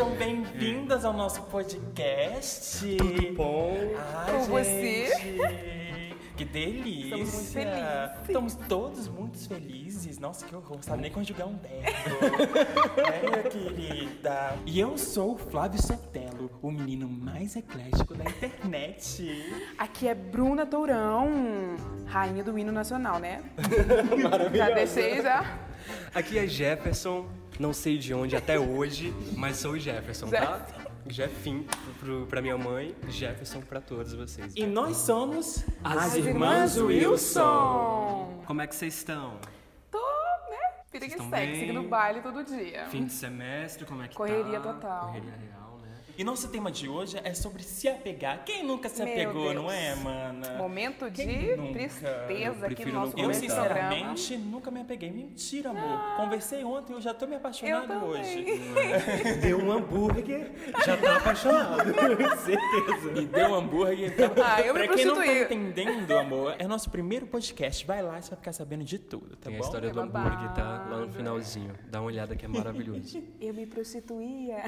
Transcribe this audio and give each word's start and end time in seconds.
Sejam 0.00 0.16
bem-vindas 0.16 1.04
ao 1.04 1.12
nosso 1.12 1.42
podcast. 1.42 2.96
Tudo 2.96 3.34
bom? 3.34 3.76
Ai, 4.16 4.46
Com 4.48 4.64
gente, 4.64 6.16
Que 6.38 6.42
delícia! 6.42 7.18
Estamos 7.18 7.34
muito 7.34 7.52
felizes. 7.52 8.20
Estamos 8.26 8.54
todos 8.66 9.08
muito 9.08 9.38
felizes. 9.46 10.18
Nossa, 10.18 10.46
que 10.46 10.56
horror, 10.56 10.76
não 10.76 10.82
sabe 10.82 11.02
nem 11.02 11.10
conjugar 11.10 11.46
um 11.46 11.58
verbo. 11.58 11.90
é, 12.96 13.28
minha 13.28 13.42
querida. 13.42 14.56
E 14.64 14.80
eu 14.80 14.96
sou 14.96 15.34
o 15.34 15.38
Flávio 15.38 15.82
Sotelo, 15.82 16.50
o 16.62 16.70
menino 16.70 17.06
mais 17.06 17.54
eclético 17.54 18.14
da 18.14 18.24
internet. 18.24 19.52
Aqui 19.76 20.08
é 20.08 20.14
Bruna 20.14 20.64
Tourão, 20.64 21.76
rainha 22.06 22.42
do 22.42 22.58
hino 22.58 22.72
nacional, 22.72 23.18
né? 23.18 23.42
Maravilhoso. 24.22 24.56
Já 24.56 24.70
deixei 24.70 25.20
já. 25.20 25.68
Aqui 26.14 26.38
é 26.38 26.46
Jefferson, 26.46 27.28
não 27.58 27.72
sei 27.72 27.98
de 27.98 28.12
onde 28.14 28.36
até 28.36 28.58
hoje, 28.58 29.14
mas 29.36 29.56
sou 29.56 29.72
o 29.72 29.78
Jefferson, 29.78 30.28
tá? 30.28 30.66
Jeffim 31.06 31.66
pro, 31.98 32.26
pra 32.26 32.40
minha 32.42 32.56
mãe, 32.58 32.94
Jefferson 33.08 33.60
pra 33.60 33.80
todos 33.80 34.12
vocês. 34.14 34.52
E 34.54 34.66
nós 34.66 34.96
somos 34.98 35.64
as, 35.82 35.96
As 35.96 36.14
irmãs 36.16 36.76
Wilson. 36.76 38.42
Como 38.46 38.60
é 38.62 38.66
que 38.66 38.74
vocês 38.74 38.94
estão? 38.94 39.38
Tô, 39.90 39.98
né? 39.98 40.58
Vida 40.92 41.06
que 41.06 41.18
segue, 41.30 41.58
seguindo 41.60 41.82
baile 41.84 42.20
todo 42.20 42.44
dia. 42.44 42.86
Fim 42.90 43.04
de 43.06 43.12
semestre, 43.12 43.84
como 43.84 44.02
é 44.02 44.08
que 44.08 44.16
Correria 44.16 44.60
tá? 44.60 44.72
total. 44.72 45.06
Correria 45.06 45.32
real? 45.32 45.69
E 46.20 46.24
nosso 46.24 46.48
tema 46.48 46.70
de 46.70 46.86
hoje 46.86 47.18
é 47.24 47.32
sobre 47.32 47.62
se 47.62 47.88
apegar. 47.88 48.44
Quem 48.44 48.62
nunca 48.62 48.90
se 48.90 49.02
Meu 49.02 49.10
apegou, 49.10 49.44
Deus. 49.44 49.54
não 49.54 49.70
é, 49.72 49.94
mana? 49.94 50.50
Momento 50.58 51.10
de 51.10 51.24
Quem 51.24 51.56
nunca? 51.56 51.72
tristeza 51.72 52.66
aqui 52.66 52.84
no 52.84 52.92
nosso 52.92 53.12
Eu, 53.18 53.24
comentar. 53.24 53.40
programa. 53.40 54.14
sinceramente, 54.18 54.36
nunca 54.36 54.70
me 54.70 54.80
apeguei. 54.82 55.10
Mentira, 55.10 55.70
amor. 55.70 56.16
Conversei 56.18 56.62
ontem, 56.62 56.92
eu 56.92 57.00
já 57.00 57.14
tô 57.14 57.26
me 57.26 57.36
apaixonado 57.36 58.04
hoje. 58.04 58.44
Deu 59.40 59.64
um 59.64 59.72
hambúrguer, 59.72 60.52
já 60.84 60.94
tá 60.98 61.16
apaixonado. 61.16 61.84
Certeza. 62.44 63.12
Me 63.12 63.24
deu 63.24 63.48
um 63.48 63.54
hambúrguer. 63.54 64.12
Então, 64.12 64.30
Ah, 64.44 64.60
eu 64.60 64.74
me 64.74 64.80
pra 64.86 64.94
quem 64.94 65.06
não 65.06 65.14
tá 65.14 65.26
entendendo, 65.26 66.12
amor, 66.18 66.54
é 66.58 66.66
nosso 66.66 66.90
primeiro 66.90 67.26
podcast. 67.28 67.86
Vai 67.86 68.02
lá, 68.02 68.20
você 68.20 68.28
vai 68.28 68.36
ficar 68.38 68.52
sabendo 68.52 68.84
de 68.84 68.98
tudo, 68.98 69.36
tá 69.36 69.48
Tem 69.48 69.54
a 69.54 69.58
bom? 69.58 69.64
história 69.64 69.88
É 69.88 69.90
do 69.90 69.98
hambúrguer, 70.02 70.52
tá? 70.52 70.86
Lá 70.90 70.98
no 70.98 71.10
finalzinho. 71.10 71.72
Dá 71.88 71.98
uma 72.02 72.08
olhada 72.08 72.36
que 72.36 72.44
é 72.44 72.48
maravilhoso. 72.48 73.22
Eu 73.40 73.54
me 73.54 73.64
prostituía 73.64 74.64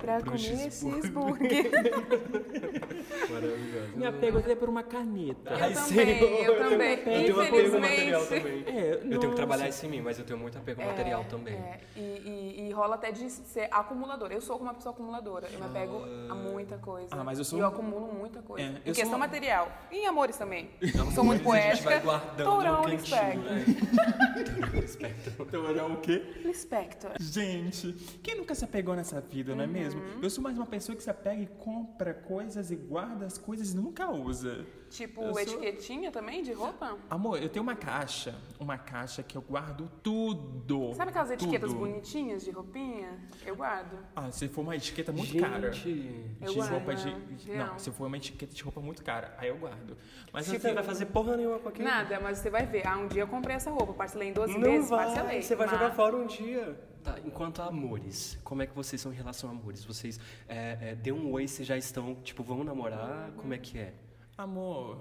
pra 0.00 0.20
comer 0.20 0.63
Maravilhoso. 3.30 3.96
Me 3.96 4.06
apego 4.06 4.38
até 4.38 4.54
por 4.54 4.68
uma 4.68 4.82
caneta. 4.82 5.50
Eu 5.50 5.56
Ai, 5.56 5.72
também, 5.74 6.18
Senhor. 6.18 6.44
eu 6.44 6.58
também. 6.58 6.90
Eu 6.98 7.04
tenho 7.04 7.40
apego 7.40 7.74
ao 7.74 7.80
material 7.80 8.22
Infelizmente. 8.22 8.64
também. 8.64 8.78
É, 8.78 8.94
Eu 8.94 9.18
tenho 9.20 9.30
que 9.30 9.36
trabalhar 9.36 9.68
isso 9.68 9.86
em 9.86 9.88
mim, 9.88 10.00
mas 10.00 10.18
eu 10.18 10.24
tenho 10.24 10.38
muito 10.38 10.56
apego 10.58 10.80
ao 10.82 10.88
material 10.88 11.24
também. 11.24 11.54
É, 11.54 11.80
e, 11.96 12.00
e- 12.00 12.68
e 12.68 12.72
rola 12.72 12.94
até 12.96 13.10
de 13.12 13.28
ser 13.30 13.68
acumuladora. 13.70 14.34
Eu 14.34 14.40
sou 14.40 14.56
uma 14.58 14.74
pessoa 14.74 14.92
acumuladora. 14.94 15.48
Eu 15.52 15.58
me 15.58 15.66
apego 15.66 16.02
a 16.30 16.34
muita 16.34 16.76
coisa. 16.78 17.08
Ah, 17.10 17.24
mas 17.24 17.38
eu 17.38 17.44
sou 17.44 17.58
E 17.58 17.62
eu 17.62 17.66
um- 17.66 17.70
acumulo 17.70 18.12
muita 18.12 18.42
coisa. 18.42 18.66
É, 18.66 18.70
eu 18.70 18.76
em 18.76 18.80
questão 18.82 19.10
sou- 19.10 19.18
material. 19.18 19.70
E 19.90 19.98
em 19.98 20.06
amores 20.06 20.36
também. 20.36 20.70
sou 20.92 21.02
amores, 21.22 21.42
muito 21.42 21.52
a 21.52 21.56
gente 21.60 21.82
poética. 21.82 21.90
vai 21.90 22.00
guardando 22.00 22.46
Tourão 22.50 22.82
no 22.82 22.88
cantinho, 22.88 22.94
Lispector. 22.94 24.84
Espectro. 24.84 25.32
Então 25.46 25.68
era 25.70 25.86
o 25.86 25.96
quê? 25.98 26.22
Lispector. 26.44 27.10
Gente, 27.20 27.92
quem 28.22 28.36
nunca 28.36 28.54
se 28.54 28.64
apegou 28.64 28.94
nessa 28.94 29.20
vida, 29.20 29.54
não 29.54 29.64
é 29.64 29.66
mesmo? 29.66 30.00
Eu 30.22 30.30
sou 30.30 30.42
mais 30.54 30.58
uma 30.60 30.66
pessoa 30.66 30.94
que 30.94 31.02
se 31.02 31.10
apega 31.10 31.42
e 31.42 31.46
compra 31.46 32.14
coisas 32.14 32.70
e 32.70 32.76
guarda 32.76 33.26
as 33.26 33.36
coisas 33.36 33.72
e 33.72 33.76
nunca 33.76 34.08
usa. 34.08 34.64
Tipo, 34.88 35.22
Eu 35.22 35.32
sou- 35.32 35.40
etiquetinha 35.42 36.12
também 36.12 36.44
de 36.44 36.52
roupa? 36.52 36.96
Amor, 37.10 37.42
eu 37.42 37.48
tenho 37.48 37.64
uma 37.64 37.74
caixa, 37.74 38.32
uma 38.60 38.78
caixa 38.78 39.20
que 39.24 39.36
eu 39.36 39.42
guardo 39.42 39.90
tudo. 40.00 40.94
Sabe 40.94 41.10
aquelas 41.10 41.32
etiquetas 41.32 41.70
tudo. 41.70 41.80
bonitinhas 41.80 42.44
de 42.44 42.52
roupinha? 42.52 43.18
Eu 43.44 43.56
guardo. 43.56 43.98
Ah, 44.14 44.30
se 44.30 44.46
for 44.46 44.60
uma 44.60 44.76
etiqueta 44.76 45.10
muito 45.10 45.32
Gente, 45.32 45.42
cara. 45.42 45.66
Eu 45.66 45.72
de 45.72 46.54
guardo, 46.54 46.70
roupa 46.70 46.94
de. 46.94 47.06
né? 47.10 47.20
Não, 47.48 47.54
Real. 47.54 47.78
se 47.80 47.90
for 47.90 48.06
uma 48.06 48.16
etiqueta 48.16 48.54
de 48.54 48.62
roupa 48.62 48.80
muito 48.80 49.02
cara, 49.02 49.34
aí 49.38 49.48
eu 49.48 49.56
guardo. 49.58 49.96
Mas 50.32 50.46
Você 50.46 50.56
assim, 50.56 50.68
não 50.68 50.74
vai 50.76 50.84
fazer 50.84 51.06
porra 51.06 51.36
nenhuma 51.36 51.58
com 51.58 51.68
aquilo. 51.68 51.88
Nada, 51.88 52.20
mas 52.20 52.38
você 52.38 52.48
vai 52.48 52.64
ver. 52.64 52.86
Ah, 52.86 52.96
um 52.98 53.08
dia 53.08 53.22
eu 53.22 53.26
comprei 53.28 53.56
essa 53.56 53.72
roupa, 53.72 53.92
parcelei 53.92 54.28
em 54.28 54.32
12 54.32 54.52
Não 54.56 54.60
vezes, 54.60 54.88
vai, 54.88 55.06
parcelei. 55.06 55.42
você 55.42 55.56
vai 55.56 55.66
mas- 55.66 55.76
jogar 55.80 55.92
fora 55.96 56.16
um 56.16 56.26
dia. 56.26 56.78
Tá, 57.04 57.16
enquanto 57.24 57.60
a 57.60 57.66
amores, 57.66 58.38
como 58.42 58.62
é 58.62 58.66
que 58.66 58.74
vocês 58.74 58.98
são 58.98 59.12
em 59.12 59.14
relação 59.14 59.50
a 59.50 59.52
amores? 59.52 59.84
Vocês 59.84 60.18
é, 60.48 60.78
é, 60.80 60.94
deu 60.94 61.14
um 61.14 61.30
oi, 61.32 61.46
vocês 61.46 61.68
já 61.68 61.76
estão, 61.76 62.14
tipo, 62.16 62.42
vão 62.42 62.64
namorar? 62.64 63.30
Como 63.36 63.52
é 63.52 63.58
que 63.58 63.78
é? 63.78 63.92
Amor, 64.38 64.98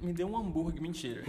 me 0.00 0.12
deu 0.12 0.28
um 0.28 0.36
hambúrguer, 0.36 0.80
mentira. 0.80 1.22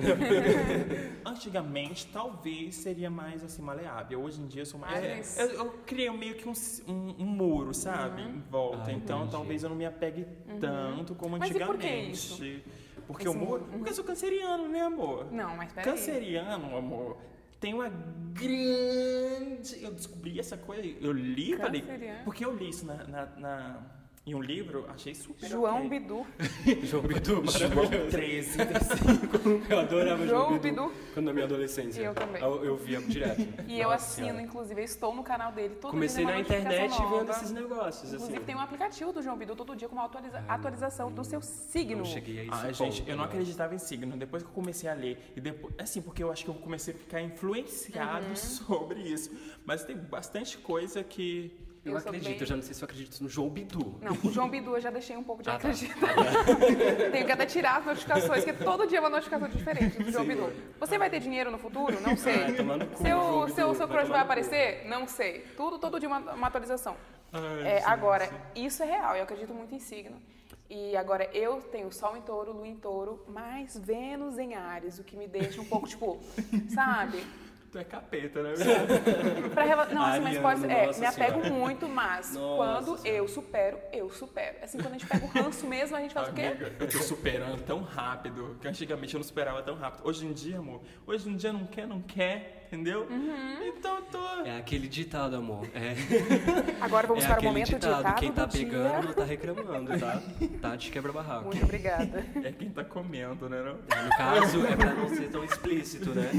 Antigamente, 1.25 2.07
talvez 2.07 2.75
seria 2.75 3.09
mais 3.09 3.43
assim, 3.43 3.61
maleável. 3.61 4.21
Hoje 4.21 4.39
em 4.41 4.47
dia 4.47 4.61
eu 4.61 4.65
sou 4.65 4.79
mais. 4.79 5.01
Mais- 5.03 5.39
eu, 5.39 5.49
eu 5.49 5.71
criei 5.85 6.09
meio 6.11 6.35
que 6.35 6.47
um, 6.47 6.53
um, 6.87 7.15
um 7.23 7.25
muro, 7.25 7.73
sabe? 7.73 8.21
Em 8.21 8.39
volta. 8.39 8.91
Ah, 8.91 8.93
então 8.93 9.17
entendi. 9.19 9.31
talvez 9.31 9.63
eu 9.63 9.69
não 9.69 9.75
me 9.75 9.85
apegue 9.85 10.25
tanto 10.59 11.15
como 11.15 11.37
Mas 11.37 11.49
e 11.49 11.53
por 11.53 11.77
que 11.77 11.87
antigamente. 11.87 12.13
isso? 12.13 12.61
Porque 13.07 13.27
o 13.27 13.33
muro. 13.33 13.65
Porque 13.71 13.89
eu 13.89 13.95
sou 13.95 14.03
canceriano, 14.03 14.67
né, 14.67 14.81
amor? 14.81 15.31
Não, 15.31 15.57
mas 15.57 15.73
peraí. 15.73 15.91
Canceriano, 15.91 16.77
amor, 16.77 17.17
tem 17.61 17.73
uma 17.73 17.87
grande. 18.33 19.81
Eu 19.83 19.91
descobri 19.93 20.37
essa 20.39 20.57
coisa, 20.57 20.81
eu 20.99 21.11
li, 21.13 21.55
falei. 21.55 21.81
Canceriano? 21.81 22.23
Porque 22.25 22.43
eu 22.43 22.53
li 22.55 22.69
isso 22.69 22.85
na, 22.85 22.95
na- 23.07 23.25
na- 23.37 23.79
em 24.23 24.35
um 24.35 24.39
livro, 24.41 24.85
achei 24.93 25.15
super. 25.15 25.49
João 25.49 25.77
ok. 25.85 25.89
Bidu. 25.89 26.27
João 26.85 27.01
Bidu, 27.03 27.43
João 27.47 28.09
13, 28.11 28.57
versículo. 28.65 29.61
Eu 29.67 29.79
adorava 29.79 30.27
João 30.27 30.47
João 30.49 30.59
Bidu, 30.59 30.83
Bidu. 30.85 30.93
quando 31.15 31.25
na 31.25 31.33
minha 31.33 31.45
adolescência. 31.45 32.01
Eu 32.01 32.13
também. 32.13 32.39
Eu, 32.39 32.63
eu 32.63 32.77
via 32.77 33.01
direto. 33.01 33.41
E 33.67 33.79
eu 33.79 33.89
Nossa 33.89 33.95
assino, 34.05 34.27
Senhora. 34.27 34.41
inclusive, 34.43 34.79
eu 34.81 34.85
estou 34.85 35.15
no 35.15 35.23
canal 35.23 35.51
dele 35.51 35.75
todo 35.75 35.91
Comecei 35.91 36.23
dia. 36.25 36.35
na 36.37 36.43
tem 36.43 36.57
uma 36.57 36.67
internet 36.67 37.01
vendo 37.01 37.31
esses 37.31 37.51
negócios, 37.51 38.13
Inclusive, 38.13 38.37
assim. 38.37 38.45
tem 38.45 38.55
um 38.55 38.59
aplicativo 38.59 39.11
do 39.13 39.21
João 39.23 39.37
Bidu 39.37 39.55
todo 39.55 39.75
dia 39.75 39.87
com 39.89 39.95
uma 39.95 40.05
atualiza- 40.05 40.43
atualização 40.47 41.11
do 41.11 41.23
seu 41.23 41.41
signo. 41.41 41.97
Não 41.99 42.05
cheguei 42.05 42.41
a 42.41 42.43
esse 42.43 42.51
Ah, 42.53 42.61
ponto, 42.61 42.73
gente, 42.75 43.09
eu 43.09 43.15
não 43.17 43.23
acreditava 43.23 43.73
em 43.73 43.79
signo. 43.79 44.15
Depois 44.17 44.43
que 44.43 44.49
eu 44.49 44.53
comecei 44.53 44.87
a 44.89 44.93
ler, 44.93 45.17
e 45.35 45.41
depois, 45.41 45.73
assim, 45.79 45.99
porque 46.01 46.21
eu 46.23 46.31
acho 46.31 46.43
que 46.43 46.49
eu 46.51 46.55
comecei 46.55 46.93
a 46.93 46.97
ficar 46.97 47.21
influenciado 47.21 48.27
Uhum. 48.27 48.35
sobre 48.35 48.99
isso. 49.01 49.31
Mas 49.65 49.83
tem 49.83 49.95
bastante 49.97 50.57
coisa 50.59 51.03
que. 51.03 51.51
Eu, 51.83 51.93
Eu 51.93 51.97
acredito, 51.97 52.29
bem- 52.29 52.37
eu 52.39 52.45
já 52.45 52.55
não 52.55 52.61
sei 52.61 52.73
se 52.75 52.83
eu 52.83 52.85
acredito 52.85 53.19
no 53.23 53.27
João 53.29 53.49
Bidu. 53.49 53.95
Não, 54.01 54.11
o 54.23 54.31
João 54.31 54.47
Bidu 54.47 54.75
eu 54.75 54.79
já 54.79 54.91
deixei 54.91 55.17
um 55.17 55.23
pouco 55.23 55.41
de 55.41 55.49
Ah, 55.49 55.53
tá. 55.53 55.67
acreditar. 55.69 56.13
Tenho 57.11 57.25
que 57.25 57.31
até 57.31 57.45
tirar 57.47 57.77
as 57.79 57.85
notificações, 57.85 58.43
porque 58.43 58.63
todo 58.63 58.85
dia 58.85 58.99
é 58.99 59.01
uma 59.01 59.09
notificação 59.09 59.49
diferente 59.49 59.97
do 60.03 60.11
João 60.11 60.23
Bidu. 60.25 60.53
Você 60.79 60.97
vai 60.99 61.09
ter 61.09 61.19
dinheiro 61.19 61.49
no 61.49 61.57
futuro? 61.57 61.99
Não 61.99 62.15
sei. 62.15 62.53
Tomando 62.53 62.85
cu, 62.85 62.97
seu 63.01 63.49
seu, 63.49 63.73
seu 63.75 63.87
vai 63.87 63.97
crush 63.97 64.09
vai 64.09 64.19
no 64.19 64.23
aparecer? 64.25 64.85
Não 64.87 65.07
sei. 65.07 65.39
Tudo, 65.57 65.79
todo 65.79 65.99
dia 65.99 66.07
uma, 66.07 66.19
uma 66.19 66.47
atualização. 66.47 66.95
Ai, 67.33 67.67
É, 67.67 67.83
agora, 67.85 68.29
isso 68.55 68.83
é 68.83 68.85
real, 68.85 69.15
eu 69.15 69.23
acredito 69.23 69.51
muito 69.53 69.73
em 69.73 69.79
signo. 69.79 70.21
E 70.69 70.95
agora, 70.95 71.29
eu 71.33 71.61
tenho 71.63 71.91
Sol 71.91 72.15
em 72.15 72.21
touro, 72.21 72.53
Lua 72.53 72.67
em 72.67 72.75
touro, 72.77 73.25
mais 73.27 73.75
Vênus 73.77 74.37
em 74.37 74.53
Ares, 74.53 74.99
o 74.99 75.03
que 75.03 75.17
me 75.17 75.27
deixa 75.27 75.59
um 75.59 75.65
pouco, 75.65 75.87
tipo, 75.87 76.19
sabe? 76.73 77.23
Tu 77.71 77.77
é 77.77 77.85
capeta, 77.85 78.43
né? 78.43 78.53
Pra 79.53 79.63
rela... 79.63 79.85
Não, 79.85 80.03
assim, 80.03 80.19
mas 80.19 80.37
pode 80.39 80.65
é, 80.65 80.87
nossa 80.87 80.99
me 80.99 81.05
apego 81.05 81.41
senhora. 81.41 81.49
muito, 81.51 81.87
mas 81.87 82.33
Nossa 82.33 82.57
quando 82.57 82.97
senhora. 82.97 83.17
eu 83.17 83.27
supero, 83.29 83.79
eu 83.93 84.09
supero. 84.09 84.57
Assim, 84.61 84.77
quando 84.77 84.95
a 84.95 84.97
gente 84.97 85.07
pega 85.07 85.25
o 85.25 85.29
ranço 85.29 85.65
mesmo, 85.65 85.95
a 85.95 86.01
gente 86.01 86.13
faz 86.13 86.27
o 86.27 86.33
quê? 86.33 86.41
Amiga, 86.41 86.73
eu 86.77 86.89
tô 86.89 86.97
superando 86.97 87.63
tão 87.63 87.81
rápido 87.81 88.57
que 88.59 88.67
antigamente 88.67 89.13
eu 89.13 89.19
não 89.19 89.23
superava 89.23 89.63
tão 89.63 89.75
rápido. 89.75 90.05
Hoje 90.05 90.25
em 90.25 90.33
dia, 90.33 90.57
amor, 90.57 90.81
hoje 91.07 91.29
em 91.29 91.35
dia 91.37 91.53
não 91.53 91.65
quer, 91.65 91.87
não 91.87 92.01
quer, 92.01 92.60
entendeu? 92.71 93.05
Uhum. 93.09 93.67
Então 93.67 93.97
eu 93.97 94.01
tô. 94.03 94.21
É 94.45 94.57
aquele 94.57 94.87
ditado, 94.87 95.35
amor. 95.35 95.67
É, 95.75 95.93
Agora 96.81 97.05
vamos 97.05 97.23
é 97.23 97.27
para 97.27 97.33
o 97.35 97.37
aquele 97.37 97.51
momento 97.51 97.67
ditado. 97.69 97.97
ditado 97.97 98.15
Quem 98.19 98.31
tá 98.31 98.45
do 98.45 98.51
pegando 98.57 99.05
dia. 99.07 99.13
tá 99.13 99.23
reclamando, 99.25 99.99
tá? 99.99 100.21
Tá 100.61 100.75
de 100.75 100.89
quebra-barraco. 100.91 101.45
Muito 101.45 101.63
obrigada. 101.63 102.25
É 102.43 102.51
quem 102.51 102.69
tá 102.69 102.83
comendo, 102.83 103.49
né? 103.49 103.61
Não? 103.61 104.03
No 104.03 104.09
caso, 104.17 104.65
é 104.65 104.75
pra 104.75 104.93
não 104.93 105.09
ser 105.09 105.29
tão 105.29 105.43
explícito, 105.43 106.09
né? 106.11 106.29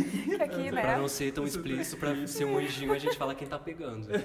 Aqui, 0.40 0.70
Pra 0.70 0.82
né? 0.82 0.96
não 0.98 1.08
ser 1.08 1.32
tão 1.32 1.44
explícito, 1.44 1.96
pra 1.98 2.26
ser 2.26 2.44
um 2.46 2.58
anjinho, 2.58 2.92
a 2.92 2.98
gente 2.98 3.16
fala 3.16 3.34
quem 3.34 3.46
tá 3.46 3.58
pegando. 3.58 4.08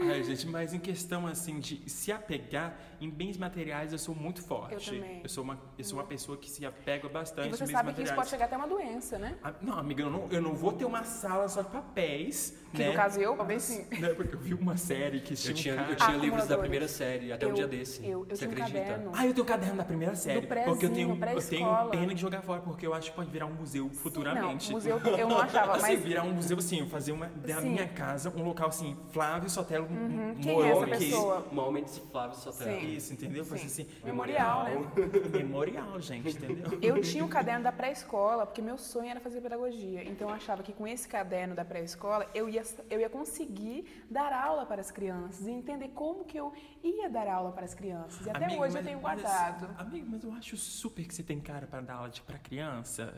Ai, 0.00 0.22
gente, 0.22 0.46
mas 0.46 0.72
em 0.74 0.78
questão 0.78 1.26
assim 1.26 1.58
de 1.60 1.82
se 1.90 2.10
apegar 2.12 2.76
em 3.00 3.10
bens 3.10 3.36
materiais, 3.36 3.92
eu 3.92 3.98
sou 3.98 4.14
muito 4.14 4.42
forte. 4.42 4.74
Eu 4.74 4.80
também. 5.00 5.28
sou 5.28 5.44
uma, 5.44 5.58
eu 5.78 5.84
sou 5.84 5.98
uma 5.98 6.04
pessoa 6.04 6.36
que 6.36 6.50
se 6.50 6.64
apega 6.64 7.08
bastante 7.08 7.48
E 7.48 7.50
você 7.50 7.66
sabe 7.66 7.92
que 7.92 8.02
isso 8.02 8.14
pode 8.14 8.28
chegar 8.28 8.44
até 8.46 8.56
uma 8.56 8.68
doença, 8.68 9.18
né? 9.18 9.36
Ah, 9.42 9.52
Não, 9.60 9.78
amiga, 9.78 10.02
eu 10.02 10.10
não, 10.10 10.28
eu 10.30 10.40
não 10.42 10.54
vou 10.54 10.72
ter 10.72 10.84
uma 10.84 11.04
sala 11.04 11.48
só 11.48 11.62
de 11.62 11.70
papéis, 11.70 12.56
Que 12.72 12.78
né? 12.78 12.88
no 12.88 12.94
caso 12.94 13.20
eu, 13.20 13.36
talvez 13.36 13.62
sim. 13.62 13.86
Né, 14.00 14.08
Porque 14.14 14.34
eu 14.34 14.38
vi 14.38 14.54
uma 14.54 14.76
série 14.76 15.20
que 15.20 15.34
tinha 15.34 15.50
Eu 15.50 15.52
um 15.52 15.56
tinha, 15.56 15.74
eu 15.90 15.96
tinha 15.96 16.08
Ah, 16.08 16.16
livros 16.16 16.46
da 16.46 16.56
primeira 16.58 16.88
série, 16.88 17.32
até 17.32 17.46
um 17.46 17.50
Eu- 17.50 17.54
dia 17.54 17.66
desse. 17.66 18.04
eu- 18.04 18.26
eu 18.28 18.36
Você 18.36 18.46
tinha 18.46 18.48
um 18.48 18.52
acredita? 18.52 18.78
caderno. 18.84 19.12
Ah, 19.14 19.26
eu 19.26 19.32
tenho 19.34 19.44
o 19.44 19.48
caderno 19.48 19.76
da 19.76 19.84
primeira 19.84 20.14
série. 20.14 20.40
Do 20.40 20.46
porque 20.64 20.86
eu 20.86 20.92
tenho, 20.92 21.10
eu 21.10 21.42
tenho 21.48 21.90
pena 21.90 22.14
de 22.14 22.20
jogar 22.20 22.42
fora, 22.42 22.60
porque 22.62 22.86
eu 22.86 22.94
acho 22.94 23.10
que 23.10 23.16
pode 23.16 23.30
virar 23.30 23.46
um 23.46 23.52
museu 23.54 23.88
futuramente. 23.90 24.68
Não, 24.68 24.74
museu 24.74 24.98
eu 25.18 25.28
não 25.28 25.38
achava, 25.38 25.72
Assim, 25.72 25.82
mas 25.82 26.00
virar 26.02 26.22
um 26.22 26.32
museu 26.32 26.58
assim, 26.58 26.86
fazer 26.88 27.12
uma, 27.12 27.26
da 27.26 27.60
Sim. 27.60 27.70
minha 27.70 27.88
casa, 27.88 28.30
um 28.34 28.42
local 28.42 28.68
assim, 28.68 28.96
Flávio 29.12 29.48
Sotelo 29.50 29.81
Sotelo 29.86 30.02
Uhum. 30.02 30.34
Quem 30.42 30.52
morou 30.54 30.66
é 30.66 30.70
essa 30.72 30.84
aqui. 30.94 31.04
pessoa? 31.06 31.46
Momentos 31.52 31.98
Flávio 31.98 32.36
Sotelo. 32.38 32.78
Isso, 32.86 33.12
entendeu? 33.12 33.44
Foi 33.44 33.58
Sim. 33.58 33.66
assim, 33.66 33.86
Memorial, 34.04 34.64
né? 34.64 34.74
Memorial, 35.32 36.00
gente, 36.00 36.36
entendeu? 36.36 36.78
Eu 36.80 37.00
tinha 37.00 37.24
o 37.24 37.28
caderno 37.28 37.64
da 37.64 37.72
pré-escola, 37.72 38.46
porque 38.46 38.62
meu 38.62 38.76
sonho 38.78 39.10
era 39.10 39.20
fazer 39.20 39.40
pedagogia. 39.40 40.02
Então 40.04 40.28
eu 40.28 40.34
achava 40.34 40.62
que 40.62 40.72
com 40.72 40.86
esse 40.86 41.06
caderno 41.08 41.54
da 41.54 41.64
pré-escola 41.64 42.26
eu 42.34 42.48
ia, 42.48 42.62
eu 42.90 43.00
ia 43.00 43.08
conseguir 43.10 43.86
dar 44.10 44.32
aula 44.32 44.66
para 44.66 44.80
as 44.80 44.90
crianças 44.90 45.46
e 45.46 45.50
entender 45.50 45.88
como 45.94 46.24
que 46.24 46.36
eu 46.38 46.52
ia 46.82 47.08
dar 47.08 47.26
aula 47.28 47.52
para 47.52 47.64
as 47.64 47.74
crianças. 47.74 48.26
E 48.26 48.30
até 48.30 48.46
Amigo, 48.46 48.62
hoje 48.62 48.70
eu 48.70 48.74
mas- 48.82 48.86
tenho 48.86 49.00
mas- 49.02 49.20
guardado. 49.22 49.68
amigo, 49.80 50.06
mas 50.10 50.24
eu 50.24 50.32
acho 50.32 50.56
super 50.56 51.04
que 51.06 51.14
você 51.14 51.22
tem 51.22 51.40
cara 51.40 51.66
pra 51.66 51.80
dar 51.80 51.94
aula 51.94 52.08
de, 52.10 52.20
pra 52.22 52.38
criança. 52.38 53.14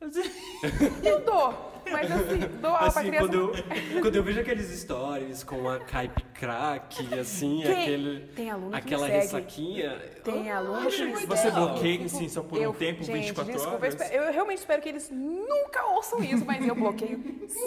Eu 1.02 1.20
dou, 1.24 1.72
mas 1.90 2.10
assim, 2.10 2.38
dou 2.60 2.70
aula 2.70 2.78
para 2.92 3.00
Assim, 3.00 3.08
criança. 3.10 3.28
quando 3.28 3.34
eu, 3.34 4.00
quando 4.02 4.16
eu 4.16 4.22
vejo 4.22 4.40
aqueles 4.40 4.66
stories 4.80 5.42
com 5.44 5.68
a 5.68 5.78
Caip 5.80 6.22
Crack, 6.34 7.14
assim, 7.18 7.62
Tem- 7.62 7.72
aquele, 7.72 8.20
tem 8.34 8.50
aluno 8.50 8.74
aquela 8.76 9.06
ressaquinha. 9.06 9.96
Tem 10.24 10.50
aluno 10.50 10.90
que 10.90 11.04
me 11.04 11.26
Você 11.26 11.50
bloqueia 11.50 12.04
assim 12.06 12.28
só 12.28 12.42
por 12.42 12.58
um 12.58 12.62
Eu- 12.62 12.72
tempo, 12.72 13.02
gente, 13.04 13.14
24 13.18 13.52
desculpa, 13.52 13.76
horas? 13.78 13.94
Eu, 13.94 14.00
espero- 14.06 14.24
eu 14.24 14.32
realmente 14.32 14.58
espero 14.58 14.82
que 14.82 14.88
eles 14.88 15.10
nunca 15.10 15.84
ouçam 15.86 16.22
isso, 16.22 16.44
mas 16.44 16.66
eu 16.66 16.74
bloqueio 16.74 17.22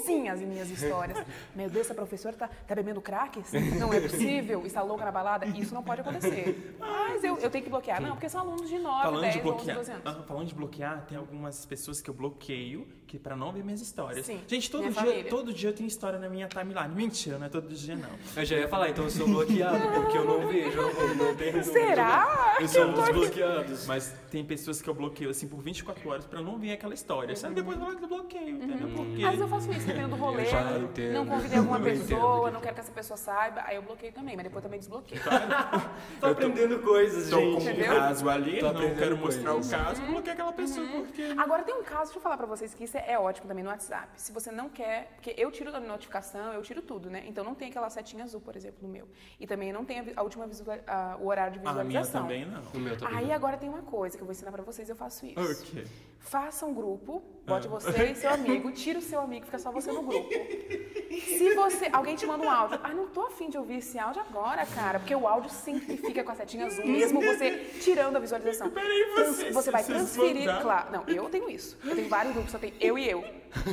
sim 0.06 0.28
as 0.30 0.40
minhas 0.42 0.70
histórias. 0.70 1.18
Meu 1.56 1.70
Deus, 1.70 1.86
essa 1.86 1.96
professora 1.96 2.36
tá, 2.36 2.48
tá 2.68 2.76
bebendo 2.76 3.02
crack? 3.02 3.42
Não 3.80 3.94
é 3.94 4.02
possível, 4.02 4.66
está 4.66 4.82
louca 4.82 5.06
na 5.06 5.12
balada? 5.12 5.46
Isso 5.46 5.74
não 5.74 5.84
pode 5.84 6.02
acontecer. 6.02 6.76
Mas 6.80 7.24
eu, 7.24 7.38
eu 7.38 7.50
tenho 7.50 7.64
que 7.64 7.70
bloquear. 7.70 8.02
Não, 8.02 8.12
porque 8.12 8.30
são 8.30 8.42
alunos 8.42 8.68
de 8.70 8.78
9, 8.80 9.04
Falando 9.04 9.22
10, 9.22 9.34
de 9.34 9.40
11, 9.40 9.44
bloquear, 9.50 9.78
12 9.78 9.92
anos. 9.92 10.04
ah, 10.06 10.24
falando 10.28 10.48
de 10.48 10.56
bloquear, 10.56 11.06
tem 11.08 11.18
algumas 11.18 11.66
pessoas 11.66 12.02
que 12.02 12.10
eu 12.10 12.14
bloqueio 12.14 12.88
que 13.08 13.18
para 13.18 13.36
não 13.38 13.54
ver 13.54 13.64
minhas 13.64 13.80
histórias. 13.82 14.26
Sim, 14.26 14.42
Gente, 14.48 14.70
todo 14.70 14.84
dia, 14.84 14.92
família. 14.92 15.24
todo 15.30 15.54
dia 15.54 15.72
tem 15.72 15.88
história 15.88 16.20
na 16.20 16.28
minha 16.28 16.48
timeline. 16.48 16.94
Mentira, 16.94 17.38
não 17.38 17.46
é 17.46 17.50
todo 17.50 17.74
dia 17.74 17.96
não. 17.96 18.10
Eu 18.36 18.44
já 18.46 18.57
ia 18.62 18.68
falar, 18.68 18.90
então 18.90 19.04
eu 19.04 19.10
sou 19.10 19.28
bloqueado, 19.28 19.80
porque 19.94 20.18
eu 20.18 20.26
não 20.26 20.48
vejo, 20.48 20.80
eu 20.80 20.94
não, 20.94 21.16
não 21.28 21.36
tenho 21.36 21.64
Será? 21.64 22.58
Eu 22.60 22.68
sou 22.68 22.86
um 22.86 22.94
dos 22.94 23.10
bloqueados. 23.10 23.86
Mas 23.88 24.14
tem 24.32 24.44
pessoas 24.44 24.82
que 24.82 24.90
eu 24.90 24.94
bloqueio 24.94 25.30
assim 25.30 25.48
por 25.48 25.62
24 25.62 26.10
horas 26.10 26.26
pra 26.26 26.42
não 26.42 26.58
ver 26.58 26.74
aquela 26.74 26.94
história. 26.94 27.36
Sabe? 27.36 27.56
Depois 27.56 27.80
eu 27.80 27.96
desbloqueio, 27.96 28.50
entendeu? 28.50 28.90
Por 28.90 29.06
quê? 29.06 29.26
Vezes 29.26 29.40
eu 29.42 29.48
faço 29.48 29.72
isso, 29.72 29.80
dependendo 29.88 30.10
do 30.10 30.16
rolê. 30.16 30.42
Eu 30.44 30.46
já 30.46 30.78
entendo. 30.78 31.14
Não 31.14 31.26
convidei 31.26 31.58
alguma 31.58 31.80
pessoa, 31.82 32.52
não 32.52 32.62
quero 32.62 32.76
que 32.76 32.82
essa 32.82 32.92
pessoa 32.92 33.18
saiba, 33.18 33.62
aí 33.66 33.76
eu 33.76 33.82
bloqueio 33.82 34.12
também, 34.14 34.36
mas 34.36 34.44
depois 34.44 34.64
também 34.64 34.80
desbloqueio. 34.80 35.22
Tô 36.20 36.28
aprendendo 36.28 36.80
coisas, 36.80 37.30
Tô 37.30 37.38
com 37.38 37.60
gente. 37.60 37.68
um 37.68 37.72
Entendeu? 37.72 37.96
caso 37.96 38.30
ali, 38.30 38.60
Tô 38.60 38.72
não 38.74 38.96
quero 38.96 39.18
mostrar 39.18 39.54
o 39.54 39.68
caso, 39.70 40.02
eu 40.02 40.08
bloqueio 40.08 40.34
aquela 40.34 40.54
pessoa 40.54 40.88
porque... 40.88 41.34
Agora 41.38 41.64
tem 41.64 41.76
um 41.76 41.84
caso, 41.84 42.06
deixa 42.06 42.18
eu 42.18 42.22
falar 42.22 42.38
pra 42.38 42.46
vocês 42.46 42.74
que 42.74 42.84
isso 42.84 42.98
é 42.98 43.18
ótimo 43.20 43.48
também 43.48 43.64
no 43.64 43.70
WhatsApp. 43.70 44.08
Se 44.16 44.32
você 44.32 44.52
não 44.52 44.70
quer, 44.70 45.12
porque 45.16 45.34
eu 45.38 45.52
tiro 45.52 45.72
da 45.72 45.80
notificação, 45.80 46.54
eu 46.54 46.62
tiro 46.62 46.82
tudo, 46.82 47.10
né? 47.10 47.24
Então 47.28 47.44
não 47.44 47.56
tem 47.56 47.70
aquela 47.70 47.90
setinha 47.90 48.24
azul, 48.24 48.42
por 48.48 48.56
exemplo, 48.56 48.80
no 48.82 48.88
meu. 48.88 49.06
E 49.38 49.46
também 49.46 49.74
não 49.74 49.84
tem 49.84 50.00
a, 50.00 50.06
a 50.16 50.24
última 50.24 50.48
visual, 50.48 50.78
a- 50.88 51.18
o 51.20 51.28
horário 51.28 51.60
de 51.60 51.68
A 51.68 51.74
minha 51.74 51.84
visualização. 51.84 52.22
também 52.22 52.46
não. 52.46 52.62
O 52.74 52.80
meu 52.80 52.96
também. 52.98 53.18
Aí 53.18 53.32
agora 53.34 53.58
tem 53.58 53.68
uma 53.68 53.82
coisa 53.82 54.16
que 54.16 54.24
eu 54.24 54.26
vou 54.26 54.32
ensinar 54.32 54.54
pra 54.54 54.64
vocês, 54.64 54.88
eu 54.90 54.96
faço 54.96 55.26
isso. 55.26 55.38
O 55.42 55.66
quê? 55.66 55.84
Faça 56.30 56.66
um 56.66 56.74
grupo, 56.74 57.24
Ah. 57.48 57.52
bote 57.52 57.68
você 57.70 58.12
e 58.12 58.16
seu 58.16 58.30
amigo, 58.30 58.70
tira 58.72 59.00
o 59.00 59.02
seu 59.02 59.22
amigo, 59.22 59.46
fica 59.46 59.58
só 59.60 59.72
você 59.72 59.92
no 59.92 60.02
grupo. 60.04 60.30
Se 60.30 61.56
você, 61.56 61.90
alguém 61.94 62.16
te 62.16 62.26
manda 62.26 62.44
um 62.46 62.50
áudio, 62.50 62.80
ah, 62.84 62.90
não 62.90 63.08
tô 63.08 63.22
afim 63.28 63.50
de 63.50 63.58
ouvir 63.58 63.78
esse 63.78 63.98
áudio 63.98 64.22
agora, 64.22 64.66
cara, 64.66 65.00
porque 65.00 65.16
o 65.16 65.26
áudio 65.28 65.50
sempre 65.50 65.96
fica 65.98 66.24
com 66.24 66.32
a 66.32 66.36
setinha 66.36 66.66
azul, 66.66 66.86
mesmo 66.86 67.22
você 67.22 67.52
tirando 67.82 68.18
a 68.18 68.20
visualização. 68.20 68.70
Peraí, 68.70 69.06
Trans- 69.16 69.28
vocês- 69.38 69.54
você 69.54 69.72
vai 69.72 69.84
transferir, 69.84 70.62
claro. 70.62 70.92
Não, 70.92 71.04
eu 71.08 71.30
tenho 71.30 71.50
isso. 71.50 71.78
Eu 71.86 71.96
tenho 71.96 72.10
vários 72.10 72.34
grupos, 72.34 72.52
só 72.52 72.58
tem 72.60 72.74
eu 72.80 72.98
e 72.98 73.10
eu. 73.10 73.24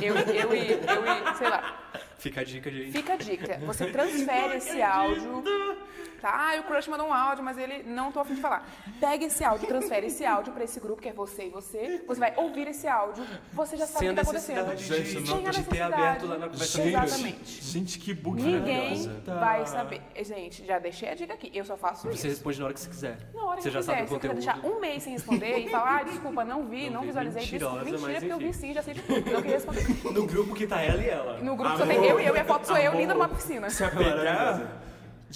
Eu, 0.01 0.15
e- 0.17 0.37
eu 0.37 0.53
e, 0.55 0.71
eu 0.71 1.31
e, 1.33 1.37
sei 1.37 1.49
lá. 1.49 1.81
Fica 2.17 2.41
a 2.41 2.43
dica, 2.43 2.71
gente. 2.71 2.91
Fica 2.93 3.13
a 3.13 3.17
dica. 3.17 3.57
Você 3.65 3.87
transfere 3.91 4.57
esse 4.57 4.81
áudio. 4.81 5.43
Tá, 6.21 6.53
ah, 6.55 6.59
o 6.59 6.63
crush 6.63 6.87
mandou 6.87 7.07
um 7.07 7.13
áudio, 7.13 7.43
mas 7.43 7.55
ele 7.57 7.83
não 7.83 8.11
tô 8.11 8.19
afim 8.21 8.33
de 8.35 8.41
falar. 8.41 8.67
Pega 8.99 9.25
esse 9.25 9.43
áudio, 9.43 9.67
transfere 9.67 10.07
esse 10.07 10.25
áudio 10.25 10.53
pra 10.53 10.63
esse 10.63 10.79
grupo, 10.79 10.99
que 11.01 11.09
é 11.09 11.13
você 11.13 11.45
e 11.47 11.49
você. 11.49 12.03
Você 12.07 12.19
vai 12.19 12.33
ouvir 12.45 12.67
esse 12.67 12.87
áudio, 12.87 13.25
você 13.53 13.77
já 13.77 13.85
sabe 13.85 14.05
o 14.05 14.09
que 14.09 14.15
tá 14.15 14.21
acontecendo. 14.21 14.67
necessidade 14.67 15.03
Gente, 15.03 15.19
não- 15.19 15.37
Sem 15.37 15.47
a 15.47 15.49
de 15.51 15.57
ter 15.57 15.61
necessidade. 15.61 15.93
aberto 15.93 16.25
lá 16.27 16.37
na 16.37 16.47
conversa 16.49 16.77
deles. 16.81 17.03
Exatamente. 17.03 17.63
Gente, 17.63 17.99
que 17.99 18.13
bug 18.13 18.41
Ninguém 18.41 19.11
vai 19.25 19.65
saber. 19.65 20.01
Gente, 20.21 20.65
já 20.65 20.79
deixei 20.79 21.09
a 21.09 21.15
dica 21.15 21.33
aqui. 21.33 21.51
Eu 21.53 21.65
só 21.65 21.75
faço 21.77 22.07
Você 22.07 22.13
isso. 22.15 22.27
responde 22.27 22.59
na 22.59 22.65
hora 22.65 22.73
que 22.73 22.79
você 22.79 22.89
quiser. 22.89 23.17
Na 23.33 23.43
hora 23.43 23.61
você 23.61 23.69
que 23.69 23.73
já 23.73 23.79
quiser. 23.79 23.91
sabe 23.91 24.03
o 24.03 24.07
Se 24.07 24.13
você 24.13 24.19
quiser 24.19 24.33
conteúdo. 24.33 24.33
deixar 24.61 24.65
um 24.65 24.79
mês 24.79 25.03
sem 25.03 25.13
responder 25.13 25.57
e 25.59 25.69
falar, 25.69 25.97
ah, 25.99 26.03
desculpa, 26.03 26.45
não 26.45 26.67
vi, 26.67 26.85
Não 26.85 26.93
não, 26.93 27.01
vi. 27.01 27.07
visualizei. 27.07 27.41
Mentirosa, 27.41 27.75
Mentira, 27.83 27.99
mas 27.99 28.17
porque 28.19 28.33
eu 28.33 28.37
vi 28.37 28.53
sim, 28.53 28.73
já 28.73 28.81
sei 28.83 28.93
de 28.93 29.01
tudo. 29.01 29.15
Não 29.31 29.41
queria 29.41 29.55
responder. 29.57 29.85
No 30.13 30.25
grupo 30.25 30.53
que 30.55 30.65
tá 30.67 30.81
ela 30.81 31.01
e 31.01 31.09
ela. 31.09 31.37
No 31.39 31.55
grupo 31.55 31.77
só 31.77 31.85
tem 31.85 32.03
eu 32.05 32.19
e 32.19 32.25
eu 32.25 32.35
e 32.35 32.39
a 32.39 32.45
foto 32.45 32.65
sou 32.67 32.77
eu, 32.77 32.93
linda 32.93 33.13
numa 33.13 33.27
piscina. 33.29 33.69
Se 33.69 33.83
apegar, 33.83 34.61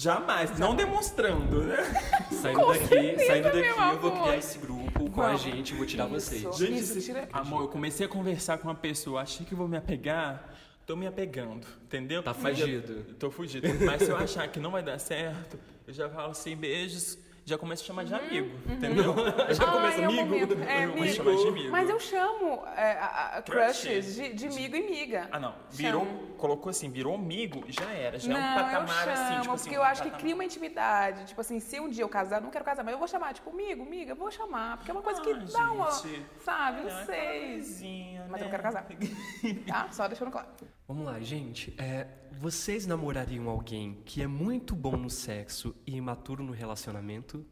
jamais. 0.00 0.58
Não 0.58 0.74
demonstrando, 0.74 1.62
né? 1.64 1.76
Saindo 2.32 2.60
Com 2.60 2.72
daqui, 2.72 2.86
certeza, 2.86 3.26
saindo 3.26 3.44
daqui, 3.44 3.58
eu 3.68 3.98
vou 4.00 4.12
criar 4.12 4.36
esse 4.36 4.58
grupo 4.58 5.10
com 5.10 5.22
a 5.22 5.36
gente, 5.36 5.74
vou 5.74 5.84
tirar 5.86 6.04
Isso. 6.10 6.30
vocês. 6.30 6.56
Gente, 6.56 6.78
Isso, 6.80 7.00
tira- 7.00 7.28
amor, 7.32 7.62
eu 7.62 7.68
comecei 7.68 8.06
a 8.06 8.08
conversar 8.08 8.58
com 8.58 8.68
uma 8.68 8.74
pessoa, 8.74 9.20
achei 9.22 9.44
que 9.44 9.54
vou 9.54 9.68
me 9.68 9.76
apegar, 9.76 10.54
tô 10.86 10.96
me 10.96 11.06
apegando, 11.06 11.66
entendeu? 11.84 12.22
Tá 12.22 12.30
eu- 12.30 12.34
fugido. 12.34 13.04
Tô 13.18 13.30
fugido. 13.30 13.68
Mas 13.84 14.02
se 14.02 14.08
eu 14.10 14.16
achar 14.16 14.48
que 14.48 14.58
não 14.58 14.70
vai 14.70 14.82
dar 14.82 14.98
certo, 14.98 15.58
eu 15.86 15.92
já 15.92 16.08
falo 16.08 16.30
assim, 16.30 16.56
beijos, 16.56 17.18
já 17.50 17.58
começo 17.58 17.82
a 17.82 17.86
chamar 17.86 18.04
de 18.04 18.14
amigo, 18.14 18.48
entendeu? 18.70 19.14
Eu 19.14 19.14
já 19.54 19.64
Ai, 19.64 19.72
começo 19.72 20.00
é 20.00 20.06
o 20.06 20.20
amigo. 20.20 20.34
É, 20.64 20.84
eu 20.84 20.88
vou 20.92 20.98
amigo. 21.02 21.14
chamar 21.14 21.34
de 21.36 21.48
amigo. 21.48 21.70
Mas 21.70 21.90
eu 21.90 21.98
chamo 22.00 22.62
é, 22.76 22.92
a- 22.92 23.36
a- 23.38 23.42
crushes 23.42 24.14
de, 24.14 24.32
de 24.32 24.46
amigo 24.46 24.76
e 24.76 24.90
miga. 24.90 25.28
Ah, 25.32 25.40
não. 25.40 25.54
Virou, 25.70 26.04
Chamo. 26.04 26.26
colocou 26.38 26.70
assim, 26.70 26.88
virou 26.90 27.14
amigo, 27.14 27.64
já 27.68 27.90
era. 27.90 28.18
Já 28.18 28.32
não, 28.32 28.36
é 28.40 28.50
um 28.50 28.54
patamar 28.54 28.80
eu 28.80 28.86
chamo, 28.86 29.10
assim, 29.12 29.40
tipo 29.40 29.54
porque 29.56 29.68
assim. 29.68 29.74
eu 29.74 29.80
um 29.80 29.84
acho 29.84 30.02
que 30.02 30.08
patamar. 30.08 30.20
cria 30.20 30.34
uma 30.34 30.44
intimidade. 30.44 31.24
Tipo 31.26 31.40
assim, 31.40 31.60
se 31.60 31.80
um 31.80 31.88
dia 31.88 32.04
eu 32.04 32.08
casar, 32.08 32.40
não 32.40 32.50
quero 32.50 32.64
casar, 32.64 32.84
mas 32.84 32.92
eu 32.92 32.98
vou 32.98 33.08
chamar, 33.08 33.34
tipo, 33.34 33.50
amigo, 33.50 33.82
amiga, 33.82 34.12
eu 34.12 34.16
vou 34.16 34.30
chamar. 34.30 34.76
Porque 34.78 34.90
é 34.90 34.94
uma 34.94 35.02
coisa 35.02 35.20
que 35.20 35.30
Ah, 35.30 35.44
dá 35.52 35.72
uma. 35.72 35.90
gente. 35.90 36.22
Sabe, 36.44 36.78
É, 36.80 36.82
não 36.82 36.88
aquela 36.90 37.04
sei. 37.06 37.50
coisinha, 37.52 38.26
Mas 38.30 38.40
eu 38.40 38.44
não 38.44 38.44
né? 38.44 38.50
quero 38.50 38.62
casar. 38.62 38.86
Tá? 39.66 39.88
Só 39.90 40.06
deixando 40.08 40.30
claro. 40.30 40.46
Vamos 40.86 41.04
lá, 41.04 41.18
gente. 41.20 41.74
É, 41.78 42.06
vocês 42.38 42.86
namorariam 42.86 43.48
alguém 43.48 44.02
que 44.04 44.22
é 44.22 44.26
muito 44.26 44.74
bom 44.74 44.96
no 44.96 45.10
sexo 45.10 45.74
e 45.86 45.96
imaturo 45.96 46.42
no 46.42 46.52
relacionamento? 46.52 47.44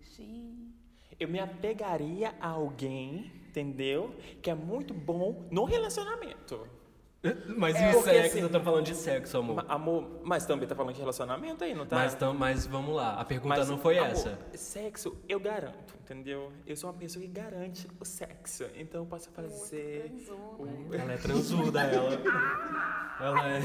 Eu 1.18 1.28
me 1.28 1.40
apegaria 1.40 2.34
a 2.40 2.48
alguém, 2.48 3.32
entendeu? 3.48 4.14
Que 4.40 4.50
é 4.50 4.54
muito 4.54 4.94
bom 4.94 5.48
no 5.50 5.64
relacionamento. 5.64 6.77
Mas 7.56 7.74
É, 7.74 7.92
e 7.92 7.96
o 7.96 8.02
sexo? 8.02 8.26
assim- 8.28 8.40
Eu 8.40 8.48
tô 8.48 8.60
falando 8.60 8.84
de 8.84 8.94
sexo, 8.94 9.38
amor. 9.38 9.64
Amor, 9.68 10.20
mas 10.22 10.46
também 10.46 10.68
tá 10.68 10.74
falando 10.76 10.94
de 10.94 11.00
relacionamento 11.00 11.64
aí, 11.64 11.74
não 11.74 11.84
tá? 11.84 11.96
Mas, 11.96 12.14
tam- 12.14 12.32
mas 12.32 12.64
vamos 12.66 12.94
lá, 12.94 13.14
a 13.20 13.24
pergunta 13.24 13.56
Mas, 13.58 13.68
não 13.68 13.76
foi 13.76 13.98
amor, 13.98 14.10
essa. 14.12 14.38
Sexo, 14.54 15.16
eu 15.28 15.40
garanto, 15.40 15.94
entendeu? 16.00 16.52
Eu 16.64 16.76
sou 16.76 16.90
uma 16.90 16.96
pessoa 16.96 17.20
que 17.24 17.28
garante 17.28 17.88
o 18.00 18.04
sexo. 18.04 18.66
Então 18.76 19.00
eu 19.02 19.06
posso 19.06 19.28
fazer. 19.30 20.12
o- 20.30 20.94
Ela 20.94 21.12
é 21.14 21.16
transuda, 21.16 21.80
ela. 21.82 22.10
Ela 23.20 23.48
é. 23.50 23.60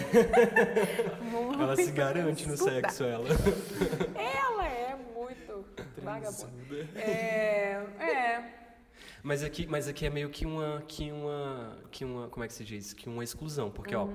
Ela 1.62 1.76
se 1.76 1.92
garante 1.94 2.48
no 2.48 2.58
sexo, 2.58 3.04
ela. 3.04 3.28
Ela 4.16 4.68
é 4.68 4.98
muito 5.16 5.64
vagabunda. 6.02 6.88
É. 6.96 7.84
É. 8.00 8.63
Mas 9.24 9.42
aqui, 9.42 9.66
mas 9.66 9.88
aqui 9.88 10.06
é 10.06 10.10
meio 10.10 10.30
que 10.30 10.46
uma, 10.46 10.84
que 10.88 11.10
uma, 11.12 11.78
que 11.90 12.04
uma, 12.04 12.28
como 12.28 12.44
é 12.44 12.48
que 12.48 12.54
se 12.54 12.64
diz? 12.64 12.92
Que 12.94 13.08
uma 13.08 13.24
exclusão, 13.24 13.72
porque 13.72 13.96
ó, 13.96 14.10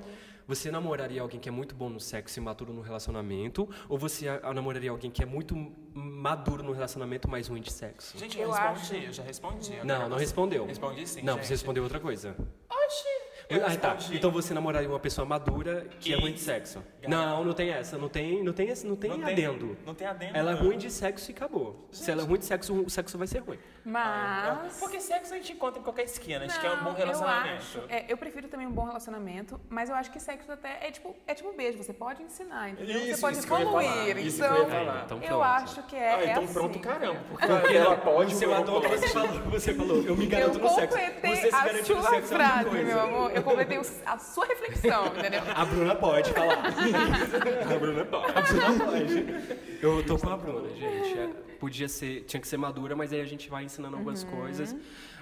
você 0.47 0.71
namoraria 0.71 1.23
alguém 1.23 1.41
que 1.41 1.49
é 1.49 1.53
muito 1.53 1.75
bom 1.75 1.89
no 1.89 1.99
sexo 1.99 2.39
e 2.39 2.43
maduro 2.43 2.73
no 2.75 2.83
relacionamento, 2.83 3.69
ou 3.89 3.97
você 3.99 4.29
a- 4.29 4.41
a 4.43 4.53
namoraria 4.53 4.91
alguém 4.91 5.11
que 5.11 5.23
é 5.23 5.27
muito 5.27 5.55
maduro 5.95 6.63
no 6.63 6.73
relacionamento, 6.73 7.29
mas 7.29 7.49
ruim 7.49 7.63
de 7.63 7.73
sexo? 7.73 8.19
Gente, 8.19 8.39
eu, 8.39 8.49
Eu 8.49 8.51
respondi, 8.51 8.81
acho- 8.81 8.95
eu 9.07 9.13
já 9.13 9.23
respondi. 9.23 9.71
Não, 9.83 9.95
Agora 9.95 10.09
não 10.11 10.17
você- 10.19 10.25
respondeu. 10.25 10.67
Respondi 10.67 11.07
sim. 11.07 11.23
Não, 11.23 11.35
gente. 11.37 11.47
você 11.47 11.55
respondeu 11.55 11.83
outra 11.83 12.01
coisa. 12.01 12.37
Oxi! 12.71 13.09
Eu 13.49 13.65
Ah, 13.67 13.75
tá. 13.77 13.97
Então 14.13 14.31
você 14.31 14.53
namoraria 14.53 14.89
uma 14.89 15.01
pessoa 15.01 15.25
madura 15.27 15.87
que 16.01 16.13
é 16.13 16.17
ruim 16.19 16.35
de 16.35 16.41
sexo. 16.41 16.83
Não, 17.07 17.43
não 17.45 17.55
tem 17.55 17.71
essa. 17.71 17.97
Não 17.97 18.09
tem, 18.09 18.43
não 18.43 18.53
tem, 18.53 18.69
esse- 18.69 18.87
não 18.87 18.95
tem 18.95 19.11
Não 19.11 19.19
tem- 19.21 19.33
adendo. 19.47 19.77
não 19.87 19.95
tem 19.95 20.07
adendo, 20.07 20.37
Ela 20.37 20.51
é 20.51 20.55
não. 20.55 20.63
ruim 20.65 20.77
de 20.77 20.91
sexo 20.91 21.31
e 21.31 21.35
acabou. 21.35 21.89
Se 21.91 22.11
ela 22.11 22.21
é 22.23 22.25
ruim 22.27 22.39
de 22.39 22.45
sexo, 22.45 22.75
o 22.75 22.91
sexo 22.91 23.17
vai 23.17 23.27
ser 23.27 23.39
ruim. 23.39 23.59
Mas. 23.85 24.77
Porque 24.79 25.01
sexo 25.01 25.33
a 25.33 25.37
gente 25.39 25.53
encontra 25.53 25.81
em 25.81 25.83
qualquer 25.83 26.03
esquina, 26.05 26.45
a 26.45 26.49
gente 26.49 26.61
quer 26.61 26.71
um 26.73 26.77
bom 26.79 26.91
Não, 26.91 26.93
relacionamento. 26.95 27.49
Eu, 27.49 27.57
acho, 27.57 27.83
é, 27.89 28.05
eu 28.09 28.19
prefiro 28.19 28.49
também 28.49 28.67
um 28.67 28.71
bom 28.73 28.85
relacionamento, 28.85 29.59
mas 29.71 29.89
eu 29.89 29.97
acho 29.97 30.11
que 30.11 30.21
sexo 30.21 30.53
até 30.53 30.87
é 30.87 30.91
tipo, 30.91 31.17
é 31.27 31.35
tipo 31.35 31.51
beijo, 31.55 31.79
você 31.79 31.95
pode 31.95 32.23
ensinar, 32.23 32.69
entendeu? 32.71 32.99
Isso, 32.99 33.15
você 33.15 33.21
pode 33.23 33.39
isso 33.39 33.47
que 33.47 33.53
eu 33.53 33.59
ia 33.61 33.65
falar, 33.65 33.85
evoluir. 33.85 34.27
isso 34.27 34.39
que 34.39 34.45
então, 34.45 34.57
eu 34.57 34.63
ia 34.65 34.71
falar. 34.71 35.03
Então 35.07 35.23
eu 35.23 35.43
acho 35.43 35.83
que 35.85 35.97
é. 35.97 36.13
ah, 36.13 36.25
então 36.25 36.43
é 36.43 36.45
assim. 36.45 36.53
pronto, 36.53 36.79
caramba. 36.81 37.21
Porque 37.31 37.75
ela 37.77 37.97
pode, 37.97 38.35
O 38.35 38.37
seu 38.37 38.51
eu 38.53 38.63
posso. 38.65 38.89
você 38.89 39.09
falou, 39.09 39.29
você 39.51 39.75
falou, 39.75 40.03
eu 40.03 40.17
me 40.17 40.27
garanto 40.27 40.59
eu 40.59 40.63
no 40.65 40.69
sexo. 40.75 40.99
Você 40.99 41.37
se 41.37 41.51
garante 41.51 41.95
no 41.95 42.03
sexo 42.03 42.35
é 42.35 42.37
frase, 42.37 42.71
meu 42.85 43.01
amor. 43.01 43.38
Eu 43.39 43.43
completei 43.43 43.79
o- 43.79 43.83
a 44.07 44.19
sua 44.19 44.47
reflexão, 44.47 45.07
entendeu? 45.07 45.43
A 45.55 45.65
Bruna 45.65 45.95
pode 45.95 46.33
falar. 46.33 46.59
a 46.67 47.79
Bruna 47.79 48.05
pode. 48.05 48.33
A 48.39 48.43
Bruna 48.43 48.85
pode. 48.85 49.25
Eu 49.83 50.05
tô 50.05 50.19
com 50.19 50.29
a 50.31 50.37
Bruna, 50.37 50.69
gente. 50.71 51.19
É, 51.19 51.29
Podia 51.59 51.89
ser, 51.89 52.23
tinha 52.23 52.41
que 52.41 52.47
ser 52.47 52.57
madura, 52.57 52.95
mas 52.95 53.13
aí 53.13 53.21
a 53.21 53.25
gente 53.25 53.51
vai 53.51 53.65
ensinando 53.65 53.97
algumas 53.97 54.23
coisas. 54.23 54.77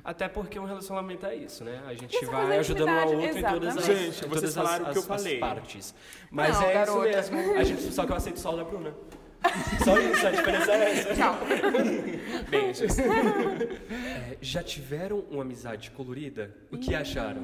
Até 0.04 0.28
porque 0.28 0.58
um 0.58 0.64
relacionamento 0.66 1.24
é 1.24 1.34
isso, 1.34 1.64
né? 1.64 1.80
A 1.86 1.94
gente 1.94 2.14
Isso 2.14 2.24
é 2.26 2.28
vai 2.28 2.58
ajudando 2.58 2.88
um 2.88 2.98
ao 3.00 3.08
outro 3.14 3.38
em 3.38 3.42
todas 3.42 3.68
as, 3.76 3.88
exatamente. 3.88 4.04
Gente, 4.12 4.24
em 4.24 4.28
vocês 4.28 4.54
todas 4.54 4.54
falaram 4.54 4.86
as, 4.86 4.96
as- 4.98 5.26
as 5.26 5.32
partes. 5.40 5.94
Mas 6.30 6.54
Não, 6.60 6.66
é 6.66 6.72
garota. 6.74 7.18
isso 7.20 7.32
mesmo. 7.34 7.54
A 7.54 7.64
gente, 7.64 7.82
só 7.92 8.04
que 8.04 8.12
eu 8.12 8.16
aceito 8.16 8.38
só 8.38 8.52
o 8.52 8.56
da 8.58 8.64
Bruna. 8.64 8.92
Só 9.84 9.98
isso, 9.98 10.26
a 10.26 10.30
diferença 10.30 10.72
é 10.72 10.90
essa. 10.92 11.14
Tchau. 11.14 11.38
Beijos. 12.50 12.98
É, 12.98 14.36
já 14.40 14.62
tiveram 14.62 15.20
uma 15.30 15.42
amizade 15.42 15.90
colorida? 15.92 16.54
O 16.70 16.76
que 16.76 16.94
acharam? 16.94 17.42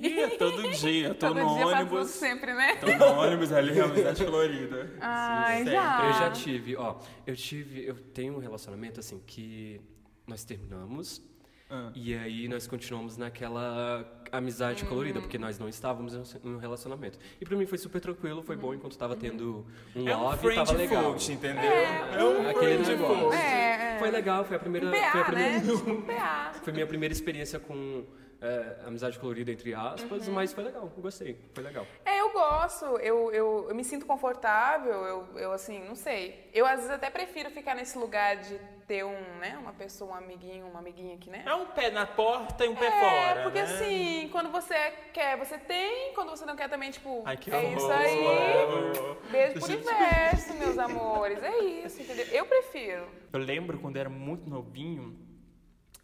Ih, 0.00 0.20
é 0.20 0.28
todo 0.30 0.62
dia, 0.70 1.08
eu 1.08 1.14
tô 1.14 1.28
Todo 1.28 1.40
no 1.40 1.54
dia 1.54 1.66
ônibus. 1.66 2.08
sempre, 2.10 2.54
né? 2.54 2.76
Tô 2.76 2.86
no 2.86 3.20
ônibus 3.20 3.52
ali, 3.52 3.78
amizade 3.80 4.24
colorida. 4.24 4.90
Ai, 5.00 5.58
sempre. 5.58 5.72
já. 5.72 6.06
Eu 6.06 6.12
já 6.14 6.30
tive, 6.30 6.76
ó, 6.76 6.96
eu 7.26 7.36
tive, 7.36 7.84
eu 7.86 7.94
tenho 7.94 8.34
um 8.34 8.38
relacionamento 8.38 8.98
assim 9.00 9.20
que 9.26 9.80
nós 10.26 10.42
terminamos 10.44 11.22
Ah. 11.68 11.90
e 11.94 12.14
aí 12.14 12.48
nós 12.48 12.66
continuamos 12.66 13.16
naquela 13.16 14.04
amizade 14.32 14.84
colorida, 14.84 15.20
porque 15.20 15.36
nós 15.38 15.58
não 15.58 15.68
estávamos 15.68 16.14
em 16.14 16.48
um 16.48 16.56
relacionamento. 16.56 17.18
E 17.40 17.44
pra 17.44 17.56
mim 17.56 17.66
foi 17.66 17.78
super 17.78 18.00
tranquilo, 18.00 18.42
foi 18.42 18.56
bom 18.56 18.72
enquanto 18.74 18.96
tava 18.96 19.14
tendo 19.16 19.66
um 19.94 20.08
É 20.08 20.16
um 20.16 20.22
love, 20.22 20.38
friend 20.38 20.56
tava 20.56 20.72
legal. 20.78 21.12
foot, 21.12 21.32
entendeu? 21.32 21.62
É, 21.62 22.24
um 22.24 22.48
Aquele 22.48 22.84
friend 22.84 22.90
negócio. 23.02 23.32
É, 23.34 23.96
é. 23.96 23.98
Foi 23.98 24.10
legal, 24.10 24.44
foi 24.44 24.56
a 24.56 24.60
primeira, 24.60 24.86
Um 24.86 24.90
foi 24.90 24.98
a 25.00 25.10
PA, 25.12 25.24
primeira, 25.24 25.50
né? 25.60 25.72
Um 25.72 26.02
PA. 26.02 26.52
foi 26.62 26.72
minha 26.72 26.86
primeira 26.86 27.12
experiência 27.12 27.58
com 27.60 28.04
é, 28.42 28.76
amizade 28.86 29.18
colorida 29.18 29.50
entre 29.52 29.74
aspas, 29.74 30.26
Uhum. 30.26 30.34
mas 30.34 30.52
foi 30.52 30.64
legal, 30.64 30.90
eu 30.96 31.02
gostei, 31.02 31.38
foi 31.52 31.62
legal. 31.62 31.86
É, 32.04 32.20
eu 32.20 32.30
gosto, 32.32 32.84
eu, 32.98 33.30
eu, 33.32 33.66
eu 33.68 33.74
me 33.74 33.84
sinto 33.84 34.06
confortável, 34.06 34.92
eu, 35.04 35.38
eu 35.38 35.52
assim, 35.52 35.78
não 35.86 35.94
sei. 35.94 36.48
Eu 36.54 36.64
às 36.66 36.76
vezes 36.76 36.90
até 36.90 37.10
prefiro 37.10 37.50
ficar 37.50 37.74
nesse 37.74 37.98
lugar 37.98 38.36
de 38.36 38.58
ter 38.86 39.04
um, 39.04 39.12
né, 39.38 39.56
uma 39.60 39.72
pessoa, 39.72 40.10
um 40.12 40.14
amiguinho, 40.14 40.66
uma 40.66 40.80
amiguinha 40.80 41.14
aqui, 41.14 41.30
né? 41.30 41.44
É 41.46 41.54
um 41.54 41.66
pé 41.66 41.90
na 41.90 42.04
porta 42.06 42.64
e 42.64 42.68
um 42.68 42.74
pé 42.74 42.86
É, 42.86 42.90
fora. 42.90 43.42
porque 43.44 43.62
né? 43.62 43.64
assim, 43.64 44.28
quando 44.32 44.50
você 44.50 44.74
quer, 45.12 45.36
você 45.36 45.56
tem, 45.58 46.12
quando 46.14 46.30
você 46.30 46.44
não 46.44 46.56
quer 46.56 46.68
também, 46.68 46.90
tipo, 46.90 47.22
Ai, 47.24 47.36
que 47.36 47.50
é 47.52 47.56
horror. 47.56 47.76
isso 47.76 47.92
aí. 47.92 49.30
Beijo 49.30 49.54
pro 49.54 49.64
universo, 49.66 50.54
meus 50.54 50.78
amores. 50.78 51.40
É 51.42 51.58
isso, 51.60 52.02
entendeu? 52.02 52.26
Eu 52.32 52.46
prefiro. 52.46 53.06
Eu 53.32 53.38
lembro 53.38 53.78
quando 53.78 53.94
eu 53.96 54.00
era 54.00 54.10
muito 54.10 54.50
novinho, 54.50 55.16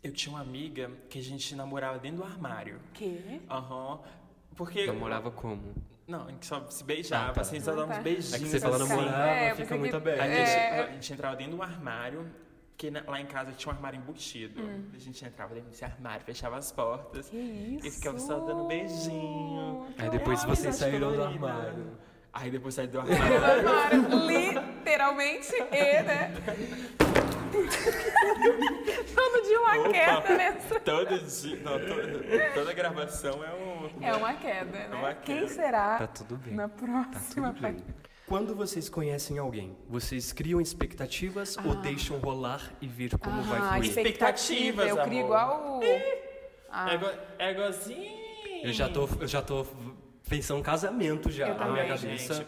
eu 0.03 0.13
tinha 0.13 0.35
uma 0.35 0.41
amiga 0.43 0.91
que 1.09 1.19
a 1.19 1.23
gente 1.23 1.55
namorava 1.57 1.99
dentro 1.99 2.19
do 2.19 2.25
armário. 2.25 2.79
Que? 2.95 3.41
Aham. 3.51 4.01
Porque. 4.57 4.87
Namorava 4.87 5.31
como? 5.31 5.75
Não, 6.07 6.27
a 6.27 6.31
gente 6.31 6.47
só 6.47 6.65
se 6.71 6.85
beijava, 6.85 7.31
Ah, 7.31 7.35
tá. 7.35 7.41
assim, 7.41 7.59
só 7.61 7.73
dava 7.75 7.91
uns 7.91 7.97
tá. 7.97 8.03
beijinhos. 8.03 8.33
É 8.35 8.39
que 8.39 8.45
você 8.49 8.61
fala 8.61 8.77
assim. 8.77 8.89
namorava, 8.97 9.29
É, 9.29 9.51
fica 9.51 9.57
pensei 9.63 9.79
muito 9.79 9.91
que- 9.91 9.97
aberto. 9.97 10.21
A 10.21 10.29
gente, 10.29 10.51
É. 10.51 10.81
a 10.81 10.87
gente 10.93 11.13
entrava 11.13 11.37
dentro 11.37 11.57
do 11.57 11.63
armário, 11.63 12.31
que 12.77 12.91
na- 12.91 13.03
lá 13.09 13.21
em 13.21 13.27
casa 13.27 13.51
tinha 13.53 13.73
um 13.73 13.77
armário 13.77 13.99
embutido. 13.99 14.63
A 14.95 14.99
gente 14.99 15.25
entrava 15.25 15.53
dentro 15.55 15.71
desse 15.71 15.85
armário, 15.85 16.25
fechava 16.25 16.57
as 16.59 16.71
portas 16.71 17.29
Que 17.29 17.37
isso? 17.37 17.87
e 17.87 17.91
ficava 17.91 18.19
só 18.21 18.39
dando 18.39 18.67
beijinho. 18.69 19.87
Aí 19.99 20.09
depois 20.11 20.45
vocês 20.45 20.77
saíram 20.77 21.13
do 21.13 21.23
armário. 21.25 21.99
Aí 22.33 22.51
depois 22.51 22.75
saí 22.75 22.87
do 22.87 23.01
armário, 23.01 24.07
literalmente 24.27 25.53
e, 25.55 26.03
né? 26.03 26.33
Todo 29.15 29.43
dia 29.47 29.61
uma 29.61 29.79
Opa. 29.81 29.91
queda 29.91 30.37
nessa. 30.37 30.81
Todo 30.81 31.19
dia, 31.19 31.57
não, 31.57 31.79
to- 31.79 32.55
toda 32.55 32.73
gravação 32.73 33.45
é 33.45 33.53
um. 33.55 34.03
É 34.05 34.13
uma 34.15 34.35
queda, 34.35 34.65
né? 34.89 34.89
uma 34.93 35.15
Quem 35.15 35.37
queda. 35.41 35.49
será 35.49 35.99
Tá 35.99 36.07
tudo 36.07 36.37
bem. 36.37 36.55
na 36.55 36.69
próxima 36.69 37.53
Tudo 37.53 37.63
bem. 37.63 37.77
Quando 38.27 38.57
vocês 38.57 38.89
conhecem 38.89 39.39
alguém, 39.39 39.77
vocês 39.89 40.33
criam 40.33 40.61
expectativas 40.61 41.57
ou 41.65 41.77
deixam 41.77 42.19
rolar 42.19 42.73
e 42.81 42.87
ver 42.89 43.17
como 43.19 43.41
vai 43.43 43.59
Ah, 43.61 43.73
fluir? 43.75 43.85
expectativa. 43.89 44.83
Eu 44.83 44.97
Expectativas, 44.97 45.07
crio 45.07 45.21
amor. 45.21 45.25
igual 45.25 45.79
o... 45.79 45.81
Ah, 46.71 46.91
É, 46.91 46.95
igual- 46.97 47.15
é 47.39 47.51
igualzinho. 47.53 48.13
Eu 48.65 48.73
já 48.73 48.89
tô, 48.89 49.09
eu 49.21 49.29
já 49.29 49.41
tô 49.43 49.65
pensando 50.29 50.59
em 50.59 50.63
casamento 50.63 51.31
já 51.31 51.49
Eu 51.49 51.55
na 51.55 51.69
minha 51.69 51.87
cabeça. 51.87 52.35
gente. 52.35 52.47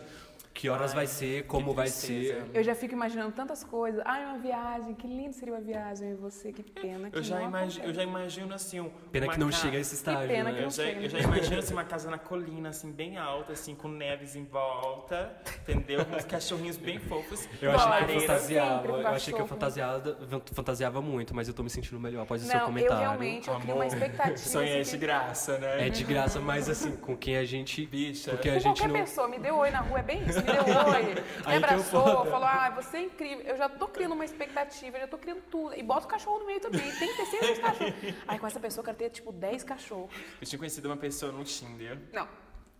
Que 0.59 0.69
horas 0.69 0.91
Ai, 0.91 0.97
vai 0.97 1.07
ser, 1.07 1.45
como 1.47 1.71
que 1.71 1.77
vai 1.77 1.87
ser. 1.87 2.45
eu 2.53 2.65
já 2.65 2.75
fico 2.75 2.93
imaginando 2.93 3.31
tantas 3.31 3.63
coisas. 3.63 4.03
Ai, 4.05 4.25
uma 4.25 4.39
viagem, 4.39 4.93
que 4.93 5.07
lindo 5.07 5.33
seria 5.33 5.55
uma 5.55 5.61
viagem. 5.61 6.11
E 6.11 6.15
você, 6.15 6.53
que 6.53 6.65
pena 6.65 7.09
que 7.13 7.17
Eu 7.17 7.23
já, 7.23 7.41
imagino, 7.41 7.85
eu 7.87 7.95
já 7.95 8.03
imagino 8.03 8.53
assim. 8.53 8.81
um- 8.81 8.91
Pena 9.13 9.29
que 9.29 9.39
não 9.39 9.51
ca- 9.51 9.57
chega 9.57 9.77
a 9.79 9.81
esse 9.81 9.95
estágio, 9.95 10.27
pena 10.27 10.51
né? 10.51 10.59
que 10.59 10.65
Eu 10.65 10.71
já, 10.71 10.83
eu 10.83 11.09
já 11.09 11.21
imagino 11.21 11.59
assim, 11.61 11.73
uma 11.75 11.85
casa 11.85 12.11
na 12.11 12.19
colina, 12.19 12.71
assim, 12.71 12.91
bem 12.91 13.17
alta, 13.17 13.53
assim, 13.53 13.73
com 13.77 13.87
neves 13.87 14.35
em 14.35 14.45
volta, 14.47 15.31
entendeu? 15.63 16.05
Com 16.05 16.17
uns 16.17 16.25
cachorrinhos 16.25 16.77
bem 16.77 16.99
fofos. 16.99 17.49
Eu 17.63 17.71
achei 17.71 17.79
que 17.79 17.85
eu 17.87 17.91
lareira. 17.91 18.21
fantasiava, 18.23 18.89
com 18.89 18.97
eu 18.97 19.07
achei 19.09 19.35
que 19.35 19.41
eu 19.41 19.47
fantasiava, 19.47 20.17
fantasiava 20.53 21.01
muito, 21.01 21.37
mas 21.37 21.47
eu 21.47 21.55
tô 21.55 21.63
me 21.63 21.71
sentindo 21.71 22.01
melhor 22.01 22.23
após 22.23 22.43
o 22.43 22.47
seu 22.47 22.59
Não, 22.59 22.67
comentário. 22.67 22.97
eu 22.97 22.99
realmente, 23.01 23.47
eu 23.49 23.55
crio 23.61 23.75
uma 23.77 23.85
Amor, 23.85 23.95
expectativa. 23.95 24.37
Sonho 24.39 24.67
é 24.69 24.81
assim, 24.81 24.91
de 24.91 24.99
que- 24.99 25.07
graça, 25.07 25.59
né? 25.59 25.87
É 25.87 25.89
de 25.89 26.03
graça, 26.03 26.41
mas 26.41 26.69
assim, 26.69 26.97
com 26.97 27.17
quem 27.17 27.37
a 27.37 27.45
gente. 27.45 27.87
Bicha. 27.87 28.33
Porque 28.33 28.49
a 28.49 28.55
Com 28.55 28.59
gente 28.61 28.79
qualquer 28.81 28.89
não. 28.93 29.01
pessoa, 29.05 29.29
me 29.29 29.39
deu 29.39 29.57
oi 29.57 29.71
na 29.71 29.81
rua, 29.81 30.01
é 30.01 30.03
bem 30.03 30.23
isso, 30.29 30.41
deu 30.53 30.63
oi, 30.93 31.15
me 31.47 31.57
abraçou, 31.57 32.25
falou, 32.27 32.47
ah, 32.47 32.71
você 32.71 32.99
é 32.99 33.03
incrível. 33.03 33.45
Eu 33.45 33.57
já 33.57 33.69
tô 33.69 33.89
criando 33.89 34.13
uma 34.13 34.25
expectativa, 34.25 34.97
eu 34.97 35.01
já 35.03 35.09
tô 35.09 35.19
criando 35.19 35.43
tudo. 35.51 35.75
E 35.75 35.83
bota 35.83 36.07
o 36.07 36.09
cachorro 36.09 36.41
no 36.41 36.47
meio 36.47 36.61
também, 36.61 36.91
tem 36.93 37.09
que 37.09 37.17
ter 37.17 37.27
sempre 37.27 37.53
os 37.53 37.59
cachorros. 37.59 37.95
Aí 38.27 38.39
com 38.39 38.47
essa 38.47 38.61
pessoa 38.61 38.81
eu 38.81 38.85
quero 38.85 38.97
ter, 38.97 39.11
tipo, 39.11 39.33
10 39.33 39.65
cachorros. 39.65 40.11
Eu 40.41 40.47
tinha 40.47 40.59
conhecido 40.59 40.87
uma 40.87 40.97
pessoa 40.97 41.33
no 41.33 41.45
Tinder. 41.45 41.99
Não, 42.13 42.29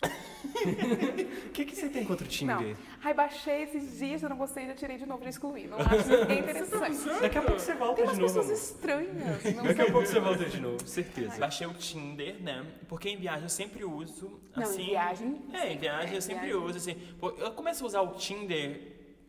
O 0.03 1.51
que, 1.53 1.65
que 1.65 1.75
você 1.77 1.89
tem 1.89 2.05
contra 2.05 2.25
o 2.25 2.29
não. 2.47 2.59
Tinder? 2.59 2.77
Ai, 3.03 3.15
baixei 3.15 3.63
esses 3.63 3.99
dias, 3.99 4.23
eu 4.23 4.29
não 4.29 4.37
gostei, 4.37 4.67
já 4.67 4.75
tirei 4.75 4.97
de 4.97 5.07
novo, 5.07 5.23
já 5.25 5.31
excluí. 5.31 5.67
Não 5.67 5.79
acho 5.79 6.09
ninguém 6.09 6.39
interessante. 6.41 6.97
Daqui 7.21 7.39
a 7.39 7.43
pouco 7.43 7.61
você 7.61 7.75
volta 7.75 7.95
Tem 7.97 8.05
de 8.05 8.11
umas 8.11 8.19
novo. 8.35 8.35
pessoas 8.49 8.63
estranhas. 8.71 9.45
Não 9.57 9.65
Daqui 9.65 9.81
a 9.81 9.85
sei. 9.85 9.93
pouco 9.93 10.07
você 10.07 10.21
volta 10.21 10.45
de 10.45 10.61
novo, 10.61 10.87
certeza. 10.87 11.39
Baixei 11.39 11.67
o 11.67 11.75
Tinder, 11.75 12.41
né? 12.43 12.65
Porque 12.89 13.09
em 13.09 13.17
viagem 13.17 13.43
eu 13.45 13.49
sempre 13.49 13.85
uso, 13.85 14.41
Não, 14.55 14.63
em 14.63 14.67
assim... 14.67 14.87
viagem, 14.87 15.43
É, 15.53 15.73
em 15.73 15.79
viagem 15.79 16.13
é, 16.15 16.17
eu 16.17 16.23
sempre 16.23 16.47
viagem. 16.47 16.65
uso, 16.67 16.79
assim... 16.79 16.95
pô, 17.21 17.31
Eu 17.31 17.53
começo 17.53 17.85
a 17.85 17.87
usar 17.87 18.01
o 18.03 18.15
Tinder, 18.15 18.81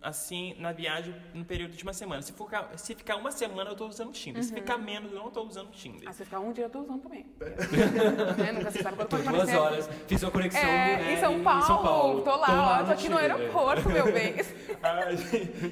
assim, 0.02 0.56
na 0.60 0.72
viagem, 0.72 1.14
no 1.34 1.44
período 1.46 1.76
de 1.76 1.84
uma 1.84 1.94
semana. 1.94 2.22
Se, 2.22 2.32
for, 2.34 2.50
se 2.76 2.96
ficar 2.96 3.16
uma 3.18 3.32
semana, 3.32 3.70
eu 3.72 3.76
tô 3.76 3.88
usando 3.88 4.10
o 4.10 4.12
Tinder. 4.14 4.44
Se 4.44 4.54
ficar 4.54 4.78
menos, 4.78 5.12
eu 5.12 5.20
não 5.20 5.30
tô 5.30 5.44
usando 5.44 5.68
o 5.70 5.72
Tinder. 5.72 6.08
Ah, 6.08 6.14
se 6.14 6.24
ficar 6.24 6.40
um 6.40 6.52
dia, 6.54 6.66
eu 6.66 6.70
tô 6.70 6.80
usando 6.82 7.02
também. 7.02 7.26
é, 8.48 8.52
nunca 8.54 8.72
se 8.72 8.82
sabe 8.82 8.96
quando 8.98 9.10
Tô 9.10 9.18
pode 9.18 9.30
duas 9.30 9.54
horas, 9.54 9.90
fiz 10.08 10.24
uma 10.24 10.32
conexão 10.32 10.62
É, 10.62 10.98
né, 10.98 11.14
em 11.14 11.18
São 11.18 11.44
Paulo. 11.44 12.22
Tô 12.22 12.36
lá, 12.36 12.82
ó, 12.82 12.86
tô 12.86 12.92
aqui 12.92 13.10
no 13.10 13.18
Tinder. 13.18 13.36
aeroporto, 13.36 13.90
meu 13.90 14.06
bem. 14.12 14.36
Ai, 14.82 15.16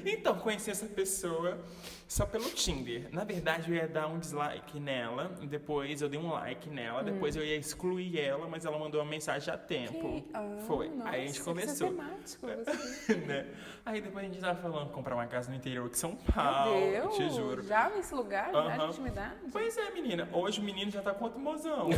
então, 0.04 0.38
conheci 0.38 0.70
essa 0.70 0.86
pessoa 0.86 1.58
só 2.06 2.24
pelo 2.26 2.48
Tinder. 2.50 3.08
Na 3.12 3.24
verdade, 3.24 3.70
eu 3.70 3.76
ia 3.76 3.86
dar 3.88 4.06
um 4.08 4.18
dislike 4.18 4.78
nela, 4.80 5.28
depois 5.42 6.00
eu 6.02 6.08
dei 6.08 6.18
um 6.18 6.30
like 6.30 6.68
nela, 6.70 7.02
depois 7.02 7.36
eu 7.36 7.44
ia 7.44 7.56
excluir 7.56 8.18
ela, 8.18 8.46
mas 8.48 8.64
ela 8.64 8.78
mandou 8.78 9.00
uma 9.00 9.08
mensagem 9.10 9.52
a 9.52 9.58
tempo. 9.58 10.24
Ah, 10.32 10.56
Foi. 10.66 10.88
nossa, 10.88 11.10
Aí 11.10 11.22
a 11.22 11.26
gente 11.26 11.38
que 11.38 11.44
conversou. 11.44 11.88
sistemático 11.88 12.46
você. 12.46 13.14
né? 13.14 13.46
Aí 13.84 14.00
depois 14.00 14.17
a 14.18 14.22
gente 14.22 14.40
tava 14.40 14.60
falando 14.60 14.90
comprar 14.90 15.14
uma 15.14 15.26
casa 15.26 15.50
no 15.50 15.56
interior 15.56 15.88
de 15.88 15.98
São 15.98 16.16
Paulo, 16.16 16.78
Meu 16.90 17.02
Deus, 17.02 17.16
te 17.16 17.30
juro. 17.30 17.62
já 17.62 17.88
nesse 17.90 18.14
lugar, 18.14 18.52
já 18.52 18.60
de 18.60 18.68
Aham. 18.68 18.88
intimidade? 18.88 19.34
Pois 19.52 19.76
é, 19.76 19.90
menina. 19.90 20.28
Hoje 20.32 20.60
o 20.60 20.62
menino 20.64 20.90
já 20.90 21.00
tá 21.02 21.12
com 21.12 21.24
outro 21.24 21.38
mozão. 21.40 21.88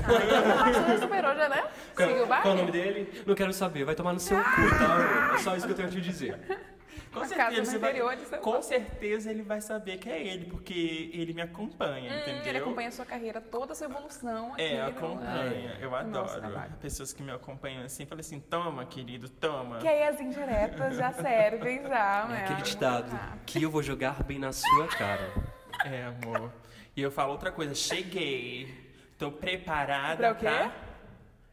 Ah, 0.62 0.72
já 0.72 0.98
superou, 0.98 1.34
já, 1.34 1.48
né? 1.48 1.62
Qual, 1.94 2.08
qual 2.26 2.44
é 2.44 2.50
o 2.50 2.54
nome 2.56 2.72
dele? 2.72 3.22
Não 3.26 3.34
quero 3.34 3.52
saber, 3.52 3.84
vai 3.84 3.94
tomar 3.94 4.12
no 4.12 4.20
seu 4.20 4.36
cu, 4.38 4.44
tá? 4.78 5.32
É 5.34 5.38
só 5.38 5.56
isso 5.56 5.66
que 5.66 5.72
eu 5.72 5.76
tenho 5.76 5.88
a 5.88 5.90
te 5.90 6.00
dizer. 6.00 6.38
Com 7.12 7.20
certeza, 7.24 7.36
casa 7.36 7.56
no 7.58 7.64
você 7.66 7.78
vai- 7.78 7.90
interior 7.90 8.16
de 8.16 8.24
São 8.26 8.38
com 8.40 8.62
certeza 8.62 9.30
ele 9.30 9.42
vai 9.42 9.60
saber 9.60 9.98
que 9.98 10.08
é 10.08 10.24
ele, 10.26 10.44
porque 10.46 11.10
ele 11.12 11.32
me 11.34 11.42
acompanha, 11.42 12.12
Hum, 12.12 12.18
entendeu? 12.20 12.46
ele 12.46 12.58
acompanha 12.58 12.88
a 12.88 12.92
sua 12.92 13.04
carreira, 13.04 13.40
toda 13.40 13.72
a 13.72 13.74
sua 13.74 13.86
evolução 13.88 14.52
aqui. 14.52 14.62
É, 14.62 14.82
acompanha. 14.82 15.76
Eu 15.80 15.90
no 15.90 16.08
nosso 16.10 16.36
adoro. 16.38 16.70
Pessoas 16.80 17.12
que 17.12 17.22
me 17.22 17.32
acompanham 17.32 17.82
assim, 17.82 18.06
falam 18.06 18.20
assim, 18.20 18.38
toma, 18.38 18.84
querido, 18.86 19.28
toma. 19.28 19.78
Que 19.78 19.88
aí 19.88 20.04
as 20.04 20.20
indiretas 20.20 20.96
já 20.96 21.12
servem, 21.12 21.82
já, 21.82 22.24
É 22.24 22.28
né? 22.32 22.44
aquele 22.44 22.62
ditado 22.62 23.18
que 23.44 23.60
eu 23.62 23.70
vou 23.70 23.82
jogar 23.82 24.22
bem 24.22 24.38
na 24.38 24.52
sua 24.52 24.86
cara. 24.86 25.32
É, 25.84 26.04
amor. 26.04 26.52
E 26.96 27.02
eu 27.02 27.10
falo 27.10 27.32
outra 27.32 27.50
coisa, 27.50 27.74
cheguei. 27.74 28.88
Tô 29.18 29.30
preparada 29.32 30.16
Pra 30.16 30.32
o 30.32 30.34
quê? 30.36 30.46
pra... 30.46 30.72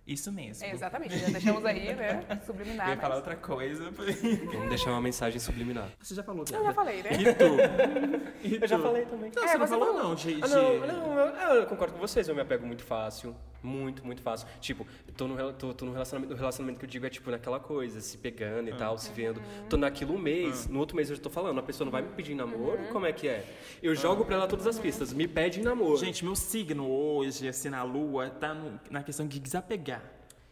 Isso 0.07 0.31
mesmo. 0.31 0.65
É, 0.65 0.71
exatamente, 0.71 1.17
já 1.17 1.27
deixamos 1.27 1.65
aí, 1.65 1.93
né? 1.93 2.23
Eu 2.29 2.37
Subliminar. 2.45 2.87
ia 2.87 2.95
mas- 2.95 3.01
falar 3.01 3.15
outra 3.17 3.35
coisa. 3.35 3.91
Vamos 3.91 4.69
deixar 4.69 4.91
uma 4.91 5.01
mensagem 5.01 5.37
subliminar. 5.39 5.89
Você 5.99 6.15
já 6.15 6.23
falou 6.23 6.45
Eu 6.49 6.63
já 6.63 6.73
falei, 6.73 7.03
né? 7.03 7.09
E 7.11 7.33
tu? 7.35 8.37
E 8.47 8.55
Eu 8.61 8.67
já 8.67 8.77
tu? 8.77 8.83
falei 8.83 9.05
também. 9.05 9.31
Não, 9.35 9.43
É, 9.43 9.47
você 9.47 9.57
não 9.57 9.67
você 9.67 9.73
falou 9.73 9.87
falou. 9.87 10.03
não, 10.03 10.15
de... 10.15 10.39
Ah, 10.41 10.47
não, 10.47 10.87
não, 10.87 11.19
eu, 11.19 11.55
eu 11.61 11.65
concordo 11.67 11.93
com 11.93 11.99
vocês, 11.99 12.27
eu 12.29 12.35
me 12.35 12.41
apego 12.41 12.65
muito 12.65 12.83
fácil. 12.83 13.35
Muito, 13.67 14.05
muito 14.05 14.21
fácil. 14.21 14.47
Tipo, 14.61 14.87
tô 15.15 15.27
no, 15.27 15.53
tô, 15.53 15.73
tô 15.73 15.85
no 15.85 15.91
relacionamento, 15.91 16.33
o 16.33 16.37
relacionamento 16.37 16.79
que 16.79 16.85
eu 16.85 16.89
digo 16.89 17.05
é 17.05 17.09
tipo 17.09 17.29
naquela 17.29 17.59
coisa, 17.59 17.99
se 17.99 18.17
pegando 18.17 18.69
e 18.69 18.73
tal, 18.73 18.97
se 18.97 19.11
vendo. 19.11 19.41
Tô 19.69 19.75
naquilo 19.75 20.13
um 20.15 20.17
mês, 20.17 20.67
no 20.67 20.79
outro 20.79 20.95
mês 20.95 21.09
eu 21.09 21.15
já 21.17 21.21
tô 21.21 21.29
falando, 21.29 21.59
a 21.59 21.63
pessoa 21.63 21.85
não 21.85 21.91
vai 21.91 22.01
me 22.01 22.09
pedir 22.09 22.33
namoro, 22.33 22.79
como 22.91 23.05
é 23.05 23.11
que 23.11 23.27
é? 23.27 23.45
Eu 23.83 23.93
jogo 23.93 24.23
pra 24.25 24.35
ela 24.35 24.47
todas 24.47 24.65
as 24.65 24.79
pistas, 24.79 25.11
me 25.11 25.27
pede 25.27 25.61
namoro. 25.61 25.97
Gente, 25.97 26.23
meu 26.23 26.35
signo 26.35 26.89
hoje, 26.89 27.47
assim, 27.47 27.69
na 27.69 27.83
lua, 27.83 28.29
tá 28.29 28.53
no- 28.53 28.79
na 28.89 29.03
questão 29.03 29.27
de 29.27 29.39
desapegar. 29.39 30.01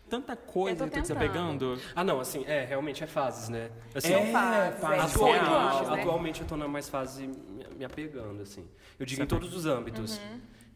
tanta 0.07 0.35
coisa 0.35 0.75
que 0.77 0.83
eu 0.83 0.89
tô 0.89 1.01
desapegando. 1.01 1.79
Ah, 1.95 2.03
não, 2.03 2.19
assim, 2.19 2.45
é, 2.45 2.63
realmente 2.63 3.03
é 3.03 3.07
fases, 3.07 3.49
né? 3.49 3.71
Assim, 3.93 4.13
É, 4.13 4.31
fases, 4.31 4.79
fases, 4.79 4.99
é, 4.99 5.15
Atualmente, 5.15 5.91
né? 5.91 6.01
atualmente 6.01 6.41
eu 6.41 6.47
tô 6.47 6.55
na 6.55 6.67
mais 6.67 6.87
fase 6.87 7.25
me, 7.27 7.65
me 7.75 7.83
apegando, 7.83 8.39
assim. 8.43 8.65
Eu 8.99 9.05
digo 9.05 9.23
em 9.23 9.25
todos 9.25 9.51
os 9.55 9.65
âmbitos. 9.65 10.21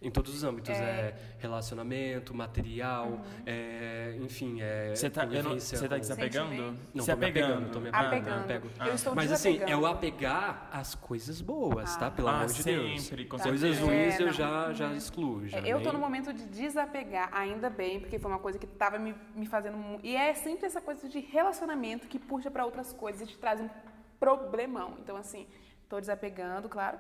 Em 0.02 0.10
todos 0.10 0.34
os 0.34 0.44
âmbitos. 0.46 0.70
É, 0.70 1.14
relacionamento, 1.40 2.34
material, 2.34 3.20
é, 3.46 4.16
enfim, 4.22 4.62
é. 4.62 4.96
Você 4.96 5.10
tá, 5.10 5.24
eu 5.26 5.44
não- 5.44 5.58
tá 5.58 5.90
com- 5.90 6.00
desapegando? 6.00 6.78
Não, 6.94 7.04
Se 7.04 7.12
tô 7.12 7.18
me 7.18 7.26
apegando, 7.26 7.52
apegando. 7.54 7.72
tô 7.74 7.80
me 7.82 7.90
Ah, 7.92 8.00
Apegando. 8.08 8.40
apego. 8.44 8.68
Eu 8.86 8.94
estou 8.96 9.14
Mas 9.14 9.30
assim, 9.32 9.60
é 9.62 9.76
o 9.76 9.86
apegar 9.86 10.70
às 10.72 10.96
coisas 10.96 11.42
boas, 11.42 11.98
tá? 11.98 12.10
Pelo 12.10 12.30
Ah, 12.30 12.38
amor 12.38 12.48
de 12.48 12.64
Deus. 12.64 13.02
sempre, 13.04 13.26
com 13.26 13.38
Coisas 13.38 13.60
certeza. 13.60 13.86
ruins 13.86 14.14
É, 14.16 14.22
eu 14.22 14.26
não. 14.28 14.34
já, 14.34 14.74
já 14.74 14.94
excluo. 14.94 15.48
Já 15.48 15.58
É, 15.58 15.68
eu 15.68 15.78
tô 15.80 15.84
nem- 15.86 15.94
no 15.94 16.00
momento 16.00 16.32
de 16.32 16.46
desapegar, 16.46 17.30
ainda 17.34 17.70
bem, 17.70 18.00
porque 18.00 18.18
foi 18.18 18.32
uma 18.32 18.40
coisa 18.40 18.58
que 18.58 18.68
tava 18.68 18.98
me, 18.98 19.14
me 19.36 19.46
fazendo. 19.48 19.78
E 20.02 20.16
é 20.16 20.34
sempre 20.34 20.66
essa 20.66 20.80
coisa 20.80 21.10
de 21.10 21.20
relacionamento 21.20 22.08
que 22.08 22.18
puxa 22.18 22.50
pra 22.50 22.64
outras 22.66 22.94
coisas 22.94 23.22
e 23.22 23.26
te 23.28 23.38
traz 23.38 23.60
um 23.60 23.70
problemão. 24.18 24.96
Então, 25.00 25.18
assim, 25.18 25.46
tô 25.90 26.00
desapegando, 26.00 26.70
claro. 26.70 26.98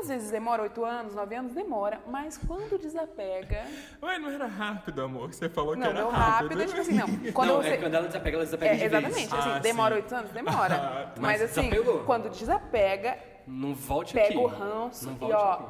Às 0.00 0.08
vezes 0.08 0.30
demora 0.30 0.62
oito 0.62 0.84
anos, 0.84 1.12
nove 1.14 1.34
anos, 1.34 1.52
demora, 1.54 2.00
mas 2.06 2.38
quando 2.38 2.78
desapega. 2.78 3.64
Ué, 4.02 4.18
não 4.18 4.30
era 4.30 4.46
rápido, 4.46 5.02
amor. 5.02 5.32
Você 5.34 5.48
falou 5.48 5.72
que 5.74 5.80
Não, 5.80 5.86
era 5.88 6.02
rápido. 6.08 6.14
rápido 6.18 6.62
é 6.62 6.66
tipo 6.66 6.80
assim, 6.80 6.94
não. 6.94 7.08
Quando 7.32 7.48
não, 7.48 7.56
você. 7.62 7.68
é 7.70 7.76
quando 7.78 7.94
ela 7.94 8.06
desapega, 8.06 8.36
ela 8.36 8.44
desapega 8.44 8.72
É, 8.74 8.76
de 8.76 8.84
exatamente, 8.84 9.14
vez. 9.14 9.32
assim, 9.34 9.50
Ah, 9.50 9.58
demora 9.58 9.94
sim. 9.96 10.02
oito 10.02 10.14
anos? 10.14 10.30
Demora. 10.30 11.12
Mas 11.18 11.40
mas 11.40 11.42
assim, 11.42 11.68
desapegou. 11.68 12.04
quando 12.04 12.30
desapega, 12.30 13.18
Não 13.46 13.74
volte 13.74 14.14
pega 14.14 14.28
aqui. 14.28 14.36
o 14.38 14.46
ranço 14.46 15.10
Não 15.20 15.28
e 15.28 15.32
ó, 15.32 15.52
aqui. 15.52 15.64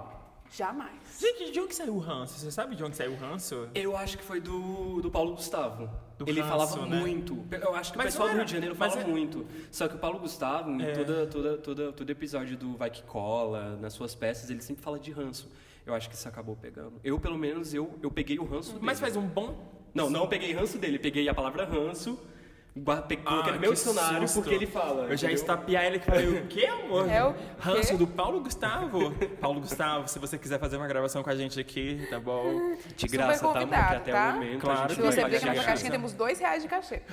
Jamais. 0.56 0.92
Gente, 1.18 1.50
de 1.50 1.60
onde 1.60 1.74
saiu 1.74 1.94
o 1.94 1.98
ranço? 1.98 2.38
Você 2.38 2.50
sabe 2.50 2.74
de 2.76 2.82
onde 2.84 2.96
saiu 2.96 3.12
o 3.12 3.16
ranço? 3.16 3.68
Eu 3.74 3.96
acho 3.96 4.16
que 4.18 4.24
foi 4.24 4.40
do, 4.40 5.00
do 5.00 5.10
Paulo 5.10 5.34
Gustavo. 5.34 5.88
Do 6.18 6.28
ele 6.28 6.40
ranço, 6.40 6.74
falava 6.74 6.86
né? 6.86 6.98
muito. 7.00 7.46
Eu 7.50 7.74
acho 7.74 7.92
que 7.92 7.98
Mas 7.98 8.06
o 8.06 8.10
pessoal 8.10 8.28
do 8.28 8.34
Rio 8.36 8.44
de 8.44 8.52
Janeiro 8.52 8.76
mas 8.78 8.92
fala 8.94 9.04
é- 9.04 9.08
muito. 9.08 9.46
Só 9.70 9.86
que 9.86 9.94
o 9.94 9.98
Paulo 9.98 10.18
Gustavo, 10.18 10.70
em 10.70 10.82
É. 10.82 10.92
toda, 10.92 11.26
toda, 11.26 11.58
toda, 11.58 11.92
todo 11.92 12.10
episódio 12.10 12.56
do 12.56 12.76
Vai 12.76 12.90
Que 12.90 13.02
Cola, 13.04 13.76
nas 13.80 13.92
suas 13.92 14.14
peças, 14.14 14.50
ele 14.50 14.60
sempre 14.60 14.82
fala 14.82 14.98
de 14.98 15.12
ranço. 15.12 15.48
Eu 15.86 15.94
acho 15.94 16.08
que 16.08 16.14
isso 16.16 16.28
acabou 16.28 16.56
pegando. 16.56 17.00
Eu, 17.04 17.18
pelo 17.18 17.38
menos, 17.38 17.72
eu, 17.72 17.98
eu 18.02 18.10
peguei 18.10 18.38
o 18.38 18.44
ranço 18.44 18.72
dele. 18.72 18.84
Mas 18.84 19.00
faz 19.00 19.16
um 19.16 19.26
bom. 19.26 19.56
Não, 19.94 20.10
não 20.10 20.26
peguei 20.28 20.52
ranço 20.52 20.76
dele. 20.78 20.98
Peguei 20.98 21.28
a 21.28 21.34
palavra 21.34 21.64
ranço, 21.64 22.18
coloquei 22.84 23.52
no 23.52 23.60
meu 23.60 23.70
que 23.70 23.76
dicionário, 23.76 24.28
susto. 24.28 24.42
porque 24.42 24.54
ele 24.54 24.66
fala. 24.66 25.04
Eu 25.04 25.16
já 25.16 25.30
estapear 25.30 25.84
ele 25.84 25.98
que 25.98 26.06
falei, 26.06 26.28
o 26.28 26.46
quê, 26.46 26.66
amor? 26.66 27.08
É 27.08 27.24
o 27.24 27.34
Ranço 27.58 27.92
quê? 27.92 27.96
do 27.96 28.06
Paulo 28.06 28.40
Gustavo. 28.40 29.10
Paulo 29.40 29.60
Gustavo, 29.60 30.08
se 30.08 30.18
você 30.18 30.38
quiser 30.38 30.58
fazer 30.58 30.76
uma 30.76 30.86
gravação 30.86 31.22
com 31.22 31.30
a 31.30 31.36
gente 31.36 31.58
aqui, 31.60 32.06
tá 32.10 32.18
bom? 32.20 32.76
De 32.96 33.02
Super 33.02 33.08
graça, 33.16 33.40
tá? 33.46 33.52
convidado, 33.52 33.82
Porque 33.94 33.96
até 33.96 34.12
tá? 34.12 34.28
o 34.28 34.32
momento 34.34 34.60
Claro 34.60 34.80
a 34.80 34.86
que 34.86 34.94
Se 34.94 35.02
gente 35.02 35.14
você 35.14 35.20
aqui 35.22 35.46
na 35.46 35.64
caixinha, 35.64 35.90
temos 35.90 36.12
dois 36.12 36.38
reais 36.38 36.62
de 36.62 36.68
cachê. 36.68 37.02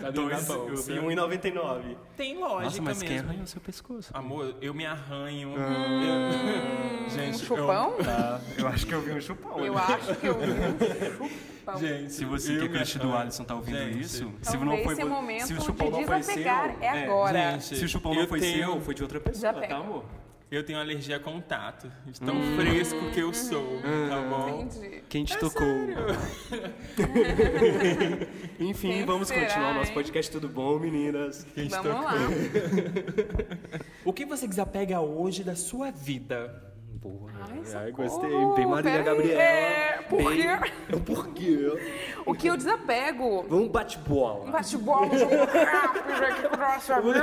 Na 0.00 0.10
Dois, 0.10 0.48
eu 0.50 0.66
bolsa? 0.66 0.92
vi 0.92 0.98
1,99. 1.00 1.96
Tem 2.18 2.36
lógica 2.38 2.64
Nossa, 2.64 2.82
mas 2.82 2.98
quem 3.02 3.08
mesmo. 3.12 3.28
arranha 3.30 3.42
o 3.42 3.46
seu 3.46 3.60
pescoço? 3.62 4.10
Amor, 4.12 4.54
eu 4.60 4.74
me 4.74 4.84
arranho. 4.84 5.54
Um 5.56 7.08
Gente, 7.08 7.38
chupão? 7.44 7.94
Tá, 8.04 8.40
eu 8.58 8.68
acho 8.68 8.86
que 8.86 8.92
eu 8.92 9.00
vi 9.00 9.12
um 9.12 9.20
chupão. 9.20 9.58
Eu 9.64 9.76
acho 9.78 10.14
que 10.16 10.26
eu 10.26 10.34
vi 10.38 10.50
um 10.50 10.78
chupão. 11.16 11.30
Eu, 11.68 11.78
gente, 11.78 12.12
Se 12.12 12.24
você 12.24 12.52
eu 12.52 12.58
que 12.60 12.64
é 12.66 12.68
me 12.68 12.74
crush 12.74 12.98
do. 12.98 13.12
Alisson 13.16 13.42
tá 13.44 13.54
ouvindo 13.54 13.76
Gente, 13.78 14.00
isso, 14.00 14.25
se 14.42 14.52
Talvez 14.52 14.64
não 14.64 14.84
foi 14.84 14.92
esse 14.92 15.02
é 15.02 15.04
momento 15.04 15.46
se 15.46 15.52
o 15.52 15.56
de 15.58 15.64
chupão 15.64 15.90
não 15.90 16.04
foi 16.04 16.22
seu, 16.22 16.34
desapegar, 16.36 16.76
é 16.80 17.04
agora. 17.04 17.50
gente, 17.58 17.76
Se 17.78 17.84
o 17.84 17.88
chupão 17.88 18.14
eu 18.14 18.20
não 18.20 18.28
foi 18.28 18.40
tenho- 18.40 18.72
seu, 18.72 18.80
foi 18.80 18.94
de 18.94 19.02
outra 19.02 19.20
pessoa, 19.20 19.52
Já 19.52 19.60
pega. 19.60 19.74
tá, 19.74 19.80
amor? 19.80 20.04
Eu 20.48 20.62
tenho 20.64 20.78
alergia 20.78 21.16
a 21.16 21.20
contato. 21.20 21.90
De 22.06 22.20
tão 22.20 22.36
fresco 22.56 23.10
que 23.12 23.18
eu 23.18 23.34
sou, 23.34 23.80
tá 24.08 24.22
bom? 24.30 24.60
Entendi. 24.62 25.02
Quem 25.08 25.24
te 25.24 25.36
tocou? 25.38 25.66
Enfim, 28.60 28.88
Quem 28.90 29.04
vamos 29.04 29.28
será, 29.28 29.40
continuar 29.46 29.70
o 29.70 29.74
nosso 29.74 29.88
hein? 29.90 29.94
podcast. 29.94 30.30
Tudo 30.30 30.48
bom, 30.48 30.78
meninas? 30.78 31.46
Quem 31.54 31.66
te 31.66 31.70
Vamos 31.70 31.86
tocou? 31.90 32.04
lá. 32.04 32.14
O 34.04 34.12
que 34.12 34.24
você 34.24 34.46
desapega 34.46 35.00
hoje 35.00 35.42
da 35.42 35.56
sua 35.56 35.90
vida? 35.90 36.62
Boa. 37.06 37.30
Ai, 37.48 37.64
socorro, 37.64 37.92
gostei. 37.92 38.30
Bem 38.56 38.66
Marília. 38.66 39.02
Gabriela. 39.02 39.40
É, 39.42 40.02
por 40.08 40.24
Bem- 40.24 40.42
quê? 40.42 40.48
Por 41.06 41.28
quê? 41.34 42.12
O 42.24 42.34
que 42.34 42.46
eu 42.48 42.56
desapego? 42.56 43.44
Vamos 43.48 43.68
bate-bola. 43.68 44.50
Bate 44.50 44.76
bola, 44.78 45.06
um 45.06 45.18
jogo 45.18 45.34
rápido 45.36 46.24
aqui 46.24 46.48
pro 46.48 46.58
nosso 46.58 46.92
amigo. 46.92 47.18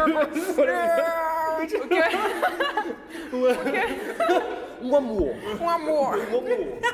É, 0.62 1.64
O 1.64 1.68
que 1.68 1.78
Um 4.84 4.96
amor. 4.98 5.34
Um 5.62 5.70
amor. 5.70 6.18
Um 6.18 6.38
amor. 6.38 6.50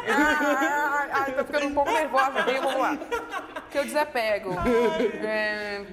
Ai, 0.07 1.09
ai, 1.11 1.33
tô 1.35 1.43
ficando 1.43 1.65
um 1.67 1.73
pouco 1.73 1.91
nervosa. 1.91 2.43
Bem, 2.43 2.59
vamos 2.61 2.79
lá. 2.79 2.93
O 2.93 3.61
que 3.71 3.77
eu 3.79 3.83
desapego? 3.85 4.51
É, 5.23 5.85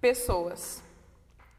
pessoas. 0.00 0.80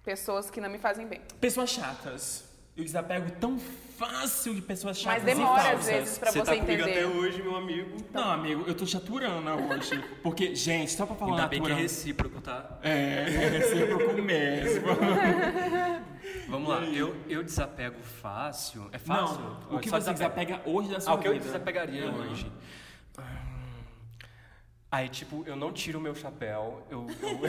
Pessoas 0.03 0.49
que 0.49 0.61
não 0.61 0.69
me 0.69 0.77
fazem 0.77 1.05
bem. 1.07 1.19
Pessoas 1.41 1.71
chatas. 1.71 2.45
Eu 2.75 2.83
desapego 2.83 3.29
tão 3.39 3.59
fácil 3.59 4.55
de 4.55 4.61
pessoas 4.61 4.97
chatas 4.97 5.23
Mas 5.23 5.35
demora 5.37 5.63
e 5.63 5.71
às 5.73 5.85
vezes 5.85 6.17
pra 6.17 6.31
Você 6.31 6.39
você 6.39 6.45
tá 6.45 6.57
comigo 6.57 6.71
entender. 6.81 6.91
até 6.91 7.05
hoje, 7.05 7.41
meu 7.43 7.55
amigo. 7.55 7.97
Não, 8.11 8.31
amigo, 8.31 8.63
eu 8.65 8.73
tô 8.73 8.83
chaturando 8.87 9.47
hoje. 9.51 10.03
Porque, 10.23 10.55
gente, 10.55 10.91
só 10.91 11.05
pra 11.05 11.15
falar 11.15 11.31
Ainda 11.33 11.47
bem 11.47 11.61
que 11.61 11.71
é 11.71 11.75
recíproco, 11.75 12.41
tá? 12.41 12.79
É, 12.81 12.89
é 13.27 13.47
recíproco 13.49 14.19
mesmo. 14.23 14.87
Vamos 16.49 16.67
lá. 16.67 16.81
Eu, 16.85 17.15
eu 17.29 17.43
desapego 17.43 18.01
fácil. 18.01 18.89
É 18.91 18.97
fácil? 18.97 19.39
Não, 19.39 19.77
o 19.77 19.79
que 19.79 19.89
Só 19.89 19.99
você 20.01 20.11
desapego. 20.11 20.45
desapega 20.47 20.61
hoje 20.65 20.89
da 20.89 20.99
sua 20.99 21.11
Ah, 21.11 21.15
o 21.15 21.19
que 21.19 21.27
eu 21.27 21.33
vida? 21.33 21.45
desapegaria 21.45 22.07
Uhum. 22.09 22.21
hoje? 22.31 22.51
Hum, 23.19 23.23
Aí, 24.91 25.09
tipo, 25.09 25.43
eu 25.45 25.55
não 25.55 25.71
tiro 25.71 25.97
o 25.99 26.01
meu 26.01 26.13
chapéu, 26.15 26.85
eu, 26.89 27.05
eu, 27.21 27.39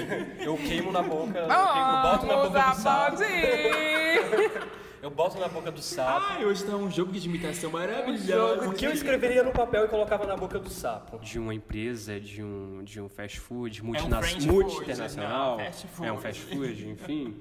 eu 0.52 0.56
queimo 0.58 0.90
na 0.92 1.02
boca, 1.02 1.38
eu, 1.38 1.46
queimo- 1.48 2.02
boto 2.02 2.26
na 2.26 2.36
boca 2.36 2.60
do 2.60 2.74
sapo. 2.76 3.16
Eu 5.04 5.10
boto 5.10 5.38
na 5.38 5.48
boca 5.48 5.70
do 5.70 5.82
sapo. 5.82 6.24
Ai, 6.30 6.46
hoje 6.46 6.64
tá 6.64 6.74
um 6.76 6.90
jogo 6.90 7.12
de 7.12 7.28
imitação 7.28 7.70
maravilhoso. 7.70 8.70
O 8.70 8.72
que 8.72 8.86
eu 8.86 8.90
escreveria 8.90 9.42
no 9.42 9.52
papel 9.52 9.84
e 9.84 9.88
colocava 9.88 10.24
na 10.24 10.34
boca 10.34 10.58
do 10.58 10.70
sapo? 10.70 11.18
De 11.18 11.38
uma 11.38 11.54
empresa, 11.54 12.18
de 12.18 12.42
um, 12.42 12.82
de 12.82 13.02
um 13.02 13.06
fast 13.10 13.38
food, 13.38 13.84
multina- 13.84 14.22
French 14.22 14.46
multi-internacional. 14.46 15.58
food, 15.58 15.62
não, 15.62 15.66
fast 15.66 15.86
food. 15.88 16.08
É 16.08 16.12
um 16.14 16.16
fast 16.16 16.40
food, 16.40 16.88
enfim. 16.88 17.36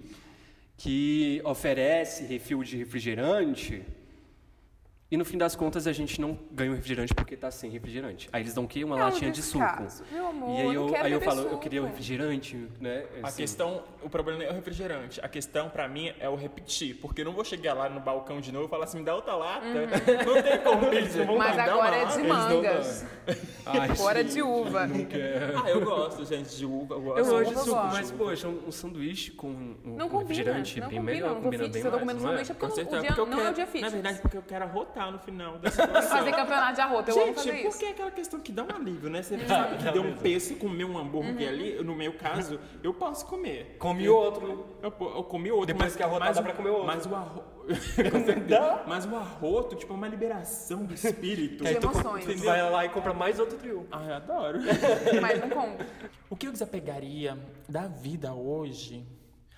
Que 0.75 1.41
oferece 1.45 2.25
refil 2.25 2.61
de 2.63 2.75
refrigerante. 2.75 3.81
E 5.13 5.17
no 5.17 5.23
fim 5.23 5.37
das 5.37 5.55
contas 5.55 5.85
a 5.85 5.91
gente 5.93 6.19
não 6.19 6.35
ganha 6.51 6.71
o 6.71 6.73
refrigerante 6.73 7.13
porque 7.13 7.37
tá 7.37 7.51
sem 7.51 7.69
refrigerante. 7.69 8.27
Aí 8.33 8.41
eles 8.41 8.55
dão 8.55 8.63
o 8.63 8.67
quê? 8.67 8.83
Uma 8.83 8.95
Não, 8.97 9.03
latinha 9.03 9.29
de 9.29 9.43
suco. 9.43 9.63
descaso. 9.63 10.03
Meu 10.11 10.25
amor, 10.25 10.49
e 10.49 10.61
aí 10.61 10.65
não 10.65 10.73
eu, 10.73 10.87
quero 10.87 11.05
aí 11.05 11.11
eu 11.11 11.21
falo, 11.21 11.41
eu 11.41 11.49
suco. 11.49 11.59
queria 11.59 11.83
o 11.83 11.85
refrigerante, 11.85 12.67
né? 12.81 13.05
A 13.21 13.27
assim. 13.27 13.43
questão, 13.43 13.83
o 14.01 14.09
problema 14.09 14.39
não 14.39 14.47
é 14.47 14.49
o 14.49 14.55
refrigerante. 14.55 15.21
A 15.23 15.27
questão, 15.27 15.69
pra 15.69 15.87
mim, 15.87 16.11
é 16.19 16.27
o 16.27 16.35
repetir. 16.35 16.95
Porque 16.95 17.21
eu 17.21 17.25
não 17.25 17.31
vou 17.33 17.45
chegar 17.45 17.75
lá 17.75 17.87
no 17.89 17.99
balcão 17.99 18.41
de 18.41 18.51
novo 18.51 18.65
e 18.65 18.69
falar 18.69 18.85
assim, 18.85 18.97
me 18.97 19.05
dá 19.05 19.13
outra 19.13 19.35
lata. 19.35 19.67
Não 20.25 20.41
tem 20.41 20.59
como, 20.63 20.85
eles 20.87 21.15
não 21.15 21.25
vão 21.27 21.37
Mas 21.37 21.51
me 21.51 21.57
dar 21.57 21.69
agora 21.69 21.95
uma 21.95 21.95
é 21.95 22.05
de 22.05 22.27
mangas. 22.27 23.05
Ai, 23.65 23.89
Agora 23.91 24.23
sim. 24.23 24.33
de 24.33 24.41
uva. 24.41 24.87
Ah, 25.63 25.69
eu 25.69 25.81
gosto, 25.81 26.25
gente, 26.25 26.55
de 26.57 26.65
uva. 26.65 26.95
Eu 26.95 27.01
gosto. 27.01 27.19
Eu 27.19 27.25
gosto 27.25 27.49
de 27.49 27.53
eu 27.53 27.59
suco, 27.59 27.75
gosto. 27.75 27.93
mas, 27.93 28.11
poxa, 28.11 28.47
um, 28.47 28.67
um 28.67 28.71
sanduíche 28.71 29.31
com 29.31 29.47
um, 29.47 29.75
Não 29.85 30.07
um 30.07 30.09
combina, 30.09 30.19
refrigerante 30.19 30.79
não 30.81 30.89
bem 30.89 30.99
combina, 30.99 31.15
melhor, 31.17 31.35
combina 31.41 31.63
fit, 31.63 31.73
bem 31.73 31.81
se 31.81 31.87
eu 31.87 31.91
tô 31.91 31.97
mais, 31.97 32.07
comendo 32.07 32.19
não 32.23 32.27
é? 32.27 32.31
sanduíche 32.31 32.51
é 32.51 32.55
Com 32.55 32.59
porque 32.67 32.75
certeza, 32.75 33.21
eu 33.21 33.25
não 33.25 33.39
é 33.39 33.49
o 33.49 33.53
dia 33.53 33.65
fitness. 33.65 33.83
Na 33.83 33.89
verdade, 34.01 34.21
porque 34.21 34.37
eu 34.37 34.41
quero 34.41 34.65
arrotar 34.65 35.02
no 35.11 35.19
final 35.19 35.57
da 35.59 35.69
Fazer 35.71 35.87
situação. 35.87 36.31
campeonato 36.31 36.75
de 36.75 36.81
arroto, 36.81 37.09
eu 37.11 37.15
amo 37.15 37.25
Gente, 37.27 37.35
fazer 37.35 37.57
isso. 37.59 37.69
porque 37.69 37.85
é 37.85 37.89
aquela 37.89 38.11
questão 38.11 38.39
que 38.39 38.51
dá 38.51 38.63
um 38.63 38.75
alívio, 38.75 39.09
né? 39.09 39.21
Você 39.21 39.37
sabe 39.47 39.77
que 39.77 39.91
deu 39.91 40.03
um 40.03 40.15
peso 40.17 40.53
e 40.53 40.55
comer 40.55 40.85
um 40.85 40.97
hambúrguer 40.97 41.33
Uhum. 41.49 41.53
ali, 41.53 41.83
no 41.83 41.95
meu 41.95 42.13
caso, 42.13 42.59
eu 42.83 42.93
posso 42.93 43.25
comer. 43.25 43.75
Come 43.79 44.07
outro. 44.09 44.65
Eu, 44.81 44.91
po- 44.91 45.11
eu 45.15 45.23
comi 45.23 45.51
outro. 45.51 45.67
Depois 45.67 45.91
mas, 45.91 45.95
que 45.95 46.03
arrotar, 46.03 46.27
mas 46.27 46.35
dá 46.37 46.41
o- 46.41 46.45
pra 46.45 46.53
comer 46.53 46.69
outro. 46.69 46.85
Mas 46.87 47.05
o 47.05 47.15
arroto. 47.15 47.53
Certeza. 48.25 48.83
Mas 48.85 49.05
o 49.05 49.15
arroto, 49.15 49.75
tipo, 49.75 49.93
é 49.93 49.95
uma 49.95 50.07
liberação 50.07 50.83
do 50.83 50.93
espírito. 50.93 51.63
De 51.63 51.75
emoções. 51.75 52.25
Tu 52.25 52.37
vai 52.43 52.69
lá 52.69 52.85
e 52.85 52.89
compra 52.89 53.13
mais 53.13 53.39
outro 53.39 53.57
trio. 53.57 53.87
Ai, 53.91 54.09
eu 54.09 54.15
adoro. 54.15 54.59
Mas 55.21 55.39
não 55.39 55.49
como. 55.49 55.77
O 56.29 56.35
que 56.35 56.47
eu 56.47 56.51
desapegaria 56.51 57.37
da 57.69 57.87
vida 57.87 58.33
hoje? 58.33 59.05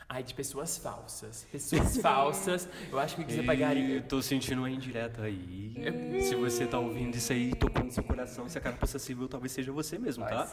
Ai, 0.07 0.21
de 0.21 0.33
pessoas 0.35 0.77
falsas. 0.77 1.47
Pessoas 1.51 1.97
falsas, 2.01 2.69
eu 2.91 2.99
acho 2.99 3.15
que 3.15 3.23
eu 3.23 3.25
desapegaria. 3.25 3.95
Eu 3.95 4.01
tô 4.03 4.21
sentindo 4.21 4.59
uma 4.59 4.69
indireta 4.69 5.23
aí. 5.23 5.73
Se 6.21 6.35
você 6.35 6.67
tá 6.67 6.77
ouvindo 6.79 7.15
isso 7.15 7.33
aí, 7.33 7.53
tocando 7.55 7.91
seu 7.91 8.03
coração, 8.03 8.47
se 8.47 8.57
a 8.57 8.61
cara 8.61 8.75
possível, 8.75 9.27
talvez 9.27 9.51
seja 9.51 9.71
você 9.71 9.97
mesmo, 9.97 10.23
tá? 10.23 10.47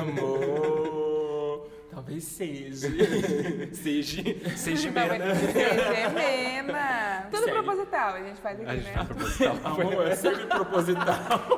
Amor, 0.00 1.68
talvez 1.90 2.22
seja. 2.24 2.88
Seja, 3.74 4.22
seja 4.56 4.90
merda. 4.90 5.34
seja 5.34 6.08
mena. 6.10 7.26
Tudo 7.30 7.44
Sério. 7.44 7.62
proposital, 7.62 8.14
a 8.14 8.22
gente 8.22 8.40
faz 8.40 8.60
A 8.60 8.62
aqui, 8.62 8.76
gente 8.76 8.84
né? 8.84 8.92
tá 8.94 9.04
proposital. 9.04 9.56
Amor, 9.64 10.06
é 10.06 10.16
sempre 10.16 10.46
proposital. 10.46 11.48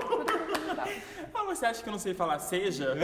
Você 1.51 1.67
acha 1.67 1.83
que 1.83 1.89
eu 1.89 1.93
não 1.93 1.99
sei 1.99 2.15
falar 2.15 2.39
seja? 2.39 2.95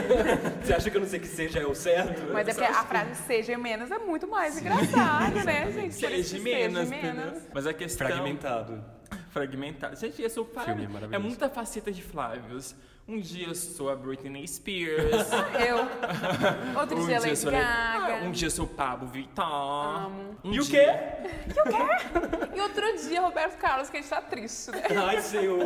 Você 0.64 0.72
acha 0.72 0.90
que 0.90 0.96
eu 0.96 1.00
não 1.00 1.08
sei 1.08 1.20
que 1.20 1.28
seja 1.28 1.60
é 1.60 1.66
o 1.66 1.74
certo? 1.74 2.32
Mas 2.32 2.48
é 2.48 2.54
porque 2.54 2.66
a 2.66 2.84
frase 2.84 3.14
seja 3.26 3.58
menos 3.58 3.90
é 3.90 3.98
muito 3.98 4.26
mais 4.26 4.58
engraçada, 4.58 5.44
né, 5.44 5.70
gente? 5.70 5.94
Seja 5.94 6.38
menos, 6.38 6.88
seja 6.88 6.96
entendeu? 6.96 7.42
Mas 7.52 7.66
a 7.66 7.74
questão... 7.74 8.06
Fragmentado. 8.06 8.82
Fragmentado. 9.30 9.96
Gente, 9.96 10.20
eu 10.22 10.30
sou 10.30 10.44
Filme 10.44 10.60
é 10.60 10.64
Flávio. 10.64 10.84
É 10.84 10.88
maravilhoso. 10.88 11.26
muita 11.26 11.48
faceta 11.48 11.90
de 11.90 12.02
Flávios. 12.02 12.74
Um 13.08 13.18
dia 13.18 13.48
eu 13.48 13.54
sou 13.56 13.90
a 13.90 13.96
Britney 13.96 14.46
Spears. 14.46 15.26
Eu. 15.66 16.78
Outro 16.78 16.96
um 17.00 17.06
dia, 17.06 17.18
Lady 17.18 17.36
sou 17.36 17.50
Gaga. 17.50 18.18
Ah, 18.18 18.20
um 18.24 18.30
dia 18.30 18.46
eu 18.46 18.50
sou 18.52 18.66
o 18.66 18.68
Pablo 18.68 19.08
Vittar. 19.08 20.04
Amo. 20.06 20.36
Um 20.44 20.52
E 20.52 20.60
o 20.60 20.62
dia- 20.62 20.84
quê? 20.84 22.54
E 22.56 22.60
outro 22.60 23.08
dia, 23.08 23.20
Roberto 23.20 23.56
Carlos, 23.58 23.90
que 23.90 23.96
a 23.96 24.00
gente 24.00 24.10
tá 24.10 24.20
triste, 24.20 24.70
né? 24.70 24.82
Ai, 25.06 25.20
senhor. 25.22 25.58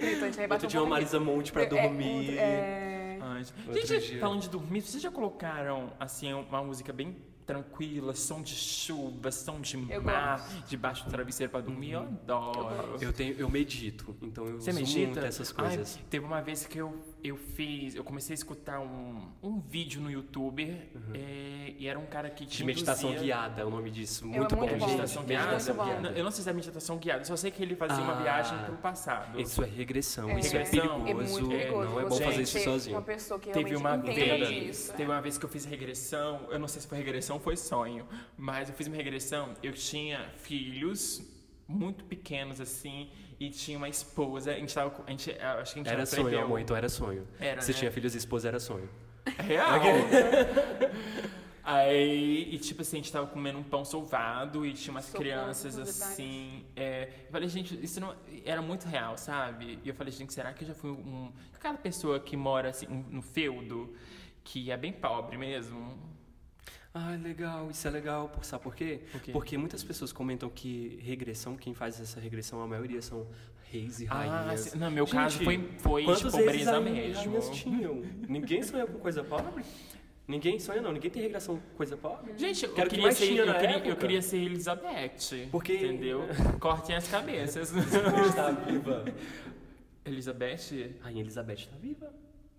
Gente 0.00 0.36
bater 0.46 0.52
Outro 0.52 0.66
um 0.66 0.70
dia 0.70 0.80
uma 0.82 0.88
Marisa 0.90 1.18
Monte 1.20 1.52
pra 1.52 1.62
É, 1.62 1.66
dormir. 1.66 2.36
É, 2.38 3.18
Ai, 3.22 3.44
Outro 3.68 3.86
gente, 3.86 4.06
dia. 4.10 4.20
falando 4.20 4.40
de 4.42 4.48
dormir, 4.50 4.82
vocês 4.82 5.02
já 5.02 5.10
colocaram 5.10 5.90
assim 5.98 6.32
uma 6.34 6.62
música 6.62 6.92
bem 6.92 7.16
tranquila, 7.46 8.14
som 8.14 8.42
de 8.42 8.54
chuva, 8.54 9.30
som 9.30 9.60
de 9.60 9.76
Eu 9.90 10.02
mar, 10.02 10.48
debaixo 10.68 11.04
do 11.04 11.10
travesseiro 11.10 11.50
pra 11.50 11.60
dormir? 11.60 11.92
Eu 11.92 12.00
adoro. 12.00 12.96
Eu, 13.00 13.12
tenho, 13.12 13.34
eu 13.38 13.48
medito, 13.48 14.16
então 14.22 14.46
eu 14.46 14.60
Você 14.60 14.70
uso 14.70 14.80
medita? 14.80 15.06
muito 15.06 15.18
essas 15.26 15.54
Ai, 15.56 15.66
coisas. 15.68 15.98
teve 16.08 16.24
uma 16.24 16.40
vez 16.40 16.66
que 16.66 16.78
eu, 16.78 16.96
eu 17.24 17.38
fiz, 17.38 17.94
eu 17.94 18.04
comecei 18.04 18.34
a 18.34 18.36
escutar 18.36 18.80
um, 18.80 19.18
um 19.42 19.58
vídeo 19.58 19.98
no 19.98 20.10
YouTube 20.10 20.62
é, 21.14 21.72
e 21.78 21.88
era 21.88 21.98
um 21.98 22.04
cara 22.04 22.28
que 22.28 22.44
Uhum. 22.44 22.50
De 22.50 22.64
meditação 22.64 23.08
induzia- 23.10 23.24
guiada, 23.24 23.62
é 23.62 23.64
o 23.64 23.70
nome 23.70 23.90
disso. 23.90 24.24
é 24.24 24.36
Muito 24.36 24.54
bom, 24.54 24.60
muito 24.66 24.72
bom. 24.78 24.86
gente. 24.88 24.98
Meditação 24.98 25.22
Meditação 25.24 25.74
guiada? 25.74 26.08
Eu 26.10 26.22
não 26.22 26.30
sei 26.30 26.44
se 26.44 26.50
é 26.50 26.52
meditação 26.52 26.98
guiada, 26.98 27.24
só 27.24 27.34
sei 27.34 27.50
que 27.50 27.62
ele 27.62 27.74
fazia 27.74 28.04
uma 28.04 28.12
Ah, 28.18 28.22
viagem 28.22 28.58
pro 28.66 28.76
passado. 28.76 29.40
Isso 29.40 29.62
é 29.62 29.66
regressão, 29.66 30.28
É. 30.28 30.38
isso 30.38 30.54
é 30.54 30.62
Regressão. 30.64 31.04
perigoso. 31.04 31.08
é 31.08 31.14
muito 31.14 31.48
perigoso. 31.48 31.90
Não 31.90 32.00
é 32.00 32.04
bom 32.04 32.16
fazer 32.16 32.42
isso 32.42 32.58
sozinho. 32.60 32.96
Uma 32.96 33.02
pessoa 33.02 33.40
que 33.40 33.50
Teve 33.50 33.74
uma 33.74 33.96
vez, 33.96 34.48
disso. 34.48 34.92
teve 34.92 35.10
uma 35.10 35.22
vez 35.22 35.38
que 35.38 35.44
eu 35.46 35.48
fiz 35.48 35.64
regressão, 35.64 36.46
eu 36.50 36.58
não 36.58 36.68
sei 36.68 36.82
se 36.82 36.86
foi 36.88 36.98
regressão 36.98 37.36
ou 37.36 37.42
foi 37.42 37.56
sonho, 37.56 38.06
mas 38.36 38.68
eu 38.68 38.74
fiz 38.74 38.86
uma 38.86 38.96
regressão, 38.96 39.54
eu 39.62 39.72
tinha 39.72 40.28
filhos 40.36 41.22
muito 41.66 42.04
pequenos 42.04 42.60
assim 42.60 43.08
e 43.40 43.50
tinha 43.50 43.76
uma 43.78 43.88
esposa, 43.88 44.52
a 44.52 44.54
gente 44.54 44.74
tava, 44.74 44.90
com- 44.90 45.02
a 45.06 45.10
gente, 45.10 45.30
acho 45.30 45.72
que 45.74 45.80
a 45.80 45.82
gente 45.82 45.92
Era 45.92 46.06
sonho, 46.06 46.22
preveu- 46.24 46.44
amor, 46.44 46.60
então 46.60 46.76
era 46.76 46.88
sonho. 46.88 47.26
Era, 47.38 47.60
Você 47.60 47.72
né? 47.72 47.78
tinha 47.78 47.90
filhos 47.92 48.14
e 48.14 48.18
esposa, 48.18 48.48
era 48.48 48.60
sonho. 48.60 48.88
Real. 49.38 49.80
Aí, 51.66 52.54
e 52.54 52.58
tipo 52.58 52.82
assim, 52.82 52.98
a 52.98 53.00
gente 53.00 53.10
tava 53.10 53.26
comendo 53.26 53.58
um 53.58 53.62
pão 53.62 53.86
solvado 53.86 54.66
e 54.66 54.74
tinha 54.74 54.92
umas 54.92 55.06
Socorro, 55.06 55.22
crianças 55.24 55.78
assim. 55.78 56.62
é, 56.76 57.08
eu 57.26 57.32
falei, 57.32 57.48
gente, 57.48 57.82
isso 57.82 57.98
não 58.00 58.14
era 58.44 58.60
muito 58.60 58.86
real, 58.86 59.16
sabe? 59.16 59.78
E 59.82 59.88
eu 59.88 59.94
falei, 59.94 60.12
gente, 60.12 60.34
será 60.34 60.52
que 60.52 60.62
eu 60.62 60.68
já 60.68 60.74
fui 60.74 60.90
um. 60.90 61.32
Aquela 61.54 61.78
pessoa 61.78 62.20
que 62.20 62.36
mora 62.36 62.68
assim 62.68 62.86
um- 62.86 63.04
no 63.08 63.22
feudo, 63.22 63.94
que 64.44 64.70
é 64.70 64.76
bem 64.76 64.92
pobre 64.92 65.38
mesmo. 65.38 65.98
Ah, 66.96 67.16
legal, 67.20 67.68
isso 67.70 67.86
é 67.88 67.90
legal. 67.90 68.28
por- 68.28 68.44
Sabe 68.44 68.62
por 68.62 68.74
quê? 68.76 69.00
Quê? 69.24 69.32
Porque 69.32 69.58
muitas 69.58 69.82
pessoas 69.82 70.12
comentam 70.12 70.48
que 70.48 70.98
regressão, 71.02 71.56
quem 71.56 71.74
faz 71.74 72.00
essa 72.00 72.20
regressão, 72.20 72.62
a 72.62 72.68
maioria 72.68 73.02
são 73.02 73.26
reis 73.64 74.00
e 74.00 74.06
Ah, 74.08 74.14
rainhas. 74.44 74.60
sim. 74.60 74.78
Não, 74.78 74.90
meu 74.92 75.04
Gente, 75.04 75.14
caso 75.16 75.42
foi, 75.42 75.68
foi 75.78 76.04
de 76.06 76.30
pobreza 76.30 76.80
mesmo. 76.80 77.40
tinham? 77.50 78.00
Ninguém 78.28 78.62
sonha 78.62 78.86
com 78.86 78.98
coisa 79.00 79.24
pobre? 79.24 79.64
Ninguém 80.26 80.58
sonha, 80.60 80.80
não. 80.80 80.92
Ninguém 80.92 81.10
tem 81.10 81.20
regressão 81.20 81.56
com 81.56 81.76
coisa 81.76 81.96
pobre. 81.96 82.32
Gente, 82.38 82.64
eu 82.64 82.72
Quero 82.72 82.88
queria, 82.88 83.10
ser, 83.12 83.24
eu, 83.36 83.54
queria, 83.54 83.78
eu 83.88 83.96
queria 83.96 84.22
ser 84.22 84.36
Elizabeth. 84.38 85.48
Porque- 85.50 85.74
Entendeu? 85.74 86.22
Cortem 86.60 86.94
as 86.96 87.08
cabeças. 87.08 87.72
está 87.74 88.50
viva. 88.52 89.04
Elizabeth? 90.04 90.94
Rainha 91.02 91.20
Elizabeth 91.22 91.54
está 91.54 91.76
viva. 91.76 92.10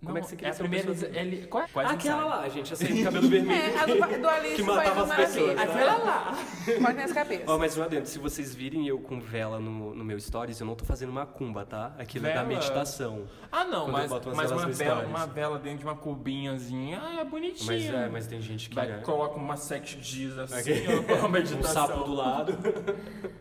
Não, 0.05 0.13
Como 0.13 0.17
é 0.19 0.21
que 0.21 0.27
você 0.27 0.35
é 0.35 0.37
queria 0.37 0.51
a 0.51 0.53
ser 0.53 0.61
uma 0.63 0.69
primeira. 0.69 0.93
pessoa? 0.93 1.19
Eli- 1.19 1.47
qual 1.47 1.63
é? 1.63 1.67
Quase 1.67 1.89
não 1.89 1.95
Aquela 1.95 2.25
lá, 2.25 2.49
gente, 2.49 2.75
de 2.77 3.03
cabelo 3.03 3.27
vermelho. 3.27 3.59
É, 3.59 3.79
a 3.79 3.85
do, 3.87 4.21
do 4.21 4.29
Alice 4.29 4.55
Que 4.55 4.61
matava 4.63 5.03
as 5.03 5.15
pessoas, 5.15 5.55
né? 5.55 5.63
Aquela 5.63 5.97
lá. 5.97 6.37
Cortem 6.79 7.03
as 7.03 7.11
cabeças. 7.11 7.47
Ó, 7.47 7.57
mas 7.57 7.75
um 7.77 7.83
adendo, 7.83 8.05
se 8.07 8.19
vocês 8.19 8.53
virem 8.53 8.87
eu 8.87 8.99
com 8.99 9.19
vela 9.19 9.59
no, 9.59 9.95
no 9.95 10.05
meu 10.05 10.19
stories, 10.19 10.59
eu 10.59 10.67
não 10.67 10.75
tô 10.75 10.85
fazendo 10.85 11.11
macumba, 11.11 11.65
tá? 11.65 11.95
Aquilo 11.97 12.27
é 12.27 12.33
da 12.35 12.43
Vela? 12.43 12.55
meditação. 12.55 13.25
Ah, 13.51 13.63
não, 13.65 13.85
Quando 13.85 13.93
mas, 13.93 14.11
mas 14.35 14.51
uma, 14.51 14.67
vela, 14.67 15.05
uma 15.05 15.25
vela 15.25 15.57
dentro 15.57 15.79
de 15.79 15.85
uma 15.85 15.95
cubinhazinha, 15.95 17.01
ah, 17.03 17.21
é 17.21 17.25
bonitinho. 17.25 17.65
Mas, 17.65 17.85
é, 17.85 18.07
mas 18.09 18.27
tem 18.27 18.39
gente 18.41 18.69
que 18.69 18.75
Vai, 18.75 18.87
né, 18.87 19.01
coloca 19.03 19.37
uma 19.37 19.57
sete 19.57 19.97
dias 19.97 20.37
assim, 20.37 20.71
ó, 20.87 21.01
pra 21.03 21.15
um 21.25 21.29
meditação. 21.29 21.87
sapo 21.87 22.03
do 22.03 22.13
lado. 22.13 22.53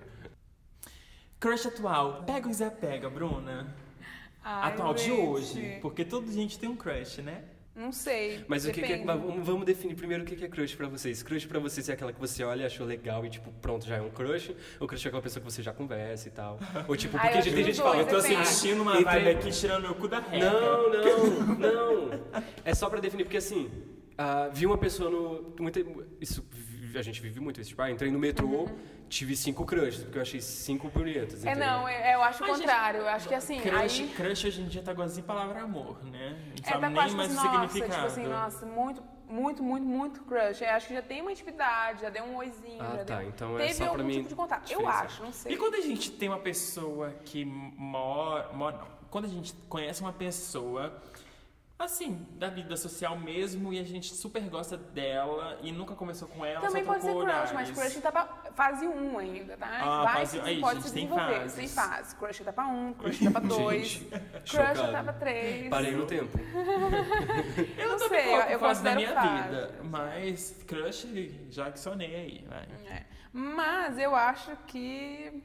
Crush 1.38 1.66
atual, 1.66 2.22
pega 2.24 2.46
ou 2.46 2.50
desapega, 2.52 3.10
Bruna? 3.10 3.66
Ai, 4.44 4.72
atual 4.72 4.92
de 4.94 5.04
gente. 5.04 5.20
hoje, 5.20 5.78
porque 5.80 6.04
toda 6.04 6.30
gente 6.30 6.58
tem 6.58 6.68
um 6.68 6.76
crush, 6.76 7.22
né? 7.22 7.44
Não 7.74 7.90
sei. 7.90 8.44
Mas 8.46 8.64
o 8.64 8.70
que, 8.70 8.80
que 8.80 8.92
é. 8.92 8.98
depende. 8.98 9.40
Vamos 9.42 9.64
definir 9.66 9.96
primeiro 9.96 10.22
o 10.22 10.26
que 10.26 10.36
que 10.36 10.44
é 10.44 10.48
crush 10.48 10.76
pra 10.76 10.86
vocês. 10.86 11.24
Crush 11.24 11.44
pra 11.46 11.58
vocês 11.58 11.88
é 11.88 11.92
aquela 11.94 12.12
que 12.12 12.20
você 12.20 12.44
olha 12.44 12.62
e 12.62 12.66
achou 12.66 12.86
legal 12.86 13.26
e, 13.26 13.30
tipo, 13.30 13.50
pronto, 13.60 13.84
já 13.84 13.96
é 13.96 14.00
um 14.00 14.10
crush. 14.10 14.54
Ou 14.78 14.86
crush 14.86 15.04
é 15.04 15.08
aquela 15.08 15.20
pessoa 15.22 15.44
que 15.44 15.50
você 15.50 15.60
já 15.60 15.72
conversa 15.72 16.28
e 16.28 16.30
tal. 16.30 16.60
Ou, 16.86 16.96
tipo, 16.96 17.18
porque 17.18 17.38
eu 17.38 17.42
tem 17.42 17.52
gente 17.52 17.70
que 17.72 17.74
fala. 17.78 17.96
Eu 17.96 18.06
tô 18.06 18.20
depende. 18.20 18.46
sentindo 18.46 18.82
uma 18.82 18.92
Entre- 19.00 19.04
vibe 19.04 19.28
aqui 19.30 19.50
tirando 19.50 19.82
meu 19.82 19.94
cu 19.96 20.06
da 20.06 20.20
reta. 20.20 20.50
Não, 20.52 20.88
não, 21.58 22.06
não. 22.08 22.20
É 22.64 22.72
só 22.76 22.88
pra 22.88 23.00
definir, 23.00 23.24
porque 23.24 23.38
assim, 23.38 23.68
ah, 24.16 24.48
vi 24.52 24.66
uma 24.66 24.78
pessoa 24.78 25.10
no. 25.10 25.52
Muita, 25.58 25.80
isso, 26.20 26.46
vi- 26.52 26.73
a 26.98 27.02
gente 27.02 27.20
vive 27.20 27.40
muito 27.40 27.60
isso. 27.60 27.70
Tipo, 27.70 27.82
ah, 27.82 27.90
entrei 27.90 28.10
no 28.10 28.18
metrô, 28.18 28.68
tive 29.08 29.36
cinco 29.36 29.64
crushes, 29.64 30.02
porque 30.04 30.18
eu 30.18 30.22
achei 30.22 30.40
cinco 30.40 30.88
bonitas. 30.88 31.44
É, 31.44 31.54
não, 31.54 31.86
é- 31.88 32.14
eu 32.14 32.22
acho 32.22 32.42
o 32.42 32.46
Mas, 32.46 32.56
gente, 32.58 32.66
contrário. 32.66 33.00
Eu 33.00 33.08
acho 33.08 33.28
que 33.28 33.34
assim, 33.34 33.60
Crush, 33.60 34.00
aí... 34.02 34.08
crush 34.08 34.44
hoje 34.46 34.62
em 34.62 34.66
dia 34.68 34.82
tá 34.82 34.92
igualzinho 34.92 35.24
a 35.24 35.26
palavra 35.26 35.62
amor, 35.62 36.02
né? 36.04 36.36
Não 36.46 36.54
É, 36.64 36.68
sabe 36.68 36.80
tá 36.80 36.86
nem 36.88 36.94
quase 36.94 37.08
tipo 37.08 37.16
mais 37.18 37.30
assim, 37.38 37.48
o 37.48 37.52
nossa, 37.52 37.68
significado. 37.72 37.92
tipo 37.94 38.06
assim, 38.06 38.26
nossa, 38.26 38.66
muito, 38.66 39.02
muito, 39.28 39.62
muito, 39.62 39.86
muito 39.86 40.20
crush. 40.22 40.62
Eu 40.62 40.70
acho 40.70 40.88
que 40.88 40.94
já 40.94 41.02
tem 41.02 41.20
uma 41.22 41.32
intimidade, 41.32 42.02
já 42.02 42.10
deu 42.10 42.24
um 42.24 42.36
oizinho, 42.36 42.80
Ah, 42.82 42.96
já 42.96 43.04
tá, 43.04 43.18
deu... 43.18 43.28
então 43.28 43.54
é 43.58 43.62
Teve 43.62 43.74
só 43.74 43.84
pra 43.84 43.92
algum 43.92 44.04
mim 44.04 44.14
tipo 44.18 44.28
de 44.28 44.34
contato. 44.34 44.70
Eu 44.70 44.88
acho, 44.88 45.22
não 45.22 45.32
sei. 45.32 45.52
E 45.52 45.56
quando 45.56 45.74
a 45.74 45.80
gente 45.80 46.10
tem 46.12 46.28
uma 46.28 46.38
pessoa 46.38 47.10
que 47.24 47.44
mora, 47.44 48.52
mora 48.52 48.76
não, 48.78 48.86
quando 49.10 49.26
a 49.26 49.28
gente 49.28 49.52
conhece 49.68 50.00
uma 50.00 50.12
pessoa 50.12 51.00
assim, 51.84 52.26
da 52.32 52.48
vida 52.48 52.76
social 52.76 53.18
mesmo 53.18 53.72
e 53.72 53.78
a 53.78 53.84
gente 53.84 54.14
super 54.14 54.42
gosta 54.48 54.76
dela 54.76 55.58
e 55.62 55.70
nunca 55.70 55.94
começou 55.94 56.26
com 56.28 56.44
ela, 56.44 56.60
Também 56.60 56.84
só 56.84 56.92
pode 56.92 57.04
ser 57.04 57.14
crush, 57.14 57.52
mas 57.52 57.70
crush 57.70 57.96
etapa 57.98 58.42
fase 58.54 58.86
1 58.86 59.18
ainda, 59.18 59.56
tá? 59.56 59.66
Ah, 59.80 60.04
Vai 60.04 60.14
fase- 60.18 60.40
aí, 60.40 60.60
pode 60.60 60.74
gente, 60.76 60.88
se 60.88 60.94
tem 60.94 61.06
desenvolver. 61.06 61.40
fases. 61.40 61.54
Tem 61.56 61.68
fase. 61.68 62.16
Crush 62.16 62.40
etapa 62.40 62.66
1, 62.66 62.92
crush 62.98 63.22
etapa 63.22 63.40
2, 63.40 63.86
Gente, 63.86 64.04
crush 64.10 64.50
chocado. 64.50 64.80
etapa 64.88 65.12
3. 65.12 65.68
Parei 65.70 65.92
no 65.92 66.06
tempo. 66.06 66.38
Eu 67.78 67.88
não 67.88 67.98
sei, 68.08 68.34
eu 68.54 68.58
fase 68.58 68.82
da 68.82 68.94
minha 68.94 69.12
fase. 69.12 69.42
vida, 69.48 69.74
mas 69.84 70.64
crush 70.66 71.06
já 71.50 71.74
sonei 71.76 72.14
aí, 72.14 72.44
vai. 72.48 72.66
É. 72.90 73.04
Mas 73.32 73.98
eu 73.98 74.14
acho 74.14 74.56
que 74.66 75.42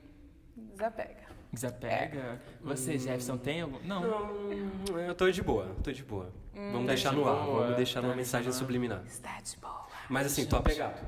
desapega. 0.56 1.29
Desapega. 1.52 2.42
Você, 2.62 2.98
Jefferson, 2.98 3.38
tem 3.38 3.62
algum? 3.62 3.80
Não. 3.80 4.02
Não, 4.02 5.00
eu 5.00 5.16
tô 5.16 5.30
de 5.32 5.42
boa, 5.42 5.76
tô 5.84 5.92
de 5.92 6.04
boa. 6.04 6.32
vamos 6.54 6.82
Tá 6.82 6.88
deixar 6.94 7.10
de 7.10 7.16
no 7.16 7.28
ar, 7.28 7.46
boa, 7.46 7.62
vamos 7.64 7.76
deixar 7.78 7.96
tá 8.02 8.02
numa 8.04 8.14
de 8.14 8.18
mensagem 8.20 8.52
subliminar. 8.52 9.02
Está 9.06 9.40
de 9.42 9.58
boa. 9.58 9.88
Mas 10.10 10.28
assim, 10.28 10.46
tô 10.46 10.56
apegado. 10.58 11.04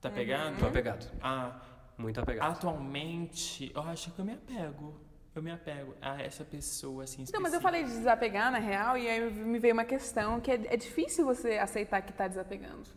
Tá 0.00 0.10
pegado? 0.10 0.56
Tô 0.58 0.66
apegado. 0.66 1.10
Ah, 1.22 1.60
Muito 1.98 2.20
apegado. 2.20 2.52
atualmente, 2.52 3.70
eu 3.74 3.82
acho 3.82 4.10
que 4.12 4.18
eu 4.18 4.24
me 4.24 4.32
apego. 4.34 5.00
Eu 5.34 5.42
me 5.42 5.50
apego 5.50 5.94
a 6.00 6.22
essa 6.22 6.44
pessoa, 6.44 7.04
assim, 7.04 7.24
Não, 7.30 7.40
mas 7.42 7.52
específica. 7.52 7.56
eu 7.56 7.60
falei 7.60 7.84
de 7.84 7.90
desapegar, 7.90 8.50
na 8.50 8.58
real, 8.58 8.96
e 8.96 9.06
aí 9.06 9.30
me 9.30 9.58
veio 9.58 9.74
uma 9.74 9.84
questão 9.84 10.40
que 10.40 10.50
é, 10.50 10.54
é 10.72 10.76
difícil 10.78 11.26
você 11.26 11.58
aceitar 11.58 12.00
que 12.00 12.12
tá 12.12 12.26
desapegando. 12.26 12.88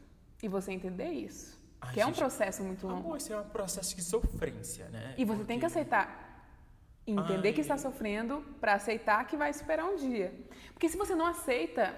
E 0.41 0.47
você 0.47 0.71
entender 0.71 1.09
isso. 1.09 1.59
Ai, 1.81 1.93
que 1.93 1.99
é 2.01 2.05
um 2.05 2.09
gente, 2.09 2.19
processo 2.19 2.63
muito 2.63 2.87
longo. 2.87 2.99
Amor, 2.99 3.17
isso 3.17 3.33
é 3.33 3.39
um 3.39 3.43
processo 3.49 3.93
de 3.93 4.01
sofrência, 4.01 4.87
né? 4.87 5.15
E 5.17 5.25
você 5.25 5.43
tem 5.43 5.59
que 5.59 5.65
Porque- 5.65 5.79
aceitar. 5.79 6.28
Entender 7.11 7.49
Ai. 7.49 7.53
que 7.53 7.61
está 7.61 7.77
sofrendo 7.77 8.41
para 8.59 8.73
aceitar 8.73 9.25
que 9.25 9.37
vai 9.37 9.51
superar 9.53 9.85
um 9.85 9.95
dia. 9.95 10.33
Porque 10.73 10.89
se 10.89 10.97
você 10.97 11.15
não 11.15 11.25
aceita 11.25 11.95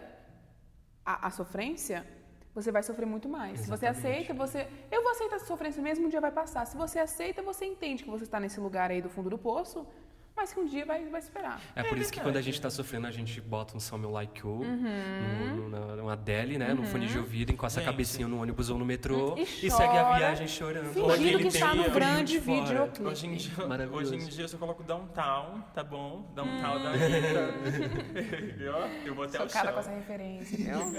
a, 1.06 1.28
a 1.28 1.30
sofrência, 1.32 2.06
você 2.54 2.72
vai 2.72 2.84
sofrer 2.84 3.06
muito 3.06 3.30
mais. 3.30 3.62
Se 3.62 3.70
você 3.70 3.88
aceita, 3.88 4.34
você. 4.34 4.68
Eu 4.92 5.02
vou 5.04 5.12
aceitar 5.12 5.38
essa 5.38 5.46
sofrência 5.46 5.82
mesmo, 5.82 6.06
um 6.06 6.10
dia 6.10 6.22
vai 6.22 6.32
passar. 6.32 6.66
Se 6.66 6.76
você 6.76 7.00
aceita, 7.00 7.42
você 7.42 7.66
entende 7.66 8.04
que 8.04 8.10
você 8.10 8.24
está 8.24 8.40
nesse 8.40 8.60
lugar 8.60 8.92
aí 8.92 9.02
do 9.02 9.10
fundo 9.10 9.30
do 9.30 9.38
poço, 9.38 9.88
mas 10.36 10.54
que 10.54 10.60
um 10.60 10.66
dia 10.66 10.86
vai, 10.86 11.06
vai 11.06 11.22
superar. 11.22 11.62
É 11.76 11.84
por 11.84 11.98
isso 11.98 12.12
que 12.12 12.20
quando 12.20 12.38
a 12.38 12.42
gente 12.42 12.60
tá 12.60 12.70
sofrendo, 12.70 13.06
a 13.08 13.12
gente 13.12 13.40
bota 13.42 13.76
um 13.76 13.80
Some 13.80 14.06
Like 14.08 14.40
You, 14.42 14.50
Uhum. 14.62 15.56
no, 15.56 15.70
no, 15.70 15.96
na- 15.96 16.02
uma 16.04 16.14
Adele, 16.14 16.58
né? 16.58 16.74
No 16.74 16.84
fone 16.84 17.06
de 17.08 17.18
ouvido, 17.18 17.52
encosta 17.52 17.80
a 17.80 17.84
Gente. 17.84 17.92
cabecinha 17.92 18.28
no 18.28 18.42
ônibus 18.42 18.70
ou 18.70 18.78
no 18.78 18.86
metrô 18.86 19.36
E 19.38 19.44
e, 19.44 19.70
segue 19.72 19.98
a 19.98 20.18
viagem 20.18 20.48
chorando. 20.48 20.94
fingindo 20.94 21.38
que 21.40 21.48
está 21.48 21.76
no 21.76 21.84
a- 21.84 21.88
grande 21.90 22.40
videoclipe. 22.40 23.04
Hoje 23.10 23.28
em, 23.28 23.36
dia, 23.36 23.68
Maravilhoso. 23.68 24.16
hoje 24.16 24.26
em 24.26 24.28
dia 24.30 24.44
eu 24.46 24.50
só 24.50 24.58
coloco 24.58 24.84
downtown, 24.84 25.62
tá 25.76 25.84
bom? 25.84 26.32
Downtown 26.34 26.78
Hum. 26.80 26.84
da 26.84 26.92
vida. 26.94 27.52
Eu 29.06 29.16
vou 29.16 29.26
até 29.26 29.38
o 29.40 29.48
Chocada 29.48 29.66
chão. 29.66 29.74
com 29.74 29.80
essa 29.80 29.92
referência, 29.92 30.58
viu? 30.58 30.98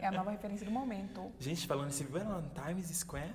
É 0.00 0.06
a 0.06 0.12
nova 0.12 0.30
referência 0.30 0.64
do 0.64 0.70
momento. 0.72 1.32
Gente, 1.38 1.66
falando 1.66 1.88
assim, 1.88 2.04
viu 2.04 2.18
ela 2.18 2.40
no 2.40 2.50
Times 2.50 2.86
Square? 2.96 3.30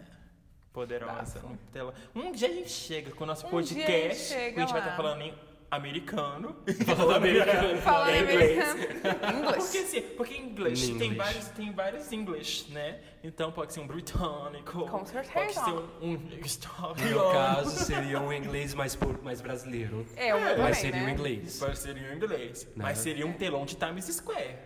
Poderosa. 0.73 1.39
No 1.39 1.57
tela. 1.71 1.93
Um 2.15 2.31
dia 2.31 2.47
a 2.47 2.51
gente 2.53 2.69
chega 2.69 3.11
com 3.11 3.23
o 3.23 3.27
nosso 3.27 3.45
Um 3.47 3.49
dia 3.49 3.59
a 3.59 3.61
gente 3.63 3.85
podcast. 3.85 4.23
chega 4.33 4.57
a 4.57 4.59
gente 4.61 4.71
vai 4.71 4.81
estar 4.81 4.95
falando 4.95 5.21
em 5.21 5.33
americano. 5.71 6.55
Falando 6.85 7.15
americano. 7.17 7.77
Falando 7.81 8.09
É 8.09 8.17
em 8.19 8.23
inglês. 8.23 8.69
americano. 8.71 9.19
Porque, 9.19 9.37
Inglês. 9.37 9.83
assim, 9.85 10.01
porque 10.17 10.33
em 10.33 10.45
inglês 10.49 10.79
tem 10.79 10.91
English. 10.95 11.13
vários, 11.15 11.47
tem 11.49 11.71
vários 11.71 12.11
English, 12.11 12.71
né? 12.71 12.99
Então 13.23 13.51
pode 13.51 13.73
ser 13.73 13.79
um 13.81 13.85
britânico. 13.87 14.87
Com 14.87 15.05
certeza. 15.05 15.33
Pode 15.33 15.53
ser 15.53 15.71
um, 16.03 16.13
um 16.13 16.13
No 16.13 17.05
meu 17.09 17.31
caso, 17.31 17.85
seria 17.85 18.19
um 18.19 18.33
inglês 18.33 18.73
mais, 18.73 18.97
mais 19.21 19.41
brasileiro. 19.41 20.05
É, 20.15 20.33
o 20.33 20.39
meu 20.39 20.49
também, 20.49 20.63
Mas 20.63 20.77
seria 20.77 21.01
né? 21.01 21.05
um 21.07 21.09
inglês. 21.09 21.59
Pode 21.59 21.77
ser 21.77 21.97
em 21.97 22.15
inglês. 22.15 22.65
Né? 22.65 22.71
Mas 22.75 22.97
seria 22.97 23.27
um 23.27 23.33
telão 23.33 23.63
de 23.65 23.75
Times 23.75 24.05
Square. 24.05 24.57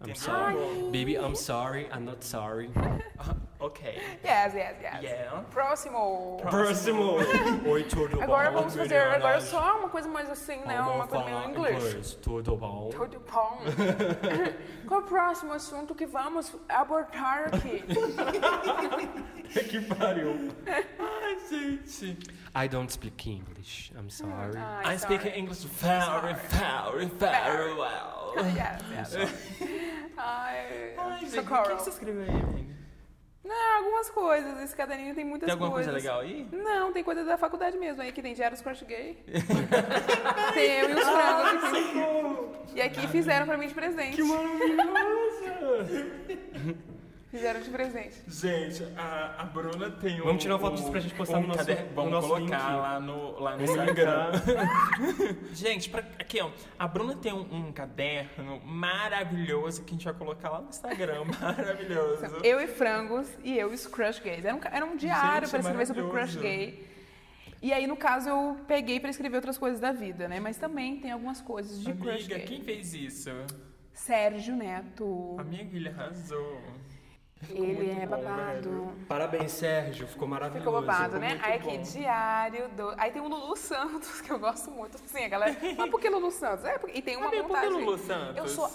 I'm 0.00 0.10
Entendeu? 0.10 0.16
sorry. 0.16 0.56
Baby, 0.92 1.14
I'm 1.16 1.34
sorry, 1.34 1.86
I'm 1.92 2.04
not 2.04 2.24
sorry. 2.24 2.70
Ah, 3.64 3.66
ok. 3.66 3.80
Yes, 4.22 4.54
yes, 4.54 4.76
yes. 4.82 5.02
Yeah. 5.02 5.44
Próximo. 5.50 6.38
Próximo! 6.42 7.16
Oi, 7.66 7.84
tudo 7.84 8.20
Agora 8.22 8.50
bom? 8.50 8.58
vamos 8.58 8.76
fazer 8.76 8.98
agora 8.98 9.40
só 9.40 9.78
uma 9.78 9.88
coisa 9.88 10.08
mais 10.08 10.30
assim, 10.30 10.56
né? 10.66 10.76
Vamos 10.76 10.94
Uma 10.94 11.06
coisa 11.06 11.24
meio 11.24 11.36
falar 11.38 11.50
inglês. 11.50 12.14
Tudo 12.16 12.56
bom? 12.56 12.90
Tudo 12.90 13.20
bom. 13.20 13.58
Qual 14.86 15.00
o 15.00 15.04
próximo 15.04 15.52
assunto 15.52 15.94
que 15.94 16.06
vamos 16.06 16.54
abordar 16.68 17.48
aqui? 17.54 17.82
que 19.68 19.80
pariu. 19.80 20.50
Ai, 20.66 21.38
gente. 21.48 22.18
I 22.54 22.68
don't 22.68 22.92
speak 22.92 23.30
English. 23.30 23.92
I'm 23.96 24.10
sorry. 24.10 24.56
Ai, 24.56 24.94
I 24.94 24.98
speak 24.98 25.22
sorry. 25.22 25.38
English 25.38 25.64
very, 25.64 26.34
very, 26.50 27.06
very 27.06 27.74
well. 27.74 28.34
Yes, 28.54 28.82
yes. 28.90 29.14
Ai, 30.16 30.94
Ai, 30.98 31.20
gente, 31.20 31.38
o 31.38 31.44
que 31.44 31.74
você 31.74 31.90
escreveu 31.90 32.22
aí, 32.22 32.28
amiga? 32.28 32.83
Não, 33.44 33.76
algumas 33.78 34.08
coisas. 34.10 34.62
Esse 34.62 34.74
caderninho 34.74 35.14
tem 35.14 35.24
muitas 35.24 35.46
Tem 35.46 35.52
alguma 35.52 35.70
coisas. 35.70 35.92
coisa 35.92 36.06
legal 36.08 36.20
aí? 36.22 36.48
Não, 36.50 36.92
tem 36.92 37.04
coisa 37.04 37.24
da 37.24 37.36
faculdade 37.36 37.76
mesmo. 37.76 38.00
Aí 38.00 38.10
que 38.10 38.22
tem 38.22 38.32
Diário 38.34 38.56
dos 38.56 38.62
Crush 38.62 38.82
Gay. 38.84 39.18
tem 40.54 40.70
eu 40.80 40.90
e 40.90 40.94
os 40.94 41.04
frangos 41.04 41.64
aqui. 41.64 42.76
E 42.76 42.80
aqui 42.82 43.06
fizeram 43.08 43.46
pra 43.46 43.58
mim 43.58 43.66
de 43.68 43.74
presente. 43.74 44.16
Que 44.16 44.22
maravilhosa! 44.22 46.06
Fizeram 47.34 47.60
de 47.60 47.68
presente. 47.68 48.14
Gente, 48.28 48.84
a, 48.96 49.42
a 49.42 49.44
Bruna 49.46 49.90
tem 49.90 50.20
um. 50.20 50.24
Vamos 50.24 50.40
tirar 50.40 50.54
uma 50.54 50.60
foto 50.60 50.76
disso 50.76 50.88
pra 50.88 51.00
gente 51.00 51.14
postar 51.16 51.38
um 51.38 51.40
no 51.42 51.46
nosso- 51.48 51.58
caderno- 51.58 51.88
no 51.88 51.94
Vamos 51.96 52.10
nosso 52.12 52.28
colocar 52.28 52.42
link. 52.70 52.76
lá 52.80 53.00
no, 53.00 53.40
lá 53.40 53.56
no 53.56 53.64
Instagram. 53.64 54.30
gente, 55.52 55.90
pra, 55.90 56.00
aqui 56.16 56.40
ó. 56.40 56.48
A 56.78 56.86
Bruna 56.86 57.16
tem 57.16 57.32
um, 57.32 57.40
um 57.68 57.72
caderno 57.72 58.60
maravilhoso 58.64 59.82
que 59.82 59.90
a 59.90 59.94
gente 59.96 60.04
vai 60.04 60.14
colocar 60.14 60.48
lá 60.48 60.60
no 60.60 60.68
Instagram. 60.68 61.24
Maravilhoso. 61.40 62.24
Eu 62.44 62.60
e 62.60 62.68
frangos 62.68 63.28
e 63.42 63.58
eu 63.58 63.72
e 63.72 63.74
os 63.74 63.84
crush 63.84 64.20
gays. 64.20 64.44
Era 64.44 64.54
um, 64.54 64.60
era 64.70 64.86
um 64.86 64.96
diário 64.96 65.48
Gente, 65.48 65.50
pra 65.50 65.58
escrever 65.58 65.86
sobre 65.86 66.02
o 66.02 66.10
crush 66.10 66.36
gay. 66.36 66.88
E 67.60 67.72
aí, 67.72 67.88
no 67.88 67.96
caso, 67.96 68.28
eu 68.28 68.56
peguei 68.68 69.00
pra 69.00 69.10
escrever 69.10 69.36
outras 69.38 69.58
coisas 69.58 69.80
da 69.80 69.90
vida, 69.90 70.28
né? 70.28 70.38
Mas 70.38 70.56
também 70.56 71.00
tem 71.00 71.10
algumas 71.10 71.40
coisas 71.40 71.80
de 71.82 71.92
crush 71.94 72.26
Amiga, 72.26 72.38
quem 72.46 72.62
fez 72.62 72.94
isso? 72.94 73.30
Sérgio 73.92 74.54
Neto. 74.54 75.34
Amiga, 75.36 75.76
ele 75.76 75.88
arrasou. 75.88 76.60
Ele 77.50 77.90
é 77.90 78.06
bom, 78.06 78.16
babado. 78.16 78.70
velho. 78.70 78.92
Parabéns, 79.08 79.52
Sérgio. 79.52 80.06
Ficou 80.06 80.26
maravilhoso. 80.28 80.64
Ficou 80.66 80.80
babado, 80.80 81.18
né? 81.18 81.38
Aí 81.42 81.54
aqui, 81.54 81.76
bom. 81.78 81.82
diário 81.82 82.68
do. 82.70 82.94
Aí 82.96 83.10
tem 83.10 83.22
o 83.22 83.28
Lulu 83.28 83.56
Santos, 83.56 84.20
que 84.22 84.30
eu 84.30 84.38
gosto 84.38 84.70
muito. 84.70 84.96
Assim, 84.96 85.24
a 85.24 85.28
galera. 85.28 85.56
Mas 85.76 85.90
por 85.90 86.00
que 86.00 86.08
Lulu 86.08 86.30
Santos? 86.30 86.64
É, 86.64 86.78
porque... 86.78 86.98
e 86.98 87.02
tem 87.02 87.16
uma 87.16 87.28
Amiga, 87.28 87.44
por 87.44 87.58
que 87.58 87.66
montagem. 87.66 87.84
Lulu 87.84 87.98
Santos? 87.98 88.36
Eu 88.36 88.48
sou 88.48 88.70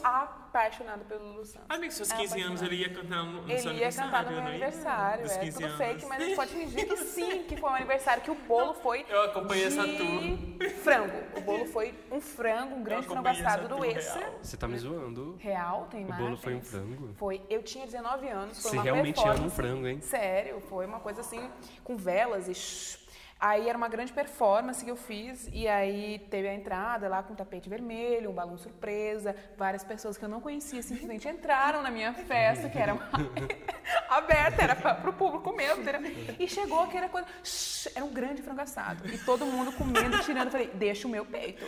apaixonada 0.49 1.05
pelo 1.05 1.23
Lulu 1.31 1.45
Santos. 1.45 1.65
Amigo, 1.69 1.91
seus 1.93 2.11
É 2.11 2.15
15 2.15 2.41
anos 2.41 2.61
apaixonada. 2.61 2.65
ele 2.73 2.81
ia 2.81 2.89
cantar 2.93 3.23
no, 3.23 3.31
no 3.43 3.49
Ele 3.49 3.59
seu 3.59 3.71
ia 3.71 3.71
aniversário, 3.71 4.11
cantar 4.11 4.23
no 4.25 4.31
meu 4.31 4.41
ia? 4.41 4.49
aniversário, 4.49 5.23
Dos 5.23 5.31
é 5.31 5.39
15 5.39 5.53
tudo 5.53 5.65
anos. 5.65 5.77
fake, 5.77 6.05
mas 6.07 6.21
a 6.21 6.25
gente 6.25 6.35
pode 6.35 6.51
fingir 6.51 6.87
que 6.87 6.97
sim, 6.97 7.43
que 7.43 7.57
foi 7.57 7.69
um 7.69 7.75
aniversário, 7.75 8.23
que 8.23 8.31
o 8.31 8.35
bolo 8.35 8.73
foi 8.73 9.05
Eu 9.07 9.21
acompanhei 9.23 9.69
de 9.69 9.79
essa 9.79 9.87
tour. 9.87 10.71
frango. 10.83 11.37
O 11.37 11.41
bolo 11.41 11.65
foi 11.67 11.93
um 12.11 12.19
frango, 12.19 12.75
um 12.75 12.83
grande 12.83 13.05
frango 13.07 13.27
essa 13.27 13.41
assado 13.47 13.67
do 13.67 13.79
real. 13.79 14.33
Você 14.41 14.57
tá 14.57 14.67
me 14.67 14.77
zoando. 14.77 15.35
Real, 15.39 15.87
tem 15.91 16.01
O 16.01 16.03
imagens. 16.07 16.25
bolo 16.27 16.37
foi 16.37 16.55
um 16.55 16.61
frango? 16.61 17.13
Foi. 17.15 17.41
Eu 17.49 17.63
tinha 17.63 17.85
19 17.85 18.27
anos, 18.27 18.61
foi 18.61 18.71
Você 18.71 18.77
uma 18.77 18.83
realmente 18.83 19.21
ama 19.21 19.45
um 19.45 19.49
frango, 19.49 19.87
hein? 19.87 20.01
Sério, 20.01 20.59
foi 20.61 20.85
uma 20.85 20.99
coisa 20.99 21.21
assim, 21.21 21.49
com 21.83 21.95
velas 21.95 22.47
e... 22.47 22.98
Aí 23.41 23.69
era 23.69 23.77
uma 23.77 23.87
grande 23.87 24.11
performance 24.11 24.83
que 24.83 24.91
eu 24.91 24.97
fiz, 24.97 25.47
e 25.53 25.65
aí 25.65 26.19
teve 26.29 26.47
a 26.49 26.53
entrada 26.53 27.07
lá 27.07 27.23
com 27.23 27.33
tapete 27.33 27.69
vermelho, 27.69 28.31
um 28.31 28.33
balão 28.33 28.57
surpresa, 28.57 29.33
várias 29.57 29.81
pessoas 29.81 30.17
que 30.17 30.25
eu 30.25 30.29
não 30.29 30.41
conhecia 30.41 30.81
simplesmente 30.83 31.25
entraram 31.25 31.81
na 31.81 31.89
minha 31.89 32.11
festa, 32.13 32.67
que 32.67 32.77
era 32.77 32.93
uma- 32.95 33.09
aberta, 34.09 34.61
era 34.61 34.75
pra, 34.75 34.93
pro 34.95 35.13
público 35.13 35.53
mesmo, 35.53 35.81
entendeu? 35.83 36.11
E 36.37 36.49
chegou 36.49 36.81
aquela 36.81 37.07
coisa, 37.07 37.27
shh, 37.41 37.87
era 37.95 38.03
um 38.03 38.11
grande 38.11 38.41
frango 38.41 38.59
assado, 38.59 39.07
e 39.07 39.17
todo 39.19 39.45
mundo 39.45 39.71
comendo, 39.71 40.19
tirando, 40.19 40.47
eu 40.47 40.51
falei, 40.51 40.69
deixa 40.73 41.07
o 41.07 41.11
meu 41.11 41.25
peito. 41.25 41.63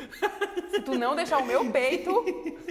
Se 0.71 0.81
tu 0.81 0.97
não 0.97 1.15
deixar 1.15 1.37
o 1.37 1.45
meu 1.45 1.71
peito, 1.71 2.11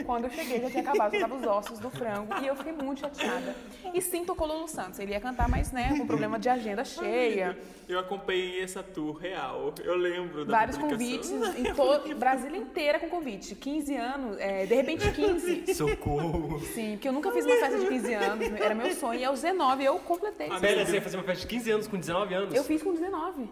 quando 0.04 0.24
eu 0.24 0.30
cheguei 0.30 0.60
já 0.60 0.68
tinha 0.70 0.82
acabado, 0.82 1.18
tava 1.18 1.34
os 1.36 1.46
ossos 1.46 1.78
do 1.78 1.88
frango. 1.90 2.34
E 2.42 2.46
eu 2.46 2.54
fiquei 2.56 2.72
muito 2.72 3.00
chateada. 3.00 3.54
E 3.94 4.00
sim 4.02 4.24
tocou 4.24 4.46
Lulu 4.46 4.68
Santos. 4.68 4.98
Ele 4.98 5.12
ia 5.12 5.20
cantar, 5.20 5.48
mas 5.48 5.70
né, 5.72 5.94
com 5.96 6.06
problema 6.06 6.38
de 6.38 6.48
agenda 6.48 6.84
cheia. 6.84 7.58
Eu 7.88 7.98
acompanhei 7.98 8.62
essa 8.62 8.82
tour 8.90 9.16
real. 9.16 9.74
Eu 9.82 9.96
lembro 9.96 10.44
da 10.44 10.58
Vários 10.58 10.76
convites, 10.76 11.30
em 11.56 11.74
todo 11.74 12.14
Brasília 12.16 12.58
inteira 12.58 12.98
com 12.98 13.08
convite. 13.08 13.54
15 13.54 13.96
anos, 13.96 14.36
é, 14.38 14.66
de 14.66 14.74
repente 14.74 15.10
15. 15.12 15.72
Socorro. 15.74 16.60
Sim, 16.74 16.92
porque 16.92 17.08
eu 17.08 17.12
nunca 17.12 17.30
fiz 17.32 17.44
uma 17.46 17.56
festa 17.56 17.78
de 17.78 17.86
15 17.86 18.14
anos, 18.14 18.46
era 18.60 18.74
meu 18.74 18.94
sonho. 18.94 19.20
E 19.20 19.24
aos 19.24 19.40
19 19.40 19.84
eu 19.84 19.98
completei. 20.00 20.48
Pera, 20.60 20.84
você 20.84 20.94
ia 20.94 21.02
fazer 21.02 21.16
uma 21.16 21.24
festa 21.24 21.42
de 21.42 21.46
15 21.48 21.70
anos 21.70 21.86
com 21.88 21.98
19 21.98 22.34
anos? 22.34 22.54
Eu 22.54 22.64
fiz 22.64 22.82
com 22.82 22.92
19. 22.92 23.48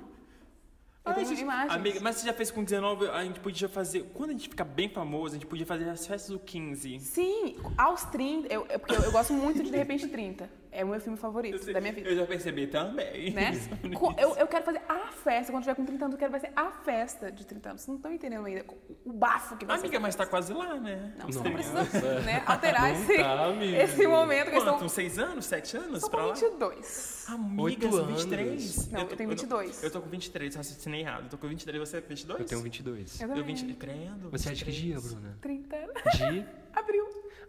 Eu 1.09 1.15
Ai, 1.17 1.25
gente. 1.25 1.45
Amiga, 1.71 2.01
mas 2.01 2.17
você 2.17 2.27
já 2.27 2.35
fez 2.35 2.51
com 2.51 2.63
19, 2.63 3.09
a 3.09 3.25
gente 3.25 3.41
podia 3.41 3.69
fazer. 3.69 4.11
Quando 4.13 4.31
a 4.31 4.33
gente 4.35 4.49
ficar 4.49 4.65
bem 4.65 4.89
famoso, 4.91 5.35
a 5.35 5.39
gente 5.39 5.47
podia 5.47 5.65
fazer 5.65 5.89
as 5.89 6.07
festas 6.07 6.31
do 6.31 6.39
15. 6.39 7.01
Sim, 7.01 7.57
aos 7.79 8.05
30, 8.05 8.53
eu, 8.53 8.67
eu- 8.69 8.79
porque 8.79 8.95
eu, 8.95 9.01
eu 9.03 9.11
gosto 9.13 9.33
muito 9.33 9.63
de 9.63 9.71
De 9.71 9.77
Repente 9.77 10.07
30. 10.07 10.51
É 10.71 10.85
o 10.85 10.89
meu 10.89 11.01
filme 11.01 11.17
favorito 11.19 11.73
da 11.73 11.81
minha 11.81 11.93
vida. 11.93 12.09
Eu 12.11 12.17
já 12.17 12.27
percebi 12.27 12.67
também. 12.67 13.33
né? 13.33 13.53
Co- 13.99 14.15
Eu, 14.19 14.37
eu 14.37 14.47
quero 14.47 14.65
fazer 14.65 14.81
a 14.89 15.09
festa, 15.13 15.51
quando 15.53 15.63
tiver 15.65 15.75
com 15.75 15.85
30 15.85 16.05
anos, 16.05 16.15
eu 16.15 16.19
quero 16.19 16.33
fazer 16.33 16.53
a 16.55 16.71
festa 16.71 17.33
de 17.33 17.47
30 17.47 17.69
anos. 17.71 17.81
Vocês 17.83 17.89
não 17.89 17.97
estão 17.97 18.13
entendendo 18.13 18.45
ainda 18.47 18.65
o 19.05 19.13
bafo 19.13 19.57
que 19.57 19.65
vai 19.65 19.79
ser. 19.79 19.85
Amiga, 19.87 20.01
mas 20.01 20.15
tá 20.15 20.25
festa. 20.25 20.31
quase 20.31 20.53
lá, 20.53 20.75
né? 20.79 21.15
Não, 21.19 21.27
você 21.27 21.39
Não. 21.41 21.53
precisa 21.53 22.21
né, 22.21 22.43
alterar 22.47 22.83
Não 22.83 23.01
esse, 23.01 23.17
tá, 23.17 23.83
esse 23.85 24.07
momento 24.07 24.51
que 24.51 24.57
eu 24.57 24.65
Quanto? 24.65 24.85
Uns 24.85 24.93
6 24.93 25.19
anos? 25.19 25.45
7 25.47 25.77
anos? 25.77 25.95
Estou 26.03 26.11
pra 26.11 26.21
com 26.21 26.27
lá? 26.29 26.35
22. 26.35 27.27
Amiga, 27.29 27.63
Oito 27.63 27.87
eu 27.87 27.91
sou 27.93 28.01
anos. 28.05 28.25
23. 28.25 28.91
Não, 28.93 29.01
eu 29.01 29.17
tenho 29.17 29.29
22. 29.31 29.83
Eu 29.83 29.91
tô 29.91 30.01
com 30.01 30.09
23, 30.09 30.55
raciocinei 30.55 31.01
errado. 31.01 31.25
Eu 31.25 31.31
tô 31.31 31.39
com 31.39 31.49
23, 31.49 31.79
você 31.89 31.97
é 31.97 32.01
22? 32.01 32.41
Eu 32.41 32.47
tenho 32.47 32.61
22. 32.63 33.21
Eu 33.21 33.29
Eu 33.29 33.35
também. 33.37 33.55
20, 33.55 33.75
credo. 33.75 34.31
Você 34.31 34.49
é 34.51 34.53
de 34.53 34.65
que 34.65 34.71
23. 34.71 35.03
dia, 35.03 35.11
Bruna? 35.11 35.39
30. 35.41 35.77
De? 36.17 36.47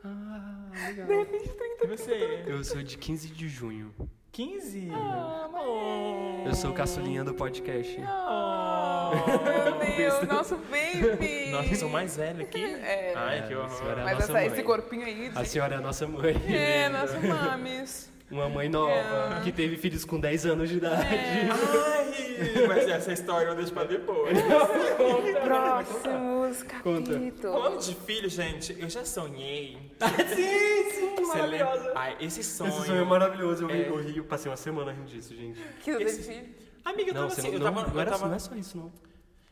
Ah, 0.04 0.70
legal. 0.88 1.08
De 1.08 1.16
repente 1.16 1.50
30. 1.50 1.84
E 1.84 1.88
você? 1.88 2.44
Eu 2.48 2.64
sou 2.64 2.82
de 2.82 2.98
15 2.98 3.30
de 3.30 3.48
junho. 3.50 3.94
15? 4.32 4.90
Ah, 4.94 5.46
Oh. 5.62 6.44
Eu 6.48 6.56
sou 6.56 6.72
caçulinha 6.74 7.24
do 7.24 7.34
podcast. 7.34 8.00
Oh, 8.02 9.12
meu 9.44 9.96
Deus, 9.98 10.28
nosso 10.28 10.56
baby. 10.58 11.50
Nossa, 11.52 11.70
eu 11.70 11.76
sou 11.76 11.90
mais 11.90 12.16
velho 12.16 12.42
aqui? 12.44 12.64
É. 12.64 13.14
Ai, 13.16 13.46
que 13.48 13.54
É, 13.54 13.58
horror. 13.58 13.70
senhora. 13.72 14.04
Mas 14.04 14.14
nossa 14.14 14.24
essa- 14.24 14.34
mãe. 14.34 14.46
esse 14.48 14.64
corpinho 14.64 15.06
aí... 15.06 15.32
A 15.36 15.44
senhora 15.44 15.76
é 15.76 15.78
a 15.78 15.82
nossa 15.82 16.08
mãe. 16.08 16.36
É, 16.48 16.88
nosso 16.90 17.20
mames. 17.20 18.10
Uma 18.32 18.48
mãe 18.48 18.70
nova, 18.70 19.42
que 19.44 19.52
teve 19.52 19.76
filhos 19.76 20.06
com 20.06 20.20
10 20.20 20.46
anos 20.46 20.70
de 20.70 20.78
idade. 20.78 21.04
Ai, 21.12 21.99
mas 22.67 22.88
essa 22.88 23.12
história 23.13 23.49
eu 23.49 23.56
deixo 23.56 23.73
pra 23.73 23.84
depois. 23.84 24.38
Próximos 25.43 26.63
Conta. 26.84 27.13
capítulos. 27.13 27.41
Falando 27.62 27.80
de 27.82 27.95
filho, 27.95 28.30
gente, 28.30 28.75
eu 28.80 28.89
já 28.89 29.06
sonhei. 29.06 29.78
sim, 30.36 31.25
sim, 31.25 31.41
lembra? 31.41 31.93
Ai, 31.95 32.17
esse 32.19 32.43
sonho. 32.43 32.69
Esse 32.69 32.88
sonho 32.88 33.02
é 33.02 33.06
maravilhoso. 33.06 33.63
Eu, 33.63 33.67
ri- 33.67 33.84
É. 33.84 33.89
eu 33.89 33.95
ri, 34.02 34.17
eu 34.17 34.23
passei 34.23 34.49
uma 34.49 34.58
semana 34.58 34.91
rindo 34.91 35.06
disso, 35.08 35.36
gente. 35.36 35.60
Que 35.84 35.91
eu 35.91 35.99
Esse-. 36.02 36.56
Amiga, 36.86 37.10
eu 37.12 37.13
Não, 37.13 37.21
tava 37.23 37.34
você 37.36 37.41
assim, 37.41 37.49
não, 37.49 37.56
eu 37.56 37.60
não, 37.60 37.65
tava, 37.73 37.88
não, 37.88 37.93
eu 37.93 37.99
era, 38.02 38.12
tava, 38.12 38.28
não 38.28 38.36
é 38.36 38.39
só 38.39 38.56
isso, 38.56 38.78
não. 38.78 38.91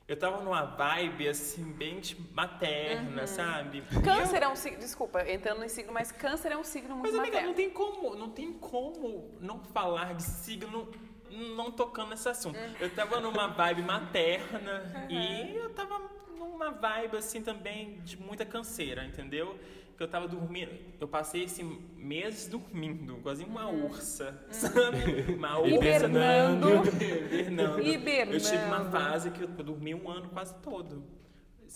eu 0.08 0.15
tava 0.17 0.41
numa 0.43 0.63
vibe 0.63 1.28
assim, 1.28 1.63
bem 1.63 2.00
tipo, 2.00 2.23
materna, 2.34 3.28
sabe? 3.28 3.84
Câncer 4.04 4.41
é 4.41 4.47
um 4.47 4.56
signo, 4.56 4.80
desculpa, 4.80 5.30
entrando 5.30 5.63
em 5.63 5.69
signo, 5.69 5.91
mas 5.93 6.12
câncer 6.12 6.52
é 6.52 6.58
um 6.58 6.63
signo 6.63 6.95
muito 6.95 7.12
Mas 7.12 7.19
amiga, 7.19 7.34
materno. 7.34 7.47
não 7.50 7.54
tem 7.56 7.69
como, 7.69 8.15
não 8.15 8.30
tem 8.30 8.54
como 8.54 9.36
não 9.41 9.60
falar 9.60 10.15
de 10.15 10.23
signo 10.23 10.88
não 11.32 11.72
tocando 11.72 12.10
nesse 12.10 12.28
assunto. 12.30 12.58
Eu 12.80 12.90
tava 12.90 13.20
numa 13.20 13.48
vibe 13.48 13.82
materna 13.82 15.08
e 15.10 15.56
eu 15.56 15.70
tava 15.74 16.00
numa 16.38 16.72
vibe 16.72 17.18
assim 17.18 17.42
também 17.42 18.00
de 18.04 18.18
muita 18.18 18.46
canseira, 18.46 19.06
entendeu? 19.06 19.58
Que 19.96 20.04
eu 20.04 20.08
tava 20.08 20.28
dormindo, 20.28 20.72
eu 21.00 21.08
passei 21.08 21.46
esse 21.46 21.63
mês 21.63 22.48
dormindo, 22.48 23.16
quase 23.24 23.44
uma 23.44 23.68
ursa, 23.68 24.40
sabe? 24.52 25.34
Uma 25.34 25.58
ursa. 25.60 25.74
Hibernando. 25.76 26.68
Hibernando. 26.88 27.82
Hibernando. 27.82 28.34
Eu 28.34 28.40
tive 28.40 28.63
uma 28.63 28.86
fase 28.92 29.32
que 29.32 29.42
eu 29.42 29.48
dormi 29.48 29.96
um 29.96 30.08
ano 30.10 30.30
quase 30.30 30.54
todo. 30.62 31.04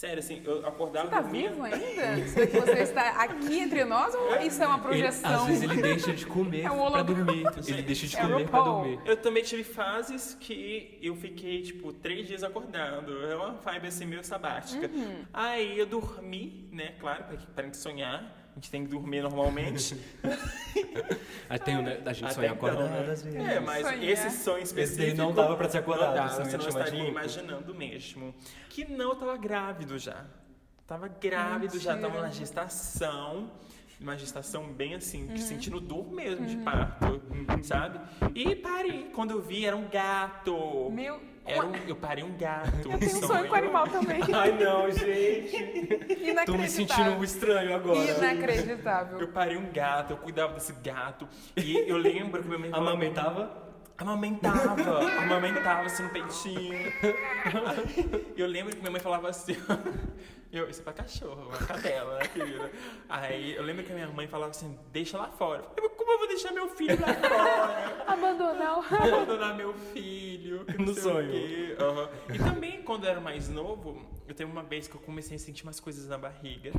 Sério, 0.01 0.17
assim, 0.17 0.41
eu 0.43 0.65
acordava 0.67 1.05
Você 1.09 1.11
tá 1.15 1.21
dormia- 1.21 1.49
vivo 1.51 1.61
ainda? 1.63 2.25
Você 2.25 2.81
está 2.81 3.21
aqui 3.21 3.59
entre 3.59 3.85
nós 3.85 4.15
ou 4.15 4.35
isso 4.41 4.63
é 4.63 4.65
uma 4.65 4.77
Ele- 4.77 4.81
projeção? 4.83 5.41
às 5.41 5.45
vezes 5.45 5.61
ele 5.61 5.79
deixa 5.79 6.11
de 6.11 6.25
comer 6.25 6.61
É 6.65 6.71
um 6.71 6.91
pra 6.91 7.03
dormir. 7.03 7.43
Ele 7.67 7.81
deixa 7.83 8.07
de 8.07 8.17
É 8.17 8.21
comer 8.21 8.49
pra 8.49 8.61
dormir. 8.61 8.99
Eu 9.05 9.15
também 9.17 9.43
tive 9.43 9.63
fases 9.63 10.35
que 10.39 10.97
eu 11.03 11.15
fiquei, 11.15 11.61
tipo, 11.61 11.93
três 11.93 12.27
dias 12.27 12.43
acordado. 12.43 13.15
É 13.27 13.35
uma 13.35 13.51
vibe 13.51 13.87
assim 13.89 14.07
meio 14.07 14.23
sabática. 14.23 14.89
Uhum. 14.91 15.23
Aí 15.31 15.77
eu 15.77 15.85
dormi, 15.85 16.67
né? 16.71 16.95
Claro, 16.99 17.25
pra, 17.25 17.37
pra 17.53 17.63
gente 17.65 17.77
sonhar. 17.77 18.40
A 18.51 18.55
gente 18.55 18.69
tem 18.69 18.83
que 18.83 18.89
dormir 18.89 19.21
normalmente. 19.21 19.97
Aí 21.49 21.59
tem 21.59 21.77
o 21.77 21.81
né, 21.81 21.97
da 21.97 22.11
gente 22.13 22.33
sonhar 22.33 22.53
acordado 22.53 22.89
né? 22.89 23.11
às 23.11 23.23
vezes. 23.23 23.39
É, 23.39 23.59
mas 23.59 23.85
Sonhar. 23.87 24.03
esse 24.03 24.43
sonho 24.43 24.63
específico... 24.63 25.05
daí 25.07 25.13
não 25.13 25.33
dava 25.33 25.55
pra 25.55 25.69
ser 25.69 25.79
acordado, 25.79 26.09
Não 26.09 26.15
dava, 26.15 26.29
senão 26.33 26.49
você 26.49 26.57
não 26.57 26.67
estaria 26.67 27.07
imaginando 27.07 27.73
mesmo. 27.73 28.35
Que 28.69 28.85
não, 28.85 29.09
eu 29.09 29.15
tava 29.15 29.37
grávido 29.37 29.97
já. 29.97 30.25
Tava 30.85 31.07
grávido, 31.07 31.79
já 31.79 31.93
Mentira. 31.93 32.11
tava 32.11 32.21
na 32.27 32.29
gestação. 32.29 33.51
Uma 34.01 34.17
gestação 34.17 34.63
bem 34.73 34.95
assim, 34.95 35.29
Uhum. 35.29 35.37
sentindo 35.37 35.79
dor 35.79 36.11
mesmo 36.11 36.45
de 36.47 36.57
parto, 36.57 37.21
sabe? 37.61 37.99
E 38.33 38.55
parei. 38.55 39.11
Quando 39.13 39.31
eu 39.31 39.41
vi, 39.41 39.63
era 39.65 39.75
um 39.77 39.87
gato. 39.87 40.89
Meu... 40.91 41.19
Era 41.45 41.65
um, 41.65 41.75
eu 41.87 41.95
parei 41.95 42.23
um 42.23 42.37
gato. 42.37 42.69
Eu 42.91 42.97
tenho 42.99 43.17
um 43.17 43.27
sonho 43.27 43.47
com 43.47 43.55
animal 43.55 43.87
também. 43.87 44.21
Ai 44.33 44.51
não, 44.63 44.89
gente. 44.91 45.55
Inacreditável. 45.55 46.45
Tô 46.45 46.53
me 46.57 46.69
sentindo 46.69 47.23
estranho 47.23 47.75
agora. 47.75 47.97
Inacreditável. 47.99 49.19
Eu 49.19 49.27
parei 49.29 49.57
um 49.57 49.71
gato, 49.71 50.11
eu 50.11 50.17
cuidava 50.17 50.53
desse 50.53 50.71
gato. 50.83 51.27
E 51.57 51.77
eu 51.87 51.97
lembro 51.97 52.41
que 52.41 52.47
minha 52.47 52.59
mãe 52.59 52.69
falava- 52.69 52.91
Amamentava? 52.91 53.71
Amamentava, 53.97 54.99
amamentava 55.21 55.81
assim 55.85 56.01
no 56.03 56.09
peitinho. 56.09 56.73
Eu 58.35 58.47
lembro 58.47 58.73
que 58.75 58.79
minha 58.81 58.89
mãe 58.91 58.99
falava 58.99 59.29
assim. 59.29 59.55
Eu, 60.51 60.69
isso 60.69 60.81
é 60.81 60.83
pra 60.83 60.91
cachorro, 60.93 61.47
uma 61.47 61.57
cadela, 61.57 62.19
né, 62.19 62.27
querida? 62.27 62.69
Aí 63.07 63.55
eu 63.55 63.63
lembro 63.63 63.85
que 63.85 63.91
a 63.91 63.95
minha 63.95 64.07
mãe 64.09 64.27
falava 64.27 64.51
assim: 64.51 64.77
deixa 64.91 65.17
lá 65.17 65.27
fora. 65.29 65.61
Eu 65.61 65.69
falei, 65.69 65.89
"Mas 65.89 65.97
como 65.97 66.11
eu 66.11 66.17
vou 66.19 66.27
deixar 66.27 66.51
meu 66.51 66.67
filho 66.69 66.99
lá 66.99 67.13
fora? 67.13 68.03
Abandonar 68.07 68.79
o... 68.79 68.83
Abandonar 68.95 69.55
meu 69.55 69.73
filho. 69.73 70.65
No 70.77 70.93
sonho. 70.93 71.31
quê." 71.31 71.75
Aham. 71.79 72.09
E 72.33 72.37
também, 72.37 72.81
quando 72.83 73.05
eu 73.05 73.11
era 73.11 73.21
mais 73.21 73.47
novo, 73.47 74.01
eu 74.31 74.35
teve 74.35 74.51
uma 74.51 74.63
vez 74.63 74.87
que 74.87 74.95
eu 74.95 75.01
comecei 75.01 75.35
a 75.35 75.39
sentir 75.39 75.63
umas 75.63 75.79
coisas 75.79 76.07
na 76.07 76.17
barriga. 76.17 76.71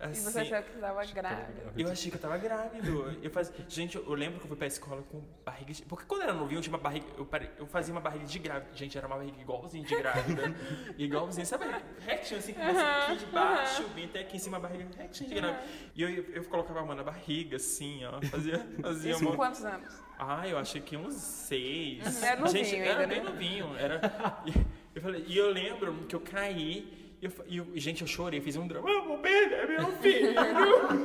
E 0.00 0.02
Assim, 0.02 0.22
você 0.22 0.40
achou 0.40 0.62
que 0.62 0.70
estava 0.76 1.04
grávida. 1.04 1.72
eu 1.76 1.90
achei 1.90 2.10
que 2.10 2.16
eu 2.16 2.20
tava 2.20 2.38
grávido. 2.38 3.18
Eu 3.22 3.30
fazia... 3.30 3.54
Gente, 3.68 3.96
eu 3.98 4.14
lembro 4.14 4.38
que 4.38 4.44
eu 4.44 4.48
fui 4.48 4.56
pra 4.56 4.66
escola 4.66 5.02
com 5.02 5.22
barriga. 5.44 5.74
de- 5.74 5.82
Porque 5.82 6.06
quando 6.06 6.22
eu 6.22 6.28
era 6.28 6.32
novinho, 6.36 6.56
eu 6.58 6.62
tinha 6.62 6.74
uma 6.74 6.82
barriga. 6.82 7.06
Eu, 7.18 7.26
pare- 7.26 7.50
eu 7.58 7.66
fazia 7.66 7.92
uma 7.92 8.00
barriga 8.00 8.24
de 8.24 8.38
grávida. 8.38 8.74
Gente, 8.74 8.96
era 8.96 9.06
uma 9.06 9.16
barriga 9.16 9.38
igualzinha 9.40 9.84
de 9.84 9.94
grávida. 9.94 10.54
igualzinha, 10.96 11.44
sabe? 11.44 11.66
Retinho, 12.06 12.38
assim, 12.40 12.54
começa 12.54 12.80
aqui 12.82 13.16
de 13.18 13.26
baixo, 13.26 13.88
bem 13.88 14.04
até 14.06 14.20
aqui 14.20 14.36
em 14.36 14.40
cima, 14.40 14.56
a 14.56 14.60
barriga 14.60 14.86
retinha 14.96 15.28
de 15.28 15.34
grávida. 15.34 15.62
E 15.94 16.02
eu, 16.02 16.08
eu, 16.08 16.44
colocava 16.44 16.80
a 16.80 16.84
mão 16.84 16.94
na 16.96 17.02
barriga, 17.02 17.56
assim, 17.56 18.02
ó. 18.06 18.22
Fazia, 18.22 18.58
fazia 18.80 19.10
Isso 19.12 19.20
uma. 19.20 19.32
com 19.32 19.36
quantos 19.36 19.62
anos? 19.66 19.94
Ah, 20.18 20.48
eu 20.48 20.56
achei 20.58 20.80
que 20.80 20.96
uns 20.96 21.14
seis. 21.14 22.22
Era 22.22 22.40
novinho 22.40 22.64
Gente, 22.64 22.74
ainda, 22.76 22.86
era 22.88 23.06
né? 23.06 23.14
bem 23.14 23.22
novinho. 23.24 23.76
Era... 23.76 24.00
E, 25.00 25.02
eu 25.02 25.02
falei, 25.02 25.24
e 25.26 25.36
eu 25.38 25.50
lembro 25.50 25.94
que 26.06 26.14
eu 26.14 26.20
caí. 26.20 26.98
E, 27.22 27.26
eu, 27.26 27.32
e 27.46 27.56
eu- 27.58 27.66
gente, 27.74 28.00
eu 28.02 28.06
chorei, 28.08 28.40
fiz 28.40 28.56
um 28.56 28.66
drama. 28.66 28.88
Eu 28.90 29.04
vou 29.04 29.18
perder 29.18 29.66
meu 29.68 29.92
filho. 30.00 30.34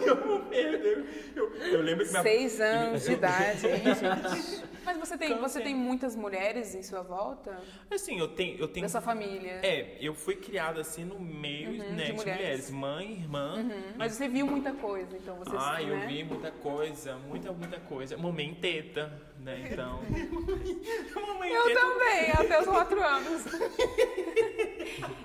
eu 0.06 0.16
vou 0.26 0.40
perder. 0.42 1.06
Eu, 1.36 1.54
eu 1.56 1.82
lembro 1.82 2.06
que 2.06 2.12
minha 2.12 2.24
Seis 2.24 2.60
anos 2.62 3.04
de 3.04 3.14
idade, 3.14 3.68
hein, 3.68 3.84
gente? 3.86 4.64
Mas 4.86 4.98
você 4.98 5.18
tem, 5.18 5.38
você 5.40 5.60
tem 5.62 5.76
muitas 5.76 6.16
mulheres 6.16 6.74
em 6.76 6.84
sua 6.84 7.02
volta? 7.02 7.58
Assim, 7.92 8.20
eu 8.20 8.28
tenho. 8.30 8.58
Eu 8.60 8.68
tenho 8.68 8.86
Da 8.86 8.90
sua 8.90 9.02
família? 9.02 9.60
É, 9.64 9.98
eu 10.00 10.14
fui 10.14 10.36
criada 10.36 10.80
assim 10.80 11.04
no 11.04 11.20
meio 11.20 11.72
né, 11.72 11.78
de 11.78 12.06
de 12.06 12.14
mulheres. 12.14 12.70
mulheres. 12.70 12.72
Mãe, 12.72 13.12
irmã. 13.14 13.66
Mas 13.98 14.14
você 14.14 14.28
viu 14.30 14.46
muita 14.46 14.72
coisa, 14.74 15.18
então 15.18 15.36
você 15.38 15.52
Ah, 15.58 15.82
eu 15.82 15.98
né? 15.98 16.06
vi 16.08 16.24
muita 16.24 16.52
coisa, 16.52 17.16
muita, 17.28 17.52
muita 17.52 17.80
coisa. 17.80 18.16
Mamãe 18.18 18.54
teta, 18.54 19.12
né? 19.46 19.70
Então. 19.72 20.02
Eu 21.46 21.64
teta. 21.66 21.80
também, 21.80 22.32
até 22.32 22.60
os 22.60 22.66
quatro 22.68 23.02
anos. 23.02 23.44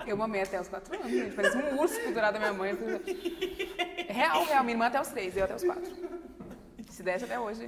Eu 0.05 0.15
mamei 0.15 0.41
até 0.41 0.61
os 0.61 0.67
quatro 0.67 0.95
anos, 0.95 1.11
gente. 1.11 1.35
Parece 1.35 1.57
um 1.57 1.79
urso 1.79 1.99
pendurado 1.99 2.33
da 2.33 2.39
minha 2.39 2.53
mãe. 2.53 2.77
Real, 4.07 4.45
real. 4.45 4.63
Minha 4.63 4.75
irmã 4.75 4.85
até 4.85 5.01
os 5.01 5.07
três, 5.07 5.35
eu 5.35 5.43
até 5.43 5.55
os 5.55 5.63
quatro. 5.63 6.10
Se 7.01 7.05
desse 7.05 7.25
até 7.25 7.39
hoje. 7.39 7.67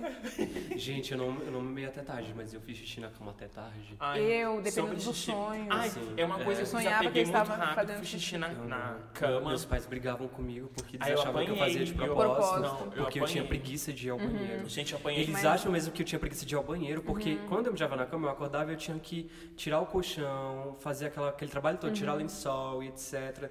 Gente, 0.76 1.12
eu 1.12 1.18
não, 1.18 1.40
eu 1.42 1.52
não 1.52 1.60
mamei 1.62 1.86
até 1.88 2.02
tarde, 2.04 2.32
mas 2.36 2.54
eu 2.54 2.62
fiz 2.62 2.78
xixi 2.78 3.00
na 3.00 3.10
cama 3.10 3.32
até 3.32 3.48
tarde. 3.48 3.96
Ai, 4.00 4.22
Eu, 4.22 4.62
dependendo 4.62 4.94
dos 4.94 5.04
xixi. 5.06 5.32
sonhos. 5.32 5.68
Ai, 5.72 5.90
Sim, 5.90 6.14
é 6.16 6.24
uma 6.24 6.38
coisa 6.38 6.52
é. 6.52 6.54
que 6.54 6.60
Eu 6.62 6.62
eu 6.62 6.66
sonhava 6.68 7.00
que 7.00 7.08
eu 7.08 7.12
muito 7.14 7.26
estava 7.26 7.56
rápido, 7.56 7.76
fazendo 7.76 7.96
fui 7.98 8.06
xixi 8.06 8.20
xixi. 8.20 8.38
na, 8.38 8.50
Não, 8.50 8.66
na 8.68 8.98
cama. 9.16 9.50
Meus 9.50 9.66
pais 9.66 9.86
brigavam 9.88 10.28
comigo 10.28 10.70
porque 10.76 10.98
eles 10.98 11.08
eu 11.08 11.20
achavam 11.20 11.44
que 11.46 11.50
eu 11.52 11.58
fazia 11.58 11.84
de 11.84 11.92
apanhei, 11.94 12.10
eu- 12.12 12.16
propósito. 12.16 12.60
Propósito. 12.62 12.86
Não, 12.86 12.94
eu 12.96 13.04
Porque 13.04 13.20
eu 13.20 13.26
tinha 13.26 13.44
apanhei. 13.44 13.60
preguiça 13.62 13.92
de 13.92 14.08
ir 14.08 14.10
ao 14.12 14.18
banheiro. 14.20 14.70
Gente, 14.70 14.94
eu 14.94 15.00
apanhei. 15.00 15.22
Eles 15.24 15.34
Mas- 15.34 15.46
acham 15.46 15.72
mesmo 15.72 15.92
que 15.92 16.02
eu 16.04 16.06
tinha 16.06 16.20
preguiça 16.20 16.46
de 16.46 16.54
ir 16.54 16.58
ao 16.58 16.64
banheiro, 16.64 17.02
porque 17.02 17.38
quando 17.50 17.66
eu 17.66 17.72
mijava 17.72 17.96
na 17.96 18.06
cama, 18.06 18.28
eu 18.28 18.32
acordava 18.32 18.70
e 18.70 18.76
eu 18.76 18.78
tinha 18.78 19.00
que 19.00 19.28
tirar 19.56 19.80
o 19.82 19.88
colchão, 19.88 20.76
fazer 20.80 21.08
aquela, 21.08 21.30
aquele 21.30 21.50
trabalho 21.50 21.80
todo, 21.80 21.92
tirar 21.92 22.14
lençol 22.14 22.84
e 22.84 22.88
etc. 22.90 23.50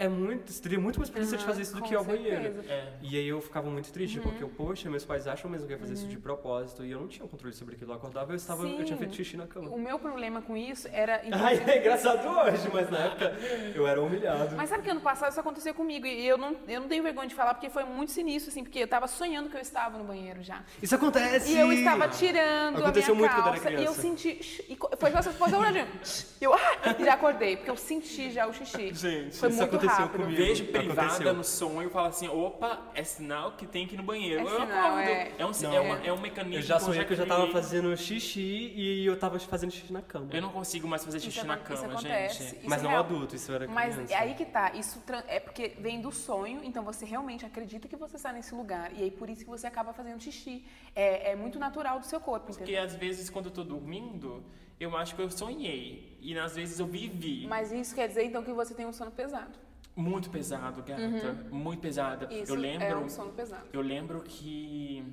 É 0.00 0.08
muito, 0.08 0.50
você 0.50 0.62
teria 0.62 0.80
muito 0.80 0.98
mais 0.98 1.10
preguiça 1.10 1.36
de 1.36 1.44
fazer 1.44 1.60
isso 1.60 1.76
do 1.76 1.82
que 1.82 1.92
ir 1.92 1.96
ao 1.96 2.02
banheiro. 2.02 2.64
É. 2.66 2.94
E 3.02 3.18
aí 3.18 3.28
eu 3.28 3.38
ficava 3.42 3.68
muito 3.68 3.92
triste, 3.92 4.18
porque, 4.18 4.42
eu, 4.42 4.48
poxa, 4.48 4.88
meus 4.88 5.04
pais 5.04 5.26
acham 5.26 5.50
mesmo 5.50 5.66
que 5.66 5.74
eu 5.74 5.76
ia 5.76 5.80
fazer 5.80 5.92
isso 5.92 6.06
de 6.06 6.16
propósito, 6.18 6.82
e 6.82 6.90
eu 6.90 6.98
não 6.98 7.06
tinha 7.06 7.28
controle 7.28 7.54
sobre 7.54 7.74
aquilo. 7.74 7.92
Eu 7.92 7.96
acordava, 7.96 8.32
eu, 8.32 8.36
estava, 8.36 8.66
eu 8.66 8.76
tinha 8.76 8.86
Sim. 8.86 8.96
feito 8.96 9.14
xixi 9.14 9.36
na 9.36 9.46
cama. 9.46 9.68
O 9.68 9.78
meu 9.78 9.98
problema 9.98 10.40
com 10.40 10.56
isso 10.56 10.88
era. 10.90 11.20
Ai, 11.30 11.62
é 11.66 11.80
engraçado 11.80 12.26
hoje, 12.26 12.70
mas 12.72 12.88
na 12.88 12.98
época 12.98 13.36
eu 13.74 13.86
era 13.86 14.00
humilhado. 14.00 14.56
Mas 14.56 14.70
sabe 14.70 14.82
que 14.82 14.88
ano 14.88 15.02
passado 15.02 15.32
isso 15.32 15.40
aconteceu 15.40 15.74
comigo? 15.74 16.06
E 16.06 16.26
eu 16.26 16.38
não, 16.38 16.56
eu 16.66 16.80
não 16.80 16.88
tenho 16.88 17.02
vergonha 17.02 17.28
de 17.28 17.34
falar, 17.34 17.52
porque 17.52 17.68
foi 17.68 17.84
muito 17.84 18.10
sinistro, 18.10 18.50
assim, 18.50 18.62
porque 18.64 18.78
eu 18.78 18.88
tava 18.88 19.06
sonhando 19.06 19.50
que 19.50 19.56
eu 19.58 19.60
estava 19.60 19.98
no 19.98 20.04
banheiro 20.04 20.42
já. 20.42 20.64
Isso 20.82 20.94
acontece! 20.94 21.52
E 21.52 21.58
eu 21.58 21.70
estava 21.70 22.08
tirando 22.08 22.78
Aconteceu 22.78 23.12
a 23.12 23.16
minha 23.18 23.28
muito 23.28 23.42
quando 23.42 23.54
calça 23.54 23.70
era 23.70 23.80
e 23.82 23.84
eu 23.84 23.92
senti. 23.92 24.42
shh, 24.42 24.60
E 24.66 24.78
foi 24.98 25.10
essa 25.12 25.30
posição 25.30 25.60
olhadinha. 25.60 25.86
E 26.40 26.44
eu 26.44 26.54
ah, 26.54 26.58
já 27.04 27.12
acordei, 27.12 27.56
porque 27.56 27.70
eu 27.70 27.76
senti 27.76 28.30
já 28.30 28.46
o 28.46 28.52
xixi. 28.54 28.94
Gente, 28.94 29.36
foi 29.36 29.50
isso 29.50 29.58
muito 29.58 29.62
aconteceu 29.64 29.89
rápido. 29.98 30.22
comigo. 30.22 30.36
Vejo 30.36 30.64
privada 30.66 31.02
Aconteceu. 31.02 31.34
no 31.34 31.44
sonho 31.44 31.88
e 31.88 31.90
falo 31.90 32.06
assim, 32.08 32.28
opa, 32.28 32.90
é 32.94 33.02
sinal 33.04 33.52
que 33.52 33.66
tem 33.66 33.86
que 33.86 33.94
ir 33.94 33.98
no 33.98 34.02
banheiro. 34.04 34.40
É 34.40 34.44
eu 34.44 34.60
sinal, 34.60 34.90
acordo. 34.92 35.08
é. 35.08 35.32
É, 35.38 35.46
um, 35.46 35.50
Não. 35.62 35.72
é, 35.74 35.80
uma- 35.80 36.06
é 36.06 36.12
um 36.12 36.20
mecanismo 36.20 36.56
Eu 36.58 36.62
já 36.62 36.78
sonhei 36.80 37.04
que 37.04 37.12
eu 37.12 37.16
já 37.16 37.26
tava 37.26 37.46
fazendo 37.48 37.96
xixi 37.96 38.72
e 38.74 39.04
eu 39.06 39.18
tava 39.18 39.38
fazendo 39.38 39.70
xixi 39.70 39.92
na 39.92 40.02
cama. 40.02 40.28
Eu 40.32 40.42
não 40.42 40.50
consigo 40.50 40.86
mais 40.88 41.04
fazer 41.04 41.20
xixi 41.20 41.38
Isso 41.38 41.46
na 41.46 41.56
cama, 41.56 41.86
acontece. 41.94 42.42
gente. 42.44 42.56
Isso 42.58 42.68
Mas 42.68 42.80
é 42.80 42.82
não 42.84 42.90
real. 42.90 43.04
adulto, 43.04 43.34
isso 43.36 43.52
era 43.52 43.66
Mas 43.68 43.94
criança. 43.94 44.12
é 44.14 44.16
aí 44.16 44.34
que 44.34 44.44
tá, 44.44 44.72
isso 44.74 45.02
é 45.28 45.40
porque 45.40 45.74
vem 45.78 46.00
do 46.00 46.10
sonho, 46.12 46.60
então 46.64 46.82
você 46.84 47.04
realmente 47.04 47.44
acredita 47.46 47.88
que 47.88 47.96
você 47.96 48.16
está 48.16 48.32
nesse 48.32 48.54
lugar. 48.54 48.92
E 48.96 49.02
aí 49.02 49.10
por 49.10 49.28
isso 49.30 49.44
que 49.44 49.50
você 49.50 49.66
acaba 49.66 49.92
fazendo 49.92 50.20
xixi. 50.20 50.64
É, 50.94 51.32
é 51.32 51.36
muito 51.36 51.58
natural 51.58 52.00
do 52.00 52.06
seu 52.06 52.20
corpo, 52.20 52.46
Porque 52.46 52.62
entendeu? 52.62 52.82
às 52.82 52.94
vezes 52.94 53.30
quando 53.30 53.46
eu 53.46 53.50
tô 53.52 53.62
dormindo, 53.64 54.42
eu 54.78 54.96
acho 54.96 55.14
que 55.14 55.22
eu 55.22 55.30
sonhei. 55.30 56.16
E 56.20 56.38
às 56.38 56.54
vezes 56.56 56.78
eu 56.80 56.86
vivi. 56.86 57.46
Mas 57.46 57.72
isso 57.72 57.94
quer 57.94 58.08
dizer 58.08 58.24
então 58.24 58.42
que 58.42 58.52
você 58.52 58.74
tem 58.74 58.86
um 58.86 58.92
sono 58.92 59.10
pesado. 59.10 59.58
Muito 59.96 60.30
pesado, 60.30 60.82
gata. 60.82 61.02
Muito 61.50 61.80
pesada. 61.80 62.26
Uhum. 62.30 62.42
Isso 62.42 62.52
eu 62.52 62.56
lembro. 62.56 62.86
é 62.86 62.96
um 62.96 63.08
sono 63.08 63.32
pesado. 63.32 63.66
Eu 63.72 63.80
lembro 63.80 64.20
que 64.22 65.04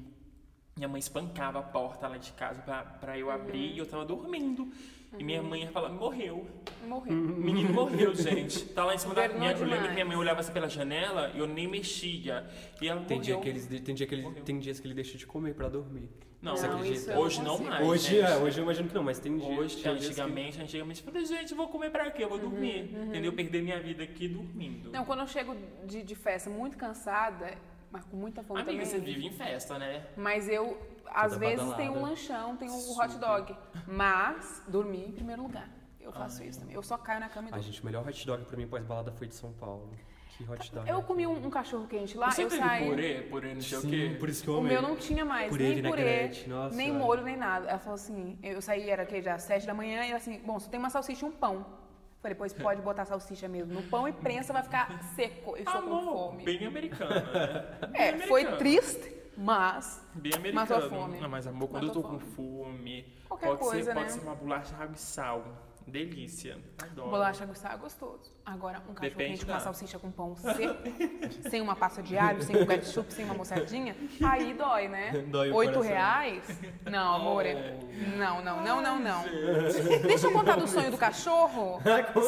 minha 0.76 0.88
mãe 0.88 1.00
espancava 1.00 1.60
a 1.60 1.64
porta 1.64 2.08
lá 2.08 2.18
de 2.18 2.32
casa 2.34 2.62
pra, 2.62 2.84
pra 2.84 3.14
Uhum. 3.14 3.18
eu 3.20 3.32
abrir 3.32 3.74
e 3.74 3.78
eu 3.78 3.86
tava 3.86 4.06
dormindo. 4.06 4.72
E 5.18 5.24
minha 5.24 5.42
mãe 5.42 5.62
ia 5.64 5.72
falar, 5.72 5.90
morreu. 5.90 6.46
Morreu. 6.88 7.14
O 7.14 7.16
menino 7.38 7.74
morreu, 7.74 8.14
gente. 8.16 8.66
Tá 8.66 8.84
lá 8.86 8.94
em 8.96 8.98
cima 8.98 9.14
da 9.16 9.28
minha. 9.28 9.52
Eu 9.52 9.66
lembro 9.66 9.88
que 9.88 9.94
minha 9.94 10.06
mãe 10.06 10.16
olhava 10.18 10.40
assim 10.42 10.52
pela 10.52 10.68
janela 10.70 11.32
e 11.34 11.40
eu 11.40 11.48
nem 11.48 11.68
mexia. 11.68 12.46
E 12.82 12.88
ela 12.88 13.02
Tem, 13.02 13.20
dia 13.20 13.36
morreu. 13.36 13.44
que 13.44 13.50
eles, 13.50 13.82
tem, 13.82 13.96
dia 13.96 14.06
que 14.08 14.14
ele, 14.16 14.22
Morreu. 14.24 14.44
tem 14.44 14.60
dias 14.60 14.80
que 14.80 14.88
ele 14.88 14.94
deixa 14.94 15.18
de 15.18 15.26
comer 15.26 15.54
pra 15.56 15.70
dormir. 15.70 16.10
Não, 16.42 16.56
Você 16.56 16.68
Não, 16.68 16.78
acredita? 16.78 17.12
eu 17.14 17.18
hoje 17.20 17.42
não 17.42 17.58
mais. 17.58 17.88
hoje, 17.88 18.20
é, 18.20 18.38
hoje 18.38 18.60
eu 18.60 18.64
imagino 18.64 18.88
que 18.88 18.94
não, 18.94 19.04
mas 19.04 19.18
tem 19.20 19.38
dias. 19.40 19.58
Hoje, 19.58 19.76
tem 19.78 19.96
dias 19.96 20.00
que- 20.16 20.22
antigamente, 20.22 20.62
antigamente, 20.62 21.04
eu 21.04 21.12
falei, 21.12 21.26
gente, 21.26 21.54
vou 21.56 21.68
comer 21.68 21.90
pra 21.90 22.12
quê? 22.12 22.24
Eu 22.24 22.30
vou 22.30 22.38
dormir. 22.38 22.94
Entendeu? 22.94 23.34
Perder 23.34 23.64
minha 23.64 23.80
vida 23.80 24.04
aqui 24.04 24.28
dormindo. 24.28 24.86
Uhum, 24.88 24.92
Não, 24.92 25.04
quando 25.04 25.22
eu 25.22 25.28
chego 25.28 25.56
de, 25.86 26.04
de 26.04 26.16
festa 26.16 26.48
muito 26.48 26.78
cansada, 26.78 27.58
mas 27.92 28.06
com 28.06 28.16
muita 28.18 28.44
fome 28.44 28.62
Amiga, 28.62 28.84
também. 28.84 28.86
você 28.86 29.00
vive 29.00 29.26
em 29.26 29.32
festa, 29.32 29.80
né? 29.80 30.06
Mas 30.16 30.48
eu, 30.48 30.78
às 31.14 31.34
Toda 31.34 31.40
vezes, 31.40 31.58
badalada. 31.58 31.82
tenho 31.82 31.94
um 31.94 32.02
lanchão, 32.02 32.56
tenho 32.58 32.72
um 32.74 33.00
hot 33.00 33.18
dog. 33.18 33.56
Mas, 33.88 34.64
dormir 34.68 35.08
em 35.08 35.12
primeiro 35.12 35.42
lugar. 35.44 35.70
Eu 36.00 36.12
faço 36.14 36.44
isso 36.44 36.60
também. 36.60 36.74
Eu 36.76 36.82
só 36.84 36.98
caio 36.98 37.20
na 37.20 37.28
cama 37.30 37.48
e 37.50 37.52
Ai, 37.52 37.60
durmo. 37.60 37.64
gente, 37.64 37.82
o 37.82 37.86
melhor 37.86 38.08
hot 38.08 38.26
dog 38.26 38.46
pra 38.46 38.56
mim 38.58 38.68
pós-balada 38.68 39.12
foi 39.12 39.28
de 39.28 39.36
São 39.36 39.52
Paulo. 39.54 39.90
Que 40.38 40.44
hot 40.50 40.72
dog. 40.72 40.88
Eu 40.90 41.02
comi 41.02 41.26
um, 41.28 41.48
um 41.48 41.50
cachorro 41.50 41.88
quente 41.88 42.16
lá, 42.16 42.30
Você 42.32 42.44
eu 42.44 42.50
teve 42.50 42.62
saí. 42.62 42.86
purê? 42.88 43.22
Purê 43.30 43.54
não 43.56 43.62
sei 43.62 43.78
o 43.78 43.82
Sim, 43.82 43.90
quê? 43.90 44.16
por 44.20 44.30
isso 44.30 44.44
que 44.44 44.50
eu 44.50 44.54
O 44.54 44.58
amei. 44.60 44.72
meu 44.74 44.82
não 44.84 44.96
tinha 44.96 45.26
mais, 45.26 45.50
Purê, 45.50 45.82
nem 45.82 45.84
purê, 45.92 46.32
nossa, 46.48 46.76
nem 46.76 46.90
é. 46.90 46.94
molho, 46.94 47.24
nem 47.24 47.36
nada. 47.36 47.68
Ela 47.68 47.80
falou 47.80 47.96
assim, 47.96 48.38
eu 48.44 48.62
saí, 48.62 48.88
era 48.90 49.04
que 49.06 49.20
já 49.22 49.38
sete 49.40 49.66
da 49.66 49.74
manhã, 49.74 50.06
e 50.06 50.10
ela 50.10 50.18
assim, 50.18 50.40
bom, 50.46 50.60
só 50.60 50.70
tem 50.70 50.80
uma 50.80 50.90
salsicha 50.92 51.26
e 51.26 51.30
um 51.30 51.32
pão. 51.32 51.66
Falei, 52.22 52.36
pois 52.36 52.54
pode 52.54 52.82
botar 52.82 53.06
salsicha 53.06 53.48
mesmo 53.48 53.74
no 53.74 53.82
pão 53.84 54.08
e 54.08 54.14
prensa, 54.14 54.54
vai 54.54 54.62
ficar 54.64 55.02
seco. 55.16 55.52
Eu 55.58 55.64
estou 55.64 55.82
com 55.82 56.02
fome. 56.04 56.44
bem 56.44 56.66
americana, 56.66 57.22
né? 57.22 57.90
É, 57.94 58.12
Bem 58.14 58.28
foi 58.28 58.42
americana. 58.42 58.58
triste, 58.58 59.14
mas 59.38 60.04
Bem 60.16 60.32
Matou 60.52 60.78
americano. 60.78 60.86
a 60.86 60.90
fome. 61.08 61.20
Não, 61.22 61.30
mas 61.30 61.48
amor, 61.48 61.70
quando 61.70 61.88
Matou 61.88 62.02
eu 62.04 62.10
tô 62.10 62.16
a 62.16 62.20
com 62.20 62.26
fome, 62.26 63.06
Qualquer 63.28 63.48
pode, 63.48 63.60
coisa, 63.60 63.84
ser, 63.84 63.94
pode 63.94 64.06
né? 64.08 64.12
ser 64.14 64.20
uma 64.26 64.36
bolacha 64.36 64.76
água 64.76 64.96
e 64.96 65.00
sal. 65.00 65.44
Delícia. 65.88 66.58
Adoro. 66.84 67.10
Bolacha 67.12 67.46
Gustavo 67.46 67.76
é 67.76 67.78
gostoso. 67.78 68.30
Agora, 68.46 68.84
um 68.90 68.94
cachorro 68.94 69.16
quente 69.16 69.46
com 69.46 69.54
uma 69.54 69.60
salsicha 69.62 69.98
com 69.98 70.12
pão 70.12 70.36
seco, 70.36 70.84
sem 71.50 71.62
uma 71.62 71.78
pasta 71.78 72.04
de 72.04 72.18
alho, 72.18 72.44
sem 72.44 72.62
um 72.62 72.66
ketchup, 72.66 73.14
sem 73.14 73.24
uma 73.24 73.34
mossadinha, 73.34 73.96
aí 74.22 74.54
dói, 74.54 74.90
né? 74.90 75.12
Dói 75.32 75.50
Oito 75.50 75.80
reais? 75.80 76.44
Não, 76.92 77.14
amor. 77.16 77.46
é- 77.46 77.80
Não, 78.18 78.44
não, 78.44 78.62
não, 78.62 78.82
não, 78.82 79.00
não. 79.00 79.24
Deixa 80.06 80.28
eu 80.28 80.34
contar 80.34 80.58
do 80.58 80.68
sonho 80.68 80.92
do 80.92 80.98
cachorro. 80.98 81.80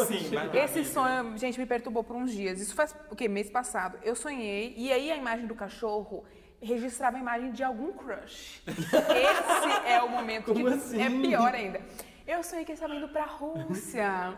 Sim, 0.08 0.30
vai 0.34 0.48
lá, 0.48 0.56
Esse 0.56 0.86
sonho, 0.86 1.38
gente, 1.38 1.60
me 1.60 1.65
perturbou 1.65 2.02
por 2.02 2.15
uns 2.15 2.31
dias. 2.31 2.62
Isso 2.62 2.73
faz 2.73 2.96
o 3.12 3.15
quê? 3.15 3.27
Mês 3.27 3.50
passado. 3.50 3.98
Eu 4.04 4.15
sonhei 4.15 4.73
e 4.77 4.90
aí 4.90 5.12
a 5.12 5.17
imagem 5.17 5.48
do 5.48 5.54
cachorro 5.56 6.23
registrava 6.62 7.18
a 7.18 7.20
imagem 7.20 7.52
de 7.52 7.64
algum 7.64 7.92
crush. 7.94 8.62
Esse 8.68 9.88
é 9.88 10.02
o 10.02 10.10
momento 10.10 10.54
que 10.54 10.68
assim? 10.68 11.02
é 11.02 11.10
pior 11.10 11.54
ainda. 11.54 11.82
Eu 12.28 12.44
sonhei 12.44 12.66
que 12.66 12.74
estava 12.74 12.94
indo 12.94 13.08
pra 13.08 13.26
Rússia. 13.26 14.38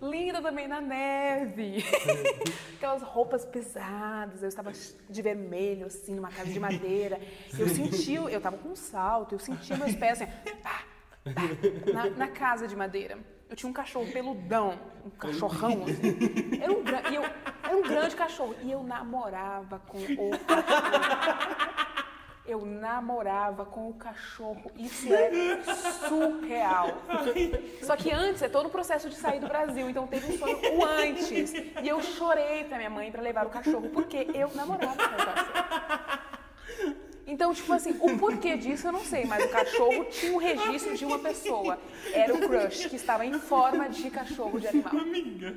Linda 0.00 0.42
também 0.42 0.66
na 0.66 0.80
neve. 0.80 1.84
Aquelas 2.76 3.02
roupas 3.02 3.44
pesadas. 3.44 4.42
Eu 4.42 4.48
estava 4.48 4.72
de 5.08 5.22
vermelho, 5.22 5.86
assim, 5.86 6.14
numa 6.14 6.30
casa 6.30 6.52
de 6.52 6.58
madeira. 6.58 7.20
Eu 7.56 7.68
senti, 7.68 8.14
eu 8.14 8.28
estava 8.28 8.58
com 8.58 8.70
um 8.70 8.76
salto, 8.76 9.34
eu 9.34 9.38
sentia 9.38 9.76
meus 9.76 9.94
pés 9.94 10.20
assim, 10.20 10.32
pá, 10.62 10.82
pá, 11.24 11.32
na, 11.92 12.10
na 12.10 12.28
casa 12.28 12.66
de 12.66 12.74
madeira. 12.74 13.18
Eu 13.52 13.56
tinha 13.56 13.68
um 13.68 13.72
cachorro 13.74 14.06
peludão, 14.10 14.78
um 15.04 15.10
cachorrão, 15.10 15.84
assim. 15.84 16.58
Era 16.58 16.72
um, 16.72 16.82
gran- 16.82 17.02
eu, 17.12 17.22
era 17.62 17.76
um 17.76 17.82
grande 17.82 18.16
cachorro. 18.16 18.54
E 18.62 18.72
eu 18.72 18.82
namorava 18.82 19.78
com 19.86 19.98
o 19.98 20.30
cachorro. 20.38 21.52
Eu 22.46 22.64
namorava 22.64 23.66
com 23.66 23.90
o 23.90 23.94
cachorro. 23.94 24.72
Isso 24.78 25.06
é 25.12 25.62
surreal. 26.08 26.88
Só 27.82 27.94
que 27.94 28.10
antes 28.10 28.40
é 28.40 28.48
todo 28.48 28.66
o 28.66 28.70
processo 28.70 29.10
de 29.10 29.16
sair 29.16 29.38
do 29.38 29.46
Brasil. 29.48 29.88
Então 29.90 30.06
teve 30.06 30.32
um 30.32 30.38
sonho 30.38 30.58
o 30.78 30.84
antes. 30.86 31.52
E 31.52 31.86
eu 31.86 32.00
chorei 32.02 32.64
pra 32.64 32.78
minha 32.78 32.90
mãe 32.90 33.12
pra 33.12 33.20
levar 33.20 33.46
o 33.46 33.50
cachorro, 33.50 33.90
porque 33.90 34.28
eu 34.34 34.50
namorava 34.54 34.96
com 34.96 35.02
o 35.14 35.26
cachorro. 35.26 35.61
Então, 37.32 37.54
tipo 37.54 37.72
assim, 37.72 37.96
o 37.98 38.18
porquê 38.18 38.58
disso 38.58 38.88
eu 38.88 38.92
não 38.92 39.00
sei, 39.00 39.24
mas 39.24 39.42
o 39.42 39.48
cachorro 39.48 40.04
tinha 40.04 40.32
um 40.34 40.36
registro 40.36 40.94
de 40.94 41.04
uma 41.06 41.18
pessoa. 41.18 41.78
Era 42.12 42.34
o 42.34 42.38
crush, 42.40 42.86
que 42.90 42.96
estava 42.96 43.24
em 43.24 43.32
forma 43.38 43.88
de 43.88 44.10
cachorro 44.10 44.60
de 44.60 44.68
animal. 44.68 44.98
Amiga. 44.98 45.54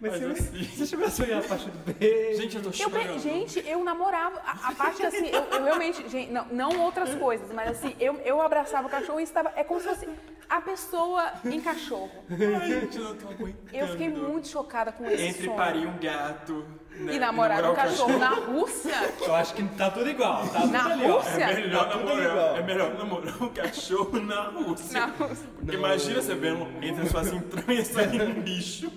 Mas 0.00 0.12
Mas, 0.12 0.20
você, 0.22 0.56
assim. 0.56 0.64
você 0.64 0.86
chegou 0.86 1.06
a 1.06 1.10
sonhar 1.10 1.40
a 1.44 1.46
parte 1.46 1.68
do 1.68 1.92
beijo. 1.92 2.40
Gente, 2.40 2.56
eu 2.56 2.62
tô 2.62 2.68
Eu, 2.68 2.72
chorando. 2.72 3.12
pe- 3.14 3.18
gente, 3.18 3.68
eu 3.68 3.84
namorava. 3.84 4.40
A, 4.40 4.68
a 4.68 4.72
parte 4.72 5.04
assim, 5.04 5.26
eu, 5.28 5.42
eu 5.44 5.64
realmente. 5.64 6.08
Gente, 6.08 6.30
não, 6.32 6.46
não 6.46 6.80
outras 6.82 7.14
coisas, 7.16 7.52
mas 7.52 7.72
assim, 7.72 7.94
eu, 8.00 8.14
eu 8.24 8.40
abraçava 8.40 8.86
o 8.86 8.90
cachorro 8.90 9.20
e 9.20 9.24
estava. 9.24 9.52
É 9.54 9.62
como 9.64 9.80
se 9.80 9.88
fosse 9.88 10.08
a 10.48 10.60
pessoa 10.62 11.32
em 11.44 11.60
cachorro. 11.60 12.10
Ai, 12.30 12.80
gente, 12.80 12.96
eu 12.96 13.04
não 13.04 13.16
tô 13.16 13.28
aguentando. 13.28 13.68
Eu 13.76 13.88
fiquei 13.88 14.08
muito 14.08 14.48
chocada 14.48 14.92
com 14.92 15.04
esse 15.04 15.22
Entre 15.24 15.44
sonho. 15.44 15.56
parir 15.56 15.86
um 15.86 15.98
gato 15.98 16.64
né, 16.98 17.14
E 17.14 17.18
namorar 17.18 17.64
um 17.70 17.74
cachorro 17.74 18.18
na 18.18 18.30
Rússia? 18.30 18.94
Eu 19.20 19.34
acho 19.34 19.54
que 19.54 19.62
tá 19.62 19.90
tudo 19.90 20.08
igual. 20.08 20.46
Tá 20.48 20.60
tudo 20.60 20.72
Na 20.72 20.86
ali, 20.92 21.06
ó. 21.10 21.16
Rússia? 21.18 21.44
É 21.44 21.54
melhor, 21.54 21.84
Tá 21.84 21.90
tudo 21.92 22.04
namorar, 22.04 22.30
igual. 22.30 22.56
é 22.56 22.62
melhor 22.62 22.94
namorar 22.98 23.42
um 23.42 23.48
cachorro 23.48 24.20
na 24.20 24.42
Rússia. 24.48 25.00
Na 25.00 25.06
Rússia. 25.06 25.46
Porque 25.58 25.76
imagina 25.76 26.20
você 26.22 26.34
vendo 26.34 26.66
entre 26.82 27.02
as 27.02 27.10
suas 27.10 27.32
entranhas 27.32 27.86
sair 27.88 28.22
um 28.22 28.40
bicho. 28.40 28.90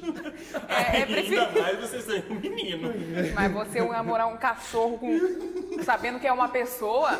É, 0.67 1.01
é 1.01 1.05
prefiro- 1.05 1.41
Ainda 1.41 1.61
mais 1.61 1.79
você 1.79 1.99
sair 2.01 2.25
um 2.29 2.35
menino. 2.35 2.93
Mas 3.33 3.51
você 3.51 3.81
namorar 3.81 4.27
um 4.27 4.37
cachorro 4.37 4.97
com. 4.97 5.83
sabendo 5.83 6.19
que 6.19 6.27
é 6.27 6.31
uma 6.31 6.47
pessoa, 6.49 7.19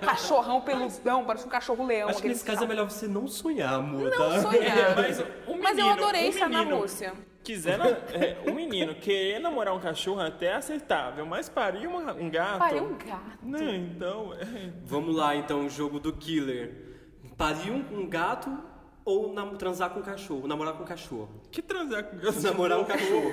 cachorrão 0.00 0.60
peludão, 0.60 1.24
parece 1.24 1.46
um 1.46 1.50
cachorro-leão. 1.50 2.08
Acho 2.08 2.22
que 2.22 2.28
nesse 2.28 2.44
caso 2.44 2.64
é 2.64 2.66
melhor 2.66 2.88
você 2.90 3.06
não 3.06 3.26
sonhar, 3.26 3.74
amor, 3.74 4.02
Não 4.02 4.10
tá? 4.10 4.40
sonhar. 4.40 4.96
Mas, 4.96 5.20
um 5.46 5.58
Mas 5.60 5.78
eu 5.78 5.84
menino- 5.86 5.90
adorei 5.92 6.26
um 6.26 6.28
estar 6.30 6.48
na 6.48 6.58
menino 6.60 6.78
Rússia. 6.78 7.12
Quiser, 7.42 7.76
na- 7.78 7.86
é, 8.14 8.36
um 8.46 8.54
menino 8.54 8.94
querer 8.94 9.38
namorar 9.40 9.74
um 9.74 9.80
cachorro 9.80 10.20
até 10.20 10.46
é 10.46 10.54
aceitável, 10.54 11.26
mas 11.26 11.48
parir 11.48 11.86
uma- 11.86 12.12
um 12.12 12.30
gato. 12.30 12.58
Parei 12.58 12.80
um 12.80 12.96
gato. 12.96 13.38
Não, 13.42 13.74
então. 13.74 14.34
é, 14.34 14.72
Vamos 14.84 15.14
lá, 15.16 15.34
então, 15.34 15.66
o 15.66 15.68
jogo 15.70 15.98
do 15.98 16.12
killer. 16.12 16.72
Parir 17.36 17.70
um, 17.72 17.84
um 18.00 18.08
gato 18.08 18.56
ou 19.04 19.32
nam- 19.32 19.56
transar 19.56 19.90
com 19.90 19.98
um 20.00 20.02
cachorro? 20.02 20.46
Namorar 20.46 20.74
com 20.74 20.82
um 20.84 20.86
cachorro? 20.86 21.28
que 21.50 21.60
transar 21.60 22.04
com 22.04 22.16
gato? 22.18 22.40
Namorar 22.42 22.78
um 22.78 22.84
cachorro. 22.84 23.32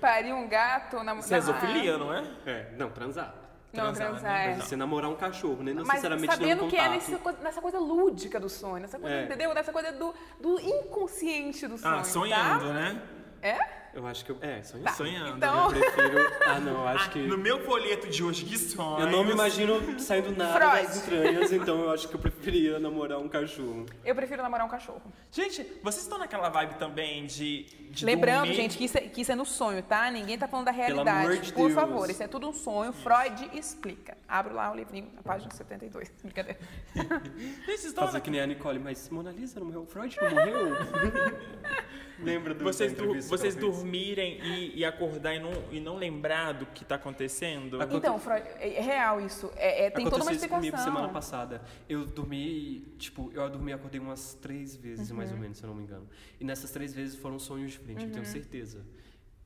Parir 0.00 0.32
um 0.32 0.48
gato 0.48 0.96
Isso 1.20 1.34
é 1.34 1.40
zoofilia, 1.40 1.96
não 1.98 2.12
é? 2.12 2.24
É, 2.44 2.72
não, 2.76 2.90
transar. 2.90 3.34
Não, 3.74 3.92
Transar, 3.92 4.08
transar, 4.10 4.32
né? 4.32 4.52
é. 4.52 4.54
Você 4.56 4.76
namorar 4.76 5.10
um 5.10 5.16
cachorro, 5.16 5.62
nem 5.62 5.74
Mas 5.74 5.86
necessariamente 5.88 6.32
sabendo 6.32 6.58
dando 6.60 6.70
que 6.70 6.76
é 6.76 6.88
nesse 6.88 7.18
nessa 7.42 7.60
coisa 7.60 7.78
lúdica 7.78 8.38
do 8.40 8.48
sonho, 8.48 8.80
nessa 8.82 8.98
coisa, 8.98 9.14
É. 9.14 9.24
entendeu? 9.24 9.52
Nessa 9.52 9.72
coisa 9.72 9.92
do, 9.92 10.14
do 10.40 10.60
inconsciente 10.60 11.66
do 11.66 11.76
sonho. 11.78 11.94
Ah, 11.96 12.04
sonhando, 12.04 12.66
tá? 12.66 12.72
né? 12.72 13.02
É? 13.42 13.83
Eu 13.94 14.06
acho 14.06 14.24
que 14.24 14.32
eu... 14.32 14.38
É, 14.40 14.62
sonhar. 14.62 14.94
Sonhando. 14.96 15.36
Então- 15.36 15.70
Eu 15.72 15.80
prefiro... 15.80 16.18
Ah, 16.44 16.58
não, 16.58 16.72
eu 16.82 16.88
acho 16.88 17.10
que... 17.10 17.18
No 17.20 17.38
meu 17.38 17.60
folheto 17.64 18.08
de 18.08 18.24
hoje 18.24 18.44
de 18.44 18.58
sonhos. 18.58 19.00
Eu 19.04 19.10
não 19.10 19.22
me 19.24 19.30
imagino 19.32 19.98
saindo 20.00 20.36
nada 20.36 20.58
Freud. 20.58 20.86
das 20.88 20.96
entranhas, 21.06 21.52
então 21.52 21.80
eu 21.82 21.90
acho 21.92 22.08
que 22.08 22.14
eu 22.14 22.20
preferia 22.20 22.78
namorar 22.80 23.18
um 23.18 23.28
cachorro. 23.28 23.86
Eu 24.04 24.14
prefiro 24.14 24.42
namorar 24.42 24.66
um 24.66 24.68
cachorro. 24.70 25.00
Gente, 25.30 25.62
vocês 25.82 26.02
estão 26.02 26.18
naquela 26.18 26.48
vibe 26.48 26.74
também 26.74 27.24
de. 27.26 27.64
de 27.90 28.04
Lembrando, 28.04 28.38
dormir- 28.46 28.54
gente, 28.54 28.76
que 28.76 28.84
isso, 28.84 28.98
é, 28.98 29.02
que 29.02 29.20
isso 29.20 29.30
é 29.30 29.34
no 29.36 29.44
sonho, 29.46 29.82
tá? 29.82 30.10
Ninguém 30.10 30.36
tá 30.36 30.48
falando 30.48 30.66
da 30.66 30.72
amor 30.72 30.82
realidade. 30.84 31.40
de 31.40 31.52
Por 31.52 31.68
Deus. 31.68 31.74
favor, 31.74 32.10
isso 32.10 32.22
é 32.22 32.26
tudo 32.28 32.48
um 32.48 32.52
sonho. 32.52 32.92
Freud 32.92 33.48
explica. 33.54 34.16
Abro 34.28 34.54
lá 34.54 34.72
o 34.72 34.74
livrinho, 34.74 35.08
na 35.14 35.22
página 35.22 35.50
72. 35.52 36.10
Brincadeira. 36.22 36.58
Gente, 36.94 37.64
vocês 37.64 37.84
estão 37.84 38.06
Fazer 38.06 38.20
que 38.20 38.30
nem 38.30 38.40
a 38.40 38.46
Nicole, 38.46 38.78
mas 38.80 39.08
Mona 39.08 39.30
Lisa 39.30 39.60
não 39.60 39.66
morreu? 39.66 39.86
Freud 39.86 40.16
não 40.20 40.30
morreu? 40.30 40.76
Lembra 42.18 42.54
do 42.54 42.62
Vocês, 42.64 42.92
entrevista 42.92 43.28
vocês 43.28 43.54
dormirem 43.56 44.38
e, 44.42 44.78
e 44.78 44.84
acordar 44.84 45.34
e 45.34 45.38
não, 45.40 45.52
e 45.72 45.80
não 45.80 45.96
lembrar 45.96 46.52
do 46.52 46.66
que 46.66 46.84
tá 46.84 46.94
acontecendo? 46.94 47.80
Aconte- 47.80 47.96
Então, 47.96 48.18
Freud, 48.18 48.46
é 48.58 48.74
é 48.74 48.80
real 48.80 49.20
isso. 49.20 49.50
É, 49.56 49.86
é- 49.86 49.90
tem 49.90 50.04
toda 50.04 50.16
uma 50.16 50.22
Aconteceu 50.30 50.36
isso 50.36 50.44
explicação. 50.44 50.58
comigo 50.58 50.76
semana 50.78 51.08
passada. 51.12 51.62
Eu 51.88 52.04
dormi, 52.06 52.80
tipo, 52.98 53.30
eu 53.34 53.48
dormi 53.50 53.70
e 53.72 53.74
acordei 53.74 54.00
umas 54.00 54.34
três 54.34 54.76
vezes, 54.76 55.10
mais 55.10 55.30
Uhum. 55.30 55.36
ou 55.36 55.42
menos, 55.42 55.58
se 55.58 55.64
eu 55.64 55.68
não 55.68 55.74
me 55.76 55.82
engano. 55.82 56.06
E 56.40 56.44
nessas 56.44 56.70
três 56.70 56.94
vezes 56.94 57.16
foram 57.16 57.38
sonhos 57.38 57.72
diferentes, 57.72 58.04
eu 58.04 58.10
tenho 58.10 58.24
certeza. 58.26 58.80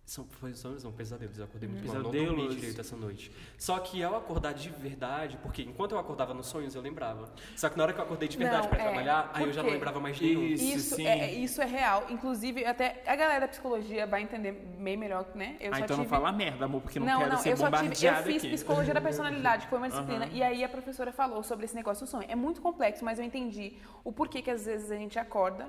São, 0.09 0.25
foi 0.25 0.55
sonhos, 0.55 0.83
não, 0.83 0.91
pesadelos. 0.91 1.37
Eu 1.37 1.45
acordei 1.45 1.69
muito 1.69 1.87
mal, 1.87 1.97
eu 1.97 2.03
não 2.03 2.11
dormi 2.11 2.27
Pesadelos. 2.29 2.55
direito 2.55 2.81
essa 2.81 2.97
noite. 2.97 3.31
Só 3.59 3.79
que 3.79 4.03
ao 4.03 4.17
acordar 4.17 4.55
de 4.55 4.71
verdade, 4.71 5.37
porque 5.43 5.61
enquanto 5.61 5.93
eu 5.93 5.99
acordava 5.99 6.33
nos 6.33 6.47
sonhos, 6.47 6.75
eu 6.75 6.81
lembrava. 6.81 7.31
Só 7.55 7.69
que 7.69 7.77
na 7.77 7.83
hora 7.83 7.93
que 7.93 8.01
eu 8.01 8.05
acordei 8.05 8.27
de 8.27 8.39
verdade 8.39 8.63
Não, 8.63 8.71
pra 8.71 8.79
é, 8.79 8.83
trabalhar, 8.85 9.31
aí 9.35 9.45
eu 9.45 9.53
já 9.53 9.63
não 9.63 9.69
lembrava 9.69 10.01
mais 10.01 10.17
de 10.17 10.25
nenhum. 10.25 10.47
Isso, 10.47 10.65
Isso, 10.65 10.95
sim. 10.97 11.07
é, 11.07 11.19
é- 11.19 11.35
isso 11.35 11.61
é 11.61 11.67
real. 11.67 12.07
Inclusive, 12.09 12.65
até 12.65 13.03
a 13.07 13.15
galera 13.15 13.41
da 13.41 13.49
psicologia 13.49 14.07
vai 14.07 14.23
entender 14.23 14.53
bem 14.53 14.97
melhor, 14.97 15.27
né? 15.35 15.59
Eu 15.61 15.75
ah, 15.75 15.77
só 15.77 15.85
então 15.85 15.97
não 15.99 16.05
tive... 16.05 16.17
fala 16.17 16.33
merda, 16.33 16.65
amor, 16.65 16.81
porque 16.81 16.99
não, 16.99 17.07
não, 17.07 17.19
quero 17.19 17.31
não, 17.33 17.39
ser 17.39 17.51
eu 17.51 17.57
só 17.59 17.67
tive, 17.67 17.77
eu 17.77 17.83
bombardeada 17.83 18.23
fiz 18.23 18.43
aqui. 18.43 18.55
psicologia 18.55 18.95
da 18.95 19.03
personalidade, 19.03 19.65
que 19.65 19.69
foi 19.69 19.79
uma 19.79 19.91
disciplina, 19.91 20.27
e 20.33 20.43
aí 20.43 20.65
a 20.65 20.71
professora 20.71 21.13
falou 21.13 21.43
sobre 21.43 21.67
esse 21.67 21.75
negócio 21.75 22.07
do 22.07 22.09
sonho. 22.09 22.25
É 22.31 22.35
muito 22.35 22.63
complexo, 22.63 23.05
mas 23.05 23.19
eu 23.19 23.27
entendi 23.27 23.75
o 24.03 24.11
porquê 24.11 24.41
que 24.41 24.51
às 24.51 24.65
vezes 24.65 24.91
a 24.91 24.97
gente 24.97 25.19
acorda 25.19 25.69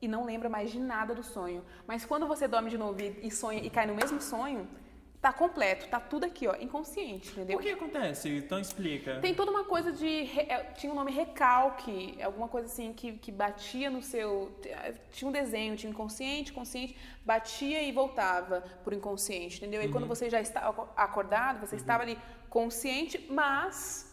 e 0.00 0.08
não 0.08 0.24
lembra 0.24 0.48
mais 0.48 0.70
de 0.70 0.78
nada 0.78 1.14
do 1.14 1.22
sonho. 1.22 1.64
Mas 1.86 2.04
quando 2.04 2.26
você 2.26 2.46
dorme 2.48 2.70
de 2.70 2.78
novo 2.78 3.00
e, 3.00 3.30
sonha 3.30 3.60
e 3.60 3.70
cai 3.70 3.86
no 3.86 3.94
mesmo 3.94 4.20
sonho, 4.20 4.68
tá 5.20 5.32
completo, 5.32 5.88
tá 5.88 5.98
tudo 5.98 6.24
aqui, 6.26 6.46
ó, 6.46 6.54
inconsciente, 6.60 7.30
entendeu? 7.32 7.58
O 7.58 7.60
que 7.60 7.70
acontece? 7.70 8.28
Então 8.28 8.60
explica. 8.60 9.18
Tem 9.20 9.34
toda 9.34 9.50
uma 9.50 9.64
coisa 9.64 9.90
de. 9.90 10.22
re- 10.22 10.46
é, 10.48 10.62
Tinha 10.74 10.92
o 10.92 10.94
nome 10.94 11.10
recalque, 11.10 12.16
alguma 12.22 12.46
coisa 12.48 12.68
assim 12.68 12.92
que, 12.92 13.14
que 13.14 13.32
batia 13.32 13.90
no 13.90 14.00
seu. 14.00 14.56
Tinha 15.10 15.28
um 15.28 15.32
desenho, 15.32 15.76
tinha 15.76 15.90
inconsciente, 15.90 16.52
consciente, 16.52 16.96
batia 17.26 17.82
e 17.82 17.90
voltava 17.90 18.60
pro 18.84 18.94
inconsciente, 18.94 19.56
entendeu? 19.56 19.82
E 19.82 19.88
quando 19.88 20.06
você 20.06 20.30
já 20.30 20.40
estava 20.40 20.88
acordado, 20.96 21.66
você 21.66 21.74
estava 21.74 22.04
ali 22.04 22.16
consciente, 22.48 23.26
mas. 23.28 24.07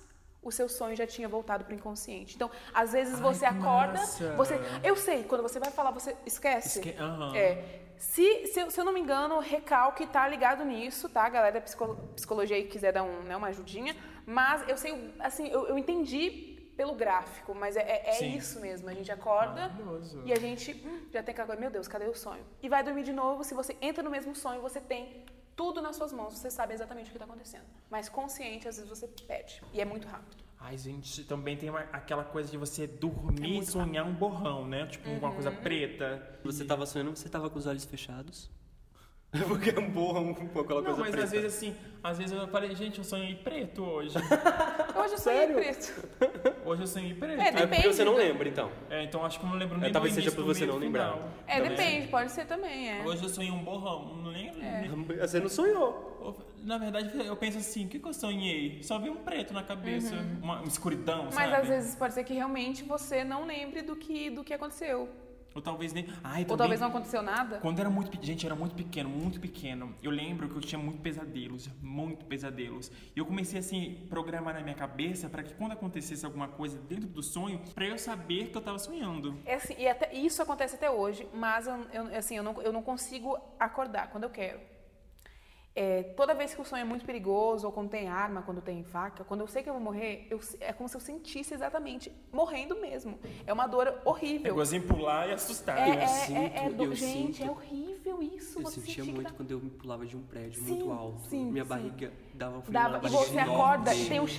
O 0.46 0.52
seu 0.52 0.70
sonho 0.70 0.96
já 0.96 1.06
tinha 1.08 1.28
voltado 1.28 1.66
pro 1.66 1.74
inconsciente. 1.74 2.36
Então, 2.36 2.50
às 2.74 2.94
vezes 2.94 3.20
você 3.20 3.40
que 3.40 3.46
acorda, 3.56 4.00
massa. 4.00 4.34
você. 4.36 4.60
Eu 4.84 4.96
sei, 4.96 5.24
quando 5.24 5.42
você 5.42 5.60
vai 5.60 5.72
falar, 5.72 5.92
você 5.92 6.16
esquece. 6.26 6.80
Esque- 6.80 6.96
aham. 7.02 7.36
É. 7.36 7.82
Se, 7.98 8.46
se, 8.48 8.60
eu- 8.60 8.70
se 8.70 8.80
eu 8.80 8.86
não 8.86 8.94
me 8.94 9.00
engano, 9.00 9.36
o 9.36 9.40
recalque 9.40 10.06
tá 10.06 10.28
ligado 10.28 10.64
nisso, 10.64 11.10
tá? 11.10 11.24
A 11.26 11.30
galera 11.30 11.54
da 11.54 11.62
psico- 11.62 11.96
psicologia 12.16 12.56
aí 12.58 12.66
quiser 12.66 12.92
dar 12.94 13.04
um, 13.04 13.24
né, 13.24 13.36
uma 13.36 13.48
ajudinha. 13.48 13.96
Mas 14.26 14.68
eu 14.70 14.78
sei, 14.78 15.14
assim, 15.20 15.48
eu, 15.50 15.66
eu 15.68 15.78
entendi 15.80 16.52
pelo 16.78 16.94
gráfico, 16.94 17.56
mas 17.56 17.76
é, 17.78 17.80
é- 17.82 18.10
é 18.10 18.12
isso 18.38 18.60
mesmo. 18.60 18.88
A 18.90 18.94
gente 18.94 19.12
acorda 19.12 19.72
e 20.26 20.32
a 20.34 20.36
gente 20.40 20.74
hum, 20.86 21.06
já 21.12 21.24
tem 21.24 21.32
aquela 21.32 21.48
coisa, 21.48 21.60
meu 21.62 21.72
Deus, 21.72 21.88
cadê 21.88 22.06
o 22.06 22.14
sonho? 22.14 22.44
E 22.62 22.70
vai 22.70 22.84
dormir 22.84 23.02
de 23.04 23.14
novo, 23.14 23.44
se 23.44 23.54
você 23.56 23.76
entra 23.82 24.04
no 24.04 24.12
mesmo 24.12 24.36
sonho, 24.36 24.62
você 24.62 24.80
tem 24.82 25.25
tudo 25.56 25.82
nas 25.82 25.96
suas 25.96 26.12
mãos, 26.12 26.34
você 26.38 26.52
sabe 26.52 26.74
exatamente 26.74 27.08
o 27.08 27.12
que 27.12 27.16
está 27.18 27.26
acontecendo. 27.26 27.64
Mas 27.90 28.10
consciente, 28.10 28.68
às 28.68 28.76
vezes 28.78 28.90
você 28.90 29.08
perde. 29.08 29.62
E 29.74 29.80
é 29.82 29.86
muito 29.86 30.08
rápido. 30.08 30.44
Ai, 30.60 30.78
gente, 30.78 31.24
também 31.26 31.56
tem 31.56 31.70
uma- 31.70 31.82
aquela 31.92 32.24
coisa 32.24 32.50
de 32.50 32.58
você 32.58 32.88
dormir 32.88 33.42
e 33.42 33.46
É 33.46 33.54
muito 33.56 33.72
sonhar 33.72 34.06
um 34.06 34.14
borrão, 34.14 34.68
né? 34.68 34.88
Tipo, 34.88 35.10
uma 35.10 35.32
coisa 35.32 35.50
Uhum. 35.52 35.58
preta. 35.58 36.40
Você 36.44 36.66
tava 36.66 36.86
sonhando, 36.86 37.16
você 37.16 37.30
tava 37.30 37.50
com 37.50 37.60
os 37.60 37.68
olhos 37.68 37.86
fechados? 37.86 38.50
Porque 39.48 39.70
é 39.72 39.80
um 39.80 39.90
borrão 39.90 40.34
com 40.34 40.60
aquela 40.60 40.82
Não, 40.82 40.86
coisa 40.96 41.02
mas 41.02 41.12
preta. 41.12 41.26
às 41.26 41.32
vezes 41.32 41.56
assim, 41.56 41.76
às 42.04 42.18
vezes 42.18 42.38
eu 42.38 42.48
falei, 42.48 42.74
gente, 42.76 43.00
eu 43.00 43.04
sonhei 43.04 43.36
preto 43.36 43.84
hoje. 43.84 44.16
Hoje 44.96 45.14
eu 45.14 45.18
sonhei 45.18 45.48
preto. 45.48 45.94
Hoje 46.66 46.82
eu 46.84 46.88
sonhei 46.88 47.14
preto. 47.14 47.40
É, 47.42 47.48
É 47.48 47.52
porque 47.52 47.66
Depende, 47.68 47.88
você 47.96 48.04
não 48.06 48.14
né? 48.14 48.24
lembra, 48.24 48.48
então. 48.48 48.72
É, 48.90 49.04
então 49.04 49.26
acho 49.26 49.40
que 49.40 49.46
eu 49.46 49.50
não 49.50 49.58
lembro 49.58 49.78
nem 49.78 49.90
É, 49.90 49.94
talvez 49.94 50.14
do 50.14 50.22
seja 50.22 50.32
por 50.36 50.46
você 50.46 50.66
não 50.66 50.78
lembrar. 50.78 51.14
final. 51.14 51.30
É, 51.48 51.58
Também. 51.62 51.70
depende, 51.76 52.08
pode 52.08 52.32
ser 52.32 52.46
também, 52.46 52.90
é. 52.90 53.04
Hoje 53.04 53.24
eu 53.24 53.30
sonhei 53.30 53.52
um 53.52 53.64
borrão, 53.64 54.16
não 54.24 54.32
lembro. 54.32 54.60
nem- 54.62 55.18
Você 55.20 55.40
não 55.40 55.50
sonhou. 55.50 56.14
Na 56.64 56.78
verdade, 56.80 57.12
eu 57.26 57.36
penso 57.36 57.58
assim, 57.60 57.86
o 57.86 57.90
que, 57.90 58.00
que 58.00 58.08
eu 58.08 58.14
sonhei? 58.14 58.82
Só 58.82 58.98
vi 58.98 59.10
um 59.10 59.18
preto 59.18 59.54
na 59.54 59.62
cabeça, 59.62 60.16
uma, 60.42 60.60
uma 60.62 60.68
escuridão, 60.68 61.26
Mas 61.26 61.34
sabe? 61.36 61.56
às 61.56 61.68
vezes 61.68 61.96
pode 61.96 62.14
ser 62.16 62.24
que 62.24 62.34
realmente 62.34 62.84
você 62.84 63.24
não 63.24 63.46
lembre 63.46 63.82
do 63.84 63.96
que, 63.96 64.32
do 64.32 64.44
que 64.44 64.54
aconteceu. 64.54 65.08
Ou 65.56 65.62
talvez 65.62 65.94
nem... 65.94 66.06
Ai, 66.22 66.42
Ou 66.42 66.46
também- 66.50 66.58
talvez 66.58 66.82
não 66.82 66.90
aconteceu 66.90 67.22
nada. 67.22 67.60
Quando 67.60 67.80
era 67.80 67.90
muito 67.90 68.24
gente, 68.24 68.46
era 68.46 68.54
muito 68.56 68.76
pequeno, 68.76 69.10
muito 69.10 69.40
pequeno. 69.40 69.96
Eu 70.04 70.12
lembro 70.12 70.50
que 70.50 70.56
eu 70.58 70.62
tinha 70.62 70.78
muito 70.78 71.00
pesadelos, 71.02 71.70
muito 71.82 72.26
pesadelos. 72.26 72.92
E 73.16 73.20
eu 73.20 73.26
comecei 73.26 73.60
assim 73.60 74.06
programar 74.10 74.54
na 74.54 74.60
minha 74.60 74.76
cabeça 74.76 75.30
para 75.30 75.42
que 75.44 75.54
quando 75.54 75.72
acontecesse 75.72 76.26
alguma 76.26 76.50
coisa 76.50 76.78
dentro 76.78 77.08
do 77.08 77.24
sonho, 77.24 77.62
para 77.74 77.86
eu 77.86 77.98
saber 77.98 78.50
que 78.50 78.58
eu 78.58 78.62
tava 78.62 78.78
sonhando. 78.78 79.40
É 79.46 79.54
assim, 79.56 79.76
e 79.78 79.88
até, 79.88 80.14
isso 80.14 80.42
acontece 80.42 80.76
até 80.76 80.92
hoje, 80.92 81.26
mas 81.34 81.68
eu, 81.68 81.76
eu- 81.94 82.18
assim, 82.18 82.36
eu, 82.36 82.44
não, 82.44 82.62
eu 82.62 82.74
não 82.74 82.82
consigo 82.84 83.38
acordar 83.58 84.10
quando 84.10 84.26
eu 84.26 84.30
quero. 84.30 84.60
É, 85.78 86.04
toda 86.16 86.34
vez 86.34 86.56
que 86.56 86.62
o 86.62 86.64
sonho 86.64 86.82
é 86.82 86.86
muito 86.86 87.04
perigoso, 87.06 87.68
ou 87.68 87.74
quando 87.74 87.90
tem 87.90 88.08
arma, 88.08 88.42
quando 88.42 88.62
tem 88.62 88.82
faca, 88.86 89.26
quando 89.26 89.42
eu 89.42 89.48
sei 89.48 89.62
que 89.62 89.68
eu 89.70 89.74
vou 89.74 89.82
morrer, 89.84 90.26
eu- 90.30 90.40
é 90.62 90.72
como 90.72 90.88
se 90.88 90.96
eu 90.96 91.02
sentisse 91.02 91.54
exatamente 91.54 92.10
morrendo 92.32 92.80
mesmo. 92.80 93.20
É 93.46 93.52
uma 93.52 93.68
dor 93.68 93.88
Eu 93.88 94.00
horrível. 94.06 94.56
gosto 94.56 94.72
de 94.72 94.80
pular 94.88 95.28
e 95.28 95.34
assustar. 95.34 95.78
É, 95.78 95.90
Eu 95.90 95.94
é, 95.96 96.04
é, 96.04 96.08
sinto, 96.08 96.40
é 96.40 96.70
do- 96.70 96.84
eu 96.86 96.96
gente, 96.96 97.38
sinto. 97.40 97.48
é 97.48 97.52
horrível 97.52 98.24
isso. 98.24 98.62
Eu 98.62 98.68
sentia 98.68 99.04
muito 99.04 99.24
tá- 99.24 99.34
quando 99.36 99.52
eu 99.52 99.60
me 99.60 99.70
pulava 99.70 100.06
de 100.06 100.16
um 100.16 100.22
prédio 100.24 100.62
Sim, 100.64 100.76
muito 100.76 100.92
alto. 100.94 101.20
sim, 101.28 101.44
minha 101.52 101.66
sim. 101.66 101.70
barriga 101.70 102.14
dava 102.34 102.58
um 102.58 102.62
frio 102.62 102.74
Dava, 102.74 102.98
na 103.02 103.08
e 103.10 103.12
você 103.12 103.32
enorme. 103.34 103.52
acorda 103.54 103.94
e 103.94 104.08
tem 104.08 104.20
um 104.22 104.24
assim, 104.24 104.34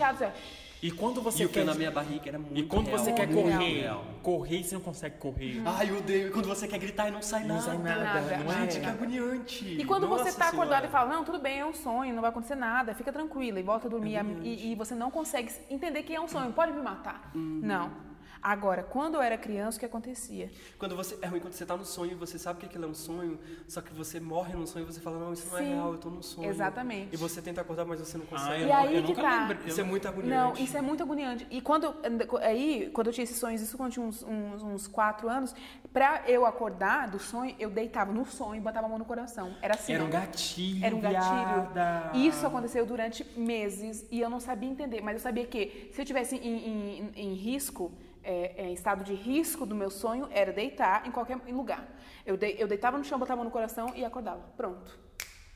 E 0.82 0.90
quando 0.90 1.22
você 1.22 1.42
E 1.42 1.46
o 1.46 1.48
que 1.48 1.54
quer 1.54 1.64
na 1.64 1.74
minha 1.74 1.90
barriga 1.90 2.28
era 2.28 2.38
muito 2.38 2.56
E 2.58 2.62
quando 2.64 2.90
você 2.90 3.06
real, 3.06 3.16
quer 3.16 3.26
muito 3.28 3.42
correr, 3.50 3.80
real. 3.80 4.04
correr, 4.22 4.62
você 4.62 4.74
não 4.74 4.82
consegue 4.82 5.16
correr. 5.18 5.62
Ai, 5.64 5.90
eu 5.90 5.98
odeio. 5.98 6.28
E 6.28 6.30
quando 6.30 6.46
você 6.46 6.68
quer 6.68 6.78
gritar 6.78 7.08
e 7.08 7.10
não 7.10 7.22
sai 7.22 7.40
Não 7.44 7.56
nada. 7.56 7.62
sai 7.62 7.78
nada, 7.78 8.04
nada, 8.04 8.36
não 8.38 8.52
é? 8.52 8.60
Gente, 8.60 8.80
que 8.80 8.86
agoniante. 8.86 9.64
E 9.80 9.84
quando 9.84 10.06
você 10.06 10.24
Nossa 10.24 10.38
tá 10.38 10.48
acordado 10.48 10.82
Senhora. 10.82 10.86
e 10.86 10.90
fala, 10.90 11.14
não, 11.14 11.24
tudo 11.24 11.38
bem, 11.38 11.60
é 11.60 11.66
um 11.66 11.72
sonho, 11.74 12.14
não 12.14 12.20
vai 12.20 12.30
acontecer 12.30 12.54
nada, 12.56 12.94
fica 12.94 13.12
tranquila 13.12 13.58
e 13.58 13.62
volta 13.62 13.86
a 13.86 13.90
dormir 13.90 14.18
e, 14.42 14.72
e 14.72 14.74
você 14.74 14.94
não 14.94 15.10
consegue 15.10 15.50
entender 15.70 16.02
que 16.02 16.14
é 16.14 16.20
um 16.20 16.28
sonho, 16.28 16.52
pode 16.52 16.72
me 16.72 16.82
matar. 16.82 17.30
Uhum. 17.34 17.60
Não. 17.62 18.05
Agora, 18.48 18.84
quando 18.84 19.16
eu 19.16 19.22
era 19.22 19.36
criança, 19.36 19.76
o 19.76 19.80
que 19.80 19.86
acontecia? 19.86 20.48
Quando 20.78 20.94
você, 20.94 21.18
é 21.20 21.26
ruim 21.26 21.40
quando 21.40 21.52
você 21.54 21.66
tá 21.66 21.76
no 21.76 21.84
sonho 21.84 22.12
e 22.12 22.14
você 22.14 22.38
sabe 22.38 22.60
que 22.60 22.66
aquilo 22.66 22.84
é 22.84 22.86
um 22.86 22.94
sonho, 22.94 23.40
só 23.66 23.80
que 23.80 23.92
você 23.92 24.20
morre 24.20 24.54
no 24.54 24.64
sonho 24.68 24.84
e 24.84 24.86
você 24.86 25.00
fala, 25.00 25.18
não, 25.18 25.32
isso 25.32 25.48
não 25.50 25.58
é 25.58 25.62
Sim, 25.62 25.74
real, 25.74 25.92
eu 25.94 25.98
tô 25.98 26.08
no 26.10 26.22
sonho. 26.22 26.48
exatamente. 26.48 27.12
E 27.12 27.16
você 27.16 27.42
tenta 27.42 27.60
acordar, 27.62 27.84
mas 27.84 27.98
você 27.98 28.16
não 28.16 28.24
Ah, 28.26 28.28
consegue. 28.38 28.62
eu, 28.62 28.68
E 28.68 28.72
aí 28.72 28.94
eu 28.98 29.02
que 29.02 29.08
nunca 29.08 29.22
tá. 29.22 29.48
lembro. 29.48 29.68
Isso 29.68 29.80
é 29.80 29.82
muito 29.82 30.04
Não, 30.04 30.12
agoniante. 30.12 30.62
isso 30.62 30.76
é 30.76 30.80
muito 30.80 31.02
agoniante. 31.02 31.44
E 31.50 31.60
quando 31.60 31.92
aí, 32.40 32.88
quando 32.94 33.08
eu 33.08 33.12
tinha 33.12 33.24
esses 33.24 33.36
sonhos, 33.36 33.60
isso 33.60 33.76
quando 33.76 33.88
eu 33.88 33.92
tinha 33.94 34.06
uns, 34.06 34.22
uns, 34.22 34.62
uns 34.62 34.86
quatro 34.86 35.28
anos, 35.28 35.52
pra 35.92 36.22
eu 36.28 36.46
acordar 36.46 37.10
do 37.10 37.18
sonho, 37.18 37.52
eu 37.58 37.68
deitava 37.68 38.12
no 38.12 38.24
sonho 38.24 38.58
e 38.58 38.60
botava 38.60 38.86
a 38.86 38.88
mão 38.88 38.98
no 38.98 39.04
coração. 39.04 39.56
Era 39.60 39.74
assim. 39.74 39.92
Era 39.92 40.04
um 40.04 40.06
ó. 40.06 40.10
gatilho. 40.10 40.84
Era 40.86 40.94
um 40.94 41.00
gatilho. 41.00 41.72
viada. 41.72 42.12
Isso 42.14 42.46
aconteceu 42.46 42.86
durante 42.86 43.24
meses 43.36 44.06
e 44.08 44.20
eu 44.20 44.30
não 44.30 44.38
sabia 44.38 44.68
entender. 44.70 45.00
Mas 45.00 45.14
eu 45.14 45.20
sabia 45.20 45.44
que 45.48 45.90
se 45.92 46.00
eu 46.00 46.04
tivesse 46.06 46.36
em, 46.36 46.56
em- 46.68 47.12
em 47.16 47.34
risco, 47.34 47.90
é, 48.34 48.62
é, 48.62 48.68
em 48.68 48.72
estado 48.74 49.02
de 49.04 49.14
risco 49.14 49.64
do 49.64 49.74
meu 49.74 49.90
sonho, 49.90 50.28
era 50.30 50.52
deitar 50.52 51.06
em 51.06 51.12
qualquer 51.12 51.36
lugar. 51.60 51.82
Eu, 52.24 52.36
dei- 52.36 52.56
eu 52.58 52.66
deitava 52.66 52.98
no 52.98 53.04
chão, 53.04 53.18
botava 53.18 53.42
no 53.44 53.50
coração 53.50 53.86
e 53.94 54.04
acordava. 54.04 54.42
Pronto. 54.56 54.98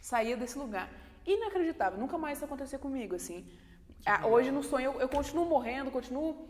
Saía 0.01 0.37
desse 0.37 0.57
lugar. 0.57 0.89
Inacreditável. 1.27 1.99
Nunca 1.99 2.17
mais 2.17 2.39
isso 2.39 2.45
aconteceu 2.45 2.79
comigo, 2.79 3.15
assim. 3.15 3.47
Ah, 4.07 4.27
hoje 4.27 4.51
no 4.51 4.63
sonho 4.63 4.93
eu, 4.93 5.01
eu 5.01 5.09
continuo 5.09 5.45
morrendo, 5.45 5.91
continuo... 5.91 6.49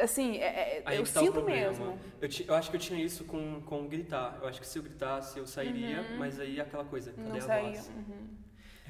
Assim, 0.00 0.36
é- 0.38 0.82
é- 0.86 0.98
eu 0.98 1.04
tá 1.04 1.20
sinto 1.20 1.42
mesmo. 1.42 1.98
Eu, 2.20 2.28
ti- 2.28 2.44
eu 2.48 2.54
acho 2.54 2.70
que 2.70 2.76
eu 2.76 2.80
tinha 2.80 3.02
isso 3.04 3.24
com, 3.24 3.60
com 3.62 3.86
gritar. 3.88 4.38
Eu 4.40 4.48
acho 4.48 4.60
que 4.60 4.66
se 4.66 4.78
eu 4.78 4.82
gritasse, 4.82 5.38
eu 5.38 5.46
sairia, 5.46 6.02
mas 6.18 6.38
aí 6.38 6.60
aquela 6.60 6.84
coisa, 6.84 7.10
cadê 7.12 7.22
Uhum. 7.22 7.28
Não 7.30 7.36
a 7.38 7.40
saía. 7.40 7.62
voz? 7.72 7.88
Uhum. 7.88 8.28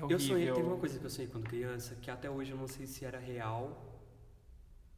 É 0.09 0.13
Eu 0.15 0.19
sonhei, 0.21 0.53
teve 0.53 0.67
uma 0.67 0.77
coisa 0.77 0.99
que 0.99 1.05
eu 1.05 1.11
sonhei 1.11 1.31
quando 1.31 1.45
criança, 1.49 1.97
que 2.01 2.11
até 2.11 2.31
hoje 2.31 2.53
eu 2.53 2.59
não 2.59 2.69
sei 2.69 2.87
se 2.87 3.05
era 3.05 3.19
real 3.19 3.85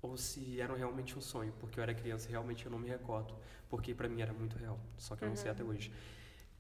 ou 0.03 0.16
se 0.16 0.61
era 0.61 0.74
realmente 0.74 1.16
um 1.18 1.20
sonho, 1.20 1.53
porque 1.59 1.78
eu 1.78 1.82
era 1.82 1.94
criança 1.94 2.28
e 2.28 2.30
realmente 2.30 2.64
eu 2.64 2.70
não 2.72 2.78
me 2.78 2.88
recordo, 2.88 3.34
porque 3.68 3.94
pra 3.94 4.09
mim 4.09 4.20
era 4.22 4.32
muito 4.32 4.57
real, 4.57 4.78
só 4.96 5.14
que 5.16 5.24
eu 5.24 5.28
não 5.28 5.36
sei 5.36 5.51
até 5.51 5.62
hoje. 5.62 5.92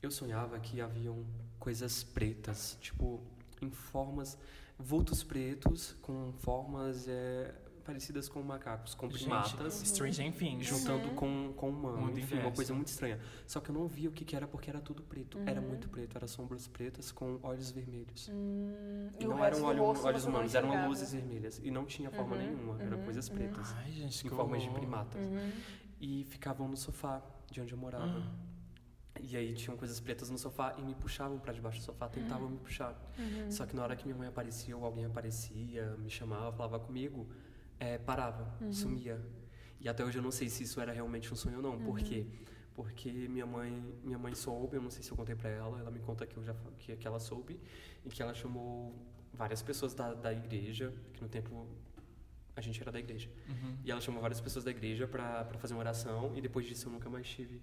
Eu 0.02 0.10
sonhava 0.10 0.58
que 0.58 0.80
haviam 0.80 1.24
coisas 1.58 2.02
pretas, 2.02 2.76
tipo, 2.80 3.20
em 3.60 3.70
formas, 3.70 4.38
vultos 4.78 5.22
pretos 5.22 5.94
com 6.00 6.32
formas 6.32 7.06
é, 7.06 7.54
parecidas 7.90 8.28
com 8.28 8.40
macacos, 8.42 8.94
com 8.94 9.08
Gente, 9.10 9.20
primatas. 9.22 9.74
Stranger 9.84 10.32
Things. 10.32 10.66
Juntando 10.66 11.10
com, 11.10 11.52
com 11.56 11.68
humano, 11.70 12.02
Muito 12.02 12.20
enfim, 12.20 12.38
uma 12.38 12.52
coisa 12.52 12.72
muito 12.72 12.88
estranha. 12.88 13.18
Só 13.46 13.60
que 13.60 13.70
eu 13.70 13.74
não 13.74 13.86
via 13.88 14.08
o 14.08 14.12
que, 14.12 14.24
que 14.24 14.36
era 14.36 14.46
porque 14.46 14.70
era 14.70 14.80
tudo 14.80 15.02
preto. 15.02 15.38
Era 15.46 15.60
muito 15.60 15.88
preto, 15.88 16.16
eram 16.16 16.28
sombras 16.28 16.68
pretas 16.68 17.10
com 17.10 17.38
olhos 17.42 17.70
vermelhos. 17.70 18.28
Hum, 18.32 19.10
E 19.18 19.24
não 19.24 19.44
eram 19.44 19.62
olho- 19.64 19.82
rosto 19.84 20.06
olhos 20.06 20.24
humanos, 20.24 20.54
eram 20.54 20.88
luzes 20.88 21.12
vermelhas. 21.12 21.60
E 21.62 21.70
não 21.70 21.84
tinha 21.84 22.10
forma 22.10 22.36
nenhuma, 22.36 22.80
eram 22.80 22.98
coisas 23.02 23.28
pretas. 23.28 23.72
Ai, 23.76 23.90
gente, 23.92 24.18
em 24.26 24.28
que 24.30 24.34
formas 24.34 24.62
de 24.62 24.70
primatas. 24.70 25.20
E 26.00 26.24
ficavam 26.30 26.68
no 26.68 26.76
sofá 26.76 27.20
de 27.50 27.60
onde 27.60 27.72
eu 27.72 27.78
morava. 27.78 28.22
E 29.22 29.36
aí 29.36 29.52
tinham 29.54 29.76
coisas 29.76 30.00
pretas 30.00 30.30
no 30.30 30.38
sofá 30.38 30.74
e 30.78 30.82
me 30.82 30.94
puxavam 30.94 31.38
pra 31.38 31.52
debaixo 31.52 31.78
do 31.80 31.84
sofá, 31.84 32.08
tentavam 32.08 32.48
me 32.48 32.56
puxar. 32.56 32.94
Só 33.50 33.66
que 33.66 33.76
na 33.76 33.82
hora 33.82 33.94
que 33.94 34.04
minha 34.06 34.16
mãe 34.16 34.28
aparecia 34.28 34.74
ou 34.76 34.82
alguém 34.84 35.04
aparecia, 35.04 35.94
me 35.98 36.08
chamava, 36.08 36.50
falava 36.52 36.78
comigo, 36.80 37.28
é, 37.80 37.98
parava, 37.98 38.54
sumia. 38.70 39.20
E 39.80 39.88
até 39.88 40.04
hoje 40.04 40.18
eu 40.18 40.22
não 40.22 40.30
sei 40.30 40.48
se 40.48 40.62
isso 40.62 40.80
era 40.80 40.92
realmente 40.92 41.32
um 41.32 41.36
sonho 41.36 41.56
ou 41.56 41.62
não. 41.62 41.78
Por 41.80 41.98
quê? 41.98 42.26
Porque 42.74 43.10
minha 43.28 43.46
mãe, 43.46 43.72
minha 44.04 44.18
mãe 44.18 44.34
soube, 44.34 44.76
eu 44.76 44.82
não 44.82 44.90
sei 44.90 45.02
se 45.02 45.10
eu 45.10 45.16
contei 45.16 45.34
pra 45.34 45.48
ela, 45.48 45.80
ela 45.80 45.90
me 45.90 45.98
conta 45.98 46.26
que, 46.26 46.36
eu 46.36 46.44
já, 46.44 46.54
que, 46.78 46.96
que 46.96 47.06
ela 47.06 47.18
soube, 47.18 47.58
e 48.04 48.08
que 48.08 48.22
ela 48.22 48.32
chamou 48.34 48.94
várias 49.32 49.62
pessoas 49.62 49.94
da, 49.94 50.14
da 50.14 50.32
igreja, 50.32 50.94
que 51.14 51.22
no 51.22 51.28
tempo 51.28 51.66
a 52.54 52.60
gente 52.60 52.80
era 52.80 52.92
da 52.92 52.98
igreja. 52.98 53.30
E 53.84 53.90
ela 53.90 54.00
chamou 54.00 54.20
várias 54.20 54.40
pessoas 54.40 54.64
da 54.64 54.70
igreja 54.70 55.08
pra 55.08 55.44
fazer 55.58 55.74
uma 55.74 55.80
oração, 55.80 56.32
e 56.36 56.40
depois 56.40 56.66
disso 56.66 56.88
eu 56.88 56.92
nunca 56.92 57.08
mais 57.08 57.26
tive, 57.26 57.60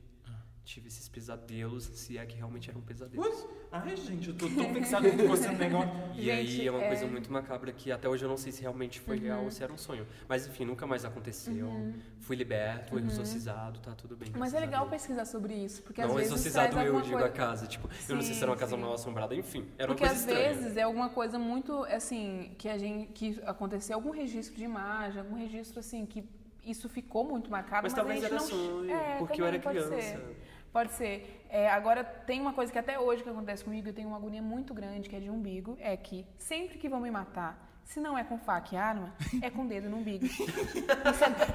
tive 0.68 0.89
esses 0.89 1.07
pesadelos, 1.07 1.86
se 1.86 2.18
é 2.18 2.26
que 2.26 2.36
realmente 2.36 2.70
eram 2.70 2.82
pesadelos. 2.82 3.26
Ui, 3.26 3.47
Ai, 3.72 3.95
gente, 3.95 4.28
eu 4.30 4.36
tô 4.36 4.49
tão 4.49 4.74
fixado 4.74 5.09
com 5.09 5.28
você 5.28 5.47
no 5.49 5.57
negócio. 5.57 5.89
E 6.15 6.30
aí 6.30 6.45
Gente, 6.45 6.68
é 6.68 6.72
uma 6.72 6.84
é- 6.84 6.88
coisa 6.88 7.07
muito 7.07 7.32
macabra 7.32 7.72
que 7.72 7.89
até 7.89 8.07
hoje 8.09 8.26
eu 8.26 8.30
não 8.30 8.36
sei 8.38 8.51
se 8.51 8.61
realmente 8.61 8.99
foi 8.99 9.18
real 9.18 9.43
ou 9.45 9.51
se 9.51 9.63
era 9.63 9.72
um 9.72 9.78
sonho. 9.78 10.05
Mas 10.28 10.45
enfim, 10.45 10.65
nunca 10.65 10.86
mais 10.86 11.05
aconteceu. 11.05 11.93
Fui 12.20 12.36
liberto, 12.36 12.89
fui 12.91 13.01
exorcizado, 13.01 13.80
tá 13.80 13.93
tudo 13.95 14.18
bem. 14.18 14.30
Mas 14.38 14.53
é 14.53 14.59
legal 14.59 14.82
Deus. 14.82 14.91
pesquisar 14.91 15.24
sobre 15.26 15.53
isso, 15.53 15.82
porque 15.84 16.01
às 16.01 16.07
Não 16.09 16.15
vezes 16.15 16.32
exorcizado 16.34 16.72
traz 16.72 16.86
eu 16.88 16.93
alguma 16.95 17.03
digo 17.03 17.18
coisa... 17.18 17.34
a 17.34 17.38
casa, 17.38 17.65
tipo, 17.68 17.89
eu 18.09 18.15
não 18.15 18.22
sei 18.22 18.34
se 18.34 18.39
Sim, 18.39 18.43
era 18.43 18.51
uma 18.51 18.57
casa 18.57 18.76
sim. 18.76 18.82
mal 18.82 18.93
assombrada, 18.93 19.34
enfim, 19.36 19.65
era 19.78 19.88
Porque 19.88 20.03
uma 20.03 20.09
coisa 20.09 20.13
às 20.13 20.20
estranha. 20.20 20.53
vezes 20.53 20.78
é 20.78 20.82
alguma 20.82 21.09
coisa 21.09 21.39
muito 21.39 21.84
assim 21.86 22.53
que 22.57 22.68
a 22.68 22.78
gente 22.78 23.07
que 23.13 23.39
aconteceu 23.45 23.95
algum 23.95 24.09
registro 24.11 24.55
de 24.57 24.65
imagem, 24.65 25.20
algum 25.22 25.36
registro 25.36 25.80
assim 25.80 26.05
que 26.05 26.26
isso 26.65 26.89
ficou 26.89 27.24
muito 27.24 27.49
marcado, 27.49 27.84
Mas 27.84 27.93
mas, 27.93 27.93
talvez 27.93 28.20
a 28.20 28.28
gente 28.28 28.34
era 28.34 28.41
não 28.41 28.47
sonho, 28.49 28.91
É, 28.91 29.18
porque 29.20 29.41
eu 29.41 29.45
era 29.45 29.57
criança. 29.57 30.01
Ser. 30.01 30.38
Pode 30.72 30.91
ser. 30.93 31.45
É, 31.49 31.70
agora 31.70 32.03
tem 32.03 32.41
uma 32.41 32.53
coisa 32.53 32.72
que 32.72 32.78
até 32.78 32.99
hoje 32.99 33.24
que 33.24 33.30
acontece 33.30 33.63
comigo, 33.63 33.88
eu 33.88 33.93
tenho 33.93 34.07
uma 34.09 34.18
agonia 34.18 34.41
muito 34.41 34.74
grande 34.74 35.09
que 35.09 35.15
é 35.15 35.20
de 35.20 35.30
umbigo, 35.30 35.78
é 35.80 35.95
que 35.95 36.26
sempre 36.38 36.78
que 36.78 36.89
vão 36.89 36.99
me 36.99 37.09
matar 37.09 37.65
se 37.86 38.01
não 38.01 38.18
é 38.18 38.24
com 38.26 38.38
faca 38.38 38.76
e 38.76 38.78
arma, 38.78 39.15
é 39.41 39.49
com 39.49 39.65
dedo 39.65 39.89
no 39.89 39.95
umbigo. 39.99 40.26
Isso 40.28 40.43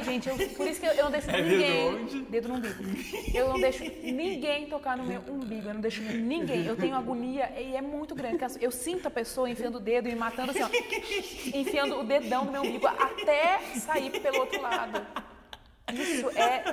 é- 0.00 0.02
gente, 0.02 0.30
eu- 0.30 0.36
por 0.56 0.66
isso 0.66 0.80
que 0.80 0.86
eu, 0.86 0.92
eu 0.92 1.04
não 1.04 1.10
deixo 1.10 1.28
É 1.30 1.42
dedo 1.42 1.46
ninguém. 1.50 1.88
onde? 1.94 2.22
Dedo 2.22 2.48
no 2.48 2.54
umbigo. 2.54 2.82
Eu 3.34 3.48
não 3.50 3.60
deixo 3.60 3.84
ninguém 3.84 4.66
tocar 4.66 4.96
no 4.96 5.04
meu 5.04 5.20
umbigo. 5.28 5.68
Eu 5.68 5.74
não 5.74 5.80
deixo 5.82 6.00
ninguém. 6.02 6.64
Eu 6.64 6.74
tenho 6.74 6.96
agonia 6.96 7.52
e 7.60 7.76
é 7.76 7.82
muito 7.82 8.14
grande. 8.14 8.38
Eu 8.62 8.70
sinto 8.70 9.08
a 9.08 9.10
pessoa 9.10 9.50
enfiando 9.50 9.76
o 9.76 9.80
dedo 9.80 10.08
e 10.08 10.12
me 10.12 10.18
matando 10.18 10.52
assim, 10.52 10.62
ó. 10.62 10.70
Enfiando 11.54 12.00
o 12.00 12.02
dedão 12.04 12.46
no 12.46 12.52
meu 12.52 12.62
umbigo 12.62 12.86
até 12.86 13.58
sair 13.76 14.18
pelo 14.22 14.38
outro 14.38 14.58
lado. 14.62 15.06
Isso 15.92 16.30
é, 16.38 16.64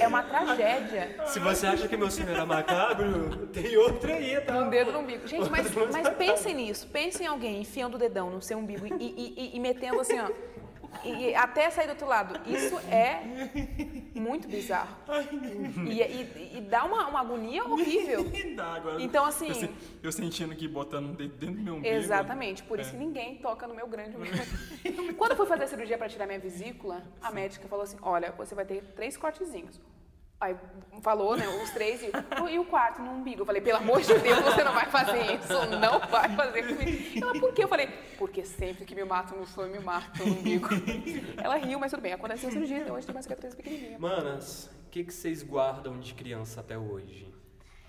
é 0.00 0.08
uma 0.08 0.22
tragédia. 0.22 1.16
Se 1.26 1.38
você 1.38 1.66
acha 1.66 1.86
que 1.86 1.96
meu 1.96 2.10
sonho 2.10 2.30
era 2.30 2.46
macabro, 2.46 3.46
tem 3.48 3.76
outra 3.76 4.14
aí, 4.14 4.40
tá? 4.40 4.54
Um 4.58 4.70
dedo 4.70 4.90
no 4.92 5.00
umbigo. 5.00 5.26
Gente, 5.28 5.50
mas, 5.50 5.66
mas 5.92 6.08
pensem 6.10 6.54
nisso. 6.54 6.86
Pensem 6.88 7.26
em 7.26 7.28
alguém 7.28 7.60
enfiando 7.60 7.96
o 7.96 7.98
dedão 7.98 8.30
no 8.30 8.40
seu 8.40 8.58
umbigo 8.58 8.86
e, 8.86 8.90
e- 8.98 9.34
e- 9.36 9.56
e 9.56 9.60
metendo 9.60 10.00
assim, 10.00 10.18
ó. 10.18 10.28
E, 11.02 11.08
e 11.30 11.34
até 11.34 11.70
sair 11.70 11.86
do 11.86 11.90
outro 11.90 12.06
lado. 12.06 12.38
Isso 12.48 12.78
é 12.90 13.22
muito 14.14 14.46
bizarro. 14.48 14.94
E, 15.88 16.00
e- 16.02 16.58
e 16.58 16.60
dá 16.60 16.84
uma, 16.84 17.08
uma 17.08 17.20
agonia 17.20 17.64
horrível. 17.64 18.24
Dá, 18.54 18.74
agora. 18.74 19.02
Então, 19.02 19.24
assim- 19.24 19.48
Eu, 19.48 19.54
se- 19.54 19.70
eu 20.04 20.12
sentindo 20.12 20.54
que 20.54 20.68
botando 20.68 21.06
um 21.06 21.12
dedo 21.14 21.36
dentro 21.36 21.56
do 21.56 21.62
meu 21.62 21.74
umbigo. 21.76 21.94
Exatamente, 21.94 22.62
por 22.62 22.78
É. 22.78 22.82
isso 22.82 22.96
ninguém 22.96 23.36
toca 23.36 23.66
no 23.66 23.74
meu 23.74 23.86
grande 23.86 24.14
umbigo. 24.16 25.14
Quando 25.14 25.32
eu 25.32 25.36
fui 25.36 25.46
fazer 25.46 25.64
a 25.64 25.66
cirurgia 25.68 25.98
para 25.98 26.08
tirar 26.08 26.26
minha 26.26 26.38
vesícula, 26.38 27.02
a 27.20 27.30
médica 27.30 27.66
falou 27.68 27.82
assim: 27.84 27.96
olha, 28.02 28.30
você 28.32 28.54
vai 28.54 28.64
ter 28.64 28.82
três 28.94 29.16
cortezinhos. 29.16 29.80
Aí 30.40 30.56
falou, 31.02 31.36
né, 31.36 31.46
os 31.48 31.70
três, 31.70 32.02
e, 32.02 32.10
e 32.52 32.58
o 32.58 32.64
quarto 32.64 33.00
no 33.00 33.12
umbigo. 33.12 33.42
Eu 33.42 33.46
falei, 33.46 33.62
pelo 33.62 33.78
amor 33.78 34.00
de 34.00 34.12
Deus, 34.18 34.40
você 34.40 34.64
não 34.64 34.74
vai 34.74 34.86
fazer 34.86 35.34
isso, 35.34 35.66
não 35.80 36.00
vai 36.00 36.34
fazer 36.34 36.62
comigo. 36.66 37.24
Ela, 37.24 37.40
por 37.40 37.52
quê? 37.52 37.64
Eu 37.64 37.68
falei, 37.68 37.88
porque 38.18 38.44
sempre 38.44 38.84
que 38.84 38.94
me 38.94 39.04
matam 39.04 39.38
no 39.38 39.46
sonho, 39.46 39.72
me 39.72 39.78
matam 39.78 40.26
no 40.26 40.32
umbigo. 40.38 40.68
Ela 41.36 41.56
riu, 41.56 41.78
mas 41.78 41.90
tudo 41.90 42.02
bem, 42.02 42.12
aconteceu 42.12 42.50
cirurgia, 42.50 42.78
então 42.78 42.94
hoje 42.96 43.06
tem 43.06 43.14
uma 43.14 43.22
cicatriz 43.22 43.54
pequenininha. 43.54 43.98
Manas, 43.98 44.70
o 44.86 44.90
que, 44.90 45.04
que 45.04 45.14
vocês 45.14 45.42
guardam 45.42 45.98
de 45.98 46.14
criança 46.14 46.60
até 46.60 46.76
hoje? 46.76 47.32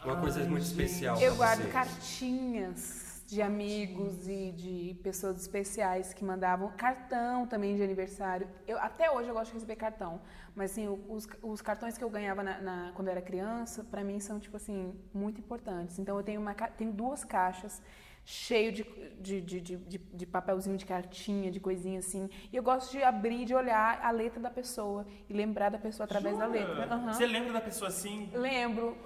Uma 0.03 0.17
coisa 0.21 0.39
muito 0.41 0.63
especial. 0.63 1.19
Eu 1.19 1.35
guardo 1.35 1.61
vocês. 1.61 1.73
cartinhas 1.73 3.04
de 3.27 3.41
amigos 3.41 4.27
e 4.27 4.51
de 4.51 4.99
pessoas 5.01 5.41
especiais 5.41 6.13
que 6.13 6.23
mandavam 6.23 6.71
cartão 6.77 7.47
também 7.47 7.75
de 7.75 7.81
aniversário. 7.83 8.47
Eu, 8.67 8.77
até 8.79 9.09
hoje 9.09 9.29
eu 9.29 9.33
gosto 9.33 9.47
de 9.49 9.55
receber 9.55 9.75
cartão, 9.75 10.21
mas 10.55 10.71
assim, 10.71 10.87
os, 11.09 11.27
os 11.41 11.61
cartões 11.61 11.97
que 11.97 12.03
eu 12.03 12.09
ganhava 12.09 12.43
na, 12.43 12.61
na- 12.61 12.91
quando 12.93 13.07
eu 13.07 13.11
era 13.13 13.21
criança, 13.21 13.83
pra 13.83 14.03
mim 14.03 14.19
são 14.19 14.39
tipo 14.39 14.55
assim 14.57 14.93
muito 15.13 15.39
importantes. 15.39 15.97
Então 15.97 16.15
eu 16.17 16.23
tenho 16.23 16.39
uma 16.39 16.53
tenho 16.53 16.91
duas 16.91 17.23
caixas 17.23 17.81
cheio 18.27 18.71
de, 18.71 18.83
de, 19.19 19.39
de, 19.39 19.61
de, 19.61 19.97
de- 19.99 20.25
papelzinho 20.25 20.75
de 20.75 20.85
cartinha, 20.85 21.51
de 21.51 21.59
coisinha 21.59 21.99
assim. 21.99 22.27
E 22.51 22.55
eu 22.57 22.63
gosto 22.63 22.91
de 22.91 23.03
abrir, 23.03 23.45
de 23.45 23.53
olhar 23.53 23.99
a 24.03 24.09
letra 24.09 24.39
da 24.39 24.49
pessoa 24.49 25.05
e 25.29 25.33
lembrar 25.33 25.69
da 25.69 25.77
pessoa 25.77 26.05
através 26.05 26.35
da 26.37 26.47
Jura? 26.47 26.59
letra. 26.59 26.95
Aham. 26.95 27.13
Você 27.13 27.25
lembra 27.27 27.53
da 27.53 27.61
pessoa 27.61 27.87
assim? 27.89 28.27
Lembro, 28.33 28.97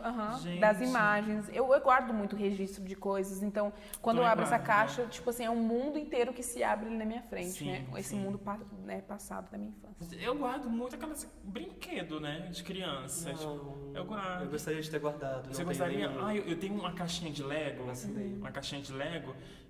Gente. 0.41 0.59
das 0.61 0.79
imagens. 0.81 1.49
Eu, 1.49 1.71
eu 1.73 1.81
guardo 1.81 2.13
muito 2.13 2.35
registro 2.37 2.81
de 2.83 2.95
coisas, 2.95 3.43
então 3.43 3.73
quando 4.01 4.17
eu 4.19 4.23
Também 4.23 4.31
abro 4.31 4.43
essa 4.45 4.57
guardo. 4.57 4.65
caixa, 4.67 5.05
tipo 5.07 5.29
assim, 5.29 5.43
é 5.43 5.49
um 5.49 5.61
mundo 5.61 5.99
inteiro 5.99 6.31
que 6.33 6.41
se 6.41 6.63
abre 6.63 6.87
ali 6.87 6.97
na 6.97 7.05
minha 7.05 7.21
frente, 7.23 7.59
Sim, 7.59 7.71
né? 7.71 7.85
Esse 7.97 8.09
sim. 8.09 8.19
mundo 8.19 8.39
né, 8.85 9.01
passado 9.01 9.51
da 9.51 9.57
minha 9.57 9.71
infância. 9.71 10.17
Eu 10.17 10.35
guardo 10.35 10.69
muito 10.69 10.95
aquelas 10.95 11.29
brinquedo, 11.43 12.21
né? 12.21 12.47
De 12.51 12.63
criança. 12.63 13.33
Tipo, 13.33 13.91
eu 13.93 14.05
guardo. 14.05 14.43
Eu 14.45 14.49
gostaria 14.49 14.81
de 14.81 14.89
ter 14.89 14.99
guardado. 14.99 15.49
Você 15.53 15.61
não 15.61 15.67
gostaria? 15.67 16.07
nenhum. 16.07 16.25
Ah, 16.25 16.33
eu, 16.33 16.43
eu 16.45 16.57
tenho 16.57 16.73
uma 16.75 16.93
caixinha 16.93 17.31
de 17.31 17.43
Lego. 17.43 17.83
Uma 18.37 18.51
caixinha 18.51 18.81
de 18.81 18.93
Lego 18.93 19.08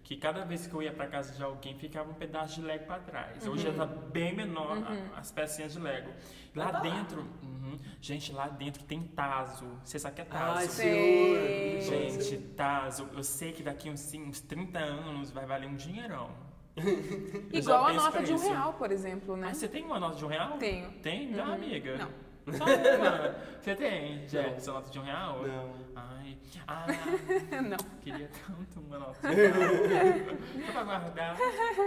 que 0.04 0.16
cada 0.16 0.44
vez 0.44 0.66
que 0.66 0.74
eu 0.74 0.82
ia 0.82 0.92
pra 0.92 1.06
casa 1.08 1.34
de 1.36 1.44
alguém 1.44 1.76
ficava 1.78 2.10
um 2.10 2.14
pedaço 2.16 2.56
de 2.56 2.62
Lego 2.62 2.86
pra 2.86 3.00
trás. 3.00 3.46
Hoje 3.48 3.64
já 3.64 3.74
tá 3.74 3.86
bem 3.86 4.36
menor 4.36 4.78
a- 4.78 5.20
as 5.20 5.32
pecinhas 5.32 5.74
de 5.74 5.80
Lego. 5.80 6.12
Lá 6.56 6.72
dentro, 6.80 7.22
uhum, 7.44 7.78
gente, 8.02 8.32
lá 8.34 8.48
dentro 8.48 8.84
tem 8.86 9.04
Tazo. 9.04 9.68
Você 9.84 10.00
sabe 10.00 10.16
que 10.16 10.22
é 10.22 10.26
Tazo? 10.26 10.58
Ai, 10.58 10.68
Sei. 10.68 11.82
Gente, 11.82 12.38
Tazo, 12.56 13.08
eu 13.14 13.24
sei 13.24 13.52
que 13.52 13.62
daqui 13.62 13.90
uns, 13.90 14.00
sim, 14.00 14.24
uns 14.28 14.42
30 14.42 14.80
anos 14.80 15.30
vai 15.32 15.46
valer 15.46 15.68
um 15.68 15.76
dinheirão. 15.76 16.32
Igual 17.52 17.88
a 17.88 17.94
nota 17.94 18.24
de 18.24 18.32
um 18.32 18.36
isso. 18.36 18.48
real, 18.50 18.74
por 18.74 18.92
exemplo, 18.92 19.36
né? 19.36 19.48
Mas 19.48 19.58
você 19.58 19.68
tem 19.68 19.84
uma 19.84 20.00
nota 20.00 20.16
de 20.16 20.26
um 20.26 20.28
real? 20.28 20.58
Tenho. 20.58 20.92
Tem? 21.04 21.32
Dá, 21.32 21.46
Uhum. 21.46 21.54
amiga. 21.54 21.98
Não. 21.98 22.10
Só 22.58 22.64
uma. 22.66 23.36
Você 23.60 23.76
tem, 23.76 24.28
já, 24.28 24.44
Não. 24.44 24.60
sua 24.60 24.74
nota 24.76 24.90
de 24.90 25.00
um 25.00 25.04
real? 25.04 25.42
Não. 25.46 25.74
Ai, 25.96 26.38
ah, 26.66 26.86
Não. 27.62 27.78
queria 28.02 28.30
tanto 28.48 28.80
uma 28.80 28.98
nota 29.00 29.20
de 29.28 29.36
um 29.36 29.36
real. 29.36 30.66
Só 30.66 30.72
pra 30.72 30.84
guardar. 30.84 31.38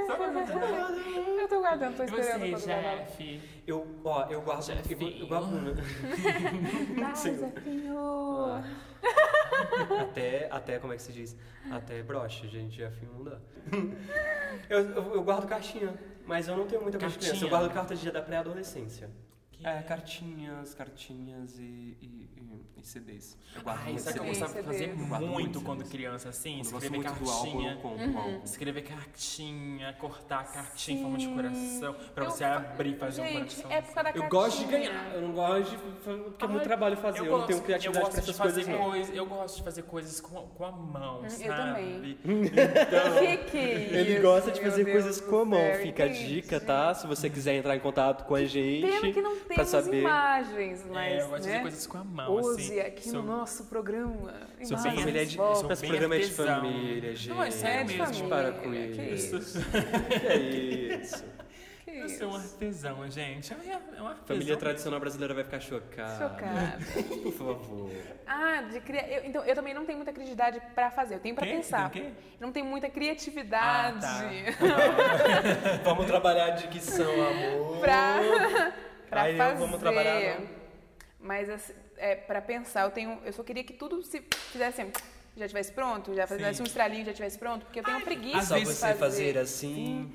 Só 0.06 0.16
pra 0.16 0.28
guardar. 0.28 0.90
Eu 1.40 1.48
tô 1.48 1.60
guardando, 1.60 1.96
tô 1.96 2.02
E 2.02 2.06
esperando 2.06 2.50
você, 2.50 2.66
pra 2.66 2.82
guardar. 2.82 2.98
chefe? 3.06 3.40
Eu, 3.66 3.86
ó, 4.04 4.26
eu 4.28 4.42
guardo. 4.42 4.68
Eu, 4.70 4.76
Jefinho. 4.76 5.18
eu 5.22 5.26
guardo? 5.26 5.74
Vai, 7.00 7.16
Sim. 7.16 7.36
Zefinho. 7.38 8.62
até, 10.00 10.48
até, 10.50 10.78
como 10.78 10.92
é 10.92 10.96
que 10.96 11.02
se 11.02 11.12
diz? 11.12 11.36
Até 11.70 12.02
broche, 12.02 12.48
gente, 12.48 12.76
filme 12.90 13.14
não 13.14 13.24
dá. 13.24 13.38
Eu, 14.68 14.78
eu, 14.90 15.14
eu 15.14 15.22
guardo 15.22 15.46
caixinha, 15.48 15.94
mas 16.26 16.48
eu 16.48 16.56
não 16.56 16.66
tenho 16.66 16.82
muita 16.82 16.98
coisa 16.98 17.14
de 17.16 17.18
criança. 17.24 17.44
Eu 17.44 17.48
guardo 17.48 17.72
cartas 17.72 17.98
de 17.98 18.10
da 18.10 18.20
pré-adolescência. 18.20 19.08
Que- 19.62 19.68
É, 19.68 19.82
cartinhas, 19.82 20.74
cartinhas 20.74 21.58
e, 21.58 21.62
e, 21.62 22.28
e- 22.36 22.80
e 22.80 22.82
CDs. 22.84 23.38
Eu 23.54 23.62
guardo 23.62 23.80
Ai, 23.84 23.88
muito 23.92 24.02
sabe 24.02 24.10
o 24.18 24.22
que 24.22 24.26
eu 24.28 24.32
gostava 24.32 24.60
de 24.60 24.66
fazer. 24.66 24.88
Eu 24.90 24.96
muito 24.96 25.26
muito 25.30 25.60
quando 25.60 25.78
CDs. 25.78 25.92
criança, 25.92 26.28
assim? 26.30 26.58
Eu 26.58 26.64
gosto 26.64 26.84
Escrever 26.84 27.06
álbum, 27.06 27.24
cartinha. 27.26 27.72
eu 27.72 28.18
álbum. 28.18 28.40
Escrever 28.44 28.82
cartinha, 28.82 29.92
cortar 29.94 30.40
a 30.40 30.44
cartinha 30.44 30.98
em 30.98 31.02
forma 31.02 31.18
de 31.18 31.24
Sim. 31.26 31.34
coração, 31.34 31.96
pra 32.14 32.24
Eu 32.24 32.30
você 32.30 32.44
abrir 32.44 32.90
e 32.90 32.96
fazer 32.96 33.22
um 33.22 33.24
Gente, 33.26 33.56
coração. 33.56 33.70
época 33.70 34.02
da 34.02 34.10
Eu 34.10 34.12
cartinha. 34.14 34.28
gosto 34.28 34.58
de 34.58 34.64
ganhar, 34.70 35.14
eu 35.14 35.22
não 35.22 35.32
gosto 35.32 35.70
de. 35.70 35.76
Porque 35.78 36.44
é 36.44 36.48
muito 36.48 36.62
trabalho 36.64 36.96
fazer, 36.96 37.18
eu, 37.20 37.38
não 37.38 37.46
tenho 37.46 37.62
criatividade 37.62 38.04
eu 38.06 38.10
pra 38.10 38.18
essas 38.20 38.38
coisas, 38.38 38.66
não. 38.66 38.78
coisas, 38.90 39.16
Eu 39.16 39.26
gosto 39.26 39.56
de 39.56 39.62
fazer 39.62 39.82
coisas 39.82 40.20
com, 40.20 40.46
com 40.48 40.64
a 40.64 40.72
mão, 40.72 41.20
Hum, 41.20 41.24
eu 41.24 41.30
sabe? 41.30 41.48
também. 41.48 42.18
Então, 42.24 43.12
Que 43.22 43.36
que 43.50 43.58
é 43.58 44.00
Ele 44.00 44.12
isso, 44.14 44.22
gosta 44.22 44.50
de 44.50 44.60
fazer 44.60 44.84
Deus 44.84 45.02
coisas 45.02 45.20
com 45.20 45.38
a 45.38 45.44
mão. 45.44 45.74
Fica 45.80 46.04
a 46.04 46.08
dica, 46.08 46.56
isso, 46.56 46.66
tá? 46.66 46.94
Se 46.94 47.06
você 47.06 47.30
quiser 47.30 47.54
entrar 47.54 47.76
em 47.76 47.80
contato 47.80 48.24
com 48.26 48.34
a 48.34 48.44
gente. 48.44 48.86
Pena 48.86 49.12
que 49.12 49.20
não 49.22 49.36
pra 49.36 49.51
temos 49.54 49.70
saber. 49.70 50.00
imagens, 50.00 50.84
mas, 50.90 51.12
é, 51.12 51.22
eu 51.22 51.28
gosto 51.28 51.42
de 51.42 51.48
né? 51.48 51.52
fazer 51.54 51.62
coisas 51.62 51.86
com 51.86 51.98
a 51.98 52.04
mão, 52.04 52.34
Use 52.34 52.62
assim. 52.62 52.80
aqui 52.80 53.08
Sou- 53.10 53.22
no 53.22 53.36
nosso 53.36 53.64
programa. 53.64 54.32
Sou 54.62 54.76
bem 54.82 54.92
família 54.96 55.22
é 55.22 55.24
de. 55.24 55.34
Sou 55.36 55.68
bem 55.68 55.76
programa 55.76 56.14
é 56.14 56.18
de 56.18 56.24
artesão. 56.24 56.46
família, 56.60 57.16
gente. 57.16 57.28
Não, 57.30 57.42
é 57.42 57.50
sério 57.50 57.80
É 57.80 57.84
de 57.84 57.98
mesmo. 57.98 58.28
Para 58.28 58.52
com 58.52 58.62
família, 58.62 58.92
que 58.94 59.14
isso. 59.14 59.36
isso. 59.36 59.58
Que 59.70 60.26
é 60.26 60.36
isso. 61.00 61.24
Que 61.84 61.90
Eu 61.90 62.06
isso. 62.06 62.18
sou 62.20 62.30
um 62.30 62.36
artesão, 62.36 63.10
gente. 63.10 63.52
É 63.52 63.56
um 64.00 64.06
artesão. 64.06 64.26
Família 64.26 64.56
tradicional 64.56 65.00
brasileira 65.00 65.34
vai 65.34 65.42
ficar 65.44 65.60
chocada. 65.60 66.16
Chocada. 66.28 66.78
Por 67.22 67.32
favor. 67.32 67.90
Ah, 68.26 68.62
de 68.62 68.80
cria... 68.80 69.06
eu, 69.08 69.24
então, 69.26 69.44
eu 69.44 69.54
também 69.54 69.74
não 69.74 69.84
tenho 69.84 69.98
muita 69.98 70.12
criatividade 70.12 70.62
pra 70.76 70.90
fazer. 70.92 71.16
Eu 71.16 71.20
tenho 71.20 71.34
pra 71.34 71.44
Quê? 71.44 71.52
pensar. 71.52 71.90
Tem 71.90 72.02
o 72.02 72.04
quê? 72.06 72.10
Não 72.40 72.52
tenho 72.52 72.64
muita 72.66 72.88
criatividade 72.88 74.06
Ah, 74.06 75.80
Vamos 75.84 76.06
trabalhar 76.06 76.46
a 76.46 76.50
dicção, 76.50 77.10
amor. 77.12 77.78
pra, 77.80 78.72
pra 79.12 79.22
Aí 79.24 79.32
eu- 79.32 79.38
fazer. 79.38 79.58
vamos 79.58 79.78
trabalhar, 79.78 80.40
não. 80.40 80.46
Mas 81.20 81.48
assim, 81.50 81.72
é, 81.98 82.14
pra 82.16 82.40
pensar, 82.40 82.82
eu 82.84 82.90
tenho. 82.90 83.20
Eu 83.24 83.32
só 83.32 83.42
queria 83.44 83.62
que 83.62 83.74
tudo 83.74 84.02
se 84.02 84.20
fizesse 84.50 84.80
assim, 84.80 84.90
já 85.36 85.46
tivesse 85.46 85.70
pronto, 85.70 86.14
já 86.14 86.26
fizesse 86.26 86.56
Sim. 86.56 86.62
um 86.62 86.66
estralinho, 86.66 87.04
já 87.04 87.12
tivesse 87.12 87.38
pronto, 87.38 87.64
porque 87.66 87.78
eu 87.80 87.84
tenho 87.84 88.00
preguiça 88.00 88.38
Ah, 88.38 88.42
só 88.42 88.58
de 88.58 88.64
você 88.64 88.94
fazer 88.94 89.36
assim. 89.38 90.10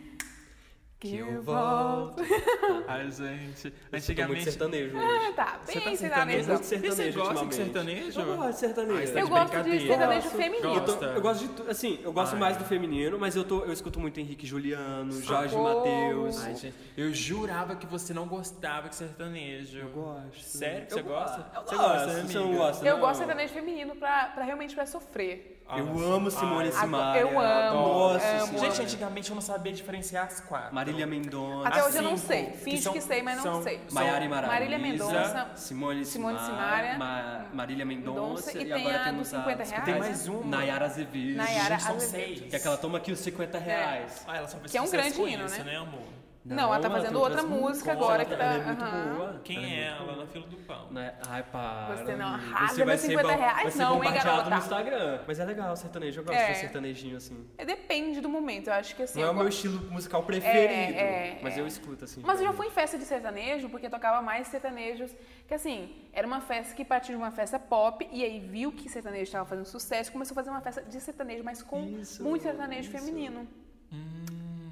Que 1.00 1.16
eu 1.18 1.44
volto. 1.44 2.24
Ai, 2.88 3.12
gente. 3.12 3.68
Eu 3.68 3.72
tô 3.72 3.78
muito 3.92 3.96
Antigamente. 3.96 4.44
sertanejo 4.46 4.98
Ah, 4.98 5.02
hoje. 5.02 5.34
tá, 5.34 5.60
Você 5.64 5.74
bem 5.80 5.84
tá 5.92 5.96
sertanejo. 5.96 6.48
Muito 6.50 6.64
sertanejo 6.66 6.96
você 6.96 7.12
gosta 7.12 7.46
de 7.46 7.56
sertanejo? 7.56 8.20
Eu 8.20 8.36
gosto 8.36 8.50
de 8.50 8.58
sertanejo. 8.60 8.98
Ah, 8.98 9.14
tá 9.14 9.20
Eu 9.20 9.28
gosto 9.28 9.64
de 9.64 9.80
sertanejo 9.88 10.22
Gosto. 10.24 10.38
feminino. 10.38 10.74
Eu, 10.74 10.80
tô- 10.86 10.92
Gosta? 10.94 11.06
eu 11.06 11.22
gosto 11.22 11.40
de 11.42 11.48
tu- 11.50 11.70
assim, 11.70 12.00
eu 12.04 12.12
gosto 12.12 12.34
Ai. 12.34 12.40
mais 12.40 12.58
do 12.58 12.66
feminino, 12.66 13.20
mas 13.20 13.36
eu, 13.36 13.44
tô, 13.44 13.64
eu 13.64 13.72
escuto 13.74 14.00
muito 14.00 14.20
Henrique 14.20 14.48
Juliano, 14.48 15.12
Jorge. 15.22 15.56
Matheus. 15.56 16.44
Ai, 16.44 16.56
gente, 16.56 16.74
eu 16.98 17.14
jurava 17.14 17.76
que 17.76 17.86
você 17.86 18.12
não 18.12 18.28
gostava 18.28 18.90
de 18.90 18.96
sertanejo. 18.96 19.78
Eu 19.78 19.90
gosto. 19.90 20.42
Sério? 20.42 20.88
Eu 20.90 20.90
Você 20.90 21.02
gosta? 21.04 21.38
gosto. 21.38 21.56
Eu 21.56 21.62
Você 21.62 21.76
gosto, 21.76 21.90
gosta, 21.94 22.08
Você 22.28 22.34
não 22.40 22.44
amiga? 22.46 22.58
gosta, 22.58 22.88
Eu 22.88 22.94
não? 22.96 23.00
gosto 23.02 23.12
de 23.12 23.18
sertanejo 23.20 23.54
feminino 23.54 23.96
pra, 23.96 24.26
pra 24.30 24.44
realmente 24.44 24.74
pra 24.74 24.88
sofrer. 24.88 25.57
Ah, 25.70 25.80
Eu 25.80 26.14
amo 26.14 26.32
Simone 26.32 26.70
ai. 26.70 26.72
Simaria. 26.72 27.22
eu 27.22 27.40
amo, 27.40 27.82
Nossa 28.14 28.26
amo. 28.44 28.58
Gente, 28.58 28.82
antigamente 28.84 29.30
eu 29.30 29.36
não 29.36 29.42
sabia 29.42 29.74
diferenciar 29.74 30.26
as 30.28 30.40
quatro. 30.40 30.74
Marília 30.74 31.06
Mendonça. 31.06 31.68
Até 31.68 31.84
hoje 31.84 31.98
eu 31.98 32.04
não 32.04 32.16
sei. 32.18 32.46
que 32.46 32.58
Finge 32.60 32.82
são- 32.84 32.94
que 32.94 33.02
sei, 33.02 33.22
mas 33.22 33.44
não 33.44 33.62
sei. 33.62 33.82
Maiara 33.92 34.24
e. 34.24 34.48
Marília 34.48 34.80
Mendonça. 34.80 35.52
Simone, 35.56 36.06
Simone 36.06 36.40
Simaria. 36.40 36.98
Ma- 36.98 37.46
Marília 37.54 37.86
Mendonça. 37.86 38.58
E 38.58 38.62
e 38.62 38.66
tem 38.66 38.74
agora 38.74 39.02
a 39.02 39.04
temos 39.06 39.20
dos 39.20 39.28
50 39.30 39.62
a, 39.62 39.66
reais. 39.66 39.86
Tem 39.86 40.00
mais 40.00 40.28
uma. 40.30 40.58
Nayara 40.58 40.86
Azevedo. 40.86 41.38
Nayara 41.38 41.76
Azevedo. 41.76 42.00
seis. 42.02 42.40
Que 42.50 42.56
é 42.56 42.60
aquela 42.60 42.78
toma 42.78 42.98
aqui 42.98 43.12
os 43.12 43.20
50 43.20 43.58
reais. 43.60 44.24
Ah, 44.26 44.38
ela 44.38 44.48
só 44.48 44.58
Que 44.60 44.78
é 44.78 44.82
um 44.82 44.90
grande 44.90 45.22
hino, 45.22 45.46
isso, 45.46 45.64
né? 45.64 45.76
amor? 45.76 46.17
Não, 46.56 46.64
ela 46.74 46.80
tá 46.80 46.90
fazendo 46.90 47.20
outra 47.20 47.44
música 47.44 47.92
agora 47.92 48.24
que 48.26 48.36
tá- 48.36 48.44
Ela 48.44 48.54
é 48.56 48.66
muito 48.66 48.84
aham. 48.84 49.16
boa. 49.16 49.42
Quem 49.44 49.58
ela 49.58 49.66
é 49.66 49.70
muito 49.70 50.04
ela 50.04 50.14
boa. 50.14 50.26
na 50.26 50.32
fila 50.32 50.48
do 50.48 50.58
pão? 50.58 50.92
Né? 50.92 51.14
Ai, 51.28 51.44
para. 51.44 51.96
Você 51.98 52.16
não 52.16 52.26
arrasa 52.28 52.74
Você 52.74 52.86
vai 52.86 52.96
nos 52.96 53.02
ser 53.02 53.08
50 53.10 53.28
bom- 53.28 53.38
reais, 53.40 53.62
vai 53.64 53.72
ser 53.72 53.78
não, 53.80 53.86
hein, 53.92 53.98
bombardeado 53.98 54.28
garota? 54.28 54.50
no 54.50 54.58
Instagram. 54.58 55.20
Mas 55.28 55.40
é 55.40 55.46
legal 55.46 55.76
sertanejo. 55.76 56.20
Eu 56.22 56.24
gosto 56.26 56.38
É. 56.40 56.52
de 56.52 56.58
sertanejinho 56.60 57.18
assim. 57.18 57.48
É, 57.58 57.66
Depende 57.66 58.22
do 58.22 58.30
momento. 58.30 58.68
Eu 58.68 58.74
acho 58.74 58.96
que 58.96 59.04
assim. 59.04 59.20
Não 59.22 59.28
é 59.28 59.32
o 59.32 59.36
meu 59.36 59.48
estilo 59.48 59.80
musical 59.92 60.24
preferido. 60.24 60.98
é, 60.98 61.40
mas 61.42 61.58
é. 61.58 61.62
eu 61.62 61.68
escuto 61.68 62.06
assim. 62.06 62.22
Mas 62.26 62.40
eu 62.40 62.46
já 62.48 62.54
fui 62.54 62.68
em 62.68 62.72
festa 62.72 62.98
de 62.98 63.04
sertanejo, 63.06 63.70
porque 63.70 63.90
tocava 63.90 64.22
mais 64.22 64.48
sertanejos. 64.48 65.12
Que 65.48 65.54
assim, 65.54 65.96
era 66.14 66.26
uma 66.28 66.42
festa 66.42 66.74
que 66.76 66.84
partiu 66.84 67.16
de 67.16 67.22
uma 67.22 67.32
festa 67.32 67.58
pop, 67.60 68.08
e 68.12 68.24
aí 68.24 68.40
viu 68.40 68.72
que 68.72 68.90
sertanejo 68.90 69.24
estava 69.24 69.46
fazendo 69.46 69.66
sucesso, 69.66 70.12
começou 70.12 70.34
a 70.34 70.36
fazer 70.36 70.50
uma 70.50 70.62
festa 70.62 70.82
de 70.82 71.00
sertanejo, 71.00 71.44
mas 71.44 71.62
com 71.64 71.82
Isso, 71.88 72.22
muito 72.24 72.42
sertanejo 72.44 72.90
isso. 72.90 72.92
feminino. 72.92 73.48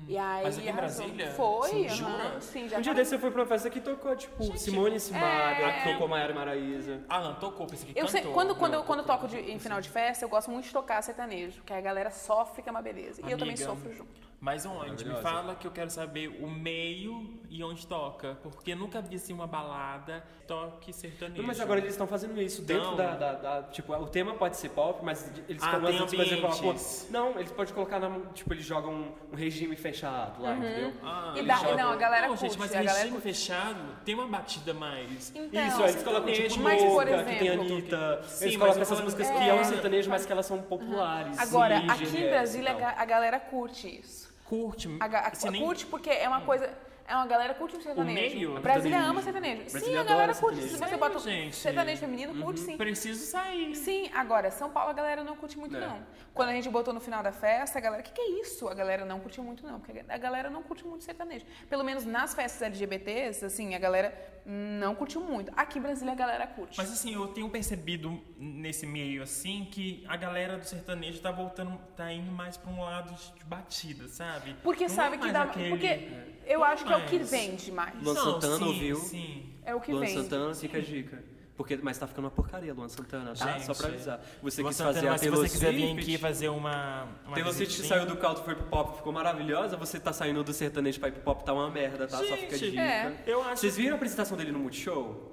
E 0.08 0.18
aí, 0.18 0.44
Mas 0.44 0.58
aqui 0.60 0.70
em. 0.70 0.74
Brasília? 0.74 1.32
Foi, 1.32 1.70
Sim, 1.70 1.90
jura? 1.90 2.40
sim, 2.42 2.70
já 2.70 2.78
Um 2.78 2.82
dia 2.82 2.92
tava- 2.92 3.04
desse 3.04 3.16
eu 3.16 3.20
fui 3.20 3.32
pra 3.32 3.42
uma 3.42 3.48
festa 3.48 3.70
que 3.72 3.80
tocou, 3.80 4.16
tipo, 4.16 4.56
Simone 4.58 5.00
Simaria, 5.00 5.66
é. 5.66 5.84
tocou 5.94 6.08
Maiara 6.08 6.34
Maraíza. 6.34 7.02
Alan, 7.10 7.34
tocou, 7.36 7.66
pensei 7.66 7.92
que 7.92 8.00
Eu 8.00 8.08
sei, 8.08 8.22
cantou. 8.22 8.34
quando, 8.34 8.56
quando, 8.56 8.74
eu, 8.74 8.80
Não, 8.82 8.86
quando 8.86 9.00
eu 9.00 9.06
tocou. 9.06 9.28
toco 9.28 9.36
de- 9.44 9.52
em 9.52 9.58
final 9.58 9.82
de 9.82 9.90
festa, 9.90 10.24
eu 10.24 10.30
gosto 10.30 10.52
muito 10.52 10.66
de 10.66 10.72
tocar 10.72 11.02
sertanejo, 11.02 11.64
que 11.64 11.74
a 11.74 11.82
galera 11.82 12.12
sofre, 12.12 12.62
que 12.62 12.70
é 12.70 12.72
uma 12.72 12.82
beleza. 12.84 13.20
E 13.26 13.32
eu 13.32 13.38
também 13.38 13.56
Amiga, 13.56 13.66
sofro 13.66 13.92
junto. 13.94 14.12
Mas 14.46 14.64
onde? 14.64 15.04
Me 15.06 15.16
fala 15.16 15.56
que 15.56 15.66
eu 15.66 15.72
quero 15.72 15.90
saber 15.90 16.28
o 16.40 16.48
meio 16.48 17.28
e 17.50 17.64
onde 17.64 17.88
toca. 17.88 18.38
Porque 18.44 18.76
nunca 18.76 19.02
vi 19.02 19.16
assim 19.16 19.34
uma 19.34 19.48
balada 19.48 20.24
toque 20.48 20.94
sertanejo. 20.94 21.42
Mas 21.42 21.60
agora 21.60 21.80
eles 21.80 21.94
estão 21.94 22.06
fazendo 22.06 22.40
isso 22.40 22.62
dentro 22.62 22.92
Não. 22.92 22.96
da, 22.96 23.16
da- 23.16 23.34
da- 23.34 23.64
Tipo, 23.64 23.94
o 23.96 24.08
tema 24.08 24.36
pode 24.36 24.58
ser 24.58 24.70
pop, 24.70 25.04
mas 25.04 25.28
eles 25.50 25.64
Ah, 25.64 25.72
colocam 25.72 26.06
tem 26.06 26.20
por 26.20 26.26
exemplo. 26.28 26.76
Não, 27.10 27.40
eles 27.40 27.52
podem 27.52 27.74
colocar 27.74 27.98
na. 28.00 28.20
Tipo, 28.36 28.54
eles 28.54 28.64
jogam 28.66 28.94
um, 28.94 29.12
um 29.34 29.36
regime 29.36 29.76
fechado 29.76 30.44
lá, 30.44 30.56
entendeu? 30.56 30.94
Ah, 31.02 31.34
E 31.36 31.42
dá- 31.42 31.56
jogam- 31.56 31.78
não, 31.78 31.92
a 31.94 31.96
galera 31.96 32.28
Não, 32.28 32.38
curte. 32.38 32.42
gente, 32.48 32.60
mas 32.60 32.76
a 32.76 32.82
regime 32.82 33.10
curte. 33.14 33.24
fechado 33.24 33.80
tem 34.06 34.14
uma 34.14 34.28
batida 34.28 34.76
mais. 34.76 35.32
Então, 35.36 35.68
Isso, 35.68 35.82
aí 35.84 35.90
eles 35.90 36.04
colocam 36.04 36.32
tipo 36.34 36.60
mas, 36.60 36.84
por 36.84 36.90
Louca, 36.90 37.06
que 37.24 37.24
tem 37.40 37.48
exemplo- 37.48 37.66
Anitta. 37.66 38.24
Sim, 38.28 38.46
eles 38.46 38.58
colocam 38.58 38.82
essas 38.84 39.02
músicas 39.02 39.28
É. 39.28 39.34
que 39.34 39.50
é 39.50 39.54
um 39.56 39.64
sertanejo, 39.64 40.08
mas 40.12 40.24
que 40.24 40.32
elas 40.32 40.46
são 40.46 40.62
populares. 40.62 41.40
Agora, 41.40 41.80
sim, 41.82 41.90
aqui 41.90 42.18
em 42.18 42.30
Brasília, 42.30 42.72
a 42.74 43.02
a 43.02 43.06
galera 43.06 43.40
curte 43.40 43.88
isso. 44.02 44.35
Curte. 44.46 44.88
A, 45.00 45.06
Assim, 45.30 45.50
nem- 45.50 45.62
curte 45.64 45.86
porque 45.86 46.10
é 46.10 46.28
uma 46.28 46.42
coisa. 46.42 46.72
É 47.08 47.16
uma 47.16 47.28
galera 47.28 47.54
curte 47.54 47.76
o 47.78 47.82
sertanejo. 47.82 48.16
meio? 48.16 48.60
Brasília 48.60 49.00
ama 49.00 49.22
sertanejo. 49.22 49.64
Sim, 49.66 49.72
Brasília 49.74 50.02
a 50.02 50.04
galera 50.04 50.34
curte. 50.34 50.60
Se 50.62 50.70
sertanejo. 50.70 50.90
você 50.90 50.98
bota 50.98 51.20
gente? 51.20 51.56
sertanejo 51.56 52.00
feminino, 52.00 52.44
curte 52.44 52.60
sim. 52.62 52.78
Preciso 52.78 53.24
sair. 53.26 53.76
Sim, 53.76 54.10
agora, 54.12 54.50
São 54.50 54.72
Paulo 54.72 54.90
a 54.90 54.94
galera 54.94 55.24
não 55.24 55.36
curte 55.36 55.56
muito, 55.56 55.76
É. 55.78 55.80
não. 55.82 56.00
Quando 56.34 56.50
a 56.50 56.54
gente 56.54 56.68
botou 56.68 56.92
no 56.96 57.00
final 57.00 57.22
da 57.22 57.32
festa, 57.32 57.78
a 57.78 57.82
galera, 57.82 58.02
o 58.02 58.06
que, 58.06 58.12
que 58.12 58.22
é 58.22 58.42
isso? 58.42 58.68
A 58.68 58.74
galera 58.74 59.06
não 59.06 59.20
curtiu 59.20 59.44
muito, 59.44 59.64
não. 59.68 59.80
Porque 59.80 60.04
a 60.08 60.18
galera 60.18 60.50
não 60.50 60.64
curte 60.64 60.84
muito 60.86 61.04
sertanejo. 61.04 61.46
Pelo 61.70 61.84
menos 61.84 62.06
nas 62.06 62.34
festas 62.34 62.60
LGBTs, 62.64 63.46
assim, 63.46 63.76
a 63.76 63.80
galera 63.80 64.12
não 64.46 64.94
curtiu 64.94 65.22
muito. 65.22 65.52
Aqui 65.56 65.80
em 65.80 65.82
Brasília 65.82 66.14
a 66.14 66.16
galera 66.16 66.46
curte. 66.46 66.78
Mas 66.78 66.92
assim, 66.92 67.14
eu 67.14 67.28
tenho 67.30 67.50
percebido 67.50 68.22
nesse 68.38 68.86
meio 68.86 69.24
assim 69.24 69.68
que 69.72 70.04
a 70.08 70.16
galera 70.16 70.58
do 70.58 70.66
sertanejo 70.66 71.20
tá 71.20 71.32
voltando, 71.32 71.78
tá 71.98 72.12
indo 72.14 72.32
mais 72.32 72.56
pra 72.58 72.72
um 72.72 72.82
lado 72.82 73.14
de 73.14 73.36
de 73.40 73.44
batida, 73.46 74.08
sabe? 74.08 74.56
Porque 74.64 74.86
Não 74.86 74.92
é 74.92 74.96
sabe 74.96 75.18
que 75.18 75.22
mais 75.24 75.34
dá. 75.34 75.44
aquele- 75.44 75.70
Porque 75.70 76.10
eu 76.46 76.60
Não 76.60 76.66
acho 76.66 76.86
que 76.86 76.94
é 76.94 76.98
o 76.98 77.06
que 77.06 77.16
mais. 77.18 77.32
vende 77.32 77.72
mais. 77.72 78.02
Luan 78.04 78.16
Santana 78.16 78.58
sim, 78.58 78.64
ouviu? 78.66 78.96
Sim. 78.98 79.54
É 79.64 79.74
o 79.76 79.80
que 79.82 79.92
Luan 79.92 80.02
vende. 80.06 80.14
Santana, 80.22 80.54
fica 80.56 80.78
a 80.78 80.82
dica. 80.82 81.24
Porque, 81.58 81.78
mas 81.82 81.98
tá 81.98 82.06
ficando 82.06 82.26
uma 82.26 82.32
porcaria, 82.32 82.74
Luan 82.74 82.90
Santana, 82.90 83.34
tá? 83.34 83.54
Gente, 83.54 83.66
Só 83.66 83.74
pra 83.74 83.88
avisar. 83.88 84.20
Você 84.44 84.62
Luan 84.62 84.70
quis 84.72 84.78
Santana, 84.78 84.94
fazer 84.96 85.08
a 85.08 85.12
mas 85.12 85.22
se 85.22 85.30
você 85.30 85.50
quiser 85.50 85.72
vir 85.74 85.98
aqui 85.98 86.18
fazer 86.18 86.50
uma. 86.50 87.08
uma 87.26 87.34
Taylor 87.36 87.54
Swift 87.54 87.82
saiu 87.88 88.06
do 88.06 88.18
caldo 88.18 88.44
foi 88.44 88.56
pro 88.56 88.66
pop, 88.66 88.98
ficou 88.98 89.14
maravilhosa. 89.14 89.78
Você 89.78 89.98
tá 90.00 90.12
saindo 90.12 90.44
do 90.44 90.52
sertanejo 90.52 91.00
pra 91.00 91.08
ir 91.10 91.14
pro 91.14 91.22
pop, 91.22 91.46
tá 91.46 91.54
uma 91.54 91.70
merda, 91.70 92.08
tá? 92.08 92.18
Só 92.18 92.24
fica 92.36 92.58
Gente, 92.58 92.72
dica. 92.72 92.82
é. 92.82 93.24
Eu 93.26 93.42
acho 93.42 93.62
Vocês 93.62 93.78
viram 93.78 93.94
a 93.94 93.96
apresentação 93.96 94.38
dele 94.38 94.52
no 94.52 94.60
Multishow? 94.60 95.32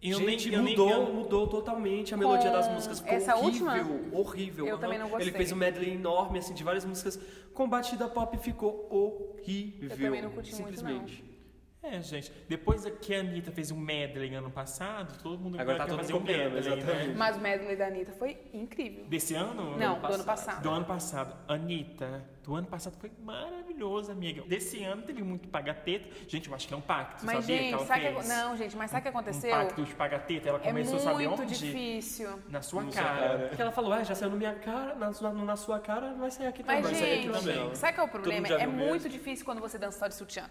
Eu 0.00 0.18
Gente, 0.18 0.48
nem, 0.50 0.58
eu 0.58 0.62
nem- 0.62 0.76
mudou, 0.76 1.12
mudou 1.12 1.46
totalmente 1.48 2.14
a 2.14 2.16
melodia 2.16 2.50
Com 2.50 2.56
das 2.56 2.68
músicas. 2.72 3.00
Ficou 3.00 3.14
essa 3.16 3.36
horrível, 3.36 3.66
última? 3.66 4.18
horrível. 4.18 4.66
Eu 4.66 4.72
aham. 4.74 4.80
também 4.80 4.98
não 4.98 5.08
gostei. 5.08 5.28
Ele 5.28 5.36
fez 5.36 5.50
um 5.52 5.56
medley 5.56 5.90
enorme, 5.94 6.38
assim, 6.38 6.54
de 6.54 6.62
várias 6.62 6.84
músicas. 6.84 7.18
Com 7.52 7.68
batida 7.68 8.06
pop 8.08 8.36
ficou 8.38 8.86
horrível. 8.90 9.88
Eu 9.90 9.96
também 9.96 10.22
não 10.22 10.30
curti 10.30 10.54
muito, 10.54 10.66
simplesmente. 10.76 11.24
É, 11.90 12.02
gente. 12.02 12.30
Depois 12.48 12.84
que 13.00 13.14
a 13.14 13.20
Anitta 13.20 13.50
fez 13.50 13.70
um 13.70 13.78
medley 13.78 14.34
ano 14.34 14.50
passado, 14.50 15.18
todo 15.22 15.38
mundo 15.40 15.58
Agora 15.60 15.78
tá 15.78 15.84
quer 15.84 15.90
todo 15.90 15.98
fazer 16.00 16.12
mundo 16.12 16.22
um 16.22 16.26
medley, 16.26 16.58
exatamente. 16.58 17.08
né? 17.08 17.14
Mas 17.16 17.36
o 17.36 17.40
medley 17.40 17.76
da 17.76 17.86
Anitta 17.86 18.12
foi 18.12 18.36
incrível. 18.52 19.04
Desse 19.06 19.34
ano? 19.34 19.76
Não, 19.76 19.98
do 20.00 20.06
ano 20.12 20.24
passado. 20.24 20.62
Do 20.62 20.70
ano 20.70 20.84
passado. 20.84 21.36
Anitta, 21.48 22.24
do 22.44 22.54
ano 22.54 22.66
passado 22.66 22.94
foi 22.98 23.10
maravilhoso, 23.22 24.10
amiga. 24.12 24.42
Desse 24.42 24.82
ano 24.84 25.02
teve 25.02 25.22
muito 25.22 25.48
paga-teta. 25.48 26.08
Gente, 26.28 26.48
eu 26.48 26.54
acho 26.54 26.68
que 26.68 26.74
é 26.74 26.76
um 26.76 26.80
pacto, 26.80 27.24
Mas, 27.24 27.40
sabia 27.40 27.56
que 27.56 27.62
gente, 27.64 27.74
ela 27.74 27.86
sabe 27.86 28.00
que, 28.00 28.12
fez? 28.14 28.28
não, 28.28 28.56
gente, 28.56 28.76
mas 28.76 28.90
sabe 28.90 29.00
o 29.00 29.02
que 29.02 29.08
Um 29.16 29.20
aconteceu? 29.20 29.50
pacto 29.50 29.82
de 29.84 29.94
paga-teta. 29.94 30.48
Ela 30.48 30.58
é 30.58 30.60
começou, 30.62 30.98
sabe 30.98 31.26
muito 31.26 31.42
onde? 31.42 31.58
difícil. 31.58 32.28
Na 32.48 32.60
sua 32.62 32.82
Na 32.84 32.92
sua 32.92 33.02
cara. 33.02 33.38
Porque 33.48 33.62
ela 33.62 33.72
falou, 33.72 33.92
ah, 33.92 34.02
já 34.02 34.14
saiu 34.14 34.30
na 34.30 34.36
minha 34.36 34.54
cara, 34.54 34.94
na, 34.94 35.12
sua- 35.12 35.32
na 35.32 35.56
sua 35.56 35.78
cara, 35.80 36.12
vai 36.14 36.30
sair 36.30 36.46
aqui 36.48 36.62
Mas, 36.66 36.82
também. 36.82 36.82
vai 36.92 36.94
sair 36.94 37.12
aqui 37.18 37.32
gente, 37.44 37.56
também. 37.56 37.74
sabe 37.74 37.92
qual 37.94 38.06
é 38.06 38.08
o 38.08 38.12
problema? 38.12 38.48
É 38.48 38.66
muito 38.66 38.92
mesmo. 39.04 39.08
difícil 39.10 39.44
quando 39.44 39.60
você 39.60 39.78
dança 39.78 39.98
só 39.98 40.06
de 40.08 40.14
sutiã. 40.14 40.50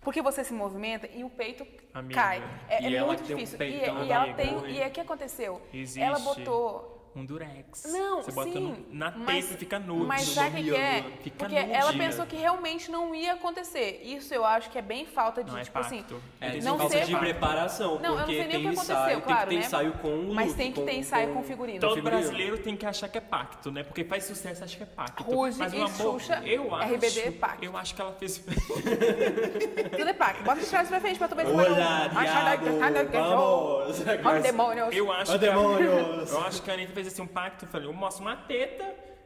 Porque 0.00 0.22
você 0.22 0.44
se 0.44 0.52
movimenta 0.52 1.08
e 1.12 1.24
o 1.24 1.30
peito 1.30 1.66
Amiga, 1.92 2.20
cai. 2.20 2.42
É, 2.68 2.82
e 2.88 2.96
é 2.96 3.04
muito 3.04 3.24
tem 3.24 3.34
um 3.34 3.38
difícil. 3.38 3.66
e, 3.66 4.06
e 4.06 4.12
ela 4.12 4.32
tem. 4.34 4.70
E 4.70 4.80
é 4.80 4.86
o 4.86 4.90
que 4.90 5.00
aconteceu? 5.00 5.60
Existe. 5.72 6.00
Ela 6.00 6.18
botou. 6.18 6.97
Um 7.18 7.24
durex. 7.26 7.82
Não, 7.92 8.22
Você 8.22 8.30
bota 8.30 8.52
sim, 8.52 8.60
no- 8.60 8.86
na 8.96 9.10
teta 9.10 9.24
mas- 9.24 9.50
e 9.50 9.56
fica 9.56 9.78
nude. 9.80 10.06
Mas 10.06 10.22
sabe 10.22 10.60
o 10.60 10.64
que, 10.64 10.74
é? 10.76 11.04
Fica 11.20 11.36
Porque 11.36 11.60
nude. 11.60 11.72
ela 11.72 11.92
pensou 11.92 12.24
que 12.26 12.36
realmente 12.36 12.90
não 12.92 13.12
ia 13.12 13.32
acontecer. 13.32 14.02
Isso 14.04 14.32
eu 14.32 14.44
acho 14.44 14.70
que 14.70 14.78
é 14.78 14.82
bem 14.82 15.04
falta 15.04 15.42
de, 15.42 15.50
Não 15.50 15.58
é 15.58 15.64
tipo 15.64 15.76
assim. 15.78 15.98
pacto. 15.98 16.22
É, 16.40 16.50
tem 16.50 16.62
não 16.62 16.78
falta 16.78 16.98
ser- 16.98 17.06
de 17.06 17.16
preparação, 17.16 17.98
Não, 17.98 18.10
eu 18.10 18.10
não 18.10 18.16
porque 18.18 18.32
sei 18.36 18.46
nem 18.46 18.50
tem 18.50 18.58
o 18.58 18.62
que 18.62 18.68
ensaio, 18.80 18.98
aconteceu, 18.98 19.16
tem 19.20 19.26
claro, 19.26 19.48
que 19.48 19.54
ter 19.54 19.60
né? 19.60 19.66
ensaio 19.66 19.92
com 19.94 20.08
o 20.30 20.34
Mas 20.34 20.54
tem 20.54 20.72
que 20.72 20.80
ter 20.82 20.94
ensaio 20.94 21.34
com 21.34 21.42
figurino. 21.42 21.80
Todo 21.80 21.94
figurino. 21.96 22.20
brasileiro 22.20 22.58
tem 22.58 22.76
que 22.76 22.86
achar 22.86 23.08
que 23.08 23.18
é 23.18 23.20
pacto, 23.20 23.72
né? 23.72 23.82
Porque 23.82 24.04
faz 24.04 24.22
sucesso, 24.24 24.62
acha 24.62 24.76
que 24.76 24.82
é 24.84 24.86
pacto. 24.86 25.22
Ruge 25.24 25.58
Mas, 25.58 25.72
e 25.72 25.76
amor, 25.76 25.90
Xuxa, 26.20 26.40
eu 26.44 26.72
acho, 26.72 26.94
RBD 26.94 27.20
é 27.20 27.30
pacto. 27.32 27.64
Eu 27.64 27.76
acho 27.76 27.94
que 27.96 28.00
ela 28.00 28.12
fez... 28.12 28.38
Tudo 29.90 30.08
é 30.08 30.12
pacto. 30.12 30.44
Bota 30.44 30.60
os 30.60 30.68
trás 30.68 30.88
pra 30.88 31.00
frente 31.00 31.18
pra 31.18 31.26
tu 31.28 31.34
ver 31.34 31.46
se 31.46 31.52
vai 31.52 31.68
não. 31.68 31.76
Achar 31.76 32.56
diabo, 32.58 32.78
da- 32.92 33.02
vamos. 33.20 34.00
Ó, 34.24 34.38
demônios. 34.40 34.94
Eu 34.96 35.10
acho 35.12 35.38
que 35.38 35.44
eu 35.46 36.40
acho 36.46 36.62
que 36.62 36.70
a 36.70 36.74
Anitta 36.74 36.92
fez 36.92 37.07
assim 37.08 37.22
um 37.22 37.26
pacto. 37.26 37.64
Eu 37.64 37.68
falei, 37.68 37.88
eu 37.88 37.92
mostro 37.92 38.22
uma 38.24 38.36
teta, 38.36 38.84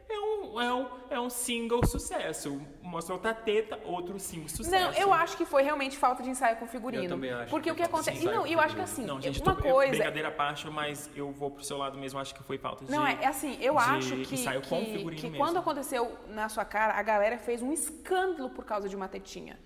é 0.09 0.19
um, 0.19 0.61
é 0.61 0.73
um, 0.73 0.87
é 1.11 1.19
um 1.19 1.29
single 1.29 1.85
sucesso. 1.85 2.61
Mostra 2.81 3.13
outra 3.15 3.33
teta, 3.33 3.79
outro 3.85 4.19
single 4.19 4.49
sucesso. 4.49 4.71
Não, 4.71 4.91
eu 4.93 5.13
acho 5.13 5.35
que 5.37 5.45
foi 5.45 5.63
realmente 5.63 5.97
falta 5.97 6.21
de 6.21 6.29
ensaio 6.29 6.57
com 6.57 6.67
figurino. 6.67 7.03
Eu 7.03 7.09
também 7.09 7.31
acho 7.31 7.49
Porque 7.49 7.69
que 7.69 7.71
o 7.71 7.75
que 7.75 7.83
acontece. 7.83 8.17
ensaio 8.19 8.35
Não, 8.35 8.43
com 8.43 8.47
eu 8.47 8.59
acho 8.59 8.75
que 8.75 8.81
assim, 8.81 9.05
Não, 9.05 9.21
gente, 9.21 9.41
uma 9.41 9.55
tô, 9.55 9.61
coisa. 9.61 9.91
brincadeira 9.91 10.27
à 10.27 10.31
parte, 10.31 10.69
mas 10.69 11.09
eu 11.15 11.31
vou 11.31 11.49
pro 11.49 11.63
seu 11.63 11.77
lado 11.77 11.97
mesmo. 11.97 12.19
Acho 12.19 12.35
que 12.35 12.43
foi 12.43 12.57
falta 12.57 12.85
de... 12.85 12.91
Não, 12.91 13.05
é, 13.05 13.17
é 13.21 13.27
assim, 13.27 13.57
eu 13.61 13.79
acho 13.79 14.15
que, 14.17 14.35
ensaio 14.35 14.61
com 14.61 14.79
que, 14.79 14.91
figurino 14.97 15.21
que 15.21 15.29
mesmo. 15.29 15.37
quando 15.43 15.57
aconteceu 15.57 16.17
na 16.27 16.49
sua 16.49 16.65
cara, 16.65 16.93
a 16.93 17.01
galera 17.01 17.37
fez 17.37 17.61
um 17.61 17.71
escândalo 17.71 18.49
por 18.49 18.65
causa 18.65 18.87
de 18.87 18.95
uma 18.95 19.07
tetinha. 19.07 19.59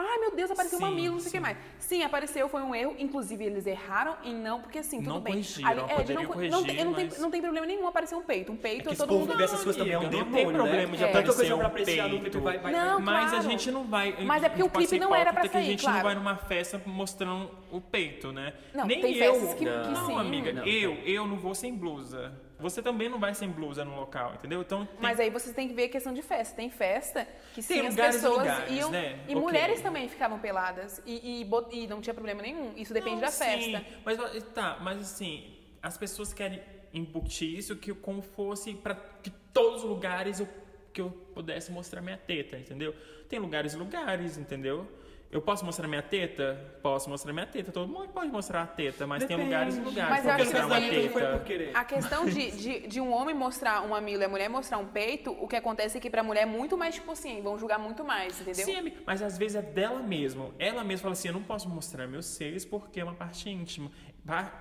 Ai, 0.00 0.18
meu 0.18 0.30
Deus, 0.34 0.50
apareceu 0.50 0.78
um 0.78 0.82
Sim, 0.82 0.88
mamilo, 0.88 1.14
não 1.14 1.20
sei 1.20 1.28
o 1.28 1.32
que 1.32 1.38
sim. 1.38 1.42
mais. 1.42 1.56
Sim, 1.78 2.02
apareceu, 2.02 2.48
foi 2.48 2.62
um 2.62 2.74
erro. 2.74 2.94
Inclusive, 2.98 3.44
eles 3.44 3.66
erraram 3.66 4.16
em 4.24 4.34
não, 4.34 4.60
porque 4.60 4.78
assim, 4.78 4.98
tudo 4.98 5.14
Não 5.14 5.20
bem. 5.20 5.32
corrigiram, 5.34 5.70
é, 5.70 5.74
não, 6.14 6.24
corrigir, 6.26 6.50
não, 6.50 6.64
tem, 6.64 6.84
não, 6.84 6.94
tem, 6.94 7.04
mas- 7.06 7.18
não 7.18 7.30
tem 7.30 7.40
problema 7.42 7.66
nenhum 7.66 7.86
aparecer 7.86 8.14
um 8.14 8.22
peito. 8.22 8.52
Um 8.52 8.56
peito, 8.56 8.80
É 8.80 8.82
que 8.84 8.88
esse 8.90 8.98
todo 8.98 9.08
povo 9.08 9.26
mundo. 9.26 9.42
essas 9.42 9.62
coisas 9.64 9.76
também, 9.76 9.92
é 9.94 9.98
um 9.98 10.02
Não 10.02 10.10
tem 10.10 10.24
demônio, 10.24 10.52
problema 10.52 10.90
né? 10.92 10.96
de 10.96 11.04
É. 11.04 11.06
Tanta 11.08 11.18
aparecer 11.30 11.36
coisa 11.36 11.54
um 11.56 12.20
peito. 12.20 12.40
vai, 12.40 12.58
vai, 12.58 12.72
Não, 12.72 12.94
vai. 12.96 13.04
Mas 13.04 13.26
a 13.26 13.30
claro. 13.36 13.50
gente 13.50 13.70
não 13.70 13.84
vai. 13.84 14.16
Mas 14.24 14.42
é 14.42 14.48
porque 14.48 14.62
o 14.62 14.70
clipe 14.70 14.88
ser 14.88 14.98
não 14.98 15.14
era 15.14 15.32
pra 15.32 15.44
hipócrita 15.44 15.48
que 15.48 15.54
sair, 15.64 15.66
a 15.66 15.70
gente 15.70 15.80
claro. 15.82 15.96
não 15.96 16.04
vai 16.04 16.14
numa 16.14 16.36
festa 16.36 16.82
mostrando 16.86 17.50
o 17.70 17.80
peito, 17.80 18.32
né? 18.32 18.52
Não, 18.74 18.86
Nem 18.86 19.00
tem 19.00 19.14
eu. 19.16 19.34
festas 19.34 19.54
que- 19.54 19.64
que 19.64 19.90
não, 19.90 20.06
sim. 20.06 20.18
amiga. 20.18 20.52
Não. 20.52 20.64
Eu, 20.64 20.94
eu 21.04 21.26
não 21.26 21.36
vou 21.36 21.54
sem 21.54 21.74
blusa. 21.74 22.32
Você 22.58 22.82
também 22.82 23.08
não 23.08 23.20
vai 23.20 23.34
sem 23.34 23.48
blusa 23.48 23.84
no 23.84 23.94
local, 23.94 24.34
entendeu? 24.34 24.60
Então 24.62 24.84
tem, 24.84 24.96
Mas 25.00 25.20
aí 25.20 25.30
vocês 25.30 25.54
têm 25.54 25.68
que 25.68 25.74
ver 25.74 25.84
a 25.84 25.88
questão 25.88 26.12
de 26.12 26.22
festa. 26.22 26.56
Tem 26.56 26.68
festa 26.68 27.26
que 27.54 27.62
sim, 27.62 27.80
as 27.80 27.90
lugares 27.94 28.16
pessoas 28.16 28.38
lugares, 28.38 28.76
iam. 28.76 28.90
né? 28.90 29.20
E 29.28 29.30
Ok. 29.30 29.40
mulheres 29.40 29.80
também 29.80 30.08
ficavam 30.08 30.40
peladas. 30.40 31.00
E, 31.06 31.42
e, 31.42 31.82
e 31.82 31.86
não 31.86 32.00
tinha 32.00 32.12
problema 32.14 32.42
nenhum. 32.42 32.72
Isso 32.76 32.92
depende 32.92 33.16
Não, 33.16 33.22
da 33.22 33.30
sim, 33.30 33.44
festa. 33.44 33.84
Mas 34.04 34.18
tá, 34.54 34.78
mas 34.80 35.00
assim, 35.00 35.56
as 35.80 35.96
pessoas 35.96 36.32
querem 36.32 36.60
embutir 36.92 37.56
isso 37.56 37.76
que 37.76 37.94
como 37.94 38.22
fosse 38.22 38.74
para 38.74 38.96
que 38.96 39.30
todos 39.52 39.84
os 39.84 39.88
lugares 39.88 40.40
eu, 40.40 40.48
que 40.92 41.00
eu 41.00 41.10
pudesse 41.34 41.70
mostrar 41.70 42.00
minha 42.00 42.16
teta, 42.16 42.58
entendeu? 42.58 42.92
Tem 43.28 43.38
lugares 43.38 43.74
e 43.74 43.76
lugares, 43.76 44.36
entendeu? 44.36 44.88
Eu 45.30 45.42
posso 45.42 45.62
mostrar 45.62 45.86
minha 45.86 46.00
teta? 46.00 46.58
Posso 46.82 47.10
mostrar 47.10 47.34
minha 47.34 47.46
teta. 47.46 47.70
Todo 47.70 47.86
mundo 47.92 48.08
pode 48.08 48.32
mostrar 48.32 48.62
a 48.62 48.66
teta, 48.66 49.06
mas 49.06 49.24
tem 49.24 49.36
Depende. 49.36 49.44
lugares 49.44 49.76
e 49.76 49.80
lugares. 49.80 50.10
Mas 50.10 50.24
eu 50.24 50.30
acho 50.32 50.44
mostrar 50.44 50.60
que 50.60 50.66
uma 50.66 50.76
assim, 50.78 50.88
teta. 50.88 51.78
A 51.78 51.84
questão 51.84 52.24
de, 52.26 52.50
de, 52.52 52.86
de 52.86 53.00
um 53.00 53.12
homem 53.12 53.34
mostrar 53.34 53.82
um 53.82 53.88
mamilo 53.88 54.22
e 54.22 54.24
a 54.24 54.28
mulher 54.28 54.48
mostrar 54.48 54.78
um 54.78 54.86
peito, 54.86 55.30
o 55.32 55.46
que 55.46 55.54
acontece 55.54 55.98
é 55.98 56.00
que 56.00 56.08
pra 56.08 56.22
mulher 56.22 56.42
é 56.42 56.46
muito 56.46 56.78
mais 56.78 56.94
tipo 56.94 57.12
assim, 57.12 57.42
vão 57.42 57.58
julgar 57.58 57.78
muito 57.78 58.02
mais, 58.02 58.40
entendeu? 58.40 58.64
Sim, 58.64 58.92
mas 59.04 59.22
às 59.22 59.36
vezes 59.36 59.56
é 59.56 59.62
dela 59.62 60.00
mesma. 60.00 60.50
Ela 60.58 60.82
mesma 60.82 61.02
fala 61.02 61.12
assim: 61.12 61.28
eu 61.28 61.34
não 61.34 61.42
posso 61.42 61.68
mostrar 61.68 62.06
meus 62.06 62.24
seios 62.24 62.64
porque 62.64 62.98
é 62.98 63.04
uma 63.04 63.14
parte 63.14 63.50
íntima. 63.50 63.90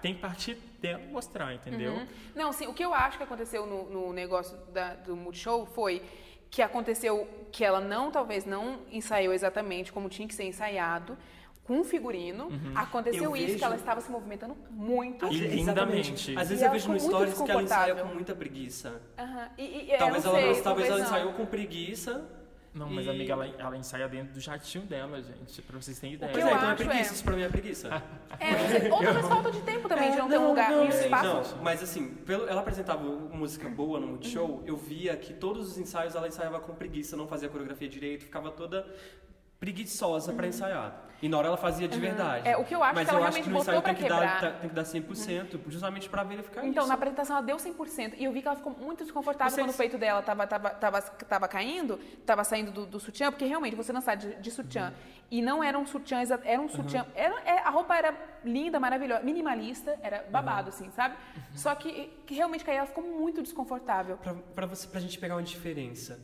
Tem 0.01 0.15
que 0.15 0.22
partir 0.22 0.55
dela 0.82 1.03
mostrar, 1.09 1.53
entendeu? 1.53 1.93
Uhum. 1.93 2.07
Não, 2.36 2.51
sim, 2.53 2.68
o 2.68 2.74
que 2.74 2.84
eu 2.84 2.93
acho 2.93 3.18
que 3.18 3.24
aconteceu 3.24 3.65
no, 3.65 3.89
no 3.89 4.13
negócio 4.13 4.57
da- 4.72 4.93
do 4.95 5.15
Multishow 5.15 5.65
foi 5.65 6.01
que 6.49 6.61
aconteceu 6.61 7.27
que 7.51 7.63
ela 7.63 7.79
não, 7.81 8.11
talvez 8.11 8.45
não 8.45 8.79
ensaiou 8.91 9.33
exatamente 9.33 9.91
como 9.91 10.09
tinha 10.09 10.27
que 10.27 10.33
ser 10.35 10.43
ensaiado, 10.43 11.17
com 11.63 11.79
um 11.79 11.83
figurino. 11.83 12.47
Aconteceu 12.75 13.23
Eu 13.25 13.35
isso, 13.35 13.45
vejo- 13.47 13.57
que 13.59 13.63
ela 13.65 13.75
estava 13.75 13.99
se 13.99 14.09
movimentando 14.09 14.55
muito. 14.69 15.25
E 15.27 15.37
lindamente. 15.37 16.37
Às 16.37 16.47
vezes 16.49 16.63
E 16.63 16.65
eu 16.65 16.71
vejo 16.71 16.91
no 16.91 16.99
stories 16.99 17.33
que 17.41 17.51
ela 17.51 17.61
ensaia 17.61 17.79
desconfortável. 17.81 18.05
com 18.05 18.13
muita 18.13 18.33
preguiça. 18.35 19.01
Aham. 19.17 19.49
E, 19.57 19.91
e- 19.93 19.97
Talvez 19.97 20.23
não 20.23 20.31
ela, 20.31 20.41
sei, 20.41 20.53
não, 20.55 20.63
talvez 20.63 20.89
ela 20.89 20.99
ensaiou 21.01 21.33
com 21.33 21.45
preguiça. 21.45 22.25
Não, 22.74 22.89
mas 22.89 23.05
E- 23.05 23.09
amiga, 23.09 23.34
ela, 23.34 23.47
ela 23.57 23.78
ensaia 23.78 24.07
dentro 24.07 24.34
do 24.34 24.39
jatinho 24.39 24.86
dela, 24.86 25.22
gente, 25.22 25.61
pra 25.63 25.82
vocês 25.82 25.97
terem 25.99 26.15
ideia. 26.15 26.32
que 26.32 26.39
Pois 26.39 26.51
é, 26.51 26.55
então 26.55 26.70
é 26.72 26.76
preguiça. 26.76 26.97
é- 27.11 27.13
Isso 27.15 27.24
pra 27.24 27.36
mim 27.36 27.41
é 27.41 27.49
preguiça. 27.49 28.03
É, 28.39 28.51
não 28.51 28.70
sei. 28.70 28.91
Ou 28.91 29.01
talvez 29.03 29.28
falta 29.28 29.51
de 29.51 29.61
tempo 29.61 29.89
também, 29.89 30.11
de 30.11 30.18
não, 30.18 30.30
ter 30.30 30.38
um 30.38 30.47
lugar, 30.49 30.72
um 30.74 30.91
sei, 30.91 31.05
espaço. 31.05 31.55
não. 31.55 31.63
Mas 31.63 31.82
assim, 31.82 32.09
pelo- 32.26 32.47
ela 32.47 32.61
apresentava 32.61 33.03
música 33.03 33.68
boa 33.68 33.99
no 33.99 34.07
Multishow, 34.07 34.61
eu 34.65 34.78
via 34.78 35.15
que 35.18 35.34
todos 35.34 35.72
os 35.72 35.78
ensaios 35.80 36.13
ela 36.13 36.28
ensaiava 36.28 36.59
com 36.59 36.76
preguiça, 36.76 37.18
não 37.18 37.28
fazia 37.28 37.49
coreografia 37.49 37.89
direito, 37.89 38.26
ficava 38.26 38.51
toda 38.51 38.86
preguiçosa 39.60 40.34
pra 40.34 40.47
ensaiar. 40.47 41.03
E 41.20 41.28
na 41.28 41.36
hora 41.39 41.47
ela 41.47 41.58
fazia 41.58 41.88
de 41.88 41.97
verdade. 41.99 42.47
É, 42.47 42.55
o 42.55 42.64
que 42.64 42.76
eu 42.76 42.84
acho 42.84 42.93
Mas 42.93 43.08
que 43.10 43.16
ela 43.16 43.24
eu 43.24 43.28
acho 43.28 43.41
que 43.41 43.49
no 43.49 43.58
ensaio 43.58 43.82
tem 43.82 43.95
que, 43.95 44.03
dar, 44.08 44.20
quebrar. 44.20 44.39
tá- 44.39 44.51
tem 44.60 44.70
que 44.70 44.76
dar 44.76 44.84
100%, 44.86 45.60
justamente 45.68 46.08
pra 46.08 46.24
verificar 46.24 46.64
Então, 46.64 46.82
isso. 46.84 46.88
na 46.89 46.93
apresentação 46.93 47.38
ela 47.38 47.45
deu 47.45 47.58
100%. 47.58 48.14
E 48.20 48.24
eu 48.26 48.32
vi 48.32 48.39
que 48.43 48.47
ela 48.47 48.55
ficou 48.55 48.72
muito 48.80 49.03
desconfortável 49.03 49.49
Vocês- 49.51 49.66
quando 49.66 49.74
o 49.74 49.78
peito 49.78 49.97
dela 49.97 50.22
tava, 50.22 50.45
tava, 50.45 50.70
tava, 50.70 51.01
tava 51.01 51.47
caindo, 51.47 51.97
tava 52.24 52.43
saindo 52.43 52.70
do, 52.72 52.86
do 52.86 52.99
sutiã, 52.99 53.32
porque 53.32 53.45
realmente 53.45 53.76
você 53.76 53.91
dançar 53.91 54.16
de, 54.16 54.36
de 54.36 54.51
sutiã 54.51 54.93
e 55.32 55.41
não 55.41 55.64
era 55.64 55.76
um 55.80 55.88
sutiã, 55.88 56.22
era 56.43 56.62
um 56.62 56.70
sutiã. 56.70 57.03
Era, 57.16 57.41
é, 57.43 57.60
a 57.62 57.72
roupa 57.72 57.95
era 57.97 58.14
linda, 58.45 58.80
maravilhosa, 58.80 59.24
minimalista, 59.24 59.97
era 60.03 60.24
babado, 60.30 60.70
assim, 60.70 60.91
sabe? 60.91 61.16
Só 61.55 61.74
que, 61.74 62.14
que 62.28 62.36
realmente 62.36 62.64
aí 62.70 62.78
ela 62.78 62.86
ficou 62.86 63.03
muito 63.03 63.41
desconfortável. 63.41 64.18
Pra, 64.18 64.36
pra, 64.53 64.66
você, 64.68 64.88
pra 64.88 64.99
gente 65.01 65.18
pegar 65.18 65.34
uma 65.34 65.41
diferença. 65.41 66.20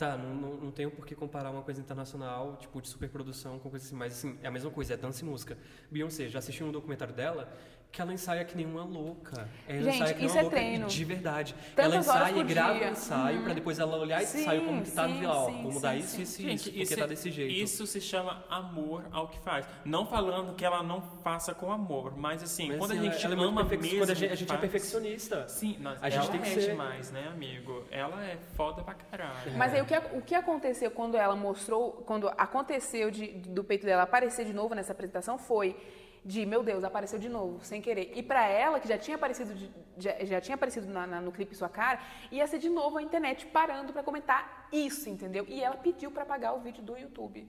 Tá, 0.00 0.16
não, 0.16 0.34
não, 0.34 0.56
não 0.56 0.70
tenho 0.70 0.90
por 0.90 1.04
que 1.04 1.14
comparar 1.14 1.50
uma 1.50 1.60
coisa 1.60 1.78
internacional, 1.78 2.56
tipo, 2.56 2.80
de 2.80 2.88
superprodução 2.88 3.58
com 3.58 3.68
coisa 3.68 3.84
assim, 3.84 3.94
mas 3.94 4.14
assim, 4.14 4.38
é 4.42 4.48
a 4.48 4.50
mesma 4.50 4.70
coisa, 4.70 4.94
é 4.94 4.96
dança 4.96 5.22
e 5.22 5.28
música. 5.28 5.58
Beyoncé, 5.90 6.26
já 6.26 6.38
assisti 6.38 6.64
um 6.64 6.72
documentário 6.72 7.12
dela 7.12 7.52
que 7.92 8.00
ela 8.00 8.12
ensaia 8.12 8.44
que 8.44 8.56
nem 8.56 8.64
uma 8.66 8.84
louca. 8.84 9.48
Ela 9.66 9.82
Gente, 9.82 9.96
ensaia 9.96 10.12
que 10.14 10.18
nem 10.20 10.26
isso 10.26 10.34
uma 10.36 10.40
é 10.40 10.42
louca 10.42 10.56
treino. 10.56 10.86
de 10.86 11.04
verdade. 11.04 11.54
Tantas 11.74 11.84
ela 11.92 11.96
ensaia 11.96 12.38
e 12.40 12.44
grava 12.44 12.78
o 12.78 12.88
ensaio 12.88 13.42
pra 13.42 13.52
depois 13.52 13.78
ela 13.80 13.96
olhar 13.96 14.22
esse 14.22 14.32
Sim, 14.36 14.40
ensaio 14.42 14.64
como 14.64 14.82
que 14.82 14.90
tá 14.92 15.08
no 15.08 15.14
sim, 15.14 15.20
vilão. 15.20 15.46
sim, 15.46 15.62
Vou 15.64 15.72
mudar 15.72 15.92
sim, 15.92 15.98
isso, 15.98 16.08
sim. 16.16 16.22
isso 16.22 16.40
e 16.40 16.44
Gente, 16.44 16.54
isso, 16.60 16.68
porque 16.70 16.82
isso, 16.84 16.96
tá 16.96 17.06
desse 17.06 17.30
jeito. 17.32 17.52
isso 17.52 17.86
se 17.88 18.00
chama 18.00 18.44
amor 18.48 19.04
ao 19.10 19.26
que 19.26 19.38
faz. 19.40 19.66
Não 19.84 20.06
falando 20.06 20.54
que 20.54 20.64
ela 20.64 20.82
não 20.84 21.00
faça 21.24 21.52
com 21.52 21.72
amor, 21.72 22.16
mas 22.16 22.42
assim, 22.44 22.68
Mas, 22.68 22.78
quando 22.78 22.92
assim, 22.92 23.00
a 23.08 23.10
gente 23.12 23.26
ela 23.26 23.34
é 23.34 23.38
ama 23.44 23.64
perfec- 23.64 23.82
mesmo, 23.82 23.98
quando 23.98 24.10
a 24.10 24.14
gente, 24.14 24.32
a 24.32 24.36
gente 24.36 24.52
é 24.52 24.56
perfeccionista. 24.56 25.48
Sim, 25.48 25.76
nós, 25.80 25.98
A 26.00 26.08
gente 26.08 26.22
ela 26.22 26.30
tem 26.32 26.40
que 26.42 26.48
é 26.48 26.54
ser- 26.54 26.70
demais, 26.70 27.10
né, 27.10 27.26
amigo? 27.32 27.84
Ela 27.90 28.24
é 28.24 28.38
foda 28.56 28.82
pra 28.84 28.94
caralho. 28.94 29.52
Mas 29.56 29.74
aí 29.74 29.82
o 29.82 29.84
que, 29.84 29.96
o 30.16 30.22
que 30.22 30.34
aconteceu 30.36 30.92
quando 30.92 31.16
ela 31.16 31.34
mostrou, 31.34 31.90
quando 32.06 32.28
aconteceu 32.28 33.10
de- 33.10 33.32
do 33.32 33.64
peito 33.64 33.84
dela 33.84 34.04
aparecer 34.04 34.44
de 34.44 34.52
novo 34.52 34.74
nessa 34.76 34.92
apresentação 34.92 35.36
foi 35.38 35.76
de, 36.24 36.44
meu 36.44 36.62
Deus, 36.62 36.84
apareceu 36.84 37.18
de 37.18 37.28
novo, 37.28 37.64
sem 37.64 37.80
querer. 37.80 38.12
E 38.14 38.22
pra 38.22 38.46
ela, 38.46 38.78
que 38.78 38.86
já 38.88 38.98
tinha 38.98 39.16
aparecido, 39.16 39.54
de- 39.54 39.70
já, 39.98 40.24
já 40.24 40.40
tinha 40.40 40.54
aparecido 40.54 40.86
na- 40.86 41.06
na- 41.06 41.20
no 41.20 41.32
clipe 41.32 41.54
Sua 41.54 41.68
Cara, 41.68 42.00
ia 42.30 42.46
ser 42.46 42.58
de 42.58 42.68
novo 42.68 42.98
a 42.98 43.02
internet 43.02 43.46
parando 43.46 43.92
pra 43.92 44.02
comentar 44.02 44.68
isso, 44.72 45.08
entendeu? 45.08 45.44
E 45.48 45.62
ela 45.62 45.76
pediu 45.76 46.10
pra 46.10 46.22
apagar 46.24 46.54
o 46.54 46.60
vídeo 46.60 46.82
do 46.82 46.96
YouTube. 46.96 47.48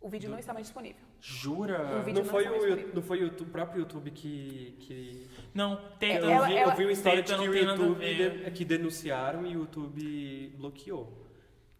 O 0.00 0.08
vídeo 0.08 0.28
não 0.28 0.38
está 0.38 0.52
mais 0.52 0.66
disponível. 0.66 1.00
Jura? 1.18 1.98
O 1.98 2.02
vídeo 2.02 2.22
Não 2.22 2.24
não 2.24 2.30
foi, 2.30 2.46
o, 2.46 2.94
não 2.94 3.02
foi 3.02 3.24
o 3.24 3.30
próprio 3.46 3.80
YouTube 3.80 4.10
que. 4.10 4.76
que... 4.80 5.26
Não, 5.54 5.76
tem 5.98 6.16
Eu, 6.16 6.28
Ela- 6.28 6.46
vi, 6.46 6.54
ela- 6.56 6.72
eu 6.72 6.76
vi 6.76 6.84
uma 6.84 6.92
história 6.92 7.22
de 7.22 7.30
Teta 7.32 7.42
que 7.42 7.46
não 7.64 7.74
o 7.74 7.78
YouTube 7.78 8.14
de- 8.44 8.50
que 8.50 8.64
denunciaram 8.66 9.46
e 9.46 9.56
o 9.56 9.60
YouTube 9.60 10.54
bloqueou. 10.58 11.24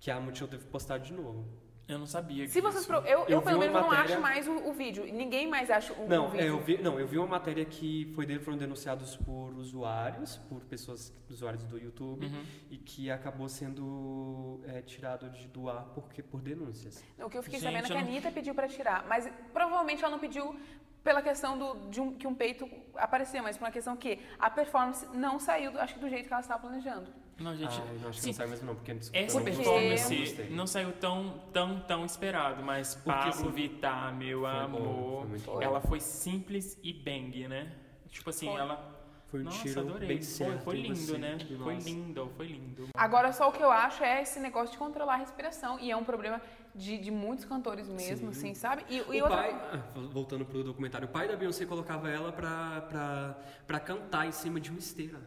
Que 0.00 0.10
a 0.10 0.18
Multishow 0.18 0.48
teve 0.48 0.64
que 0.64 0.70
postar 0.70 0.96
de 0.98 1.12
novo. 1.12 1.46
Eu 1.86 1.98
não 1.98 2.06
sabia 2.06 2.48
Se 2.48 2.62
vocês 2.62 2.86
pro... 2.86 2.96
eu, 2.98 3.04
eu, 3.20 3.28
Eu 3.28 3.42
pelo 3.42 3.58
menos 3.58 3.74
não 3.74 3.88
matéria- 3.88 4.14
acho 4.14 4.20
mais 4.22 4.48
o, 4.48 4.52
o 4.70 4.72
vídeo. 4.72 5.04
Ninguém 5.12 5.46
mais 5.46 5.70
acha 5.70 5.92
o, 5.92 6.06
o 6.06 6.08
Não, 6.08 6.28
vídeo. 6.30 6.46
eu 6.46 6.58
vi, 6.58 6.78
não, 6.78 6.98
eu 6.98 7.06
vi 7.06 7.18
uma 7.18 7.26
matéria 7.26 7.62
que 7.64 8.10
foi 8.14 8.26
foram 8.38 8.56
denunciados 8.56 9.16
por 9.18 9.52
usuários, 9.54 10.38
por 10.48 10.60
pessoas, 10.64 11.12
usuários 11.28 11.62
do 11.64 11.78
YouTube, 11.78 12.24
Uhum. 12.24 12.44
e 12.70 12.78
que 12.78 13.10
acabou 13.10 13.48
sendo 13.50 14.60
é, 14.66 14.80
tirado 14.80 15.28
de, 15.28 15.46
do 15.48 15.68
ar 15.68 15.84
porque, 15.94 16.22
por 16.22 16.40
denúncias. 16.40 17.04
O 17.18 17.28
que 17.28 17.36
eu 17.36 17.42
fiquei 17.42 17.60
Gente, 17.60 17.68
sabendo 17.70 17.84
é 17.84 17.86
que 17.88 17.92
a 17.92 18.00
não- 18.00 18.08
Anitta 18.08 18.30
pediu 18.32 18.54
pra 18.54 18.66
tirar, 18.66 19.04
mas 19.06 19.30
provavelmente 19.52 20.02
ela 20.02 20.10
não 20.12 20.18
pediu 20.18 20.56
pela 21.02 21.20
questão 21.20 21.58
do, 21.58 21.90
de 21.90 22.00
um, 22.00 22.14
que 22.14 22.26
um 22.26 22.34
peito 22.34 22.66
apareceu, 22.94 23.42
mas 23.42 23.58
por 23.58 23.64
uma 23.66 23.70
questão 23.70 23.94
que 23.94 24.18
a 24.38 24.48
performance 24.48 25.06
não 25.14 25.38
saiu, 25.38 25.70
do- 25.70 25.78
acho 25.78 25.92
que 25.94 26.00
do 26.00 26.08
jeito 26.08 26.26
que 26.28 26.32
ela 26.32 26.40
estava 26.40 26.62
planejando. 26.62 27.12
Não, 27.38 27.54
gente. 27.56 27.80
ah, 27.80 27.84
eu 27.92 28.00
não 28.00 28.08
acho 28.10 28.20
que 28.20 28.26
não 28.28 28.32
sai 28.34 28.46
mesmo 28.46 28.66
não, 28.66 28.74
porque 28.76 28.94
desculpa, 28.94 29.18
Essa 29.24 29.38
eu 29.38 29.44
performance 29.44 30.14
não 30.14 30.20
gostei. 30.20 30.50
não 30.50 30.66
saiu 30.66 30.92
tão, 30.92 31.40
tão, 31.52 31.80
tão 31.80 32.04
esperado, 32.04 32.62
mas 32.62 32.94
Pablo 32.96 33.28
assim, 33.30 33.50
Vittar, 33.50 34.14
meu 34.14 34.40
foi 34.42 34.50
bom, 34.50 34.56
amor, 34.56 35.20
foi 35.22 35.28
muito 35.30 35.44
bom. 35.46 35.62
ela 35.62 35.80
foi 35.80 36.00
simples 36.00 36.78
e 36.82 36.92
bang, 36.92 37.48
né? 37.48 37.72
Tipo 38.08 38.30
assim, 38.30 38.46
Foi. 38.46 38.60
ela... 38.60 38.94
Foi 39.26 39.40
um 39.40 39.44
Nossa, 39.46 39.62
tiro 39.62 39.80
adorei. 39.80 40.06
bem 40.06 40.16
Foi, 40.18 40.24
certo 40.26 40.62
foi 40.62 40.76
em 40.78 40.82
lindo, 40.82 40.94
você, 40.94 41.18
né? 41.18 41.38
Foi 41.60 41.74
lindo, 41.78 42.32
foi 42.36 42.46
lindo. 42.46 42.88
Agora, 42.96 43.32
só 43.32 43.48
o 43.48 43.52
que 43.52 43.60
eu 43.64 43.70
acho 43.70 44.04
é 44.04 44.22
esse 44.22 44.38
negócio 44.38 44.70
de 44.70 44.78
controlar 44.78 45.14
a 45.14 45.16
respiração, 45.16 45.76
e 45.80 45.90
é 45.90 45.96
um 45.96 46.04
problema 46.04 46.40
de, 46.72 46.96
de 46.98 47.10
muitos 47.10 47.44
cantores 47.44 47.88
mesmo, 47.88 48.32
Sim. 48.32 48.38
assim, 48.52 48.54
sabe? 48.54 48.84
E, 48.88 48.98
e 48.98 49.00
O 49.00 49.24
outra 49.24 49.38
pai, 49.38 49.50
ah, 49.72 49.82
voltando 50.12 50.44
pro 50.44 50.62
documentário, 50.62 51.08
o 51.08 51.10
pai 51.10 51.26
da 51.26 51.34
Beyoncé 51.34 51.66
colocava 51.66 52.08
ela 52.08 52.30
pra, 52.30 52.82
pra, 52.82 53.36
pra 53.66 53.80
cantar 53.80 54.24
em 54.28 54.30
cima 54.32 54.60
de 54.60 54.70
uma 54.70 54.78
esteira. 54.78 55.18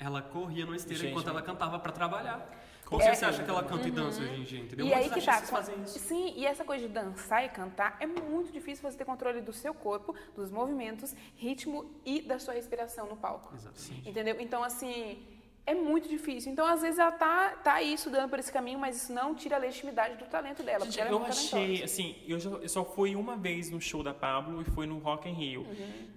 Ela 0.00 0.22
corria 0.22 0.64
numa 0.64 0.76
esteira 0.76 1.02
Gente, 1.02 1.10
enquanto 1.10 1.28
ela 1.28 1.42
cantava 1.42 1.78
pra 1.78 1.92
trabalhar. 1.92 2.38
Com 2.86 2.96
Por 2.96 3.04
que 3.04 3.14
você 3.14 3.24
acha 3.24 3.44
que 3.44 3.50
ela 3.50 3.62
canta 3.62 3.86
e 3.86 3.90
dança 3.90 4.20
hoje 4.20 4.40
em 4.40 4.42
dia, 4.42 4.60
entendeu? 4.60 4.86
E 4.86 4.94
aí 4.94 5.02
Muitos 5.08 5.22
que 5.22 5.30
tá. 5.30 5.42
fazem 5.42 5.80
isso. 5.84 5.98
Sim, 5.98 6.32
e 6.34 6.44
essa 6.44 6.64
coisa 6.64 6.88
de 6.88 6.92
dançar 6.92 7.44
e 7.44 7.50
cantar 7.50 7.96
é 8.00 8.06
muito 8.06 8.50
difícil 8.50 8.82
você 8.90 8.96
ter 8.96 9.04
controle 9.04 9.42
do 9.42 9.52
seu 9.52 9.72
corpo, 9.72 10.12
dos 10.34 10.50
movimentos, 10.50 11.14
ritmo 11.36 11.88
e 12.04 12.22
da 12.22 12.38
sua 12.40 12.54
respiração 12.54 13.06
no 13.06 13.16
palco. 13.16 13.54
Exatamente. 13.54 14.08
Entendeu? 14.08 14.36
Então, 14.40 14.64
assim, 14.64 15.22
é 15.70 15.74
muito 15.74 16.08
difícil. 16.08 16.52
Então, 16.52 16.66
às 16.66 16.82
vezes, 16.82 16.98
ela 16.98 17.12
tá, 17.12 17.50
tá 17.62 17.74
aí 17.74 17.94
estudando 17.94 18.28
por 18.28 18.38
esse 18.38 18.52
caminho, 18.52 18.78
mas 18.78 18.96
isso 18.96 19.12
não 19.12 19.34
tira 19.34 19.56
a 19.56 19.58
legitimidade 19.58 20.16
do 20.16 20.24
talento 20.26 20.62
dela. 20.62 20.84
Gente, 20.84 20.88
porque 20.88 21.00
ela 21.00 21.10
é 21.10 21.12
eu 21.12 21.18
muito 21.20 21.30
achei, 21.32 21.50
talentosa. 21.50 21.84
assim, 21.84 22.16
eu, 22.26 22.38
já- 22.40 22.50
eu 22.50 22.68
só 22.68 22.84
fui 22.84 23.14
uma 23.16 23.36
vez 23.36 23.70
no 23.70 23.80
show 23.80 24.02
da 24.02 24.12
Pablo 24.14 24.60
e 24.62 24.64
foi 24.64 24.86
no 24.86 24.98
Rock 24.98 25.28
in 25.28 25.32
Rio. 25.32 25.66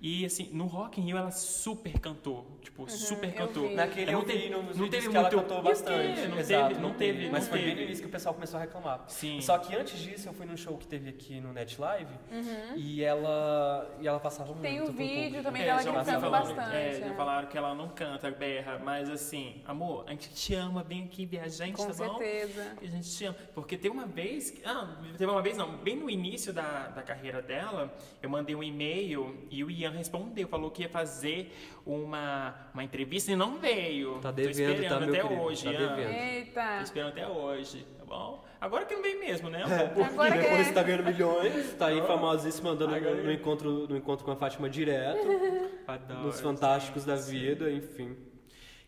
E, 0.01 0.25
assim, 0.25 0.49
no 0.51 0.65
Rock 0.65 0.99
in 0.99 1.05
Rio 1.05 1.17
ela 1.17 1.31
super 1.31 1.99
cantou, 1.99 2.45
tipo, 2.61 2.89
super 2.89 3.29
eu 3.29 3.35
cantou. 3.47 3.67
vi. 3.69 3.75
Naquele 3.75 4.11
Ela 4.11 4.21
eu 4.21 4.25
vi 4.27 4.49
nos 4.49 4.63
não 4.77 4.85
vídeos 4.85 4.89
teve 4.89 5.09
que 5.09 5.17
ela 5.17 5.29
muito- 5.29 5.41
cantou 5.41 5.57
E 5.57 5.59
o 5.59 5.63
quê? 5.63 5.69
bastante. 5.69 6.27
Não 6.27 6.39
Exato, 6.39 6.67
teve, 6.69 6.81
não 6.81 6.93
teve, 6.93 7.29
Mas 7.29 7.43
não 7.43 7.49
foi 7.49 7.59
bem 7.59 7.67
teve. 7.69 7.79
no 7.81 7.85
início 7.87 8.03
que 8.03 8.09
o 8.09 8.11
pessoal 8.11 8.33
começou 8.33 8.57
a 8.57 8.61
reclamar. 8.61 9.03
Sim. 9.07 9.39
Só 9.41 9.57
que 9.57 9.75
antes 9.75 9.99
disso 9.99 10.27
eu 10.29 10.33
fui 10.33 10.45
num 10.45 10.57
show 10.57 10.77
que 10.77 10.87
teve 10.87 11.09
aqui 11.09 11.39
no 11.39 11.53
Net 11.53 11.79
Live 11.79 12.13
Uhum. 12.31 12.75
e 12.77 13.03
ela 13.03 13.89
e 14.01 14.07
ela 14.07 14.19
passava 14.19 14.53
Tem 14.55 14.77
muito 14.77 14.83
o 14.89 14.91
com 14.91 14.97
vídeo 14.97 15.23
público. 15.23 15.43
também 15.43 15.61
É, 15.61 15.65
dela 15.65 16.03
falar- 16.03 16.39
bastante. 16.41 16.75
É, 16.75 16.99
já 16.99 17.05
é. 17.07 17.13
falaram 17.15 17.47
que 17.47 17.57
ela 17.57 17.73
não 17.75 17.89
canta, 17.89 18.29
berra, 18.31 18.79
mas 18.83 19.09
assim, 19.09 19.42
amor, 19.65 20.03
a 20.07 20.11
gente 20.11 20.29
te 20.33 20.53
ama, 20.55 20.83
vem 20.83 21.03
aqui 21.03 21.25
ver 21.25 21.39
a 21.39 21.47
gente, 21.47 21.75
Com 21.77 21.87
tá 21.87 21.93
bom? 21.93 22.17
certeza. 22.17 22.77
A 22.81 22.85
gente 22.85 23.09
te 23.09 23.25
ama. 23.25 23.37
Porque 23.53 23.77
tem 23.77 23.89
uma 23.91 24.05
vez, 24.05 24.51
que- 24.51 24.61
ah, 24.65 24.97
teve 25.17 25.31
uma 25.31 25.41
vez 25.41 25.57
não, 25.57 25.77
bem 25.77 25.95
no 25.95 26.09
início 26.09 26.51
da, 26.53 26.87
da 26.87 27.01
carreira 27.01 27.41
dela, 27.41 27.93
eu 28.21 28.29
mandei 28.29 28.55
um 28.55 28.63
e-mail 28.63 29.35
e 29.49 29.63
o 29.63 29.69
Ian 29.71 29.91
respondeu, 29.91 30.47
falou 30.47 30.69
que 30.71 30.81
ia 30.83 30.89
fazer 30.89 31.51
uma, 31.85 32.55
uma 32.73 32.83
entrevista 32.83 33.31
e 33.31 33.35
não 33.35 33.57
veio. 33.59 34.15
Tá 34.15 34.29
Tô 34.29 34.35
devendo, 34.35 34.71
esperando 34.73 34.89
tá, 34.89 34.99
meu 34.99 35.09
até 35.09 35.21
querido? 35.27 35.41
hoje, 35.41 35.63
Tá 35.65 35.71
Ian. 35.71 35.95
devendo. 35.95 36.13
Eita. 36.13 36.75
Tô 36.77 36.83
esperando 36.83 37.09
até 37.09 37.27
hoje, 37.27 37.87
tá 37.97 38.05
bom? 38.05 38.43
Agora 38.61 38.85
que 38.85 38.95
não 38.95 39.01
vem 39.01 39.19
mesmo, 39.19 39.49
né? 39.49 39.63
Agora 39.63 40.31
que 40.31 40.37
Depois 40.43 40.61
é. 40.61 40.63
você 40.63 40.71
tá 40.73 40.83
ganhando 40.83 41.03
milhões, 41.05 41.73
tá 41.73 41.87
aí 41.87 41.99
Ah. 41.99 42.05
famosíssimo 42.05 42.69
andando 42.69 42.95
Agora- 42.95 43.15
no, 43.21 43.31
encontro, 43.31 43.87
no 43.89 43.97
encontro 43.97 44.23
com 44.23 44.31
a 44.31 44.35
Fátima 44.37 44.69
direto, 44.69 45.19
Adoro, 45.85 46.21
nos 46.21 46.39
Fantásticos 46.39 47.03
da 47.03 47.17
gente. 47.17 47.31
Vida, 47.39 47.69
enfim. 47.69 48.15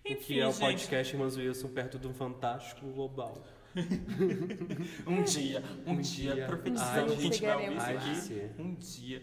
O 0.06 0.14
Enfim, 0.14 0.34
que 0.36 0.39
é 0.39 0.47
o 0.47 0.51
gente. 0.51 0.60
podcast 0.62 1.14
Irmãos 1.14 1.38
Wilson 1.38 1.68
perto 1.70 1.97
de 1.99 2.08
um 2.08 2.14
fantástico 2.14 2.86
global. 2.91 3.43
Um 5.06 5.22
dia, 5.24 5.62
um, 5.86 5.91
Um 5.93 5.99
dia, 5.99 6.34
dia. 6.34 6.45
profetizando 6.47 6.97
Ai, 6.97 7.06
que 7.06 7.14
a 7.14 7.16
gente 7.16 7.45
aqui. 7.45 8.49
Um 8.58 8.74
dia. 8.76 9.22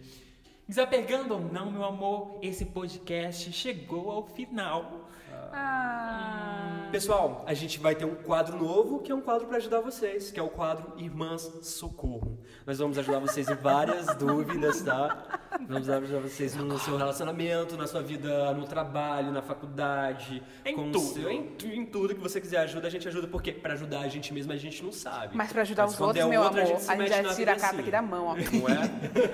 Desapegando 0.69 1.35
ou 1.35 1.41
não, 1.41 1.71
meu 1.73 1.85
amor, 1.85 2.39
esse 2.43 2.67
podcast 2.67 3.51
chegou 3.53 4.11
ao 4.11 4.27
final. 4.27 5.11
Ah. 5.53 6.89
Pessoal, 6.93 7.43
a 7.47 7.55
gente 7.55 7.79
vai 7.81 7.95
ter 7.95 8.05
um 8.05 8.15
quadro 8.15 8.55
novo, 8.59 8.99
que 9.01 9.11
é 9.11 9.15
um 9.15 9.21
quadro 9.23 9.47
para 9.47 9.57
ajudar 9.57 9.81
vocês, 9.81 10.31
que 10.31 10.39
é 10.39 10.43
o 10.43 10.49
quadro 10.51 10.93
Irmãs 10.99 11.51
Socorro. 11.63 12.39
Nós 12.67 12.79
vamos 12.79 12.99
ajudar 12.99 13.19
vocês 13.19 13.49
em 13.49 13.55
várias 13.55 14.07
dúvidas, 14.17 14.83
tá? 14.83 15.41
Vamos 15.67 15.89
ajudar 15.89 16.21
vocês 16.21 16.55
no 16.55 16.79
seu 16.79 16.99
relacionamento, 16.99 17.79
na 17.79 17.87
sua 17.87 18.03
vida 18.03 18.53
no 18.53 18.67
trabalho, 18.67 19.33
na 19.33 19.41
faculdade, 19.41 20.43
Em 20.67 20.75
com 20.77 20.89
o 20.91 20.93
tudo. 20.93 21.15
seu- 21.15 21.31
em, 21.31 21.43
tu- 21.57 21.67
em 21.67 21.87
tudo 21.87 22.15
que 22.15 22.21
você 22.21 22.39
quiser 22.43 22.59
ajuda, 22.59 22.89
a 22.89 22.91
gente 22.91 23.09
ajuda, 23.09 23.27
porque 23.27 23.53
para 23.53 23.73
ajudar 23.73 24.01
a 24.01 24.09
gente 24.09 24.35
mesmo 24.35 24.53
a 24.53 24.57
gente 24.57 24.85
não 24.85 24.93
sabe. 24.93 25.35
Mas 25.35 25.51
pra 25.51 25.63
ajudar 25.63 25.85
Mas 25.85 25.95
os 25.95 26.01
outros, 26.01 26.25
é 26.27 26.29
meu 26.29 26.43
outro, 26.43 26.61
amor, 26.61 26.73
a 26.75 26.79
se 26.79 26.87
gente, 26.89 26.99
mete 26.99 27.09
já 27.09 27.23
na 27.23 27.35
tira 27.35 27.53
a 27.53 27.57
carta 27.57 27.67
assim. 27.77 27.81
aqui 27.83 27.91
da 27.91 28.03
mão, 28.03 28.27
ó. 28.27 28.35
Não 28.35 28.69
é? 28.69 28.83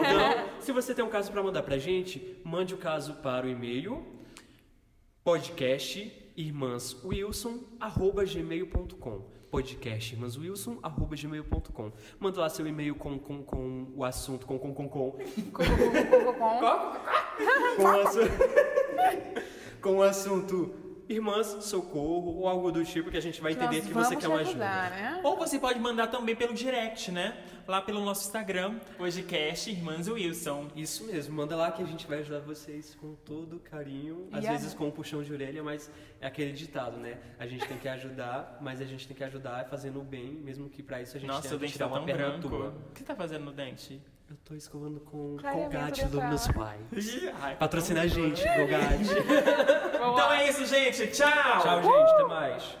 Então, 0.00 0.60
se 0.60 0.72
você 0.72 0.92
tem 0.92 1.04
um 1.04 1.08
caso 1.08 1.30
para 1.30 1.40
mandar 1.42 1.62
pra 1.62 1.78
gente, 1.78 2.36
mande 2.44 2.74
o 2.74 2.78
caso 2.78 3.14
para 3.14 3.46
o 3.46 3.48
e-mail 3.48 4.04
podcast 5.22 6.32
irmãswilson@gmail.com 6.36 9.22
podcast 9.50 10.14
irmãswilson@gmail.com 10.14 11.92
Manda 12.18 12.40
lá 12.40 12.48
seu 12.48 12.66
e-mail 12.66 12.94
com, 12.94 13.18
com, 13.18 13.42
com 13.42 13.88
o 13.94 14.02
assunto 14.04 14.46
com 14.46 14.58
com 14.58 14.72
com 14.72 14.88
com 14.88 15.18
Com, 17.76 17.82
o 17.82 18.00
assunto, 18.00 18.32
com 19.82 19.96
o 19.96 20.02
assunto 20.02 20.74
irmãs 21.08 21.46
socorro 21.64 22.36
ou 22.38 22.48
algo 22.48 22.70
do 22.70 22.84
tipo 22.84 23.10
que 23.10 23.16
a 23.16 23.22
gente 23.22 23.40
vai 23.40 23.52
entender 23.52 23.78
Nós 23.78 23.86
que 23.88 23.92
você 23.92 24.14
quer 24.16 24.28
uma 24.28 24.40
ajuda. 24.40 24.58
né? 24.58 25.20
Ou 25.24 25.36
você 25.36 25.58
pode 25.58 25.80
mandar 25.80 26.06
também 26.06 26.36
pelo 26.36 26.54
direct, 26.54 27.10
né? 27.10 27.36
Lá 27.70 27.80
pelo 27.80 28.04
nosso 28.04 28.26
Instagram, 28.26 28.78
podcast 28.98 29.70
Irmãs 29.70 30.08
Wilson. 30.08 30.68
Isso 30.74 31.04
mesmo, 31.04 31.34
manda 31.36 31.54
lá 31.54 31.70
que 31.70 31.80
a 31.82 31.86
gente 31.86 32.06
vai 32.06 32.18
ajudar 32.18 32.40
vocês 32.40 32.94
com 32.96 33.14
todo 33.14 33.60
carinho, 33.60 34.28
às 34.32 34.44
a- 34.44 34.50
vezes 34.52 34.74
com 34.74 34.88
um 34.88 34.90
puxão 34.90 35.22
de 35.22 35.32
orelha, 35.32 35.62
mas 35.62 35.88
é 36.20 36.26
aquele 36.26 36.52
ditado, 36.52 36.96
né? 36.96 37.18
A 37.38 37.46
gente 37.46 37.64
tem 37.66 37.78
que 37.78 37.88
ajudar, 37.88 38.58
mas 38.60 38.80
a 38.80 38.84
gente 38.84 39.06
tem 39.06 39.16
que 39.16 39.22
ajudar 39.22 39.64
fazendo 39.66 40.00
o 40.00 40.04
bem, 40.04 40.32
mesmo 40.32 40.68
que 40.68 40.82
pra 40.82 41.00
isso 41.00 41.16
a 41.16 41.20
gente 41.20 41.28
Nossa, 41.28 41.42
tenha 41.42 41.54
o 41.54 41.58
que 41.58 41.64
dente 41.66 41.72
tirar 41.74 41.88
tá 41.88 41.94
uma 41.94 42.04
perna 42.04 42.28
branco. 42.30 42.48
tua. 42.48 42.68
O 42.68 42.92
que 42.92 42.98
você 42.98 43.04
tá 43.04 43.14
fazendo 43.14 43.44
no 43.44 43.52
dente? 43.52 44.02
Eu 44.28 44.36
tô 44.44 44.54
escovando 44.54 45.00
com 45.00 45.36
Clareamento 45.38 45.70
Colgate 45.76 46.04
do 46.04 46.10
dental. 46.10 46.28
meus 46.28 46.48
pais. 46.48 46.80
Ai, 47.40 47.56
Patrocina 47.56 48.02
a 48.02 48.06
gente, 48.08 48.42
Colgate. 48.42 49.04
Então 50.00 50.32
é 50.32 50.48
isso, 50.48 50.64
gente. 50.66 51.06
Tchau! 51.08 51.60
Tchau, 51.62 51.82
gente, 51.82 52.10
até 52.12 52.24
mais. 52.24 52.78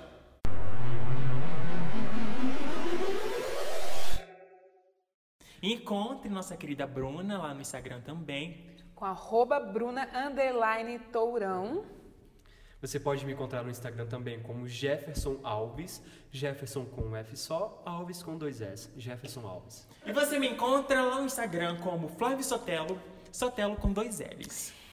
Encontre 5.62 6.30
nossa 6.30 6.56
querida 6.56 6.86
Bruna 6.86 7.36
lá 7.36 7.52
no 7.52 7.60
Instagram 7.60 8.00
também. 8.00 8.64
Com 8.94 9.04
arroba 9.04 9.60
Bruna 9.60 10.08
underline 10.14 10.98
Tourão. 11.12 11.84
Você 12.80 12.98
pode 12.98 13.26
me 13.26 13.34
encontrar 13.34 13.62
no 13.62 13.70
Instagram 13.70 14.06
também 14.06 14.40
como 14.40 14.66
Jefferson 14.66 15.38
Alves, 15.42 16.02
Jefferson 16.32 16.86
com 16.86 17.02
um 17.02 17.16
F 17.16 17.36
só, 17.36 17.82
Alves 17.84 18.22
com 18.22 18.38
dois 18.38 18.62
S, 18.62 18.88
Jefferson 18.96 19.46
Alves. 19.46 19.86
E 20.06 20.12
você 20.14 20.38
me 20.38 20.48
encontra 20.48 21.02
lá 21.02 21.20
no 21.20 21.26
Instagram 21.26 21.76
como 21.76 22.08
Flávio 22.08 22.42
Sotelo, 22.42 22.98
Sotelo 23.30 23.76
com 23.76 23.92
dois 23.92 24.18
L's. 24.18 24.79